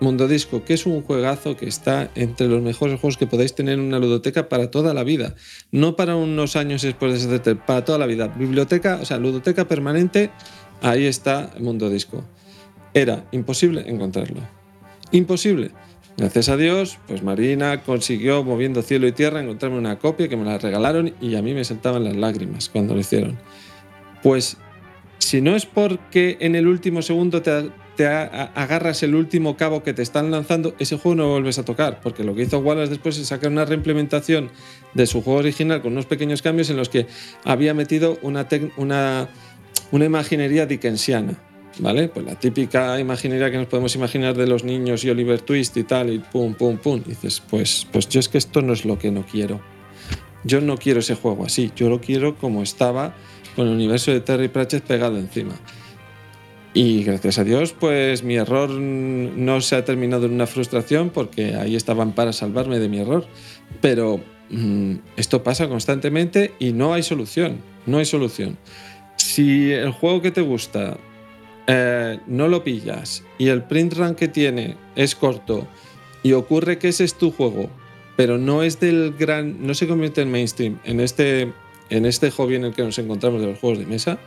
Mundo 0.00 0.28
Disco, 0.28 0.64
que 0.64 0.74
es 0.74 0.84
un 0.84 1.02
juegazo 1.02 1.56
que 1.56 1.66
está 1.66 2.10
entre 2.16 2.48
los 2.48 2.60
mejores 2.60 3.00
juegos 3.00 3.16
que 3.16 3.26
podéis 3.26 3.54
tener 3.54 3.74
en 3.74 3.80
una 3.80 3.98
ludoteca 3.98 4.48
para 4.48 4.70
toda 4.70 4.92
la 4.94 5.04
vida. 5.04 5.36
No 5.70 5.96
para 5.96 6.16
unos 6.16 6.56
años 6.56 6.82
después 6.82 7.26
de 7.26 7.36
ese 7.36 7.54
para 7.54 7.84
toda 7.84 7.98
la 7.98 8.06
vida. 8.06 8.26
Biblioteca, 8.28 8.98
o 9.00 9.04
sea, 9.04 9.18
ludoteca 9.18 9.66
permanente, 9.68 10.30
ahí 10.82 11.06
está 11.06 11.54
Mundo 11.58 11.88
Disco. 11.88 12.24
Era 12.94 13.24
imposible 13.32 13.84
encontrarlo. 13.86 14.40
Imposible. 15.12 15.70
Gracias 16.16 16.50
a 16.50 16.56
Dios, 16.56 16.98
pues 17.06 17.22
Marina 17.22 17.82
consiguió, 17.82 18.44
moviendo 18.44 18.82
cielo 18.82 19.06
y 19.06 19.12
tierra, 19.12 19.40
encontrarme 19.40 19.78
una 19.78 19.98
copia 19.98 20.28
que 20.28 20.36
me 20.36 20.44
la 20.44 20.58
regalaron 20.58 21.14
y 21.20 21.36
a 21.36 21.42
mí 21.42 21.54
me 21.54 21.64
saltaban 21.64 22.04
las 22.04 22.16
lágrimas 22.16 22.68
cuando 22.68 22.94
lo 22.94 23.00
hicieron. 23.00 23.38
Pues 24.22 24.58
si 25.18 25.40
no 25.40 25.56
es 25.56 25.64
porque 25.64 26.36
en 26.40 26.54
el 26.54 26.68
último 26.68 27.00
segundo 27.00 27.40
te, 27.40 27.72
agarras 28.06 29.02
el 29.02 29.14
último 29.14 29.56
cabo 29.56 29.82
que 29.82 29.94
te 29.94 30.02
están 30.02 30.30
lanzando, 30.30 30.74
ese 30.78 30.98
juego 30.98 31.16
no 31.16 31.22
lo 31.24 31.30
vuelves 31.30 31.58
a 31.58 31.64
tocar, 31.64 32.00
porque 32.02 32.24
lo 32.24 32.34
que 32.34 32.42
hizo 32.42 32.58
Wallace 32.58 32.90
después 32.90 33.16
es 33.18 33.28
sacar 33.28 33.50
una 33.50 33.64
reimplementación 33.64 34.50
de 34.92 35.06
su 35.06 35.22
juego 35.22 35.40
original 35.40 35.80
con 35.80 35.92
unos 35.92 36.06
pequeños 36.06 36.42
cambios 36.42 36.68
en 36.68 36.76
los 36.76 36.90
que 36.90 37.06
había 37.44 37.72
metido 37.72 38.18
una, 38.20 38.46
una, 38.76 39.28
una 39.92 40.04
imaginería 40.04 40.66
dickensiana 40.66 41.38
¿vale? 41.78 42.08
Pues 42.08 42.26
la 42.26 42.38
típica 42.38 42.98
imaginería 42.98 43.50
que 43.50 43.58
nos 43.58 43.66
podemos 43.66 43.94
imaginar 43.94 44.36
de 44.36 44.46
los 44.46 44.64
niños 44.64 45.04
y 45.04 45.10
Oliver 45.10 45.40
Twist 45.40 45.76
y 45.76 45.84
tal, 45.84 46.12
y 46.12 46.18
pum, 46.18 46.54
pum, 46.54 46.78
pum. 46.78 47.02
Dices, 47.04 47.42
pues, 47.48 47.86
pues 47.90 48.08
yo 48.08 48.20
es 48.20 48.28
que 48.28 48.38
esto 48.38 48.62
no 48.62 48.72
es 48.72 48.84
lo 48.84 48.98
que 48.98 49.10
no 49.10 49.24
quiero. 49.24 49.60
Yo 50.44 50.60
no 50.60 50.76
quiero 50.76 51.00
ese 51.00 51.14
juego 51.14 51.44
así, 51.44 51.70
yo 51.76 51.88
lo 51.88 52.00
quiero 52.00 52.36
como 52.36 52.62
estaba 52.62 53.14
con 53.54 53.68
el 53.68 53.74
universo 53.74 54.10
de 54.10 54.20
Terry 54.20 54.48
Pratchett 54.48 54.84
pegado 54.84 55.18
encima. 55.18 55.54
Y 56.74 57.04
gracias 57.04 57.38
a 57.38 57.44
Dios, 57.44 57.74
pues 57.78 58.22
mi 58.22 58.36
error 58.36 58.70
no 58.70 59.60
se 59.60 59.76
ha 59.76 59.84
terminado 59.84 60.24
en 60.26 60.32
una 60.32 60.46
frustración 60.46 61.10
porque 61.10 61.54
ahí 61.54 61.76
estaban 61.76 62.12
para 62.12 62.32
salvarme 62.32 62.78
de 62.78 62.88
mi 62.88 62.98
error. 62.98 63.26
Pero 63.82 64.20
mm, 64.48 64.94
esto 65.16 65.42
pasa 65.42 65.68
constantemente 65.68 66.54
y 66.58 66.72
no 66.72 66.94
hay 66.94 67.02
solución, 67.02 67.58
no 67.84 67.98
hay 67.98 68.06
solución. 68.06 68.56
Si 69.16 69.70
el 69.70 69.90
juego 69.90 70.22
que 70.22 70.30
te 70.30 70.40
gusta 70.40 70.96
eh, 71.66 72.18
no 72.26 72.48
lo 72.48 72.64
pillas 72.64 73.24
y 73.38 73.48
el 73.48 73.62
print 73.62 73.94
run 73.94 74.14
que 74.14 74.28
tiene 74.28 74.76
es 74.96 75.14
corto 75.14 75.68
y 76.22 76.32
ocurre 76.32 76.78
que 76.78 76.88
ese 76.88 77.04
es 77.04 77.14
tu 77.14 77.30
juego, 77.30 77.68
pero 78.16 78.38
no 78.38 78.62
es 78.62 78.80
del 78.80 79.14
gran, 79.18 79.64
no 79.66 79.74
se 79.74 79.86
convierte 79.86 80.22
en 80.22 80.30
mainstream, 80.30 80.78
en 80.84 81.00
este, 81.00 81.52
en 81.90 82.06
este 82.06 82.30
hobby 82.30 82.56
en 82.56 82.64
el 82.64 82.74
que 82.74 82.82
nos 82.82 82.98
encontramos 82.98 83.40
de 83.40 83.48
los 83.48 83.58
juegos 83.58 83.78
de 83.78 83.86
mesa, 83.86 84.18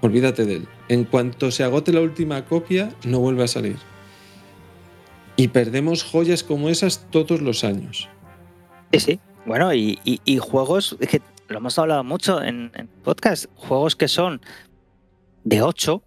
olvídate 0.00 0.44
de 0.44 0.56
él. 0.56 0.68
En 0.88 1.04
cuanto 1.04 1.50
se 1.50 1.64
agote 1.64 1.92
la 1.92 2.00
última 2.00 2.44
copia, 2.44 2.94
no 3.04 3.20
vuelve 3.20 3.44
a 3.44 3.48
salir. 3.48 3.76
Y 5.36 5.48
perdemos 5.48 6.04
joyas 6.04 6.42
como 6.42 6.68
esas 6.68 7.08
todos 7.10 7.40
los 7.40 7.64
años. 7.64 8.08
Sí, 8.92 9.00
sí. 9.00 9.20
Bueno, 9.46 9.72
y, 9.74 9.98
juegos, 10.38 10.96
que 11.08 11.20
lo 11.48 11.58
hemos 11.58 11.78
hablado 11.78 12.04
mucho 12.04 12.42
en, 12.42 12.70
en 12.74 12.86
podcast, 12.86 13.46
juegos 13.56 13.96
que 13.96 14.06
son 14.06 14.40
de 15.44 15.62
8, 15.62 16.02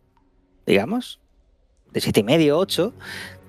digamos, 0.65 1.19
de 1.91 2.01
7,5, 2.01 2.51
8, 2.53 2.93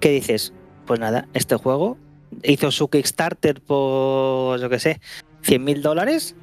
que 0.00 0.10
dices, 0.10 0.52
pues 0.86 1.00
nada, 1.00 1.28
este 1.34 1.56
juego 1.56 1.98
hizo 2.42 2.70
su 2.70 2.88
Kickstarter 2.88 3.60
por, 3.60 4.60
yo 4.60 4.68
que 4.68 4.78
sé, 4.78 5.00
100 5.42 5.64
mil 5.64 5.82
dólares, 5.82 6.34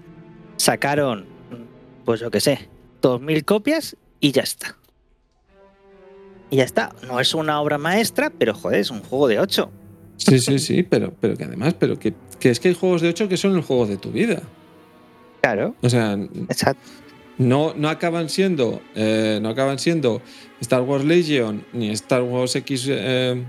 sacaron, 0.57 1.25
pues 2.05 2.19
yo 2.19 2.31
que 2.31 2.39
sé, 2.39 2.69
2.000 3.01 3.45
copias 3.45 3.97
y 4.19 4.31
ya 4.31 4.43
está. 4.43 4.77
Y 6.49 6.57
ya 6.57 6.63
está. 6.63 6.93
No 7.07 7.19
es 7.19 7.33
una 7.33 7.59
obra 7.59 7.77
maestra, 7.77 8.29
pero 8.29 8.53
joder, 8.53 8.79
es 8.79 8.91
un 8.91 9.01
juego 9.01 9.27
de 9.27 9.39
8. 9.39 9.71
Sí, 10.17 10.39
sí, 10.39 10.59
sí, 10.59 10.83
pero, 10.83 11.13
pero 11.19 11.35
que 11.35 11.43
además, 11.43 11.73
pero 11.77 11.97
que, 11.97 12.13
que 12.39 12.49
es 12.49 12.59
que 12.59 12.69
hay 12.69 12.75
juegos 12.75 13.01
de 13.01 13.09
8 13.09 13.27
que 13.27 13.37
son 13.37 13.55
el 13.55 13.61
juego 13.61 13.85
de 13.87 13.97
tu 13.97 14.11
vida. 14.11 14.41
Claro. 15.41 15.75
O 15.81 15.89
sea, 15.89 16.17
no, 17.37 17.73
no 17.75 17.89
acaban 17.89 18.29
siendo. 18.29 18.81
Eh, 18.95 19.39
no 19.41 19.49
acaban 19.49 19.79
siendo 19.79 20.21
Star 20.61 20.81
Wars 20.81 21.05
Legion 21.05 21.65
ni 21.73 21.89
Star 21.91 22.21
Wars 22.23 22.55
X. 22.55 22.87
Eh, 22.89 23.43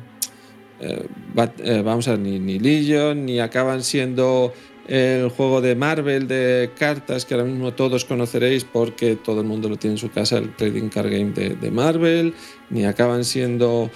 eh, 0.81 1.83
vamos 1.85 2.09
a 2.09 2.13
ver, 2.13 2.21
ni, 2.21 2.39
ni, 2.39 2.59
Legion, 2.59 3.25
ni 3.25 3.41
acaban 3.41 3.83
siendo 3.83 4.53
el 4.87 5.31
juego 5.31 5.63
de 5.63 5.75
Marvel 5.75 6.29
de 6.29 6.71
cartas 6.79 7.25
que 7.25 7.33
ahora 7.33 7.47
mismo 7.47 7.73
todos 7.73 8.05
conoceréis 8.05 8.65
porque 8.65 9.17
todo 9.17 9.41
el 9.41 9.47
mundo 9.47 9.71
lo 9.71 9.79
tiene 9.79 9.95
en 9.95 9.99
su 9.99 10.11
casa, 10.11 10.37
el 10.37 10.55
Trading 10.55 10.91
Card 10.91 11.11
Game 11.11 11.31
de, 11.33 11.71
Marvel, 11.71 12.35
ni 12.69 12.85
acaban 12.85 13.25
siendo 13.25 13.91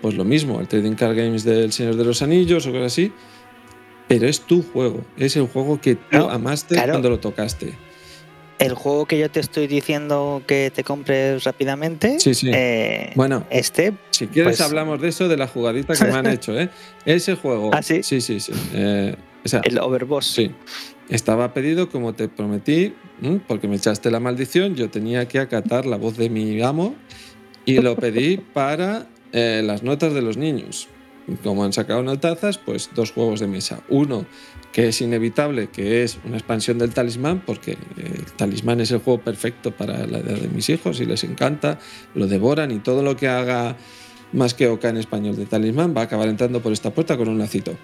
pues 0.00 0.14
lo 0.16 0.24
mismo, 0.24 0.58
el 0.60 0.66
Trading 0.66 0.94
Card 0.94 1.16
Games 1.16 1.44
del 1.44 1.70
Señor 1.70 1.94
de 1.94 2.04
los 2.04 2.22
Anillos 2.22 2.66
o 2.66 2.72
cosas 2.72 2.86
así. 2.86 3.12
Pero 4.08 4.26
es 4.26 4.40
tu 4.40 4.64
juego, 4.64 5.04
es 5.16 5.36
el 5.36 5.46
juego 5.46 5.80
que 5.80 5.94
tú 5.94 6.28
amaste 6.28 6.74
cuando 6.74 7.08
lo 7.08 7.20
tocaste 7.20 7.85
el 8.58 8.74
juego 8.74 9.06
que 9.06 9.18
yo 9.18 9.30
te 9.30 9.40
estoy 9.40 9.66
diciendo 9.66 10.42
que 10.46 10.70
te 10.74 10.82
compres 10.82 11.44
rápidamente. 11.44 12.18
Sí, 12.20 12.34
sí. 12.34 12.50
Eh, 12.52 13.12
bueno, 13.14 13.46
este. 13.50 13.92
Si 14.10 14.26
quieres, 14.28 14.56
pues 14.56 14.60
hablamos 14.60 15.00
de 15.00 15.08
eso, 15.08 15.28
de 15.28 15.36
la 15.36 15.46
jugadita 15.46 15.94
que 15.94 16.04
me 16.04 16.14
han 16.14 16.26
hecho, 16.32 16.58
¿eh? 16.58 16.70
Ese 17.04 17.34
juego. 17.34 17.70
¿Ah, 17.72 17.82
sí? 17.82 18.02
Sí, 18.02 18.20
sí, 18.20 18.40
sí. 18.40 18.52
Eh, 18.74 19.14
el 19.64 19.78
overboss. 19.78 20.26
Sí. 20.26 20.50
Estaba 21.08 21.54
pedido 21.54 21.88
como 21.88 22.14
te 22.14 22.28
prometí, 22.28 22.94
porque 23.46 23.68
me 23.68 23.76
echaste 23.76 24.10
la 24.10 24.18
maldición, 24.18 24.74
yo 24.74 24.90
tenía 24.90 25.28
que 25.28 25.38
acatar 25.38 25.86
la 25.86 25.96
voz 25.96 26.16
de 26.16 26.28
mi 26.30 26.60
amo 26.62 26.96
y 27.64 27.78
lo 27.80 27.94
pedí 27.96 28.38
para 28.52 29.06
eh, 29.32 29.62
las 29.64 29.82
notas 29.82 30.14
de 30.14 30.22
los 30.22 30.36
niños. 30.36 30.88
Como 31.42 31.64
han 31.64 31.72
sacado 31.72 32.02
notazas, 32.02 32.58
pues 32.58 32.90
dos 32.94 33.12
juegos 33.12 33.40
de 33.40 33.48
mesa. 33.48 33.82
Uno 33.88 34.26
que 34.76 34.88
es 34.88 35.00
inevitable, 35.00 35.68
que 35.68 36.02
es 36.02 36.18
una 36.26 36.36
expansión 36.36 36.76
del 36.76 36.92
talismán, 36.92 37.42
porque 37.46 37.78
el 37.96 38.26
talismán 38.32 38.82
es 38.82 38.90
el 38.90 38.98
juego 38.98 39.22
perfecto 39.22 39.70
para 39.70 40.06
la 40.06 40.18
edad 40.18 40.36
de 40.36 40.48
mis 40.48 40.68
hijos 40.68 41.00
y 41.00 41.06
les 41.06 41.24
encanta, 41.24 41.78
lo 42.14 42.26
devoran 42.26 42.70
y 42.70 42.80
todo 42.80 43.02
lo 43.02 43.16
que 43.16 43.26
haga 43.26 43.78
más 44.34 44.52
que 44.52 44.68
Oca 44.68 44.90
en 44.90 44.98
español 44.98 45.34
de 45.34 45.46
talismán 45.46 45.96
va 45.96 46.02
a 46.02 46.04
acabar 46.04 46.28
entrando 46.28 46.60
por 46.60 46.74
esta 46.74 46.90
puerta 46.90 47.16
con 47.16 47.26
un 47.26 47.38
lacito. 47.38 47.74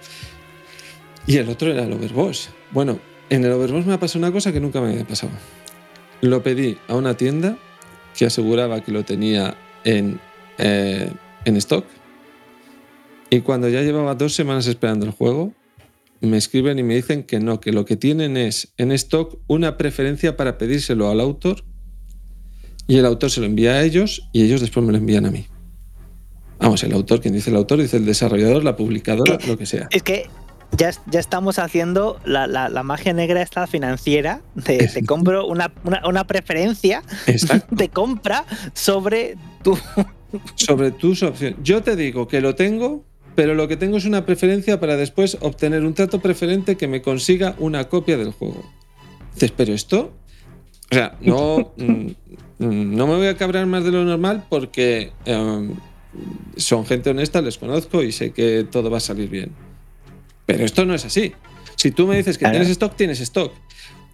Y 1.27 1.39
el 1.39 1.49
otro 1.49 1.73
era 1.73 1.85
el 1.85 1.95
Overboss. 1.95 2.51
Bueno, 2.73 2.99
en 3.31 3.43
el 3.43 3.53
Overboss 3.53 3.87
me 3.87 3.95
ha 3.95 3.99
pasado 3.99 4.19
una 4.19 4.31
cosa 4.31 4.53
que 4.53 4.61
nunca 4.61 4.83
me 4.83 4.91
había 4.91 5.07
pasado. 5.07 5.33
Lo 6.21 6.43
pedí 6.43 6.77
a 6.89 6.95
una 6.95 7.17
tienda 7.17 7.57
que 8.15 8.27
aseguraba 8.27 8.83
que 8.83 8.93
lo 8.93 9.03
tenía 9.03 9.57
en, 9.85 10.21
eh, 10.59 11.11
en 11.47 11.57
stock. 11.57 11.87
Y 13.31 13.41
cuando 13.41 13.71
ya 13.71 13.81
llevaba 13.81 14.15
dos 14.15 14.35
semanas 14.35 14.67
esperando 14.67 15.07
el 15.07 15.13
juego, 15.13 15.55
me 16.27 16.37
escriben 16.37 16.79
y 16.79 16.83
me 16.83 16.95
dicen 16.95 17.25
que 17.25 17.41
no, 17.41 17.61
que 17.61 17.73
lo 17.73 17.85
que 17.85 17.97
tienen 17.97 18.37
es 18.37 18.73
en 18.77 18.93
stock 18.93 19.39
una 19.47 19.77
preferencia 19.77 20.37
para 20.37 20.59
pedírselo 20.59 21.11
al 21.11 21.21
autor 21.21 21.65
y 22.87 22.99
el 22.99 23.07
autor 23.07 23.31
se 23.31 23.41
lo 23.41 23.47
envía 23.47 23.73
a 23.73 23.83
ellos 23.83 24.29
y 24.33 24.43
ellos 24.43 24.61
después 24.61 24.85
me 24.85 24.93
lo 24.93 24.99
envían 24.99 25.27
a 25.27 25.31
mí. 25.31 25.47
Vamos, 26.59 26.83
el 26.85 26.93
autor, 26.93 27.21
quien 27.21 27.35
dice 27.35 27.51
el 27.51 27.57
autor, 27.57 27.81
dice 27.81 27.97
el 27.97 28.07
desarrollador, 28.07 28.63
la 28.63 28.77
publicadora, 28.77 29.37
lo 29.47 29.59
que 29.59 29.67
sea. 29.67 29.89
Es 29.91 30.03
que 30.03 30.29
ya, 30.77 30.93
ya 31.07 31.21
estamos 31.21 31.59
haciendo 31.59 32.21
la, 32.25 32.47
la, 32.47 32.83
magia 32.83 33.13
negra 33.13 33.43
esta 33.43 33.67
financiera 33.67 34.43
de 34.55 34.89
te 34.89 35.05
compro 35.05 35.47
una, 35.47 35.73
una, 36.05 36.25
preferencia 36.27 37.03
de 37.71 37.89
compra 37.89 38.45
sobre 38.75 39.37
tu... 39.63 39.79
Sobre 40.55 40.93
tus 40.93 41.23
opciones. 41.23 41.59
Yo 41.63 41.83
te 41.83 41.95
digo 41.95 42.27
que 42.27 42.41
lo 42.41 42.55
tengo, 42.55 43.05
pero 43.35 43.55
lo 43.55 43.69
que 43.69 43.77
tengo 43.77 43.97
es 43.97 44.05
una 44.05 44.27
preferencia 44.27 44.81
para 44.81 44.97
después 44.97 45.39
obtener 45.41 45.85
un 45.85 45.95
trato 45.95 46.21
preferente 46.21 46.77
que 46.77 46.89
me 46.89 47.03
consiga 47.03 47.57
una 47.59 47.89
copia 47.89 48.17
del 48.17 48.33
juego. 48.33 48.65
Dices, 49.35 49.53
pero 49.57 49.73
esto... 49.73 50.13
O 50.91 50.95
sea, 50.95 51.17
no, 51.23 51.73
mm, 51.79 52.07
mm, 52.59 52.97
no 52.97 53.07
me 53.07 53.17
voy 53.17 53.27
a 53.27 53.37
cabrar 53.37 53.67
más 53.67 53.85
de 53.85 53.93
lo 53.93 54.05
normal 54.05 54.45
porque... 54.49 55.13
Em, 55.25 55.75
son 56.57 56.85
gente 56.85 57.11
honesta, 57.11 57.41
les 57.41 57.59
conozco 57.59 58.03
y 58.03 58.13
sé 58.13 58.33
que 58.33 58.67
todo 58.71 58.91
va 58.91 58.99
a 58.99 59.01
salir 59.01 59.29
bien. 59.29 59.53
Pero 60.47 60.65
esto 60.65 60.85
no 60.85 60.95
es 60.95 61.05
así. 61.05 61.33
Si 61.77 61.91
tú 61.91 62.07
me 62.07 62.17
dices 62.17 62.39
que 62.39 62.49
tienes 62.49 62.69
stock, 62.69 62.97
tienes 62.97 63.21
stock. 63.21 63.53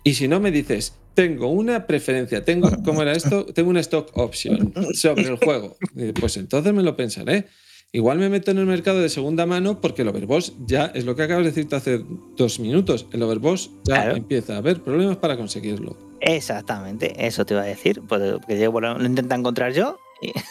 Y 0.04 0.14
si 0.14 0.28
no 0.28 0.40
me 0.40 0.50
dices, 0.50 0.94
tengo 1.14 1.48
una 1.48 1.86
preferencia, 1.86 2.44
tengo, 2.44 2.70
¿cómo 2.84 3.02
era 3.02 3.12
esto? 3.12 3.44
Tengo 3.46 3.70
una 3.70 3.80
stock 3.80 4.16
option 4.16 4.72
sobre 4.94 5.24
el 5.24 5.36
juego. 5.36 5.76
Pues 6.20 6.36
entonces 6.36 6.72
me 6.72 6.82
lo 6.82 6.96
pensaré. 6.96 7.46
Igual 7.90 8.18
me 8.18 8.28
meto 8.28 8.50
en 8.50 8.58
el 8.58 8.66
mercado 8.66 9.00
de 9.00 9.08
segunda 9.08 9.46
mano 9.46 9.80
porque 9.80 10.02
el 10.02 10.08
overboss 10.08 10.52
ya 10.66 10.86
es 10.94 11.06
lo 11.06 11.16
que 11.16 11.22
acabas 11.22 11.44
de 11.44 11.50
decirte 11.50 11.76
hace 11.76 12.04
dos 12.36 12.60
minutos. 12.60 13.06
El 13.12 13.22
overboss 13.22 13.70
ya 13.84 14.10
empieza 14.10 14.54
a 14.54 14.58
haber 14.58 14.82
problemas 14.82 15.16
para 15.16 15.36
conseguirlo. 15.36 15.96
Exactamente, 16.20 17.26
eso 17.26 17.46
te 17.46 17.54
iba 17.54 17.62
a 17.62 17.66
decir. 17.66 18.02
Porque 18.06 18.60
yo 18.60 18.80
lo 18.80 19.04
intento 19.06 19.34
encontrar 19.34 19.72
yo. 19.72 19.98
Y... 20.22 20.32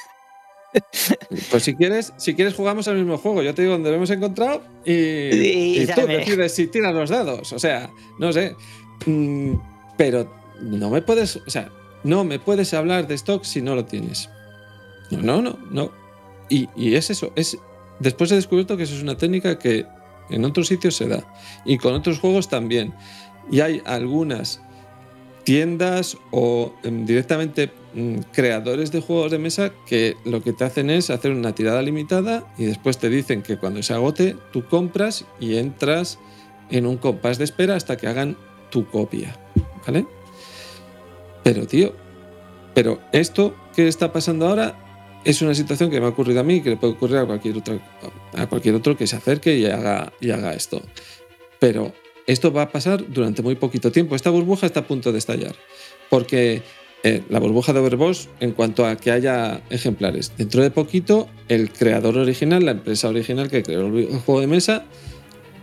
Pues 1.50 1.64
si 1.64 1.76
quieres, 1.76 2.14
si 2.18 2.36
quieres 2.36 2.54
jugamos 2.54 2.88
al 2.88 2.98
mismo 2.98 3.18
juego. 3.18 3.42
Yo 3.42 3.56
te 3.56 3.64
digo 3.64 3.74
dónde 3.74 3.90
lo 3.90 3.96
hemos 3.96 4.10
encontrado 4.10 4.62
y, 4.86 5.86
tú 5.88 6.06
decides 6.06 6.54
si 6.54 6.68
tiras 6.68 6.94
los 6.94 7.10
dados. 7.10 7.52
O 7.54 7.60
sea, 7.60 7.90
no 8.20 8.32
sé. 8.32 8.56
Mm, 9.06 9.56
pero 9.98 10.32
no 10.62 10.90
me 10.90 11.02
puedes, 11.02 11.38
o 11.38 11.50
sea, 11.50 11.72
no 12.04 12.24
me 12.24 12.38
puedes 12.38 12.74
hablar 12.74 13.08
de 13.08 13.16
stock 13.16 13.44
si 13.44 13.62
no 13.62 13.76
lo 13.76 13.86
tienes. 13.86 14.30
No, 15.10 15.22
no, 15.22 15.42
no, 15.42 15.58
no. 15.72 15.92
Y, 16.50 16.96
es 16.96 17.10
eso. 17.10 17.32
Es, 17.36 17.58
después 18.00 18.32
he 18.32 18.36
descubierto 18.36 18.78
que 18.78 18.84
eso 18.84 18.96
es 18.96 19.04
una 19.04 19.18
técnica 19.18 19.60
que 19.60 19.86
en 20.30 20.46
otros 20.46 20.68
sitios 20.68 20.96
se 20.96 21.08
da. 21.08 21.24
Y 21.66 21.78
con 21.78 21.94
otros 21.94 22.20
juegos 22.20 22.50
también. 22.50 22.94
Y 23.52 23.62
hay 23.62 23.82
algunas 23.86 24.62
tiendas 25.44 26.18
o 26.32 26.74
em, 26.84 27.06
directamente 27.06 27.72
mm, 27.94 28.18
creadores 28.34 28.92
de 28.92 29.00
juegos 29.00 29.32
de 29.32 29.40
mesa 29.40 29.72
que 29.86 30.18
lo 30.26 30.44
que 30.44 30.52
te 30.52 30.66
hacen 30.66 30.90
es 30.90 31.10
hacer 31.10 31.32
una 31.32 31.56
tirada 31.56 31.82
limitada 31.82 32.46
y 32.58 32.66
después 32.66 32.98
te 32.98 33.10
dicen 33.10 33.44
que 33.44 33.56
cuando 33.56 33.82
se 33.82 33.94
agote 33.94 34.36
tú 34.52 34.66
compras 34.66 35.24
y 35.40 35.56
entras 35.56 36.20
en 36.70 36.86
un 36.86 36.98
compás 36.98 37.38
de 37.38 37.46
espera 37.46 37.76
hasta 37.76 37.96
que 37.96 38.08
hagan 38.08 38.36
tu 38.70 38.88
copia, 38.88 39.38
¿vale? 39.86 40.06
Pero 41.46 41.66
tío, 41.66 41.94
pero 42.74 43.00
esto 43.14 43.56
que 43.74 43.88
está 43.88 44.12
pasando 44.12 44.50
ahora 44.50 44.87
es 45.28 45.42
una 45.42 45.54
situación 45.54 45.90
que 45.90 46.00
me 46.00 46.06
ha 46.06 46.10
ocurrido 46.10 46.40
a 46.40 46.44
mí 46.44 46.56
y 46.56 46.62
que 46.62 46.70
le 46.70 46.78
puede 46.78 46.94
ocurrir 46.94 47.18
a 47.18 47.26
cualquier 47.26 47.58
otro, 47.58 47.78
a 48.34 48.48
cualquier 48.48 48.76
otro 48.76 48.96
que 48.96 49.06
se 49.08 49.18
acerque 49.18 49.58
y 49.58 49.66
haga, 49.66 50.54
esto. 50.54 50.82
Pero 51.60 51.92
esto 52.26 52.54
va 52.54 52.62
a 52.62 52.72
pasar 52.72 53.04
durante 53.12 53.42
muy 53.42 53.56
poquito 53.56 53.92
tiempo. 53.92 54.16
Esta 54.16 54.30
burbuja 54.30 54.68
está 54.68 54.80
a 54.80 54.88
punto 54.88 55.12
de 55.12 55.18
estallar. 55.18 55.54
Porque 56.10 56.62
eh, 57.04 57.24
la 57.28 57.40
burbuja 57.40 57.74
de 57.74 57.80
Overboss, 57.80 58.30
en 58.40 58.54
cuanto 58.54 58.86
a 58.86 58.96
que 58.96 59.12
haya 59.12 59.62
ejemplares, 59.70 60.32
dentro 60.38 60.64
de 60.64 60.72
poquito, 60.72 61.28
el 61.50 61.72
creador 61.72 62.18
original, 62.18 62.64
la 62.64 62.72
empresa 62.72 63.10
original 63.10 63.50
que 63.50 63.64
creó 63.64 63.88
el 63.88 64.20
juego 64.20 64.40
de 64.40 64.48
mesa, 64.48 64.86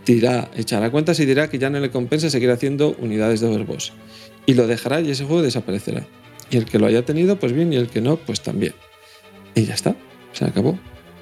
dirá, 0.04 0.50
echará 0.56 0.90
cuentas 0.90 1.18
y 1.20 1.24
dirá 1.24 1.48
que 1.48 1.58
ya 1.58 1.70
no 1.70 1.80
le 1.80 1.90
compensa 1.90 2.28
seguir 2.28 2.50
haciendo 2.50 2.94
unidades 2.98 3.40
de 3.40 3.46
Overboss. 3.46 3.94
Y 4.44 4.52
lo 4.52 4.66
dejará 4.66 5.00
y 5.00 5.10
ese 5.10 5.24
juego 5.24 5.40
desaparecerá. 5.40 6.06
Y 6.50 6.58
el 6.58 6.66
que 6.66 6.78
lo 6.78 6.84
haya 6.84 7.06
tenido, 7.06 7.36
pues 7.36 7.54
bien, 7.54 7.72
y 7.72 7.76
el 7.76 7.88
que 7.88 8.02
no, 8.02 8.18
pues 8.18 8.42
también. 8.42 8.74
Y 9.54 9.64
ya 9.64 9.74
está, 9.74 9.94
se 10.32 10.44
acabó. 10.44 10.78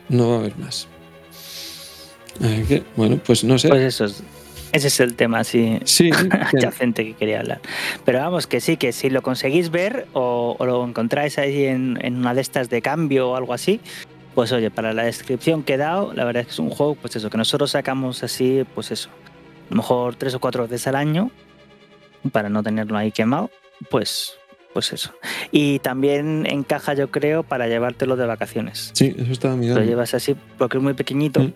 No 0.09 0.31
va 0.31 0.37
a 0.37 0.39
haber 0.39 0.57
más. 0.59 0.89
bueno, 2.97 3.19
pues 3.25 3.45
no 3.45 3.59
sé. 3.59 3.69
Pues 3.69 3.83
eso 3.83 4.05
es 4.07 4.23
ese 4.73 4.89
es 4.89 5.01
el 5.01 5.15
tema 5.15 5.41
así 5.41 5.79
sí, 5.85 6.11
adyacente 6.31 7.05
que 7.05 7.15
quería 7.15 7.41
hablar. 7.41 7.61
Pero 8.05 8.19
vamos, 8.19 8.47
que 8.47 8.61
sí, 8.61 8.77
que 8.77 8.93
si 8.93 9.11
lo 9.11 9.23
conseguís 9.23 9.71
ver 9.71 10.07
o, 10.15 10.57
lo 10.61 10.85
encontráis 10.85 11.39
ahí 11.39 11.67
en, 11.67 11.99
una 12.03 12.35
de 12.35 12.41
estas 12.41 12.71
de 12.71 12.81
cambio 12.81 13.31
o 13.31 13.37
algo 13.37 13.53
así, 13.53 13.81
pues 14.35 14.51
oye, 14.53 14.71
para 14.71 14.95
la 14.95 15.05
descripción 15.05 15.63
que 15.63 15.75
he 15.75 15.77
dado, 15.77 16.15
la 16.15 16.25
verdad 16.25 16.41
es 16.41 16.47
que 16.47 16.53
es 16.53 16.59
un 16.59 16.71
juego, 16.71 16.95
pues 16.95 17.15
eso, 17.17 17.29
que 17.29 17.37
nosotros 17.37 17.73
sacamos 17.73 18.23
así, 18.23 18.65
pues 18.75 18.91
eso, 18.91 19.11
a 19.11 19.71
lo 19.71 19.77
mejor 19.77 20.17
tres 20.17 20.35
o 20.35 20.41
cuatro 20.41 20.63
veces 20.63 20.87
al 20.87 20.97
año, 20.97 21.31
para 22.33 22.49
no 22.49 22.63
tenerlo 22.63 22.97
ahí 22.97 23.13
quemado, 23.13 23.51
pues, 23.91 24.39
pues 24.73 24.93
eso. 24.93 25.13
Y 25.51 25.79
también 25.81 26.47
encaja, 26.49 26.95
yo 26.95 27.11
creo, 27.11 27.43
para 27.43 27.69
llevártelo 27.69 28.17
de 28.17 28.27
vacaciones. 28.27 28.91
Sí, 28.95 29.15
eso 29.17 29.33
estaba 29.33 29.57
mirando. 29.57 29.81
Lo 29.81 29.87
llevas 29.87 30.15
así 30.15 30.37
porque 30.59 30.79
es 30.79 30.83
muy 30.83 30.95
pequeñito. 30.95 31.41
Mm. 31.41 31.53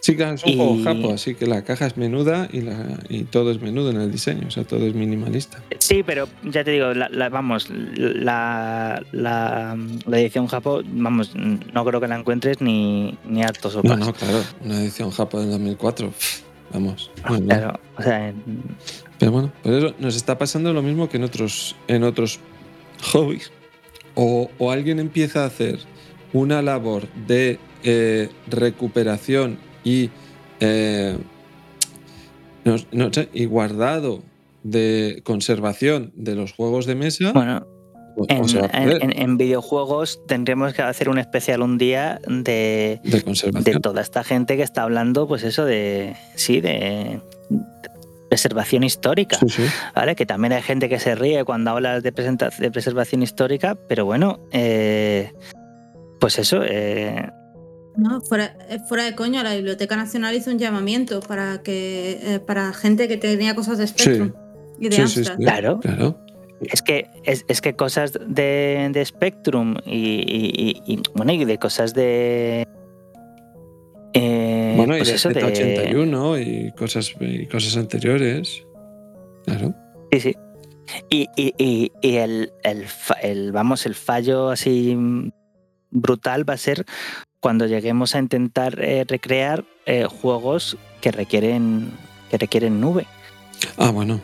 Sí, 0.00 0.16
es 0.18 0.44
un 0.44 0.56
juego 0.56 0.82
japo, 0.82 1.12
así 1.12 1.34
que 1.34 1.46
la 1.46 1.62
caja 1.62 1.86
es 1.86 1.96
menuda 1.96 2.48
y, 2.52 2.60
la, 2.60 2.98
y 3.08 3.24
todo 3.24 3.50
es 3.50 3.60
menudo 3.60 3.90
en 3.90 4.00
el 4.00 4.12
diseño, 4.12 4.48
o 4.48 4.50
sea, 4.50 4.64
todo 4.64 4.86
es 4.86 4.94
minimalista. 4.94 5.62
Sí, 5.78 6.02
pero 6.02 6.28
ya 6.44 6.64
te 6.64 6.70
digo, 6.70 6.94
la, 6.94 7.28
vamos, 7.28 7.68
la, 7.70 9.02
la, 9.12 9.76
edición 10.12 10.46
japo, 10.46 10.82
vamos, 10.84 11.34
no 11.34 11.84
creo 11.84 12.00
que 12.00 12.08
la 12.08 12.16
encuentres 12.16 12.60
ni, 12.60 13.18
ni 13.24 13.42
hartos 13.42 13.76
o 13.76 13.82
No, 13.82 13.96
no, 13.96 14.12
claro, 14.12 14.42
una 14.64 14.80
edición 14.80 15.10
japo 15.10 15.40
del 15.40 15.50
2004, 15.50 16.12
vamos. 16.72 17.10
claro, 17.24 17.78
o 17.96 18.02
sea, 18.02 18.34
Pero 19.18 19.32
bueno, 19.32 19.52
por 19.62 19.72
eso 19.72 19.94
nos 19.98 20.16
está 20.16 20.38
pasando 20.38 20.72
lo 20.72 20.82
mismo 20.82 21.08
que 21.08 21.16
en 21.16 21.24
otros, 21.24 21.76
en 21.88 22.04
otros 22.04 22.40
hobbies. 23.12 23.52
O, 24.14 24.50
o 24.58 24.70
alguien 24.70 24.98
empieza 24.98 25.42
a 25.42 25.46
hacer 25.46 25.78
una 26.32 26.62
labor 26.62 27.08
de 27.26 27.58
eh, 27.82 28.30
recuperación 28.48 29.58
y, 29.84 30.10
eh, 30.60 31.16
y 33.32 33.44
guardado 33.44 34.22
de 34.62 35.20
conservación 35.24 36.12
de 36.16 36.34
los 36.34 36.52
juegos 36.52 36.86
de 36.86 36.94
mesa. 36.94 37.32
Bueno, 37.32 37.66
pues, 38.16 38.56
en, 38.72 39.36
videojuegos 39.36 40.20
tendremos 40.26 40.72
que 40.74 40.82
hacer 40.82 41.08
un 41.08 41.18
especial 41.18 41.62
un 41.62 41.78
día 41.78 42.20
de, 42.26 43.00
de, 43.04 43.80
toda 43.80 44.00
esta 44.00 44.24
gente 44.24 44.56
que 44.56 44.62
está 44.62 44.82
hablando, 44.82 45.28
pues 45.28 45.42
eso 45.42 45.64
de. 45.64 46.16
Sí, 46.34 46.60
de 46.60 47.20
preservación 48.28 48.82
histórica, 48.82 49.38
¿vale? 49.94 50.16
Que 50.16 50.26
también 50.26 50.52
hay 50.52 50.62
gente 50.62 50.88
que 50.88 50.98
se 50.98 51.14
ríe 51.14 51.44
cuando 51.44 51.70
hablas 51.70 52.02
de, 52.02 52.10
de 52.10 52.70
preservación 52.72 53.22
histórica, 53.22 53.76
pero 53.88 54.04
bueno, 54.04 54.40
eh, 54.50 55.32
pues 56.18 56.38
eso, 56.40 56.62
eh, 56.64 57.30
no, 57.96 58.20
fuera, 58.20 58.56
eh, 58.68 58.78
fuera 58.86 59.04
de 59.04 59.14
coño, 59.14 59.42
la 59.42 59.54
Biblioteca 59.54 59.96
Nacional 59.96 60.34
hizo 60.34 60.50
un 60.50 60.58
llamamiento 60.58 61.20
para 61.20 61.62
que 61.62 62.18
eh, 62.22 62.40
para 62.40 62.72
gente 62.74 63.08
que 63.08 63.16
tenía 63.16 63.54
cosas 63.54 63.78
de 63.78 63.86
Spectrum 63.86 64.32
y 64.78 64.88
de 64.90 65.08
sí, 65.08 65.22
claro. 65.38 65.80
claro. 65.80 66.18
Es 66.60 66.80
que, 66.82 67.08
es, 67.24 67.60
que 67.60 67.74
cosas 67.76 68.12
de, 68.26 68.88
de 68.92 69.04
Spectrum 69.04 69.76
y, 69.84 71.00
bueno, 71.14 71.32
y 71.32 71.44
de 71.44 71.58
cosas 71.58 71.92
de. 71.94 72.66
Eh, 74.14 74.74
Bueno, 74.76 74.94
y 74.96 75.00
Pues 75.00 75.08
de 75.10 75.14
eso 75.16 75.28
de- 75.30 75.42
Z81 75.42 76.40
y 76.46 76.72
cosas, 76.72 77.14
y 77.20 77.46
cosas 77.46 77.76
anteriores. 77.76 78.64
Claro. 79.44 79.74
Sí, 80.12 80.20
sí. 80.20 80.36
Y, 81.10 81.26
y- 81.36 81.52
y- 81.58 81.92
y 82.00 82.16
el, 82.16 82.52
el 82.62 82.84
el, 83.22 83.52
vamos, 83.52 83.86
el 83.86 83.94
fallo 83.94 84.50
así 84.50 84.96
brutal 85.90 86.48
va 86.48 86.54
a 86.54 86.58
ser 86.58 86.84
cuando 87.40 87.66
lleguemos 87.66 88.14
a 88.14 88.18
intentar 88.18 88.78
eh, 88.80 89.04
recrear 89.06 89.64
eh, 89.84 90.04
juegos 90.04 90.76
que 91.00 91.10
requieren 91.12 91.90
que 92.30 92.38
requieren 92.38 92.80
nube. 92.80 93.06
Ah, 93.76 93.90
bueno. 93.90 94.20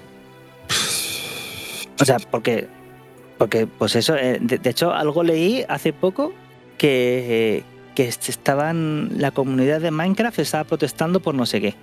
O 2.03 2.05
sea, 2.05 2.19
porque, 2.19 2.69
porque 3.39 3.67
pues 3.67 3.97
eso, 3.97 4.17
eh, 4.17 4.39
de, 4.41 4.69
hecho 4.69 4.93
algo 4.93 5.23
leí 5.23 5.65
hace 5.69 5.93
poco 5.93 6.33
que, 6.79 7.65
que 7.95 8.09
est- 8.09 8.29
estaban, 8.29 9.11
la 9.19 9.31
comunidad 9.31 9.81
de 9.81 9.91
Minecraft 9.91 10.39
estaba 10.41 10.65
protestando 10.65 11.21
por 11.21 11.35
no 11.35 11.47
sé 11.47 11.61
qué. 11.61 11.75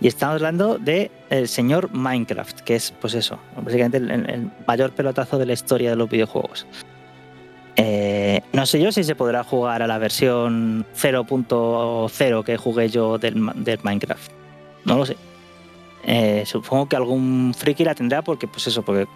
Y 0.00 0.08
estamos 0.08 0.34
hablando 0.34 0.78
de 0.78 1.10
el 1.30 1.46
señor 1.48 1.90
Minecraft, 1.92 2.60
que 2.60 2.74
es 2.74 2.90
pues 3.00 3.14
eso, 3.14 3.38
básicamente 3.56 3.98
el, 3.98 4.50
mayor 4.66 4.90
pelotazo 4.90 5.38
de 5.38 5.46
la 5.46 5.52
historia 5.52 5.90
de 5.90 5.96
los 5.96 6.10
videojuegos. 6.10 6.66
Eh, 7.76 8.40
no 8.52 8.66
sé 8.66 8.80
yo 8.80 8.92
si 8.92 9.02
se 9.04 9.14
podrá 9.14 9.44
jugar 9.44 9.82
a 9.82 9.86
la 9.86 9.98
versión 9.98 10.84
0.0 10.96 12.44
que 12.44 12.56
jugué 12.56 12.88
yo 12.88 13.18
del, 13.18 13.50
del 13.56 13.78
Minecraft. 13.82 14.30
No 14.84 14.96
lo 14.96 15.06
sé. 15.06 15.16
Eh, 16.06 16.42
supongo 16.44 16.88
que 16.88 16.96
algún 16.96 17.54
friki 17.56 17.84
la 17.84 17.94
tendrá 17.94 18.22
porque, 18.22 18.46
pues 18.46 18.66
eso, 18.66 18.82
porque 18.82 19.06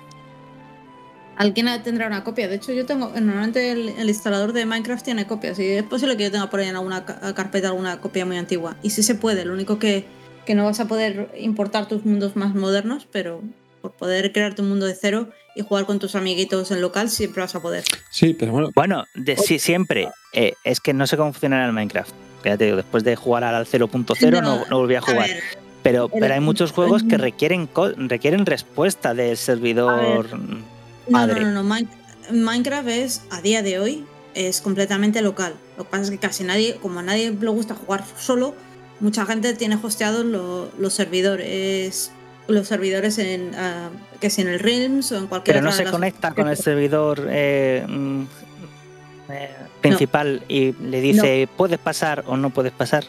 Alguien 1.39 1.69
tendrá 1.85 2.07
una 2.09 2.25
copia. 2.25 2.49
De 2.49 2.57
hecho, 2.57 2.73
yo 2.73 2.85
tengo. 2.85 3.09
Normalmente 3.15 3.71
el, 3.71 3.91
el 3.91 4.09
instalador 4.09 4.53
de 4.53 4.67
Minecraft 4.67 5.05
tiene 5.05 5.27
copias. 5.27 5.59
Y 5.61 5.67
es 5.67 5.85
posible 5.85 6.17
que 6.17 6.25
yo 6.25 6.31
tenga 6.33 6.51
por 6.51 6.59
ahí 6.61 6.67
en 6.69 6.75
alguna 6.77 7.05
ca- 7.05 7.33
carpeta 7.35 7.69
alguna 7.69 8.01
copia 8.01 8.27
muy 8.27 8.37
antigua. 8.37 8.77
Y 8.83 8.91
sí 8.91 9.03
se 9.05 9.15
puede. 9.15 9.45
Lo 9.45 9.53
único 9.55 9.79
que, 9.79 10.05
que 10.45 10.55
no 10.57 10.65
vas 10.65 10.81
a 10.81 10.89
poder 10.89 11.31
importar 11.39 11.87
tus 11.87 12.05
mundos 12.05 12.35
más 12.35 12.55
modernos, 12.57 13.07
pero 13.13 13.41
por 13.81 13.93
poder 13.93 14.33
crear 14.33 14.55
tu 14.57 14.65
mundo 14.65 14.85
de 14.87 14.95
cero 15.01 15.29
y 15.55 15.63
jugar 15.63 15.87
con 15.87 16.01
tus 16.01 16.17
amiguitos 16.17 16.73
en 16.73 16.81
local, 16.81 17.09
siempre 17.09 17.41
vas 17.43 17.55
a 17.55 17.63
poder. 17.63 17.85
Sí, 18.11 18.35
pero 18.35 18.51
bueno. 18.51 18.71
Bueno, 18.75 19.05
de, 19.15 19.37
sí, 19.37 19.61
siempre. 19.61 20.09
Eh, 20.33 20.55
es 20.65 20.81
que 20.81 20.93
no 20.93 21.07
sé 21.07 21.17
cómo 21.17 21.33
funciona 21.33 21.61
en 21.61 21.67
el 21.67 21.73
Minecraft. 21.73 22.13
Ya 22.45 22.57
te 22.57 22.65
digo, 22.65 22.77
después 22.77 23.05
de 23.05 23.15
jugar 23.15 23.45
al 23.45 23.65
0.0 23.65 24.43
no, 24.43 24.65
no 24.69 24.77
volví 24.79 24.97
a 24.97 24.99
A 24.99 25.03
jugar. 25.03 25.29
ver, 25.29 25.43
pero, 25.85 26.09
pero 26.09 26.35
hay 26.35 26.41
muchos 26.41 26.73
juegos 26.73 27.03
que 27.05 27.17
requieren, 27.17 27.67
co- 27.69 27.93
requieren 27.97 28.45
respuesta 28.45 29.15
del 29.15 29.37
servidor. 29.37 30.29
No, 31.09 31.19
Madre. 31.19 31.41
no, 31.41 31.51
no, 31.53 31.63
no. 31.63 31.75
Min- 31.75 31.89
Minecraft 32.31 32.89
es, 32.89 33.23
a 33.31 33.41
día 33.41 33.63
de 33.63 33.79
hoy, 33.79 34.05
es 34.35 34.61
completamente 34.61 35.23
local. 35.23 35.55
Lo 35.77 35.85
que 35.85 35.91
pasa 35.91 36.05
es 36.05 36.11
que 36.11 36.19
casi 36.19 36.45
nadie, 36.45 36.77
como 36.77 37.01
a 37.01 37.03
nadie 37.03 37.31
le 37.31 37.49
gusta 37.51 37.75
jugar 37.75 38.05
solo, 38.19 38.55
mucha 39.01 39.25
gente 39.27 39.55
tiene 39.55 39.79
hosteados 39.83 40.25
lo- 40.25 40.69
los 40.79 40.93
servidores. 40.95 42.11
Los 42.47 42.67
servidores 42.69 43.19
en 43.19 43.55
ah, 43.57 43.91
que 44.21 44.31
si 44.31 44.41
en 44.41 44.49
el 44.49 44.59
Realms 44.59 45.13
o 45.13 45.19
en 45.19 45.27
cualquier 45.27 45.57
Pero 45.57 45.67
no 45.67 45.73
se 45.73 45.85
conecta 45.85 46.33
con 46.33 46.49
el 46.49 46.57
servidor 46.57 47.27
eh, 47.31 47.85
mm, 47.87 48.23
eh, 49.31 49.51
principal 49.83 50.43
y 50.49 50.73
le 50.73 51.01
dice, 51.03 51.47
¿puedes 51.59 51.79
pasar 51.79 52.25
o 52.27 52.39
no 52.39 52.49
puedes 52.49 52.73
pasar? 52.73 53.05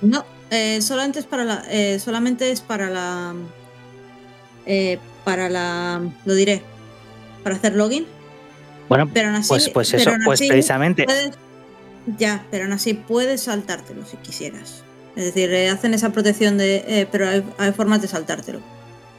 No, 0.00 0.24
eh, 0.50 0.80
solamente 0.80 1.18
es 1.18 1.26
para 1.26 1.44
la. 1.44 1.64
eh, 1.68 1.98
solamente 1.98 2.52
es 2.52 2.60
para 2.60 2.88
la. 2.88 3.34
eh, 4.66 4.98
para 5.24 5.48
la. 5.48 6.00
Lo 6.24 6.34
diré. 6.34 6.62
Para 7.44 7.54
hacer 7.56 7.74
login. 7.76 8.06
Bueno, 8.88 9.08
Pero 9.14 9.28
aún 9.28 9.36
así. 9.36 9.48
pues, 9.48 9.68
pues 9.68 9.90
pero 9.92 10.00
eso, 10.02 10.10
aún 10.10 10.20
pues 10.24 10.40
así 10.40 10.48
precisamente. 10.48 11.04
puedes- 11.04 11.30
ya, 12.18 12.44
pero 12.50 12.64
aún 12.64 12.72
así 12.72 12.94
puedes 12.94 13.42
saltártelo 13.42 14.04
si 14.04 14.16
quisieras. 14.18 14.82
Es 15.16 15.26
decir, 15.26 15.52
eh, 15.54 15.70
hacen 15.70 15.94
esa 15.94 16.10
protección 16.10 16.58
de. 16.58 16.84
eh, 16.86 17.08
pero 17.10 17.28
hay, 17.28 17.44
hay 17.58 17.72
formas 17.72 18.02
de 18.02 18.08
saltártelo. 18.08 18.60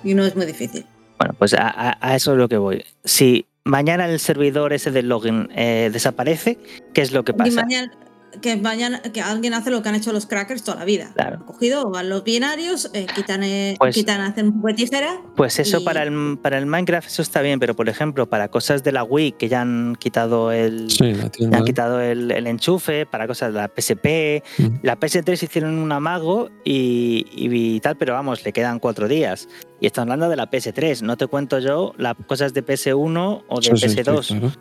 Y 0.04 0.14
no 0.14 0.26
es 0.26 0.36
muy 0.36 0.46
difícil. 0.46 0.86
Bueno, 1.18 1.34
pues 1.40 1.54
a, 1.58 1.98
eso 2.16 2.34
es 2.34 2.38
lo 2.38 2.50
que 2.50 2.58
voy. 2.58 2.84
Si 3.06 3.46
mañana 3.64 4.06
el 4.08 4.20
servidor 4.20 4.74
ese 4.74 4.92
del 4.92 5.08
login 5.08 5.50
eh, 5.56 5.90
desaparece, 5.92 6.60
¿qué 6.94 7.02
es 7.02 7.12
lo 7.14 7.24
que 7.24 7.32
Y 7.32 7.36
pasa? 7.36 7.62
mañana, 7.62 7.92
que 8.42 8.56
mañana 8.58 9.02
que 9.02 9.22
alguien 9.22 9.54
hace 9.54 9.72
lo 9.72 9.82
que 9.82 9.90
han 9.90 9.96
hecho 9.96 10.12
los 10.14 10.26
crackers 10.26 10.64
toda 10.64 10.78
la 10.80 10.86
vida. 10.86 11.12
Claro. 11.16 11.38
Han 11.38 11.44
cogido, 11.46 11.90
van 11.90 12.10
los 12.10 12.24
binarios, 12.24 12.90
eh, 12.94 13.06
quitan, 13.16 13.44
eh, 13.44 13.76
Pues- 13.80 13.96
quitan, 13.96 14.22
hacen 14.22 14.48
un 14.48 14.54
poco 14.56 14.68
de 14.68 14.74
tijera. 14.76 15.22
Pues 15.36 15.60
eso 15.60 15.80
Y- 15.80 15.84
para 15.86 16.04
el, 16.04 16.38
para 16.42 16.58
el 16.58 16.66
Minecraft 16.66 17.08
eso 17.08 17.22
está 17.22 17.42
bien, 17.42 17.60
pero 17.60 17.76
por 17.76 17.90
ejemplo, 17.90 18.28
para 18.30 18.48
cosas 18.50 18.84
de 18.84 18.92
la 18.92 19.04
Wii 19.04 19.34
que 19.34 19.48
ya 19.50 19.62
han 19.62 19.96
quitado 20.00 20.52
el, 20.52 20.90
Sí, 20.90 21.14
ya 21.40 21.58
han 21.58 21.64
quitado 21.66 22.00
el, 22.02 22.32
el 22.32 22.48
enchufe, 22.48 23.06
para 23.06 23.28
cosas 23.28 23.54
de 23.54 23.60
la 23.60 23.68
PSP, 23.68 24.44
Mm. 24.58 24.78
la 24.84 24.96
PS3 25.00 25.42
hicieron 25.44 25.78
un 25.78 25.92
amago 25.92 26.50
y, 26.64 27.26
y 27.34 27.80
tal, 27.80 27.96
pero 27.98 28.14
vamos, 28.14 28.44
le 28.46 28.54
quedan 28.54 28.80
cuatro 28.80 29.08
días. 29.08 29.48
Y 29.82 29.88
estamos 29.88 30.06
hablando 30.12 30.30
de 30.30 30.36
la 30.38 30.50
PS3, 30.50 31.02
no 31.02 31.18
te 31.18 31.28
cuento 31.28 31.60
yo 31.60 31.94
las 31.98 32.16
cosas 32.28 32.54
de 32.54 32.64
PS1 32.64 33.44
o 33.48 33.60
de 33.60 33.66
Sí, 33.66 33.78
sí, 33.78 33.90
sí, 33.90 33.96
PS2. 33.98 34.28
claro. 34.28 34.52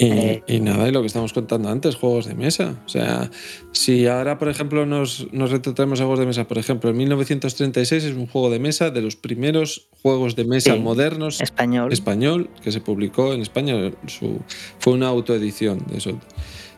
Y, 0.00 0.42
y 0.56 0.60
nada, 0.60 0.88
y 0.88 0.92
lo 0.92 1.00
que 1.02 1.06
estamos 1.08 1.32
contando 1.32 1.68
antes, 1.68 1.94
juegos 1.96 2.26
de 2.26 2.34
mesa. 2.34 2.76
O 2.86 2.88
sea, 2.88 3.30
si 3.72 4.06
ahora, 4.06 4.38
por 4.38 4.48
ejemplo, 4.48 4.86
nos, 4.86 5.30
nos 5.32 5.50
retrotraemos 5.50 6.00
a 6.00 6.04
juegos 6.04 6.20
de 6.20 6.26
mesa, 6.26 6.48
por 6.48 6.58
ejemplo, 6.58 6.90
en 6.90 6.96
1936 6.96 8.04
es 8.04 8.14
un 8.14 8.26
juego 8.26 8.50
de 8.50 8.58
mesa 8.58 8.90
de 8.90 9.02
los 9.02 9.16
primeros 9.16 9.88
juegos 10.02 10.36
de 10.36 10.44
mesa 10.44 10.72
Sí. 10.74 10.80
modernos 10.80 11.40
Español. 11.40 11.92
español 11.92 12.50
que 12.62 12.72
se 12.72 12.80
publicó 12.80 13.32
en 13.34 13.42
España. 13.42 13.74
Su, 14.06 14.40
fue 14.78 14.94
una 14.94 15.08
autoedición 15.08 15.84
de 15.90 15.98
eso. 15.98 16.18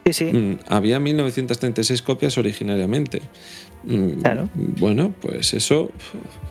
Sí, 0.07 0.13
sí. 0.13 0.25
Mm, 0.25 0.59
había 0.69 0.99
1936 0.99 2.03
copias 2.03 2.37
originariamente. 2.39 3.23
Mm, 3.85 4.21
Claro. 4.23 4.49
Bueno, 4.55 5.15
pues 5.21 5.55
eso, 5.55 5.91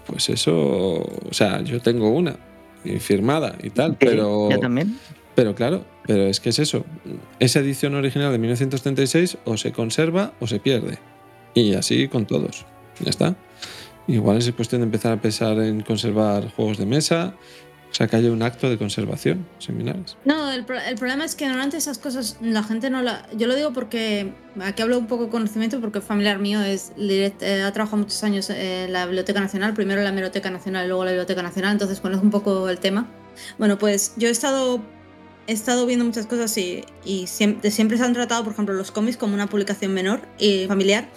pues 0.07 0.29
eso, 0.29 0.53
o 0.55 1.33
sea, 1.33 1.61
yo 1.63 1.81
tengo 1.81 2.09
una 2.11 2.37
firmada 2.99 3.57
y 3.61 3.69
tal, 3.71 3.91
Sí, 3.91 3.97
pero, 3.99 4.49
Yo 4.49 4.59
también. 4.59 4.97
Pero 5.35 5.55
claro, 5.55 5.85
pero 6.05 6.23
es 6.27 6.39
que 6.39 6.49
es 6.49 6.59
eso. 6.59 6.85
Esa 7.39 7.59
edición 7.59 7.95
original 7.95 8.31
de 8.31 8.37
1936 8.37 9.37
o 9.45 9.57
se 9.57 9.71
conserva 9.71 10.33
o 10.39 10.47
se 10.47 10.59
pierde. 10.59 10.97
Y 11.53 11.73
así 11.75 12.07
con 12.07 12.25
todos. 12.25 12.65
Ya 12.99 13.09
está. 13.09 13.35
Igual 14.07 14.37
es 14.37 14.51
cuestión 14.53 14.81
de 14.81 14.85
empezar 14.85 15.11
a 15.13 15.21
pensar 15.21 15.59
en 15.59 15.81
conservar 15.81 16.49
juegos 16.55 16.77
de 16.77 16.85
mesa, 16.85 17.35
o 17.89 17.93
sea, 17.93 18.07
que 18.07 18.15
haya 18.15 18.31
un 18.31 18.41
acto 18.41 18.69
de 18.69 18.77
conservación 18.77 19.45
similares. 19.59 20.15
No, 20.25 20.49
el, 20.51 20.63
pro- 20.65 20.79
el 20.79 20.95
problema 20.95 21.25
es 21.25 21.35
que 21.35 21.45
normalmente 21.45 21.77
esas 21.77 21.97
cosas 21.97 22.37
la 22.41 22.63
gente 22.63 22.89
no 22.89 23.01
la... 23.01 23.27
Yo 23.37 23.47
lo 23.47 23.55
digo 23.55 23.73
porque 23.73 24.33
aquí 24.61 24.81
hablo 24.81 24.97
un 24.97 25.07
poco 25.07 25.25
de 25.25 25.29
conocimiento 25.29 25.79
porque 25.81 25.99
familiar 26.01 26.39
mío 26.39 26.61
es, 26.61 26.93
eh, 26.97 27.63
ha 27.65 27.71
trabajado 27.73 27.97
muchos 27.97 28.23
años 28.23 28.49
en 28.49 28.91
la 28.93 29.05
Biblioteca 29.05 29.39
Nacional, 29.41 29.73
primero 29.73 29.99
en 29.99 30.05
la 30.05 30.11
Biblioteca 30.11 30.49
Nacional 30.49 30.85
y 30.85 30.87
luego 30.87 31.03
en 31.03 31.07
la 31.07 31.11
Biblioteca 31.11 31.43
Nacional, 31.43 31.73
entonces 31.73 31.99
conozco 31.99 32.23
un 32.25 32.31
poco 32.31 32.69
el 32.69 32.79
tema. 32.79 33.07
Bueno, 33.59 33.77
pues 33.77 34.13
yo 34.17 34.29
he 34.29 34.31
estado, 34.31 34.81
he 35.47 35.53
estado 35.53 35.85
viendo 35.85 36.05
muchas 36.05 36.25
cosas 36.27 36.57
y, 36.57 36.83
y 37.03 37.27
siempre, 37.27 37.71
siempre 37.71 37.97
se 37.97 38.03
han 38.03 38.13
tratado, 38.13 38.43
por 38.43 38.53
ejemplo, 38.53 38.73
los 38.75 38.91
cómics 38.91 39.17
como 39.17 39.33
una 39.33 39.47
publicación 39.47 39.93
menor 39.93 40.21
y 40.37 40.65
familiar. 40.67 41.07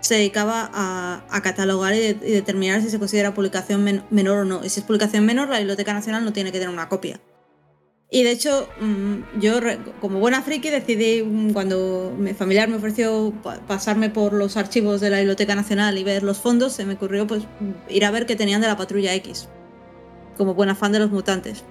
Se 0.00 0.14
dedicaba 0.14 0.70
a, 0.72 1.24
a 1.30 1.42
catalogar 1.42 1.94
y, 1.94 1.98
de- 1.98 2.28
y 2.28 2.32
determinar 2.32 2.80
si 2.82 2.88
se 2.90 2.98
considera 2.98 3.34
publicación 3.34 3.84
men- 3.84 4.02
menor 4.10 4.38
o 4.38 4.44
no. 4.44 4.64
Y 4.64 4.68
si 4.70 4.80
es 4.80 4.86
publicación 4.86 5.26
menor, 5.26 5.48
la 5.48 5.58
Biblioteca 5.58 5.92
Nacional 5.92 6.24
no 6.24 6.32
tiene 6.32 6.52
que 6.52 6.58
tener 6.58 6.72
una 6.72 6.88
copia. 6.88 7.20
Y 8.12 8.24
de 8.24 8.32
hecho, 8.32 8.68
mm, 8.80 9.40
yo 9.40 9.60
como 10.00 10.18
buena 10.18 10.42
friki 10.42 10.68
decidí, 10.70 11.22
mm, 11.22 11.52
cuando 11.52 12.12
mi 12.18 12.32
familiar 12.34 12.68
me 12.68 12.76
ofreció 12.76 13.32
pa- 13.42 13.60
pasarme 13.68 14.10
por 14.10 14.32
los 14.32 14.56
archivos 14.56 15.00
de 15.00 15.10
la 15.10 15.18
Biblioteca 15.18 15.54
Nacional 15.54 15.96
y 15.96 16.02
ver 16.02 16.22
los 16.24 16.38
fondos, 16.38 16.72
se 16.72 16.84
me 16.86 16.94
ocurrió 16.94 17.26
pues 17.28 17.44
ir 17.88 18.04
a 18.04 18.10
ver 18.10 18.26
qué 18.26 18.34
tenían 18.36 18.60
de 18.62 18.66
la 18.66 18.76
Patrulla 18.76 19.14
X, 19.14 19.48
como 20.36 20.54
buena 20.54 20.74
fan 20.74 20.90
de 20.92 20.98
los 20.98 21.10
mutantes. 21.10 21.62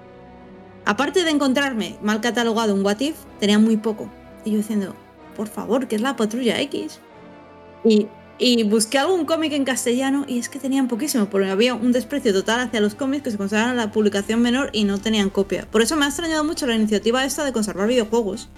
Aparte 0.85 1.23
de 1.23 1.31
encontrarme 1.31 1.97
mal 2.01 2.21
catalogado 2.21 2.73
un 2.73 2.85
What 2.85 2.99
If, 2.99 3.15
tenía 3.39 3.59
muy 3.59 3.77
poco. 3.77 4.09
Y 4.45 4.51
yo 4.51 4.57
diciendo, 4.57 4.95
por 5.35 5.47
favor, 5.47 5.87
¿qué 5.87 5.95
es 5.95 6.01
la 6.01 6.15
Patrulla 6.15 6.59
X? 6.61 6.99
Y, 7.83 8.07
y 8.37 8.63
busqué 8.63 8.97
algún 8.97 9.25
cómic 9.25 9.53
en 9.53 9.65
castellano 9.65 10.25
y 10.27 10.39
es 10.39 10.49
que 10.49 10.59
tenían 10.59 10.87
poquísimo, 10.87 11.29
porque 11.29 11.49
había 11.49 11.73
un 11.73 11.91
desprecio 11.91 12.33
total 12.33 12.61
hacia 12.61 12.79
los 12.79 12.95
cómics 12.95 13.23
que 13.23 13.31
se 13.31 13.37
consideraban 13.37 13.77
la 13.77 13.91
publicación 13.91 14.41
menor 14.41 14.69
y 14.73 14.85
no 14.85 14.97
tenían 14.97 15.29
copia. 15.29 15.67
Por 15.69 15.81
eso 15.81 15.95
me 15.95 16.05
ha 16.05 16.07
extrañado 16.07 16.43
mucho 16.43 16.65
la 16.65 16.75
iniciativa 16.75 17.25
esta 17.25 17.43
de 17.43 17.53
conservar 17.53 17.87
videojuegos. 17.87 18.49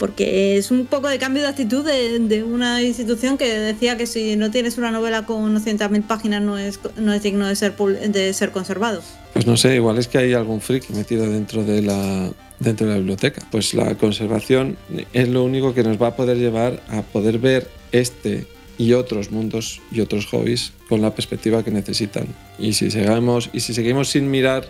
Porque 0.00 0.56
es 0.56 0.70
un 0.70 0.86
poco 0.86 1.08
de 1.08 1.18
cambio 1.18 1.42
de 1.42 1.48
actitud 1.48 1.84
de, 1.84 2.42
una 2.42 2.82
institución 2.82 3.36
que 3.36 3.58
decía 3.58 3.98
que 3.98 4.06
si 4.06 4.34
no 4.34 4.50
tienes 4.50 4.78
una 4.78 4.90
novela 4.90 5.26
con 5.26 5.54
200.000 5.54 6.02
páginas 6.04 6.40
no 6.40 6.56
es, 6.56 6.80
no 6.96 7.12
es 7.12 7.22
digno 7.22 7.46
de 7.46 7.54
ser, 7.54 7.76
de 7.76 8.32
ser 8.32 8.50
conservado. 8.50 9.02
Pues 9.34 9.46
no 9.46 9.58
sé, 9.58 9.74
igual 9.74 9.98
es 9.98 10.08
que 10.08 10.16
hay 10.16 10.32
algún 10.32 10.62
friki 10.62 10.94
metido 10.94 11.28
dentro 11.28 11.64
de 11.64 11.82
la 11.82 12.32
dentro 12.60 12.86
de 12.86 12.92
la 12.94 12.98
biblioteca. 12.98 13.46
Pues 13.50 13.74
la 13.74 13.94
conservación 13.96 14.78
es 15.12 15.28
lo 15.28 15.44
único 15.44 15.74
que 15.74 15.82
nos 15.82 16.00
va 16.00 16.08
a 16.08 16.16
poder 16.16 16.38
llevar 16.38 16.82
a 16.88 17.02
poder 17.02 17.38
ver 17.38 17.68
este 17.92 18.46
y 18.78 18.94
otros 18.94 19.30
mundos 19.30 19.82
y 19.92 20.00
otros 20.00 20.24
hobbies 20.28 20.72
con 20.88 21.02
la 21.02 21.14
perspectiva 21.14 21.62
que 21.62 21.70
necesitan. 21.72 22.26
Y 22.58 22.72
si 22.72 22.90
seguimos 22.90 23.50
y 23.52 23.60
si 23.60 23.74
seguimos 23.74 24.08
sin 24.08 24.30
mirar 24.30 24.66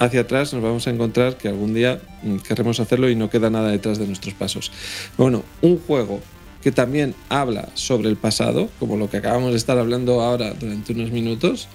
hacia 0.00 0.22
atrás, 0.22 0.52
nos 0.52 0.62
vamos 0.62 0.86
a 0.88 0.90
encontrar 0.90 1.36
que 1.36 1.48
algún 1.48 1.74
día 1.74 2.00
mm, 2.22 2.38
querremos 2.38 2.80
hacerlo 2.80 3.08
y 3.08 3.14
no 3.14 3.30
queda 3.30 3.50
nada 3.50 3.70
detrás 3.70 3.98
de 3.98 4.06
nuestros 4.06 4.34
pasos. 4.34 4.72
Bueno, 5.16 5.44
un 5.60 5.78
juego 5.78 6.20
que 6.62 6.72
también 6.72 7.14
habla 7.28 7.68
sobre 7.74 8.08
el 8.08 8.16
pasado, 8.16 8.68
como 8.80 8.96
lo 8.96 9.08
que 9.08 9.18
acabamos 9.18 9.52
de 9.52 9.58
estar 9.58 9.78
hablando 9.78 10.20
ahora 10.22 10.52
durante 10.54 10.92
unos 10.94 11.10
minutos, 11.10 11.68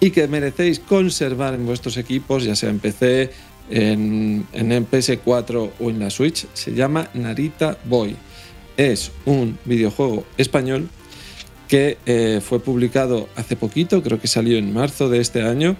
y 0.00 0.10
que 0.10 0.26
merecéis 0.26 0.78
conservar 0.80 1.54
en 1.54 1.64
vuestros 1.64 1.96
equipos, 1.96 2.44
ya 2.44 2.56
sea 2.56 2.70
en 2.70 2.78
PC, 2.78 3.30
en, 3.70 4.46
en 4.52 4.90
PS4 4.90 5.70
o 5.78 5.90
en 5.90 5.98
la 5.98 6.10
Switch, 6.10 6.46
se 6.54 6.74
llama 6.74 7.08
Narita 7.14 7.78
Boy. 7.84 8.16
Es 8.76 9.10
un 9.24 9.58
videojuego 9.64 10.26
español 10.36 10.88
que 11.68 11.98
eh, 12.06 12.40
fue 12.42 12.60
publicado 12.60 13.28
hace 13.36 13.56
poquito, 13.56 14.02
creo 14.02 14.20
que 14.20 14.28
salió 14.28 14.56
en 14.58 14.72
marzo 14.72 15.08
de 15.08 15.20
este 15.20 15.42
año, 15.42 15.76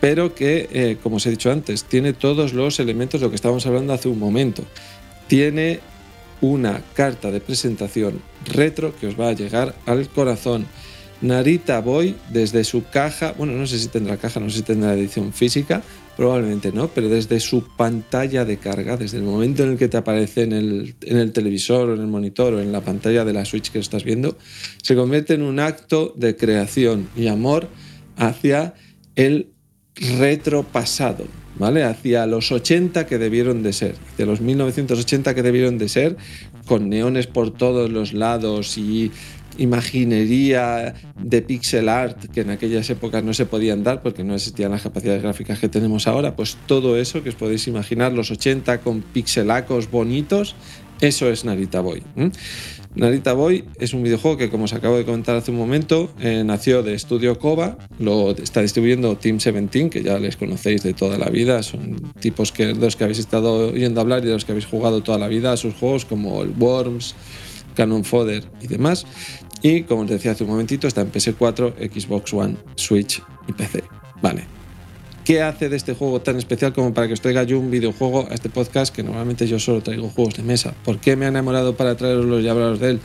pero 0.00 0.34
que, 0.34 0.68
eh, 0.72 0.96
como 1.02 1.16
os 1.16 1.26
he 1.26 1.30
dicho 1.30 1.50
antes, 1.50 1.84
tiene 1.84 2.12
todos 2.12 2.52
los 2.52 2.80
elementos 2.80 3.20
de 3.20 3.26
lo 3.26 3.30
que 3.30 3.36
estábamos 3.36 3.66
hablando 3.66 3.92
hace 3.92 4.08
un 4.08 4.18
momento. 4.18 4.64
Tiene 5.28 5.80
una 6.40 6.82
carta 6.94 7.30
de 7.30 7.40
presentación 7.40 8.20
retro 8.44 8.94
que 8.96 9.06
os 9.06 9.18
va 9.18 9.28
a 9.28 9.32
llegar 9.32 9.74
al 9.86 10.08
corazón. 10.08 10.66
Narita 11.20 11.80
Boy, 11.80 12.16
desde 12.30 12.64
su 12.64 12.84
caja, 12.84 13.34
bueno, 13.38 13.54
no 13.54 13.66
sé 13.66 13.78
si 13.78 13.88
tendrá 13.88 14.16
caja, 14.16 14.40
no 14.40 14.50
sé 14.50 14.58
si 14.58 14.62
tendrá 14.62 14.94
edición 14.94 15.32
física, 15.32 15.82
Probablemente 16.16 16.70
no, 16.70 16.88
pero 16.88 17.08
desde 17.08 17.40
su 17.40 17.64
pantalla 17.76 18.44
de 18.44 18.58
carga, 18.58 18.96
desde 18.96 19.18
el 19.18 19.24
momento 19.24 19.64
en 19.64 19.72
el 19.72 19.78
que 19.78 19.88
te 19.88 19.96
aparece 19.96 20.42
en 20.42 20.52
el, 20.52 20.94
en 21.02 21.16
el, 21.16 21.32
televisor 21.32 21.90
o 21.90 21.94
en 21.94 22.00
el 22.00 22.06
monitor 22.06 22.54
o 22.54 22.60
en 22.60 22.70
la 22.70 22.82
pantalla 22.82 23.24
de 23.24 23.32
la 23.32 23.44
Switch 23.44 23.70
que 23.72 23.80
estás 23.80 24.04
viendo, 24.04 24.36
se 24.80 24.94
convierte 24.94 25.34
en 25.34 25.42
un 25.42 25.58
acto 25.58 26.14
de 26.16 26.36
creación 26.36 27.08
y 27.16 27.26
amor 27.26 27.68
hacia 28.16 28.74
el 29.16 29.48
retropasado, 29.96 31.26
¿vale? 31.58 31.82
Hacia 31.82 32.26
los 32.26 32.52
80 32.52 33.06
que 33.06 33.18
debieron 33.18 33.62
de 33.62 33.72
ser, 33.72 33.96
hacia 34.12 34.26
los 34.26 34.40
1980 34.40 35.34
que 35.34 35.42
debieron 35.42 35.78
de 35.78 35.88
ser, 35.88 36.16
con 36.66 36.88
neones 36.88 37.26
por 37.26 37.52
todos 37.52 37.90
los 37.90 38.12
lados 38.12 38.78
y 38.78 39.12
imaginería 39.58 40.94
de 41.22 41.42
pixel 41.42 41.88
art 41.88 42.30
que 42.32 42.42
en 42.42 42.50
aquellas 42.50 42.88
épocas 42.90 43.22
no 43.24 43.34
se 43.34 43.46
podían 43.46 43.82
dar 43.82 44.02
porque 44.02 44.24
no 44.24 44.34
existían 44.34 44.70
las 44.70 44.82
capacidades 44.82 45.22
gráficas 45.22 45.58
que 45.58 45.68
tenemos 45.68 46.06
ahora, 46.06 46.36
pues 46.36 46.56
todo 46.66 46.98
eso 46.98 47.22
que 47.22 47.30
os 47.30 47.34
podéis 47.34 47.66
imaginar, 47.66 48.12
los 48.12 48.30
80 48.30 48.80
con 48.80 49.02
pixelacos 49.02 49.90
bonitos, 49.90 50.54
eso 51.00 51.28
es 51.28 51.44
Narita 51.44 51.80
Boy. 51.80 52.02
Narita 52.94 53.32
Boy 53.32 53.64
es 53.78 53.92
un 53.92 54.04
videojuego 54.04 54.36
que, 54.36 54.50
como 54.50 54.64
os 54.64 54.72
acabo 54.72 54.96
de 54.96 55.04
comentar 55.04 55.34
hace 55.34 55.50
un 55.50 55.56
momento, 55.56 56.12
eh, 56.20 56.44
nació 56.44 56.82
de 56.82 56.94
Estudio 56.94 57.38
Koba, 57.38 57.76
lo 57.98 58.30
está 58.30 58.62
distribuyendo 58.62 59.16
Team 59.16 59.38
17, 59.38 59.90
que 59.90 60.02
ya 60.02 60.18
les 60.18 60.36
conocéis 60.36 60.82
de 60.84 60.94
toda 60.94 61.18
la 61.18 61.28
vida, 61.28 61.62
son 61.64 62.12
tipos 62.20 62.52
que, 62.52 62.66
de 62.66 62.74
los 62.74 62.94
que 62.94 63.04
habéis 63.04 63.18
estado 63.18 63.70
oyendo 63.70 64.00
hablar 64.00 64.22
y 64.22 64.28
de 64.28 64.32
los 64.32 64.44
que 64.44 64.52
habéis 64.52 64.66
jugado 64.66 65.02
toda 65.02 65.18
la 65.18 65.26
vida 65.26 65.52
a 65.52 65.56
sus 65.56 65.74
juegos 65.74 66.04
como 66.04 66.42
el 66.42 66.50
Worms, 66.50 67.16
Canon 67.74 68.04
Fodder 68.04 68.44
y 68.62 68.68
demás. 68.68 69.06
Y 69.64 69.84
como 69.84 70.02
os 70.02 70.10
decía 70.10 70.32
hace 70.32 70.44
un 70.44 70.50
momentito, 70.50 70.86
está 70.86 71.00
en 71.00 71.10
PS4, 71.10 71.90
Xbox 71.90 72.34
One, 72.34 72.56
Switch 72.74 73.22
y 73.48 73.52
PC. 73.54 73.82
Vale. 74.20 74.44
¿Qué 75.24 75.40
hace 75.40 75.70
de 75.70 75.76
este 75.76 75.94
juego 75.94 76.20
tan 76.20 76.36
especial 76.36 76.74
como 76.74 76.92
para 76.92 77.06
que 77.06 77.14
os 77.14 77.22
traiga 77.22 77.44
yo 77.44 77.58
un 77.58 77.70
videojuego 77.70 78.28
a 78.30 78.34
este 78.34 78.50
podcast 78.50 78.94
que 78.94 79.02
normalmente 79.02 79.46
yo 79.46 79.58
solo 79.58 79.80
traigo 79.80 80.10
juegos 80.10 80.34
de 80.34 80.42
mesa? 80.42 80.74
¿Por 80.84 81.00
qué 81.00 81.16
me 81.16 81.24
ha 81.24 81.28
enamorado 81.28 81.78
para 81.78 81.96
traeroslos 81.96 82.44
y 82.44 82.48
hablaros 82.48 82.78
de 82.78 82.90
él? 82.90 83.00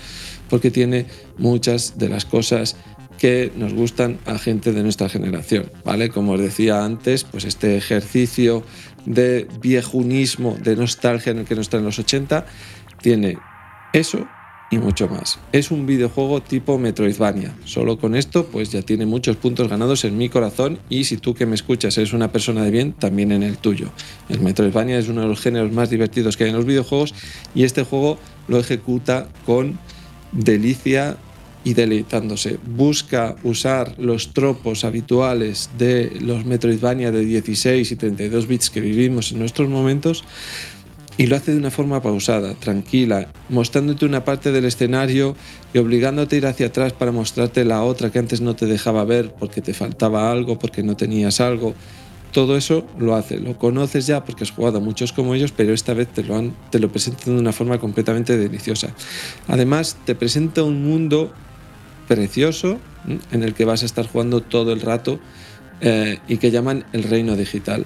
Porque 0.49 0.69
tiene 0.69 1.05
muchas 1.37 1.97
de 1.97 2.09
las 2.09 2.25
cosas 2.25 2.75
que 3.17 3.53
nos 3.55 3.73
gustan 3.73 4.19
a 4.25 4.37
gente 4.37 4.73
de 4.73 4.83
nuestra 4.83 5.07
generación, 5.07 5.71
¿vale? 5.85 6.09
Como 6.09 6.33
os 6.33 6.41
decía 6.41 6.83
antes, 6.83 7.23
pues 7.23 7.45
este 7.45 7.77
ejercicio 7.77 8.63
de 9.05 9.47
viejunismo, 9.61 10.57
de 10.61 10.75
nostalgia 10.75 11.31
en 11.31 11.39
el 11.39 11.45
que 11.45 11.55
nos 11.55 11.69
traen 11.69 11.85
los 11.85 11.99
80, 11.99 12.45
tiene 13.01 13.37
eso 13.93 14.27
y 14.71 14.77
mucho 14.77 15.07
más. 15.07 15.39
Es 15.51 15.71
un 15.71 15.85
videojuego 15.85 16.41
tipo 16.41 16.77
Metroidvania. 16.77 17.55
Solo 17.65 17.97
con 17.97 18.15
esto 18.15 18.45
pues 18.45 18.71
ya 18.71 18.81
tiene 18.81 19.05
muchos 19.05 19.35
puntos 19.37 19.67
ganados 19.67 20.05
en 20.05 20.17
mi 20.17 20.29
corazón 20.29 20.79
y 20.89 21.05
si 21.05 21.17
tú 21.17 21.33
que 21.33 21.45
me 21.45 21.55
escuchas 21.55 21.97
eres 21.97 22.13
una 22.13 22.31
persona 22.31 22.63
de 22.63 22.71
bien, 22.71 22.93
también 22.93 23.31
en 23.31 23.43
el 23.43 23.57
tuyo. 23.57 23.89
El 24.29 24.41
Metroidvania 24.41 24.99
es 24.99 25.09
uno 25.09 25.21
de 25.21 25.27
los 25.27 25.41
géneros 25.41 25.71
más 25.71 25.89
divertidos 25.89 26.37
que 26.37 26.43
hay 26.43 26.51
en 26.51 26.55
los 26.55 26.65
videojuegos 26.65 27.13
y 27.55 27.63
este 27.63 27.83
juego 27.83 28.19
lo 28.47 28.59
ejecuta 28.59 29.27
con 29.45 29.79
delicia 30.31 31.17
y 31.63 31.73
deleitándose. 31.73 32.57
Busca 32.65 33.35
usar 33.43 33.95
los 33.97 34.33
tropos 34.33 34.85
habituales 34.85 35.69
de 35.77 36.17
los 36.21 36.45
Metroidvania 36.45 37.11
de 37.11 37.25
16 37.25 37.91
y 37.91 37.95
32 37.95 38.47
bits 38.47 38.69
que 38.69 38.81
vivimos 38.81 39.31
en 39.31 39.39
nuestros 39.39 39.69
momentos 39.69 40.23
y 41.19 41.27
lo 41.27 41.35
hace 41.35 41.51
de 41.51 41.57
una 41.57 41.69
forma 41.69 42.01
pausada, 42.01 42.53
tranquila, 42.53 43.27
mostrándote 43.49 44.05
una 44.05 44.23
parte 44.23 44.53
del 44.53 44.63
escenario 44.63 45.35
y 45.73 45.77
obligándote 45.77 46.37
a 46.37 46.39
ir 46.39 46.45
hacia 46.47 46.67
atrás 46.67 46.93
para 46.93 47.11
mostrarte 47.11 47.65
la 47.65 47.83
otra 47.83 48.09
que 48.09 48.19
antes 48.19 48.39
no 48.39 48.55
te 48.55 48.67
dejaba 48.67 49.03
ver 49.03 49.33
porque 49.37 49.59
te 49.61 49.73
faltaba 49.73 50.31
algo, 50.31 50.57
porque 50.57 50.81
no 50.81 50.95
tenías 50.95 51.41
algo. 51.41 51.75
Todo 52.31 52.55
eso 52.55 52.87
lo 52.97 53.15
hace, 53.15 53.37
lo 53.37 53.57
conoces 53.57 54.07
ya 54.07 54.23
porque 54.23 54.45
has 54.45 54.51
jugado 54.51 54.77
a 54.77 54.81
muchos 54.81 55.11
como 55.11 55.35
ellos, 55.35 55.51
pero 55.51 55.73
esta 55.73 55.93
vez 55.93 56.07
te 56.07 56.23
lo, 56.23 56.37
han, 56.37 56.55
te 56.69 56.79
lo 56.79 56.89
presentan 56.89 57.35
de 57.35 57.41
una 57.41 57.51
forma 57.51 57.79
completamente 57.79 58.37
deliciosa. 58.37 58.87
Además, 59.49 59.97
te 60.05 60.15
presenta 60.15 60.63
un 60.63 60.85
mundo 60.85 61.33
precioso 62.07 62.79
en 63.33 63.43
el 63.43 63.53
que 63.55 63.65
vas 63.65 63.83
a 63.83 63.87
estar 63.87 64.07
jugando 64.07 64.39
todo 64.39 64.71
el 64.71 64.79
rato 64.79 65.19
eh, 65.81 66.19
y 66.29 66.37
que 66.37 66.49
llaman 66.49 66.85
el 66.93 67.03
reino 67.03 67.35
digital. 67.35 67.85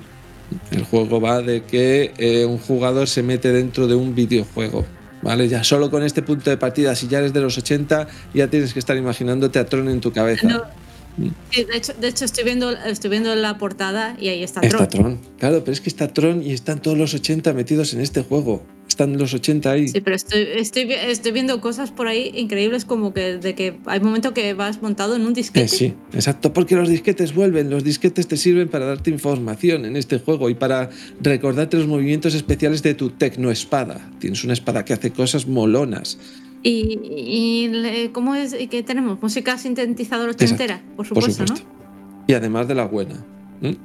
El 0.72 0.84
juego 0.84 1.20
va 1.20 1.42
de 1.42 1.64
que 1.64 2.14
eh, 2.18 2.46
un 2.46 2.58
jugador 2.58 3.08
se 3.08 3.24
mete 3.24 3.52
dentro 3.52 3.88
de 3.88 3.96
un 3.96 4.16
videojuego. 4.16 4.86
¿Vale? 5.22 5.48
Ya 5.48 5.64
solo 5.64 5.90
con 5.90 6.04
este 6.04 6.22
punto 6.22 6.50
de 6.50 6.58
partida, 6.58 6.96
si 6.96 7.08
ya 7.08 7.20
eres 7.20 7.32
de 7.32 7.40
los 7.40 7.58
80, 7.58 8.08
ya 8.34 8.50
tienes 8.50 8.74
que 8.74 8.80
estar 8.80 8.98
imaginándote 8.98 9.58
a 9.58 9.66
Tron 9.66 9.88
en 9.88 10.02
tu 10.02 10.12
cabeza. 10.12 10.70
de, 11.16 11.64
hecho, 11.74 11.94
de 11.94 12.08
hecho, 12.10 12.26
estoy 12.26 12.44
viendo, 12.44 12.72
estoy 12.72 13.10
viendo 13.10 13.34
la 13.34 13.58
portada 13.58 14.18
y 14.20 14.28
ahí 14.28 14.44
está 14.44 14.60
Tron. 14.60 14.84
Está 14.84 14.88
Tron. 14.90 15.20
Claro, 15.40 15.60
pero 15.62 15.72
es 15.72 15.80
que 15.80 15.88
está 15.88 16.10
Tron 16.10 16.44
y 16.44 16.52
están 16.52 16.82
todos 16.82 16.98
los 16.98 17.14
80 17.14 17.54
metidos 17.54 17.94
en 17.94 18.02
este 18.02 18.22
juego 18.22 18.64
están 18.94 19.18
los 19.18 19.34
80 19.34 19.70
ahí. 19.70 19.88
Sí, 19.88 20.02
pero 20.02 20.16
estoy, 20.16 20.48
estoy, 20.56 20.92
estoy 20.94 21.32
viendo 21.32 21.60
cosas 21.62 21.92
por 21.92 22.08
ahí 22.08 22.32
increíbles 22.36 22.86
como 22.86 23.14
que 23.14 23.38
de 23.38 23.56
que 23.56 23.78
hay 23.86 24.00
momentos 24.00 24.32
que 24.32 24.54
vas 24.54 24.82
montado 24.82 25.16
en 25.16 25.26
un 25.26 25.34
disquete. 25.34 25.66
Eh, 25.66 25.68
sí, 25.68 25.94
exacto, 26.14 26.54
porque 26.54 26.76
los 26.76 26.90
disquetes 26.90 27.34
vuelven, 27.34 27.70
los 27.70 27.84
disquetes 27.84 28.28
te 28.28 28.38
sirven 28.38 28.70
para 28.70 28.86
darte 28.86 29.10
información 29.10 29.86
en 29.86 29.96
este 29.96 30.20
juego 30.20 30.50
y 30.50 30.56
para 30.56 30.90
recordarte 31.22 31.78
los 31.78 31.88
movimientos 31.88 32.36
especiales 32.36 32.84
de 32.84 32.94
tu 32.94 33.10
tecnoespada. 33.10 34.10
Tienes 34.20 34.44
una 34.44 34.54
espada 34.54 34.86
que 34.86 34.94
hace 34.94 35.12
cosas 35.12 35.48
molonas. 35.48 36.20
¿Y, 36.62 37.00
y 37.04 38.10
cómo 38.14 38.36
es 38.36 38.56
que 38.70 38.84
tenemos? 38.84 39.22
Música 39.22 39.58
sintetizador 39.58 40.30
ochentera, 40.30 40.82
por 40.96 41.06
supuesto, 41.06 41.40
por 41.40 41.48
supuesto. 41.48 41.66
¿no? 41.66 42.26
Y 42.28 42.34
además 42.34 42.68
de 42.68 42.76
la 42.76 42.86
buena. 42.86 43.26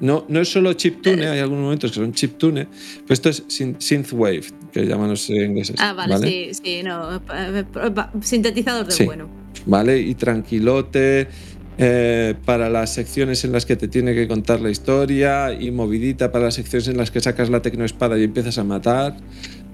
No, 0.00 0.24
no 0.28 0.40
es 0.40 0.48
solo 0.48 0.72
chiptune, 0.72 1.28
hay 1.28 1.38
algunos 1.38 1.62
momentos 1.62 1.92
que 1.92 2.00
son 2.00 2.12
chiptune, 2.12 2.66
pero 3.02 3.14
esto 3.14 3.28
es 3.28 3.44
synthwave, 3.46 4.44
que 4.72 4.84
llaman 4.84 5.10
los 5.10 5.30
ingleses. 5.30 5.76
Ah, 5.78 5.92
vale, 5.92 6.18
sí, 6.18 6.50
sí, 6.52 6.82
no. 6.82 7.22
Sintetizador 8.20 8.86
de 8.86 9.04
bueno. 9.04 9.28
Vale, 9.66 10.00
y 10.00 10.14
tranquilote. 10.14 11.28
Eh, 11.80 12.34
para 12.44 12.68
las 12.68 12.92
secciones 12.92 13.44
en 13.44 13.52
las 13.52 13.64
que 13.64 13.76
te 13.76 13.86
tiene 13.86 14.12
que 14.12 14.26
contar 14.26 14.60
la 14.60 14.68
historia 14.68 15.52
y 15.52 15.70
movidita 15.70 16.32
para 16.32 16.46
las 16.46 16.54
secciones 16.54 16.88
en 16.88 16.96
las 16.96 17.12
que 17.12 17.20
sacas 17.20 17.50
la 17.50 17.62
tecnoespada 17.62 18.18
y 18.18 18.24
empiezas 18.24 18.58
a 18.58 18.64
matar. 18.64 19.16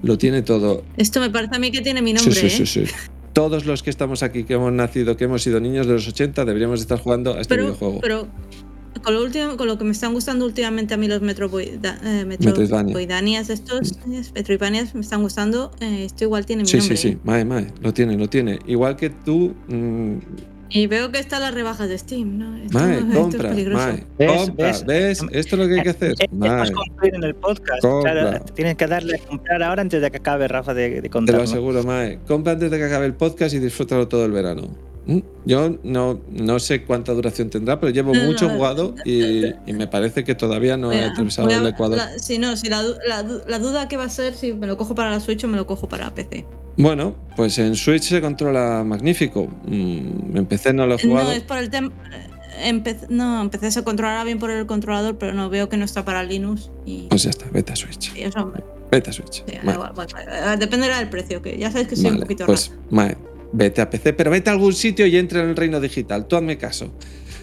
Lo 0.03 0.15
tiene 0.15 0.43
todo. 0.43 0.83
Esto 0.97 1.19
me 1.19 1.31
parece 1.31 1.55
a 1.55 1.59
mí 1.59 1.71
que 1.71 1.81
tiene 1.81 2.03
mi 2.03 2.13
nombre. 2.13 2.35
Sí, 2.35 2.51
sí, 2.51 2.67
sí, 2.67 2.81
¿eh? 2.81 2.87
Todos 3.33 3.65
los 3.65 3.81
que 3.81 3.89
estamos 3.89 4.21
aquí, 4.21 4.43
que 4.43 4.53
hemos 4.53 4.71
nacido, 4.71 5.17
que 5.17 5.23
hemos 5.23 5.41
sido 5.41 5.59
niños 5.59 5.87
de 5.87 5.93
los 5.93 6.07
80, 6.07 6.45
deberíamos 6.45 6.79
estar 6.79 6.99
jugando 6.99 7.33
a 7.33 7.41
este 7.41 7.57
videojuego. 7.57 7.99
Pero 8.01 8.27
con 9.03 9.13
lo, 9.13 9.23
último, 9.23 9.57
con 9.57 9.67
lo 9.67 9.77
que 9.77 9.83
me 9.83 9.91
están 9.91 10.13
gustando 10.13 10.45
últimamente 10.45 10.93
a 10.93 10.97
mí 10.97 11.07
los 11.07 11.21
Metroidvanias 11.21 11.99
eh, 12.03 12.25
Metroidvanias 12.25 13.49
estos, 13.49 13.97
Metroidvanias 14.33 14.95
me 14.95 15.01
están 15.01 15.21
gustando, 15.21 15.71
eh, 15.79 16.05
esto 16.05 16.23
igual 16.23 16.45
tiene 16.45 16.63
mi 16.63 16.69
sí, 16.69 16.77
nombre. 16.77 16.97
Sí, 16.97 17.09
sí, 17.09 17.13
sí, 17.13 17.19
mae, 17.23 17.45
mae, 17.45 17.67
lo 17.81 17.93
tiene, 17.93 18.17
lo 18.17 18.27
tiene.Igual 18.27 18.95
que 18.95 19.09
tú... 19.09 19.53
Mm, 19.67 20.17
y 20.69 20.87
veo 20.87 21.11
que 21.11 21.19
están 21.19 21.41
las 21.41 21.53
rebajas 21.53 21.87
de 21.87 21.97
Steam, 21.97 22.37
¿no? 22.37 22.57
Esto, 22.57 22.79
mae, 22.79 22.99
compra, 23.13 23.53
mae, 23.53 24.03
¿Ves, 24.17 24.31
compra, 24.31 24.65
¿ves? 24.65 24.85
¿ves? 24.85 25.21
Esto 25.31 25.55
es 25.55 25.61
lo 25.61 25.67
que 25.67 25.75
hay 25.75 25.83
que 25.83 25.89
hacer. 25.89 26.15
Mae. 26.31 26.71
concluir 26.71 27.15
en 27.15 27.23
el 27.23 27.35
podcast. 27.35 27.81
Claro, 27.81 28.43
tienes 28.55 28.75
que 28.75 28.87
darle 28.87 29.15
a 29.15 29.27
comprar 29.27 29.61
ahora 29.61 29.81
antes 29.81 30.01
de 30.01 30.11
que 30.11 30.17
acabe 30.17 30.47
Rafa 30.47 30.73
de, 30.73 31.01
de 31.01 31.09
contar. 31.09 31.35
Te 31.35 31.37
lo 31.37 31.43
aseguro, 31.43 31.83
mae. 31.83 32.19
Compra 32.27 32.53
antes 32.53 32.71
de 32.71 32.77
que 32.77 32.83
acabe 32.83 33.05
el 33.05 33.13
podcast 33.13 33.53
y 33.53 33.59
disfrútalo 33.59 34.07
todo 34.07 34.25
el 34.25 34.31
verano. 34.31 34.69
Mm, 35.07 35.19
yo 35.45 35.77
no, 35.83 36.19
no 36.31 36.59
sé 36.59 36.83
cuánta 36.83 37.13
duración 37.13 37.49
tendrá, 37.49 37.79
pero 37.79 37.91
llevo 37.91 38.13
mucho 38.13 38.49
jugado 38.49 38.95
y, 39.05 39.43
me 39.67 39.87
parece 39.87 40.23
que 40.23 40.35
todavía 40.35 40.77
no 40.77 40.91
he 40.91 41.03
atravesado 41.03 41.49
el 41.49 41.67
Ecuador. 41.67 41.99
si 42.17 42.39
no, 42.39 42.57
si 42.57 42.69
la, 42.69 42.83
la, 43.47 43.59
duda 43.59 43.87
que 43.87 43.97
va 43.97 44.05
a 44.05 44.09
ser 44.09 44.33
si 44.33 44.53
me 44.53 44.67
lo 44.67 44.77
cojo 44.77 44.95
para 44.95 45.11
la 45.11 45.19
Switch 45.19 45.43
o 45.43 45.47
me 45.47 45.57
lo 45.57 45.67
cojo 45.67 45.87
para 45.87 46.13
PC. 46.13 46.45
Bueno, 46.77 47.15
pues 47.35 47.57
en 47.59 47.75
Switch 47.75 48.03
se 48.03 48.21
controla 48.21 48.83
magnífico. 48.83 49.47
Mm, 49.65 50.37
en 50.37 50.45
PC 50.45 50.73
no 50.73 50.87
lo 50.87 50.95
he 50.95 51.01
jugado. 51.01 51.29
No, 51.29 51.35
es 51.35 51.43
por 51.43 51.57
el 51.57 51.69
tema. 51.69 51.91
no, 53.09 53.41
empecé 53.41 53.79
a 53.79 53.83
controlar 53.83 54.25
bien 54.25 54.39
por 54.39 54.49
el 54.49 54.65
controlador, 54.65 55.17
pero 55.17 55.33
no 55.33 55.49
veo 55.49 55.69
que 55.69 55.77
no 55.77 55.85
está 55.85 56.03
para 56.03 56.23
Linux. 56.23 56.71
Y... 56.85 57.07
Pues 57.09 57.23
ya 57.23 57.29
está, 57.29 57.45
vete 57.51 57.73
a 57.73 57.75
Switch. 57.75 58.11
Vete 58.91 59.09
a 59.09 59.13
Switch. 59.13 59.43
Eh, 59.47 59.61
dependerá 60.57 60.97
del 60.97 61.09
precio, 61.09 61.41
que 61.41 61.57
ya 61.57 61.71
sabes 61.71 61.87
que 61.87 61.95
soy 61.95 62.11
un 62.11 62.19
poquito 62.19 62.45
Pues, 62.45 62.71
vete 63.55 63.81
a 63.81 63.89
PC, 63.89 64.13
pero 64.13 64.31
vete 64.31 64.49
a 64.49 64.53
algún 64.53 64.73
sitio 64.73 65.05
y 65.07 65.17
entra 65.17 65.41
en 65.41 65.49
el 65.49 65.55
reino 65.55 65.79
digital. 65.79 66.27
Tú 66.27 66.35
hazme 66.35 66.57
caso. 66.57 66.93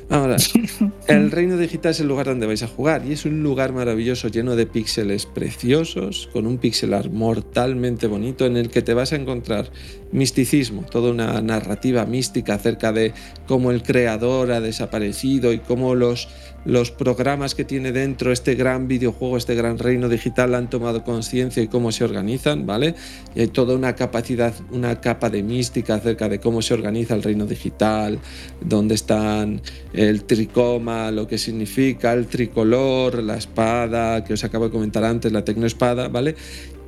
Ahora, 0.09 0.37
el 1.09 1.31
reino 1.31 1.57
digital 1.57 1.93
es 1.93 2.01
el 2.01 2.09
lugar 2.09 2.27
donde 2.27 2.47
vais 2.47 2.63
a 2.63 2.67
jugar 2.67 3.03
y 3.07 3.13
es 3.13 3.25
un 3.25 3.43
lugar 3.43 3.73
maravilloso 3.73 4.29
lleno 4.29 4.57
de 4.57 4.67
píxeles 4.67 5.25
preciosos, 5.25 6.29
con 6.35 6.47
un 6.47 6.59
pixelar 6.59 7.11
mortalmente 7.11 8.09
bonito 8.09 8.45
en 8.45 8.59
el 8.59 8.69
que 8.69 8.83
te 8.83 8.93
vas 8.93 9.15
a 9.15 9.17
encontrar 9.17 9.71
misticismo, 10.11 10.83
toda 10.83 11.11
una 11.11 11.41
narrativa 11.41 12.05
mística 12.05 12.55
acerca 12.55 12.93
de 12.93 13.15
cómo 13.47 13.71
el 13.71 13.83
creador 13.83 14.53
ha 14.53 14.61
desaparecido 14.61 15.53
y 15.53 15.61
cómo 15.61 15.95
los, 15.95 16.29
los 16.65 16.91
programas 16.91 17.55
que 17.55 17.65
tiene 17.65 17.93
dentro 17.93 18.33
este 18.33 18.55
gran 18.55 18.89
videojuego, 18.89 19.37
este 19.37 19.55
gran 19.55 19.79
reino 19.79 20.09
digital 20.09 20.55
han 20.55 20.71
tomado 20.71 21.03
conciencia 21.03 21.63
y 21.63 21.69
cómo 21.69 21.91
se 21.93 22.05
organizan, 22.05 22.67
¿vale? 22.67 22.95
Y 23.35 23.41
hay 23.41 23.49
toda 23.49 23.75
una 23.75 23.95
capacidad, 23.95 24.55
una 24.71 25.01
capa 25.01 25.29
de 25.31 25.43
mística 25.43 25.95
acerca 25.95 26.29
de 26.29 26.39
cómo 26.39 26.63
se 26.63 26.75
organiza 26.75 27.15
el 27.15 27.23
reino 27.23 27.47
digital, 27.47 28.19
dónde 28.61 28.95
están 28.95 29.61
el 29.93 30.25
tricoma, 30.25 31.11
lo 31.11 31.27
que 31.27 31.39
significa 31.39 32.13
el 32.13 32.27
tricolor, 32.27 33.23
la 33.23 33.37
espada, 33.37 34.25
que 34.25 34.35
os 34.35 34.45
acabo 34.45 34.67
de 34.67 34.71
comentar 34.71 35.05
antes, 35.05 35.33
la 35.33 35.45
tecnoespada, 35.45 36.09
¿vale? 36.09 36.37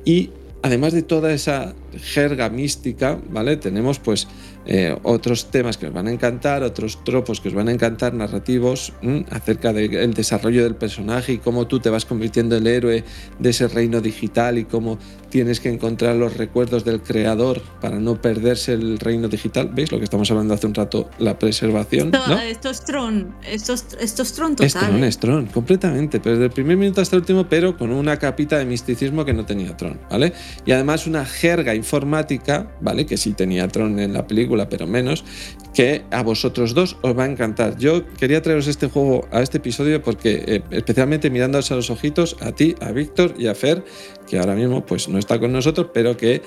Y 0.05 0.29
además 0.61 0.93
de 0.93 1.03
toda 1.03 1.31
esa 1.31 1.75
jerga 1.95 2.49
mística, 2.49 3.19
¿vale? 3.29 3.57
Tenemos 3.57 3.99
pues 3.99 4.27
eh, 4.65 4.97
otros 5.03 5.51
temas 5.51 5.77
que 5.77 5.87
os 5.87 5.93
van 5.93 6.07
a 6.07 6.11
encantar, 6.11 6.63
otros 6.63 7.03
tropos 7.03 7.39
que 7.39 7.49
os 7.49 7.53
van 7.53 7.67
a 7.67 7.71
encantar, 7.71 8.13
narrativos 8.13 8.93
acerca 9.29 9.73
del 9.73 10.13
desarrollo 10.13 10.63
del 10.63 10.75
personaje 10.75 11.33
y 11.33 11.37
cómo 11.37 11.67
tú 11.67 11.79
te 11.79 11.89
vas 11.89 12.05
convirtiendo 12.05 12.55
en 12.55 12.65
el 12.65 12.73
héroe 12.73 13.03
de 13.37 13.49
ese 13.49 13.67
reino 13.67 14.01
digital 14.01 14.57
y 14.57 14.65
cómo 14.65 14.97
tienes 15.35 15.59
que 15.59 15.67
encontrar 15.67 16.15
los 16.15 16.37
recuerdos 16.37 16.85
del 16.85 17.01
creador 17.01 17.61
para 17.81 17.99
no 17.99 18.21
perderse 18.21 18.71
el 18.71 18.97
reino 18.97 19.27
digital. 19.27 19.69
¿Veis 19.73 19.91
lo 19.91 19.97
que 19.97 20.05
estamos 20.05 20.31
hablando 20.31 20.53
hace 20.53 20.65
un 20.65 20.73
rato? 20.73 21.09
La 21.19 21.37
preservación. 21.37 22.13
Esto, 22.47 22.69
es 22.69 22.85
Tron, 22.85 23.35
esto, 23.45 23.73
es 23.73 24.33
Tron 24.33 24.55
total. 24.55 24.65
Es 24.65 24.73
Tron, 24.73 25.03
es 25.03 25.17
Tron, 25.17 25.45
completamente. 25.47 26.21
Pero 26.21 26.35
desde 26.35 26.45
el 26.45 26.51
primer 26.51 26.77
minuto 26.77 27.01
hasta 27.01 27.17
el 27.17 27.23
último, 27.23 27.49
pero 27.49 27.77
con 27.77 27.91
una 27.91 28.17
capita 28.17 28.57
de 28.57 28.63
misticismo 28.63 29.25
que 29.25 29.33
no 29.33 29.45
tenía 29.45 29.75
Tron, 29.75 29.99
¿vale? 30.09 30.31
Y 30.65 30.71
además 30.71 31.05
una 31.05 31.25
jerga 31.25 31.75
informática, 31.75 32.71
¿vale? 32.79 33.05
Que 33.05 33.17
sí 33.17 33.33
tenía 33.33 33.67
Tron 33.67 33.99
en 33.99 34.13
la 34.13 34.25
película 34.25 34.69
pero 34.69 34.87
menos, 34.87 35.25
que 35.73 36.05
a 36.11 36.23
vosotros 36.23 36.73
dos 36.73 36.95
os 37.01 37.17
va 37.17 37.25
a 37.25 37.27
encantar. 37.27 37.77
Yo 37.77 38.07
quería 38.07 38.41
traeros 38.41 38.67
este 38.67 38.87
juego 38.87 39.27
a 39.31 39.41
este 39.41 39.57
episodio 39.57 40.01
porque 40.01 40.45
eh, 40.47 40.63
especialmente 40.71 41.29
mirándoos 41.29 41.69
a 41.73 41.75
los 41.75 41.89
ojitos, 41.89 42.37
a 42.39 42.53
ti, 42.53 42.73
a 42.79 42.93
Víctor 42.93 43.35
y 43.37 43.47
a 43.47 43.53
Fer, 43.55 43.83
que 44.27 44.39
ahora 44.39 44.55
mismo 44.55 44.85
pues 44.85 45.07
no 45.07 45.17
está 45.17 45.39
con 45.39 45.51
nosotros, 45.51 45.87
pero 45.93 46.15
que 46.17 46.41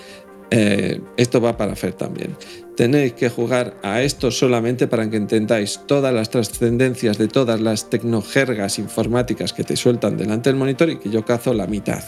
eh, 0.50 1.00
esto 1.16 1.40
va 1.40 1.56
para 1.56 1.76
Fer 1.76 1.92
también. 1.92 2.36
Tenéis 2.76 3.12
que 3.12 3.28
jugar 3.28 3.76
a 3.82 4.02
esto 4.02 4.30
solamente 4.30 4.86
para 4.86 5.08
que 5.10 5.16
entendáis 5.16 5.80
todas 5.86 6.14
las 6.14 6.30
trascendencias 6.30 7.18
de 7.18 7.28
todas 7.28 7.60
las 7.60 7.90
tecnojergas 7.90 8.78
informáticas 8.78 9.52
que 9.52 9.64
te 9.64 9.76
sueltan 9.76 10.16
delante 10.16 10.50
del 10.50 10.58
monitor 10.58 10.88
y 10.90 10.98
que 10.98 11.10
yo 11.10 11.24
cazo 11.24 11.52
la 11.54 11.66
mitad 11.66 12.02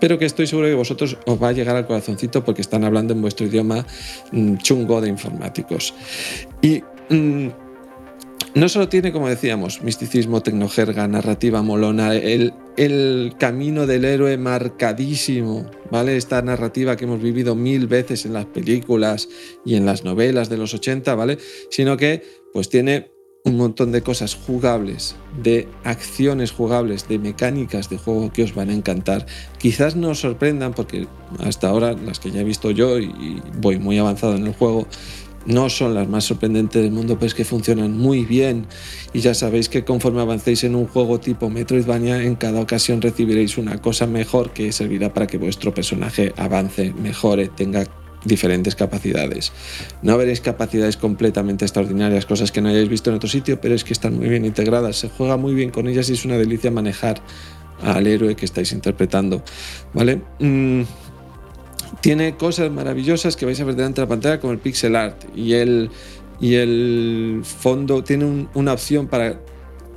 pero 0.00 0.18
que 0.18 0.24
estoy 0.24 0.46
seguro 0.46 0.66
que 0.66 0.74
vosotros 0.74 1.18
os 1.26 1.40
va 1.40 1.48
a 1.48 1.52
llegar 1.52 1.76
al 1.76 1.86
corazoncito 1.86 2.42
porque 2.42 2.62
están 2.62 2.84
hablando 2.84 3.12
en 3.12 3.20
vuestro 3.20 3.46
idioma 3.46 3.86
mm, 4.32 4.56
chungo 4.56 5.00
de 5.00 5.10
informáticos. 5.10 5.94
Y 6.62 6.82
mm, 7.10 7.48
no 8.54 8.68
solo 8.68 8.88
tiene, 8.88 9.12
como 9.12 9.28
decíamos, 9.28 9.82
misticismo, 9.82 10.42
tecnojerga, 10.42 11.06
narrativa 11.06 11.62
molona, 11.62 12.14
el, 12.14 12.52
camino 13.38 13.86
del 13.86 14.04
héroe 14.04 14.36
marcadísimo, 14.38 15.70
¿vale? 15.90 16.16
Esta 16.16 16.42
narrativa 16.42 16.96
que 16.96 17.04
hemos 17.04 17.22
vivido 17.22 17.54
mil 17.54 17.86
veces 17.86 18.24
en 18.24 18.32
las 18.32 18.46
películas 18.46 19.28
y 19.64 19.76
en 19.76 19.86
las 19.86 20.04
novelas 20.04 20.48
de 20.48 20.56
los 20.56 20.74
80, 20.74 21.14
¿vale? 21.14 21.38
Sino 21.70 21.96
que 21.96 22.22
pues 22.52 22.68
tiene 22.68 23.12
un 23.44 23.56
montón 23.56 23.92
de 23.92 24.02
cosas 24.02 24.34
jugables, 24.34 25.16
de 25.42 25.68
acciones 25.84 26.52
jugables, 26.52 27.08
de 27.08 27.18
mecánicas 27.18 27.88
de 27.88 27.98
juego 27.98 28.32
que 28.32 28.42
os 28.42 28.54
van 28.54 28.70
a 28.70 28.74
encantar. 28.74 29.26
Quizás 29.58 29.96
no 29.96 30.10
os 30.10 30.20
sorprendan 30.20 30.74
porque 30.74 31.06
hasta 31.38 31.68
ahora 31.68 31.92
las 31.92 32.20
que 32.20 32.30
ya 32.30 32.40
he 32.40 32.44
visto 32.44 32.70
yo 32.70 32.98
y 32.98 33.42
voy 33.58 33.78
muy 33.78 33.98
avanzado 33.98 34.36
en 34.36 34.46
el 34.46 34.52
juego 34.52 34.86
no 35.50 35.68
son 35.68 35.94
las 35.94 36.08
más 36.08 36.24
sorprendentes 36.24 36.82
del 36.82 36.92
mundo, 36.92 37.16
pero 37.16 37.26
es 37.26 37.34
que 37.34 37.44
funcionan 37.44 37.96
muy 37.96 38.24
bien. 38.24 38.66
Y 39.12 39.20
ya 39.20 39.34
sabéis 39.34 39.68
que 39.68 39.84
conforme 39.84 40.20
avancéis 40.20 40.64
en 40.64 40.74
un 40.74 40.86
juego 40.86 41.20
tipo 41.20 41.50
Metroidvania, 41.50 42.22
en 42.22 42.36
cada 42.36 42.60
ocasión 42.60 43.02
recibiréis 43.02 43.58
una 43.58 43.80
cosa 43.80 44.06
mejor 44.06 44.50
que 44.50 44.72
servirá 44.72 45.12
para 45.12 45.26
que 45.26 45.38
vuestro 45.38 45.74
personaje 45.74 46.32
avance, 46.36 46.92
mejore, 46.92 47.48
tenga 47.48 47.84
diferentes 48.24 48.74
capacidades. 48.74 49.52
No 50.02 50.16
veréis 50.16 50.40
capacidades 50.40 50.96
completamente 50.96 51.64
extraordinarias, 51.64 52.26
cosas 52.26 52.52
que 52.52 52.60
no 52.60 52.68
hayáis 52.68 52.88
visto 52.88 53.10
en 53.10 53.16
otro 53.16 53.28
sitio, 53.28 53.60
pero 53.60 53.74
es 53.74 53.84
que 53.84 53.92
están 53.92 54.16
muy 54.16 54.28
bien 54.28 54.44
integradas, 54.44 54.96
se 54.96 55.08
juega 55.08 55.36
muy 55.36 55.54
bien 55.54 55.70
con 55.70 55.88
ellas 55.88 56.10
y 56.10 56.14
es 56.14 56.24
una 56.24 56.36
delicia 56.36 56.70
manejar 56.70 57.22
al 57.82 58.06
héroe 58.06 58.36
que 58.36 58.44
estáis 58.44 58.72
interpretando. 58.72 59.42
¿Vale? 59.94 60.20
Mm, 60.38 60.82
tiene 62.00 62.36
cosas 62.36 62.70
maravillosas 62.70 63.36
que 63.36 63.46
vais 63.46 63.60
a 63.60 63.64
ver 63.64 63.76
delante 63.76 64.00
de 64.00 64.06
la 64.06 64.08
pantalla 64.08 64.40
como 64.40 64.52
el 64.52 64.58
pixel 64.58 64.96
art. 64.96 65.24
Y 65.34 65.54
el, 65.54 65.90
y 66.40 66.54
el 66.54 67.42
fondo 67.44 68.02
tiene 68.04 68.48
una 68.54 68.72
opción 68.72 69.08
para 69.08 69.40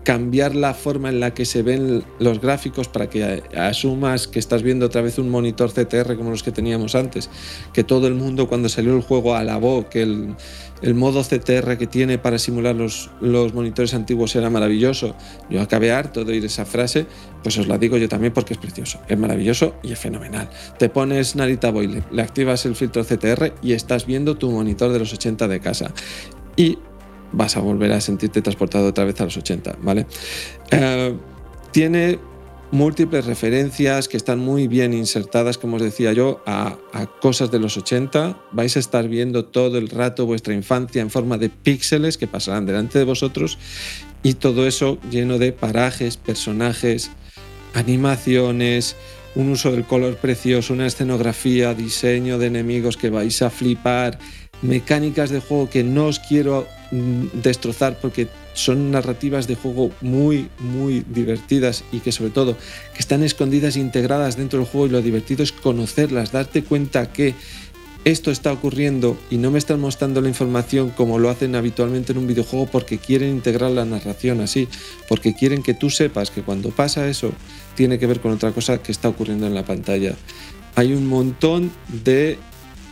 cambiar 0.04 0.56
la 0.56 0.74
forma 0.74 1.10
en 1.10 1.20
la 1.20 1.34
que 1.34 1.46
se 1.46 1.62
ven 1.62 2.04
los 2.20 2.42
gráficos 2.42 2.88
para 2.88 3.10
que 3.10 3.44
asumas 3.58 4.28
que 4.28 4.40
estás 4.40 4.62
viendo 4.62 4.86
otra 4.88 5.02
vez 5.02 5.18
un 5.18 5.30
monitor 5.30 5.72
CTR 5.72 6.16
como 6.18 6.30
los 6.30 6.44
que 6.44 6.52
teníamos 6.52 6.96
antes, 6.96 7.30
que 7.74 7.84
todo 7.84 8.08
el 8.08 8.14
mundo 8.14 8.48
cuando 8.48 8.70
salió 8.70 8.96
el 8.96 9.02
juego 9.02 9.36
alabó 9.36 9.90
que 9.90 10.02
el, 10.02 10.96
modo 10.96 11.24
CTR 11.24 11.78
que 11.78 11.88
tiene 11.88 12.18
para 12.18 12.38
simular 12.38 12.76
los, 12.76 13.10
monitores 13.54 13.94
antiguos 13.94 14.36
era 14.36 14.50
maravilloso. 14.50 15.16
Yo 15.50 15.62
acabé 15.62 15.92
harto 15.92 16.26
de 16.26 16.34
oír 16.34 16.46
esa 16.46 16.66
frase, 16.66 17.06
pues 17.42 17.58
os 17.58 17.68
la 17.68 17.78
digo 17.78 17.98
yo 17.98 18.10
también 18.10 18.34
porque 18.34 18.54
es 18.54 18.60
precioso, 18.60 19.00
es 19.08 19.18
maravilloso 19.18 19.76
y 19.82 19.94
es 19.94 20.00
fenomenal. 20.00 20.50
Te 20.78 20.90
pones 20.90 21.38
Narita 21.38 21.72
Boy, 21.72 21.88
le, 21.88 22.04
le 22.12 22.22
activas 22.22 22.66
el 22.66 22.76
filtro 22.76 23.04
CTR 23.06 23.54
y 23.62 23.72
estás 23.72 24.06
viendo 24.06 24.36
tu 24.36 24.52
monitor 24.52 24.92
de 24.92 25.00
los 25.00 25.14
80 25.14 25.48
de 25.48 25.60
casa. 25.62 25.94
Y 26.56 26.78
vas 27.34 27.58
a 27.58 27.60
volver 27.60 27.92
a 27.92 28.00
sentirte 28.00 28.42
transportado 28.42 28.88
otra 28.88 29.04
vez 29.04 29.20
a 29.20 29.26
los 29.26 29.38
80, 29.38 29.78
¿vale? 29.82 30.06
Eh, 30.72 31.14
tiene 31.72 32.20
múltiples 32.74 33.26
referencias 33.26 34.08
que 34.08 34.18
están 34.18 34.40
muy 34.40 34.68
bien 34.68 34.96
insertadas, 34.96 35.60
como 35.60 35.76
os 35.76 35.82
decía 35.84 36.12
yo, 36.12 36.42
a, 36.48 36.78
cosas 37.22 37.52
de 37.52 37.60
los 37.60 37.78
80. 37.78 38.36
Vais 38.52 38.76
a 38.76 38.80
estar 38.80 39.08
viendo 39.08 39.46
todo 39.46 39.78
el 39.78 39.90
rato 39.90 40.26
vuestra 40.26 40.56
infancia 40.56 41.02
en 41.02 41.12
forma 41.12 41.38
de 41.38 41.50
píxeles 41.50 42.18
que 42.18 42.28
pasarán 42.28 42.66
delante 42.66 42.98
de 42.98 43.06
vosotros 43.06 43.60
y 44.24 44.34
todo 44.34 44.66
eso 44.66 44.98
lleno 45.12 45.38
de 45.38 45.52
parajes, 45.52 46.18
personajes, 46.18 47.12
animaciones, 47.76 48.96
un 49.36 49.50
uso 49.50 49.72
del 49.72 49.84
color 49.86 50.18
precioso, 50.18 50.74
una 50.74 50.88
escenografía, 50.88 51.76
diseño 51.76 52.40
de 52.40 52.48
enemigos 52.48 52.98
que 52.98 53.12
vais 53.12 53.42
a 53.44 53.52
flipar, 53.52 54.18
mecánicas 54.64 55.30
de 55.30 55.40
juego 55.40 55.70
que 55.70 55.84
no 55.84 56.08
os 56.08 56.20
quiero 56.20 56.68
mm, 56.92 57.42
destrozar 57.44 58.00
porque 58.02 58.28
son 58.54 58.92
narrativas 58.92 59.48
de 59.48 59.56
juego 59.56 59.92
muy, 60.02 60.50
muy 60.60 61.06
divertidas 61.08 61.84
y 61.92 62.00
que 62.00 62.12
sobre 62.12 62.32
todo 62.32 62.56
que 62.94 63.00
están 63.00 63.24
escondidas 63.24 63.76
e 63.76 63.80
integradas 63.80 64.38
dentro 64.38 64.60
del 64.60 64.68
juego 64.68 64.88
y 64.88 64.90
lo 64.92 65.02
divertido 65.02 65.44
es 65.44 65.52
conocerlas, 65.52 66.32
darte 66.32 66.64
cuenta 66.64 67.12
que 67.12 67.36
esto 68.06 68.32
está 68.32 68.52
ocurriendo 68.52 69.18
y 69.30 69.38
no 69.38 69.50
me 69.50 69.58
están 69.58 69.80
mostrando 69.80 70.20
la 70.20 70.28
información 70.28 70.90
como 70.90 71.20
lo 71.20 71.30
hacen 71.30 71.56
habitualmente 71.56 72.12
en 72.12 72.18
un 72.18 72.28
videojuego 72.28 72.68
porque 72.68 72.98
quieren 72.98 73.30
integrar 73.30 73.72
la 73.72 73.86
narración 73.86 74.42
así, 74.42 74.68
porque 75.08 75.34
quieren 75.34 75.64
que 75.64 75.74
tú 75.74 75.90
sepas 75.90 76.30
que 76.30 76.42
cuando 76.42 76.70
pasa 76.72 77.08
eso 77.08 77.32
tiene 77.76 78.00
que 78.00 78.08
ver 78.08 78.20
con 78.20 78.34
otra 78.34 78.52
cosa 78.52 78.80
que 78.80 78.92
está 78.92 79.08
ocurriendo 79.08 79.48
en 79.48 79.56
la 79.56 79.66
pantalla. 79.66 80.16
Hay 80.76 80.94
un 80.94 81.08
montón 81.08 81.72
de 82.04 82.38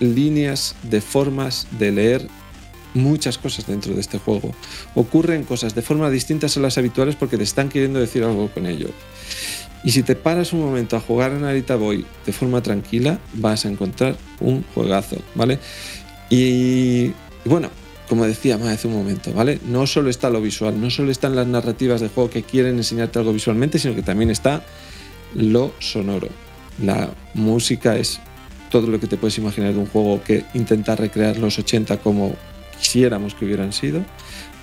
líneas 0.01 0.75
de 0.83 0.99
formas 0.99 1.67
de 1.79 1.91
leer 1.91 2.27
muchas 2.93 3.37
cosas 3.37 3.67
dentro 3.67 3.93
de 3.93 4.01
este 4.01 4.17
juego. 4.17 4.53
Ocurren 4.95 5.43
cosas 5.43 5.75
de 5.75 5.81
forma 5.81 6.09
distintas 6.09 6.57
a 6.57 6.59
las 6.59 6.77
habituales 6.77 7.15
porque 7.15 7.37
te 7.37 7.43
están 7.43 7.69
queriendo 7.69 7.99
decir 7.99 8.23
algo 8.23 8.49
con 8.49 8.65
ello. 8.65 8.89
Y 9.83 9.91
si 9.91 10.03
te 10.03 10.15
paras 10.15 10.53
un 10.53 10.59
momento 10.59 10.95
a 10.95 10.99
jugar 10.99 11.31
a 11.31 11.39
Narita 11.39 11.75
Boy 11.75 12.05
de 12.25 12.33
forma 12.33 12.61
tranquila, 12.61 13.19
vas 13.33 13.65
a 13.65 13.69
encontrar 13.69 14.15
un 14.39 14.63
juegazo, 14.75 15.17
¿vale? 15.33 15.57
Y, 16.29 17.13
bueno, 17.45 17.69
como 18.07 18.25
decía 18.25 18.57
más 18.57 18.67
hace 18.67 18.87
un 18.87 18.93
momento, 18.93 19.33
¿vale? 19.33 19.59
No 19.65 19.87
solo 19.87 20.09
está 20.09 20.29
lo 20.29 20.41
visual, 20.41 20.79
no 20.79 20.89
solo 20.91 21.11
están 21.11 21.35
las 21.35 21.47
narrativas 21.47 22.01
de 22.01 22.09
juego 22.09 22.29
que 22.29 22.43
quieren 22.43 22.77
enseñarte 22.77 23.19
algo 23.19 23.33
visualmente, 23.33 23.79
sino 23.79 23.95
que 23.95 24.03
también 24.03 24.29
está 24.29 24.63
lo 25.33 25.73
sonoro. 25.79 26.27
La 26.83 27.09
música 27.33 27.97
es 27.97 28.19
todo 28.71 28.87
lo 28.87 28.99
que 28.99 29.07
te 29.07 29.17
puedes 29.17 29.37
imaginar 29.37 29.73
de 29.73 29.79
un 29.79 29.85
juego 29.85 30.23
que 30.23 30.45
intenta 30.53 30.95
recrear 30.95 31.37
los 31.37 31.59
80 31.59 31.97
como 31.97 32.35
quisiéramos 32.79 33.35
que 33.35 33.45
hubieran 33.45 33.73
sido. 33.73 34.03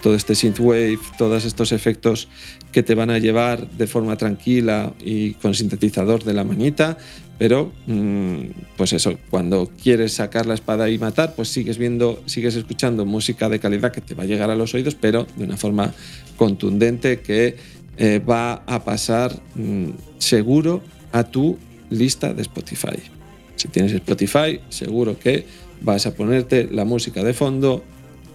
Todo 0.02 0.14
este 0.14 0.34
synthwave, 0.34 0.98
todos 1.16 1.44
estos 1.44 1.72
efectos 1.72 2.28
que 2.72 2.82
te 2.82 2.94
van 2.94 3.10
a 3.10 3.18
llevar 3.18 3.68
de 3.68 3.86
forma 3.86 4.16
tranquila 4.16 4.92
y 5.00 5.34
con 5.34 5.54
sintetizador 5.54 6.22
de 6.22 6.34
la 6.34 6.44
manita, 6.44 6.98
pero 7.36 7.72
mm, 7.86 8.38
pues 8.76 8.92
eso, 8.92 9.18
cuando 9.28 9.70
quieres 9.82 10.12
sacar 10.12 10.46
la 10.46 10.54
espada 10.54 10.88
y 10.88 10.98
matar, 10.98 11.34
pues 11.34 11.48
sigues 11.48 11.78
viendo, 11.78 12.22
sigues 12.26 12.54
escuchando 12.54 13.06
música 13.06 13.48
de 13.48 13.58
calidad 13.58 13.92
que 13.92 14.00
te 14.00 14.14
va 14.14 14.22
a 14.22 14.26
llegar 14.26 14.50
a 14.50 14.56
los 14.56 14.72
oídos, 14.74 14.94
pero 14.94 15.26
de 15.36 15.44
una 15.44 15.56
forma 15.56 15.92
contundente 16.36 17.20
que 17.20 17.56
eh, 17.96 18.20
va 18.20 18.62
a 18.66 18.84
pasar 18.84 19.32
mm, 19.56 19.90
seguro 20.18 20.80
a 21.10 21.24
tu 21.24 21.58
lista 21.90 22.32
de 22.32 22.42
Spotify. 22.42 23.17
Si 23.58 23.68
tienes 23.68 23.92
Spotify, 23.92 24.60
seguro 24.70 25.18
que 25.18 25.44
vas 25.82 26.06
a 26.06 26.14
ponerte 26.14 26.68
la 26.70 26.84
música 26.84 27.22
de 27.22 27.34
fondo 27.34 27.82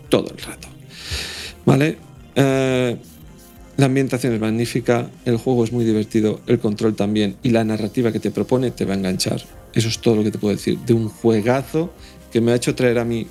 todo 0.10 0.30
el 0.30 0.38
rato. 0.38 0.68
¿Vale? 1.66 1.98
Eh, 2.36 2.98
la 3.78 3.86
ambientación 3.88 4.34
es 4.34 4.40
magnífica, 4.40 5.10
el 5.26 5.38
juego 5.38 5.64
es 5.64 5.72
muy 5.72 5.84
divertido, 5.84 6.42
el 6.46 6.60
control 6.60 6.96
también 6.96 7.38
y 7.42 7.50
la 7.50 7.64
narrativa 7.64 8.12
que 8.12 8.20
te 8.20 8.30
propone 8.30 8.70
te 8.70 8.86
va 8.86 8.94
a 8.94 8.98
enganchar. 8.98 9.42
Eso 9.74 9.88
es 9.88 10.00
todo 10.00 10.18
lo 10.18 10.24
que 10.24 10.30
te 10.30 10.38
puedo 10.38 10.56
decir. 10.56 10.78
De 10.80 10.94
un 10.94 11.10
juegazo 11.10 11.92
que 12.32 12.42
me 12.42 12.52
ha 12.52 12.56
hecho 12.56 12.76
traer 12.76 13.00
a 13.00 13.06
mí 13.06 13.26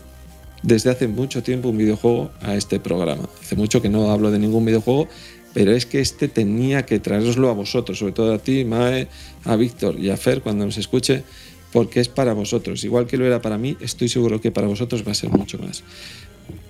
desde 0.63 0.91
hace 0.91 1.09
mucho 1.09 1.43
tiempo 1.43 1.69
un 1.69 1.79
videojuego 1.79 2.31
a 2.41 2.57
este 2.57 2.81
programa. 2.81 3.29
Hace 3.41 3.55
mucho 3.55 3.83
que 3.83 3.89
no 3.89 4.11
hablo 4.11 4.31
de 4.31 4.39
ningún 4.39 4.65
videojuego, 4.65 5.09
pero 5.55 5.73
es 5.73 5.87
que 5.87 6.01
este 6.01 6.29
tenía 6.29 6.87
que 6.87 6.99
traeroslo 6.99 7.51
a 7.51 7.53
vosotros, 7.53 7.99
sobre 7.99 8.13
todo 8.13 8.33
a 8.33 8.39
ti, 8.39 8.65
Mae, 8.65 9.09
a 9.45 9.57
Víctor 9.57 9.99
y 9.99 10.11
a 10.11 10.17
Fer 10.17 10.41
cuando 10.41 10.65
nos 10.65 10.79
escuche, 10.79 11.25
porque 11.73 12.01
es 12.01 12.09
para 12.09 12.35
vosotros. 12.35 12.85
Igual 12.85 13.07
que 13.07 13.17
lo 13.17 13.27
era 13.27 13.41
para 13.41 13.59
mí, 13.59 13.77
estoy 13.81 14.09
seguro 14.09 14.41
que 14.41 14.53
para 14.53 14.67
vosotros 14.67 15.07
va 15.07 15.13
a 15.13 15.15
ser 15.15 15.31
mucho 15.31 15.59
más. 15.59 15.83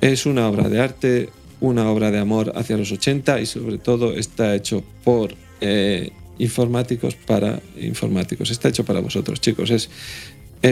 Es 0.00 0.26
una 0.26 0.48
obra 0.48 0.68
de 0.68 0.80
arte, 0.80 1.28
una 1.60 1.90
obra 1.90 2.10
de 2.10 2.18
amor 2.18 2.52
hacia 2.56 2.76
los 2.76 2.92
80 2.92 3.40
y 3.40 3.46
sobre 3.46 3.78
todo 3.78 4.14
está 4.14 4.54
hecho 4.54 4.82
por 5.04 5.34
eh, 5.60 6.10
informáticos 6.38 7.14
para 7.14 7.60
informáticos. 7.80 8.50
Está 8.50 8.68
hecho 8.68 8.84
para 8.84 9.00
vosotros, 9.00 9.40
chicos. 9.40 9.70
Es, 9.70 9.88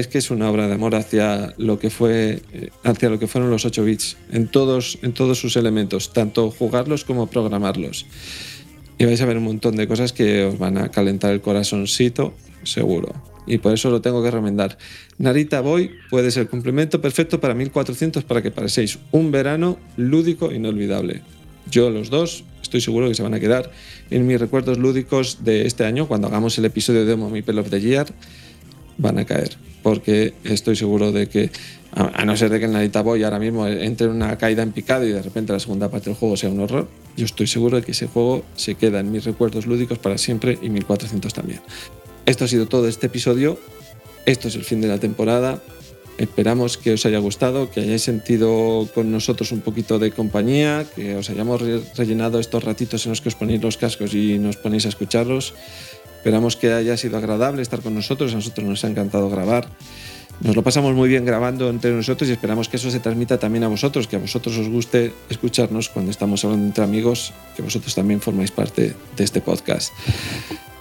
que 0.06 0.18
es 0.18 0.30
una 0.30 0.48
obra 0.48 0.68
de 0.68 0.74
amor 0.74 0.94
hacia 0.94 1.52
lo 1.58 1.80
que 1.80 1.90
fue 1.90 2.40
eh, 2.52 2.70
hacia 2.84 3.10
lo 3.10 3.18
que 3.18 3.26
fueron 3.26 3.50
los 3.50 3.64
8 3.64 3.82
bits 3.84 4.16
en 4.30 4.46
todos 4.46 5.00
en 5.02 5.12
todos 5.12 5.38
sus 5.40 5.56
elementos, 5.56 6.12
tanto 6.12 6.50
jugarlos 6.52 7.04
como 7.04 7.26
programarlos. 7.26 8.06
Y 8.98 9.04
vais 9.04 9.20
a 9.20 9.26
ver 9.26 9.38
un 9.38 9.44
montón 9.44 9.76
de 9.76 9.88
cosas 9.88 10.12
que 10.12 10.44
os 10.44 10.58
van 10.58 10.78
a 10.78 10.90
calentar 10.90 11.32
el 11.32 11.40
corazoncito, 11.40 12.34
seguro. 12.62 13.29
Y 13.46 13.58
por 13.58 13.72
eso 13.72 13.90
lo 13.90 14.00
tengo 14.00 14.22
que 14.22 14.30
remendar. 14.30 14.78
Narita 15.18 15.60
Boy 15.60 15.90
puede 16.08 16.30
ser 16.30 16.48
complemento 16.48 17.00
perfecto 17.00 17.40
para 17.40 17.54
1400 17.54 18.24
para 18.24 18.42
que 18.42 18.50
paséis 18.50 18.98
un 19.10 19.30
verano 19.30 19.78
lúdico 19.96 20.52
inolvidable. 20.52 21.22
Yo 21.70 21.90
los 21.90 22.10
dos 22.10 22.44
estoy 22.62 22.80
seguro 22.80 23.08
que 23.08 23.14
se 23.14 23.22
van 23.22 23.34
a 23.34 23.40
quedar 23.40 23.70
en 24.10 24.26
mis 24.26 24.40
recuerdos 24.40 24.78
lúdicos 24.78 25.44
de 25.44 25.66
este 25.66 25.84
año 25.84 26.06
cuando 26.06 26.28
hagamos 26.28 26.56
el 26.58 26.64
episodio 26.64 27.00
de 27.00 27.06
Demo 27.06 27.30
Mi 27.30 27.42
Pell 27.42 27.58
of 27.58 27.70
the 27.70 27.80
Year 27.80 28.06
van 28.98 29.18
a 29.18 29.24
caer 29.24 29.56
porque 29.82 30.34
estoy 30.44 30.76
seguro 30.76 31.12
de 31.12 31.28
que, 31.28 31.50
a 31.92 32.24
no 32.24 32.36
ser 32.36 32.50
de 32.50 32.58
que 32.58 32.66
el 32.66 32.72
Narita 32.72 33.02
Boy 33.02 33.22
ahora 33.22 33.38
mismo 33.38 33.66
entre 33.66 34.06
en 34.06 34.12
una 34.12 34.36
caída 34.36 34.62
en 34.62 34.72
picado 34.72 35.06
y 35.06 35.12
de 35.12 35.22
repente 35.22 35.52
la 35.52 35.60
segunda 35.60 35.90
parte 35.90 36.10
del 36.10 36.18
juego 36.18 36.36
sea 36.36 36.50
un 36.50 36.60
horror, 36.60 36.88
yo 37.16 37.24
estoy 37.24 37.46
seguro 37.46 37.78
de 37.78 37.82
que 37.82 37.92
ese 37.92 38.06
juego 38.06 38.44
se 38.56 38.74
queda 38.74 39.00
en 39.00 39.10
mis 39.10 39.24
recuerdos 39.24 39.66
lúdicos 39.66 39.98
para 39.98 40.18
siempre 40.18 40.58
y 40.60 40.70
1400 40.70 41.32
también. 41.32 41.60
Esto 42.26 42.44
ha 42.44 42.48
sido 42.48 42.66
todo 42.66 42.88
este 42.88 43.06
episodio. 43.06 43.58
Esto 44.26 44.48
es 44.48 44.54
el 44.54 44.64
fin 44.64 44.80
de 44.80 44.88
la 44.88 44.98
temporada. 44.98 45.60
Esperamos 46.18 46.76
que 46.76 46.92
os 46.92 47.06
haya 47.06 47.18
gustado, 47.18 47.70
que 47.70 47.80
hayáis 47.80 48.02
sentido 48.02 48.86
con 48.94 49.10
nosotros 49.10 49.52
un 49.52 49.62
poquito 49.62 49.98
de 49.98 50.10
compañía, 50.10 50.84
que 50.94 51.16
os 51.16 51.30
hayamos 51.30 51.62
rellenado 51.96 52.38
estos 52.38 52.62
ratitos 52.62 53.06
en 53.06 53.10
los 53.12 53.22
que 53.22 53.30
os 53.30 53.34
ponéis 53.34 53.62
los 53.62 53.78
cascos 53.78 54.12
y 54.12 54.38
nos 54.38 54.58
ponéis 54.58 54.84
a 54.84 54.90
escucharlos. 54.90 55.54
Esperamos 56.18 56.56
que 56.56 56.72
haya 56.74 56.98
sido 56.98 57.16
agradable 57.16 57.62
estar 57.62 57.80
con 57.80 57.94
nosotros. 57.94 58.32
A 58.32 58.36
nosotros 58.36 58.66
nos 58.66 58.84
ha 58.84 58.88
encantado 58.88 59.30
grabar. 59.30 59.66
Nos 60.42 60.56
lo 60.56 60.62
pasamos 60.62 60.94
muy 60.94 61.08
bien 61.08 61.24
grabando 61.24 61.70
entre 61.70 61.90
nosotros 61.92 62.28
y 62.28 62.32
esperamos 62.32 62.68
que 62.68 62.76
eso 62.76 62.90
se 62.90 63.00
transmita 63.00 63.38
también 63.38 63.64
a 63.64 63.68
vosotros, 63.68 64.06
que 64.06 64.16
a 64.16 64.18
vosotros 64.18 64.56
os 64.58 64.68
guste 64.68 65.12
escucharnos 65.30 65.88
cuando 65.88 66.10
estamos 66.10 66.44
hablando 66.44 66.66
entre 66.66 66.84
amigos, 66.84 67.32
que 67.56 67.62
vosotros 67.62 67.94
también 67.94 68.20
formáis 68.20 68.50
parte 68.50 68.94
de 69.16 69.24
este 69.24 69.40
podcast. 69.40 69.92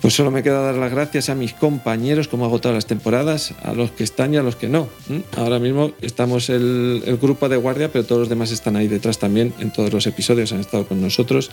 Pues 0.01 0.13
solo 0.13 0.31
me 0.31 0.43
queda 0.43 0.61
dar 0.61 0.75
las 0.75 0.91
gracias 0.91 1.29
a 1.29 1.35
mis 1.35 1.53
compañeros, 1.53 2.29
como 2.29 2.45
hago 2.45 2.59
todas 2.59 2.75
las 2.75 2.85
temporadas, 2.85 3.53
a 3.63 3.73
los 3.73 3.91
que 3.91 4.05
están 4.05 4.33
y 4.33 4.37
a 4.37 4.43
los 4.43 4.55
que 4.55 4.69
no. 4.69 4.87
Ahora 5.35 5.59
mismo 5.59 5.91
estamos 6.01 6.49
el, 6.49 7.17
grupo 7.21 7.49
de 7.49 7.57
guardia, 7.57 7.91
pero 7.91 8.05
todos 8.05 8.21
los 8.21 8.29
demás 8.29 8.51
están 8.51 8.77
ahí 8.77 8.87
detrás 8.87 9.19
también, 9.19 9.53
en 9.59 9.71
todos 9.71 9.91
los 9.91 10.07
episodios 10.07 10.53
han 10.53 10.61
estado 10.61 10.87
con 10.87 11.01
nosotros. 11.01 11.51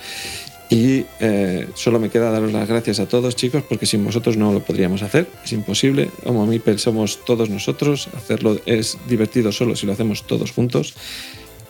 Y 0.71 1.05
eh, 1.21 1.69
solo 1.75 1.99
me 1.99 2.09
queda 2.09 2.31
daros 2.31 2.53
las 2.53 2.69
gracias 2.69 3.01
a 3.01 3.07
todos, 3.07 3.35
chicos, 3.35 3.65
porque 3.69 3.87
sin 3.87 4.05
vosotros 4.05 4.37
no 4.37 4.53
lo 4.53 4.61
podríamos 4.61 5.03
hacer. 5.03 5.29
Es 5.45 5.53
imposible. 5.53 6.11
A 6.25 6.31
mí 6.31 6.61
somos 6.77 7.25
todos 7.25 7.51
nosotros. 7.51 8.09
Hacerlo 8.17 8.61
es 8.67 8.99
divertido 9.09 9.51
solo 9.51 9.75
si 9.75 9.87
lo 9.87 9.93
hacemos 9.93 10.25
todos 10.25 10.53
juntos. 10.53 10.95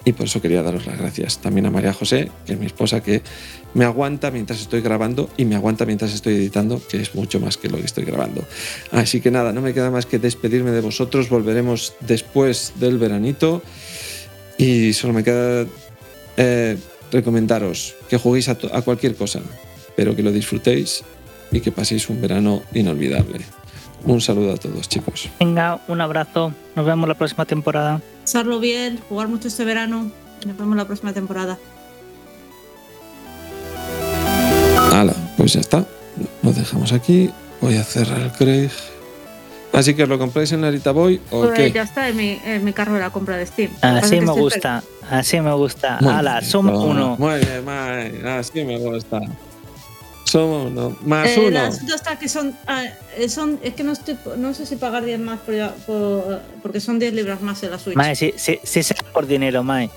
Y 0.07 0.13
por 0.13 0.27
eso 0.27 0.41
quería 0.41 0.63
daros 0.63 0.87
las 0.87 0.99
gracias. 0.99 1.39
También 1.41 1.67
a 1.67 1.71
María 1.71 1.93
José, 1.93 2.31
que 2.47 2.53
es 2.53 2.59
mi 2.59 2.67
esposa, 2.67 3.03
que 3.03 3.23
me 3.77 3.85
aguanta 3.85 4.31
mientras 4.31 4.63
estoy 4.63 4.81
grabando 4.81 5.29
y 5.37 5.45
me 5.45 5.55
aguanta 5.55 5.85
mientras 5.85 6.15
estoy 6.15 6.35
editando, 6.35 6.81
que 6.89 6.97
es 6.97 7.15
mucho 7.15 7.41
más 7.41 7.59
que 7.59 7.69
lo 7.69 7.77
que 7.77 7.85
estoy 7.85 8.07
grabando. 8.07 8.43
Así 8.91 9.21
que 9.21 9.31
nada, 9.31 9.53
no 9.53 9.61
me 9.61 9.75
queda 9.75 9.91
más 9.91 10.07
que 10.07 10.19
despedirme 10.19 10.71
de 10.71 10.81
vosotros. 10.81 11.29
Volveremos 11.29 11.93
después 12.01 12.73
del 12.77 12.97
veranito. 12.97 13.63
Y 14.57 14.95
solo 14.95 15.13
me 15.13 15.23
queda. 15.23 15.67
Eh, 16.39 16.79
recomendaros 17.13 17.95
que 18.09 18.17
juguéis 18.17 18.49
a, 18.49 18.57
cualquier 18.83 19.15
cosa, 19.15 19.41
pero 19.95 20.17
que 20.17 20.23
lo 20.23 20.33
disfrutéis 20.33 21.05
y 21.53 21.61
que 21.61 21.71
paséis 21.71 22.09
un 22.09 22.23
verano 22.23 22.63
inolvidable. 22.73 23.41
Un 24.05 24.23
saludo 24.23 24.55
a 24.55 24.57
todos, 24.57 24.89
chicos. 24.89 25.29
Venga, 25.39 25.81
un 25.87 26.01
abrazo. 26.01 26.55
Nos 26.75 26.87
vemos 26.87 27.07
la 27.09 27.15
próxima 27.15 27.45
temporada. 27.45 28.01
Pasarlo 28.23 28.59
bien, 28.59 28.99
jugar 29.09 29.29
mucho 29.29 29.49
este 29.49 29.67
verano. 29.67 30.11
Nos 30.47 30.57
vemos 30.57 30.77
la 30.79 30.87
próxima 30.87 31.13
temporada. 31.13 31.59
Pues 35.47 35.53
ya 35.53 35.61
está. 35.61 35.87
Lo 36.43 36.53
dejamos 36.53 36.93
aquí. 36.93 37.31
Voy 37.61 37.77
a 37.77 37.85
cerrar 37.85 38.19
el 38.19 38.33
Craig. 38.33 38.73
Así 39.73 39.95
que 39.95 40.03
os 40.03 40.09
lo 40.09 40.19
compráis 40.19 40.51
en 40.51 40.63
Narita 40.63 40.91
Boy 40.91 41.21
o 41.31 41.43
pues 41.43 41.53
qué? 41.53 41.71
Ya 41.71 41.83
está 41.83 42.09
en 42.09 42.17
mi, 42.17 42.41
en 42.45 42.65
mi 42.65 42.73
carro 42.73 42.95
de 42.95 43.01
la 43.01 43.11
compra 43.11 43.37
de 43.37 43.47
Steam. 43.47 43.71
Así 43.81 44.21
me 44.21 44.33
gusta, 44.33 44.83
así 45.09 45.41
me 45.41 45.53
gusta. 45.53 45.99
Hala, 45.99 46.43
somos 46.43 46.83
uno. 46.83 47.15
Muy 47.17 47.39
bien, 47.39 47.65
Mike. 47.65 48.29
así 48.29 48.65
me 48.65 48.77
gusta. 48.79 49.21
Somos 50.25 50.67
uno. 50.73 50.97
Más 51.03 51.29
eh, 51.29 51.39
uno. 51.39 51.49
El 51.49 51.57
asunto 51.59 51.95
está 51.95 52.19
que 52.19 52.29
son, 52.29 52.53
ah, 52.67 52.83
son. 53.29 53.61
Es 53.63 53.75
que 53.75 53.85
no, 53.85 53.93
estoy, 53.93 54.19
no 54.39 54.53
sé 54.53 54.67
si 54.67 54.75
pagar 54.75 55.05
10 55.05 55.21
más 55.21 55.39
por, 55.39 55.55
por, 55.87 56.41
porque 56.61 56.81
son 56.81 56.99
10 56.99 57.13
libras 57.13 57.41
más 57.41 57.63
en 57.63 57.71
la 57.71 57.79
Switch. 57.79 57.95
Mae, 57.95 58.17
si, 58.17 58.35
si, 58.37 58.59
si 58.65 58.83
sea 58.83 58.97
por 59.13 59.29
dinero, 59.29 59.63
Mae. 59.63 59.91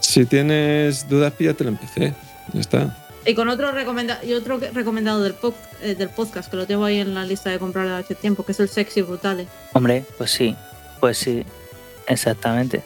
Si 0.00 0.26
tienes 0.26 1.08
dudas, 1.08 1.32
píllate 1.32 1.64
la 1.64 1.70
empecé. 1.70 2.12
Ya 2.52 2.60
está. 2.60 3.01
Y 3.24 3.34
con 3.34 3.48
otro, 3.48 3.70
recomenda 3.70 4.20
y 4.24 4.32
otro 4.34 4.58
recomendado 4.58 5.22
del, 5.22 5.36
eh, 5.80 5.94
del 5.94 6.08
podcast, 6.08 6.50
que 6.50 6.56
lo 6.56 6.66
tengo 6.66 6.84
ahí 6.84 6.98
en 6.98 7.14
la 7.14 7.24
lista 7.24 7.50
de 7.50 7.58
comprar 7.58 7.86
hace 7.88 8.14
tiempo, 8.14 8.44
que 8.44 8.52
es 8.52 8.60
el 8.60 8.68
Sexy 8.68 9.02
Brutale. 9.02 9.46
Hombre, 9.72 10.04
pues 10.18 10.32
sí, 10.32 10.56
pues 11.00 11.18
sí, 11.18 11.44
exactamente. 12.08 12.82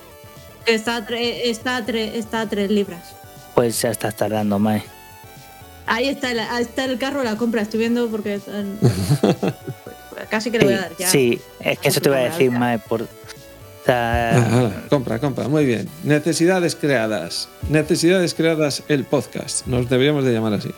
Está 0.67 0.97
a, 0.97 1.07
está, 1.09 1.79
está 1.79 2.41
a 2.43 2.49
tres 2.49 2.71
libras. 2.71 3.15
Pues 3.55 3.81
ya 3.81 3.91
estás 3.91 4.15
tardando, 4.15 4.59
Mae. 4.59 4.83
Ahí 5.87 6.09
está, 6.09 6.33
el, 6.33 6.41
ahí 6.41 6.63
está 6.63 6.85
el 6.85 6.99
carro, 6.99 7.23
la 7.23 7.37
compra, 7.37 7.63
estoy 7.63 7.81
viendo 7.81 8.09
porque... 8.09 8.41
casi 10.31 10.51
que 10.51 10.59
le 10.59 10.65
voy 10.65 10.75
a 10.75 10.81
dar 10.81 10.97
ya. 10.99 11.09
Sí, 11.09 11.41
es 11.61 11.79
que 11.79 11.89
eso 11.89 12.01
te 12.01 12.11
voy 12.11 12.19
a 12.19 12.25
decir, 12.25 12.51
Mae, 12.51 12.79
por 12.79 13.09
Ah, 13.89 14.71
compra, 14.89 15.19
compra, 15.19 15.49
muy 15.49 15.65
bien. 15.65 15.89
Necesidades 16.05 16.75
creadas. 16.75 17.49
Necesidades 17.69 18.35
creadas 18.35 18.83
el 18.89 19.05
podcast. 19.05 19.67
Nos 19.67 19.89
deberíamos 19.89 20.25
de 20.25 20.33
llamar 20.33 20.55
así. 20.55 20.71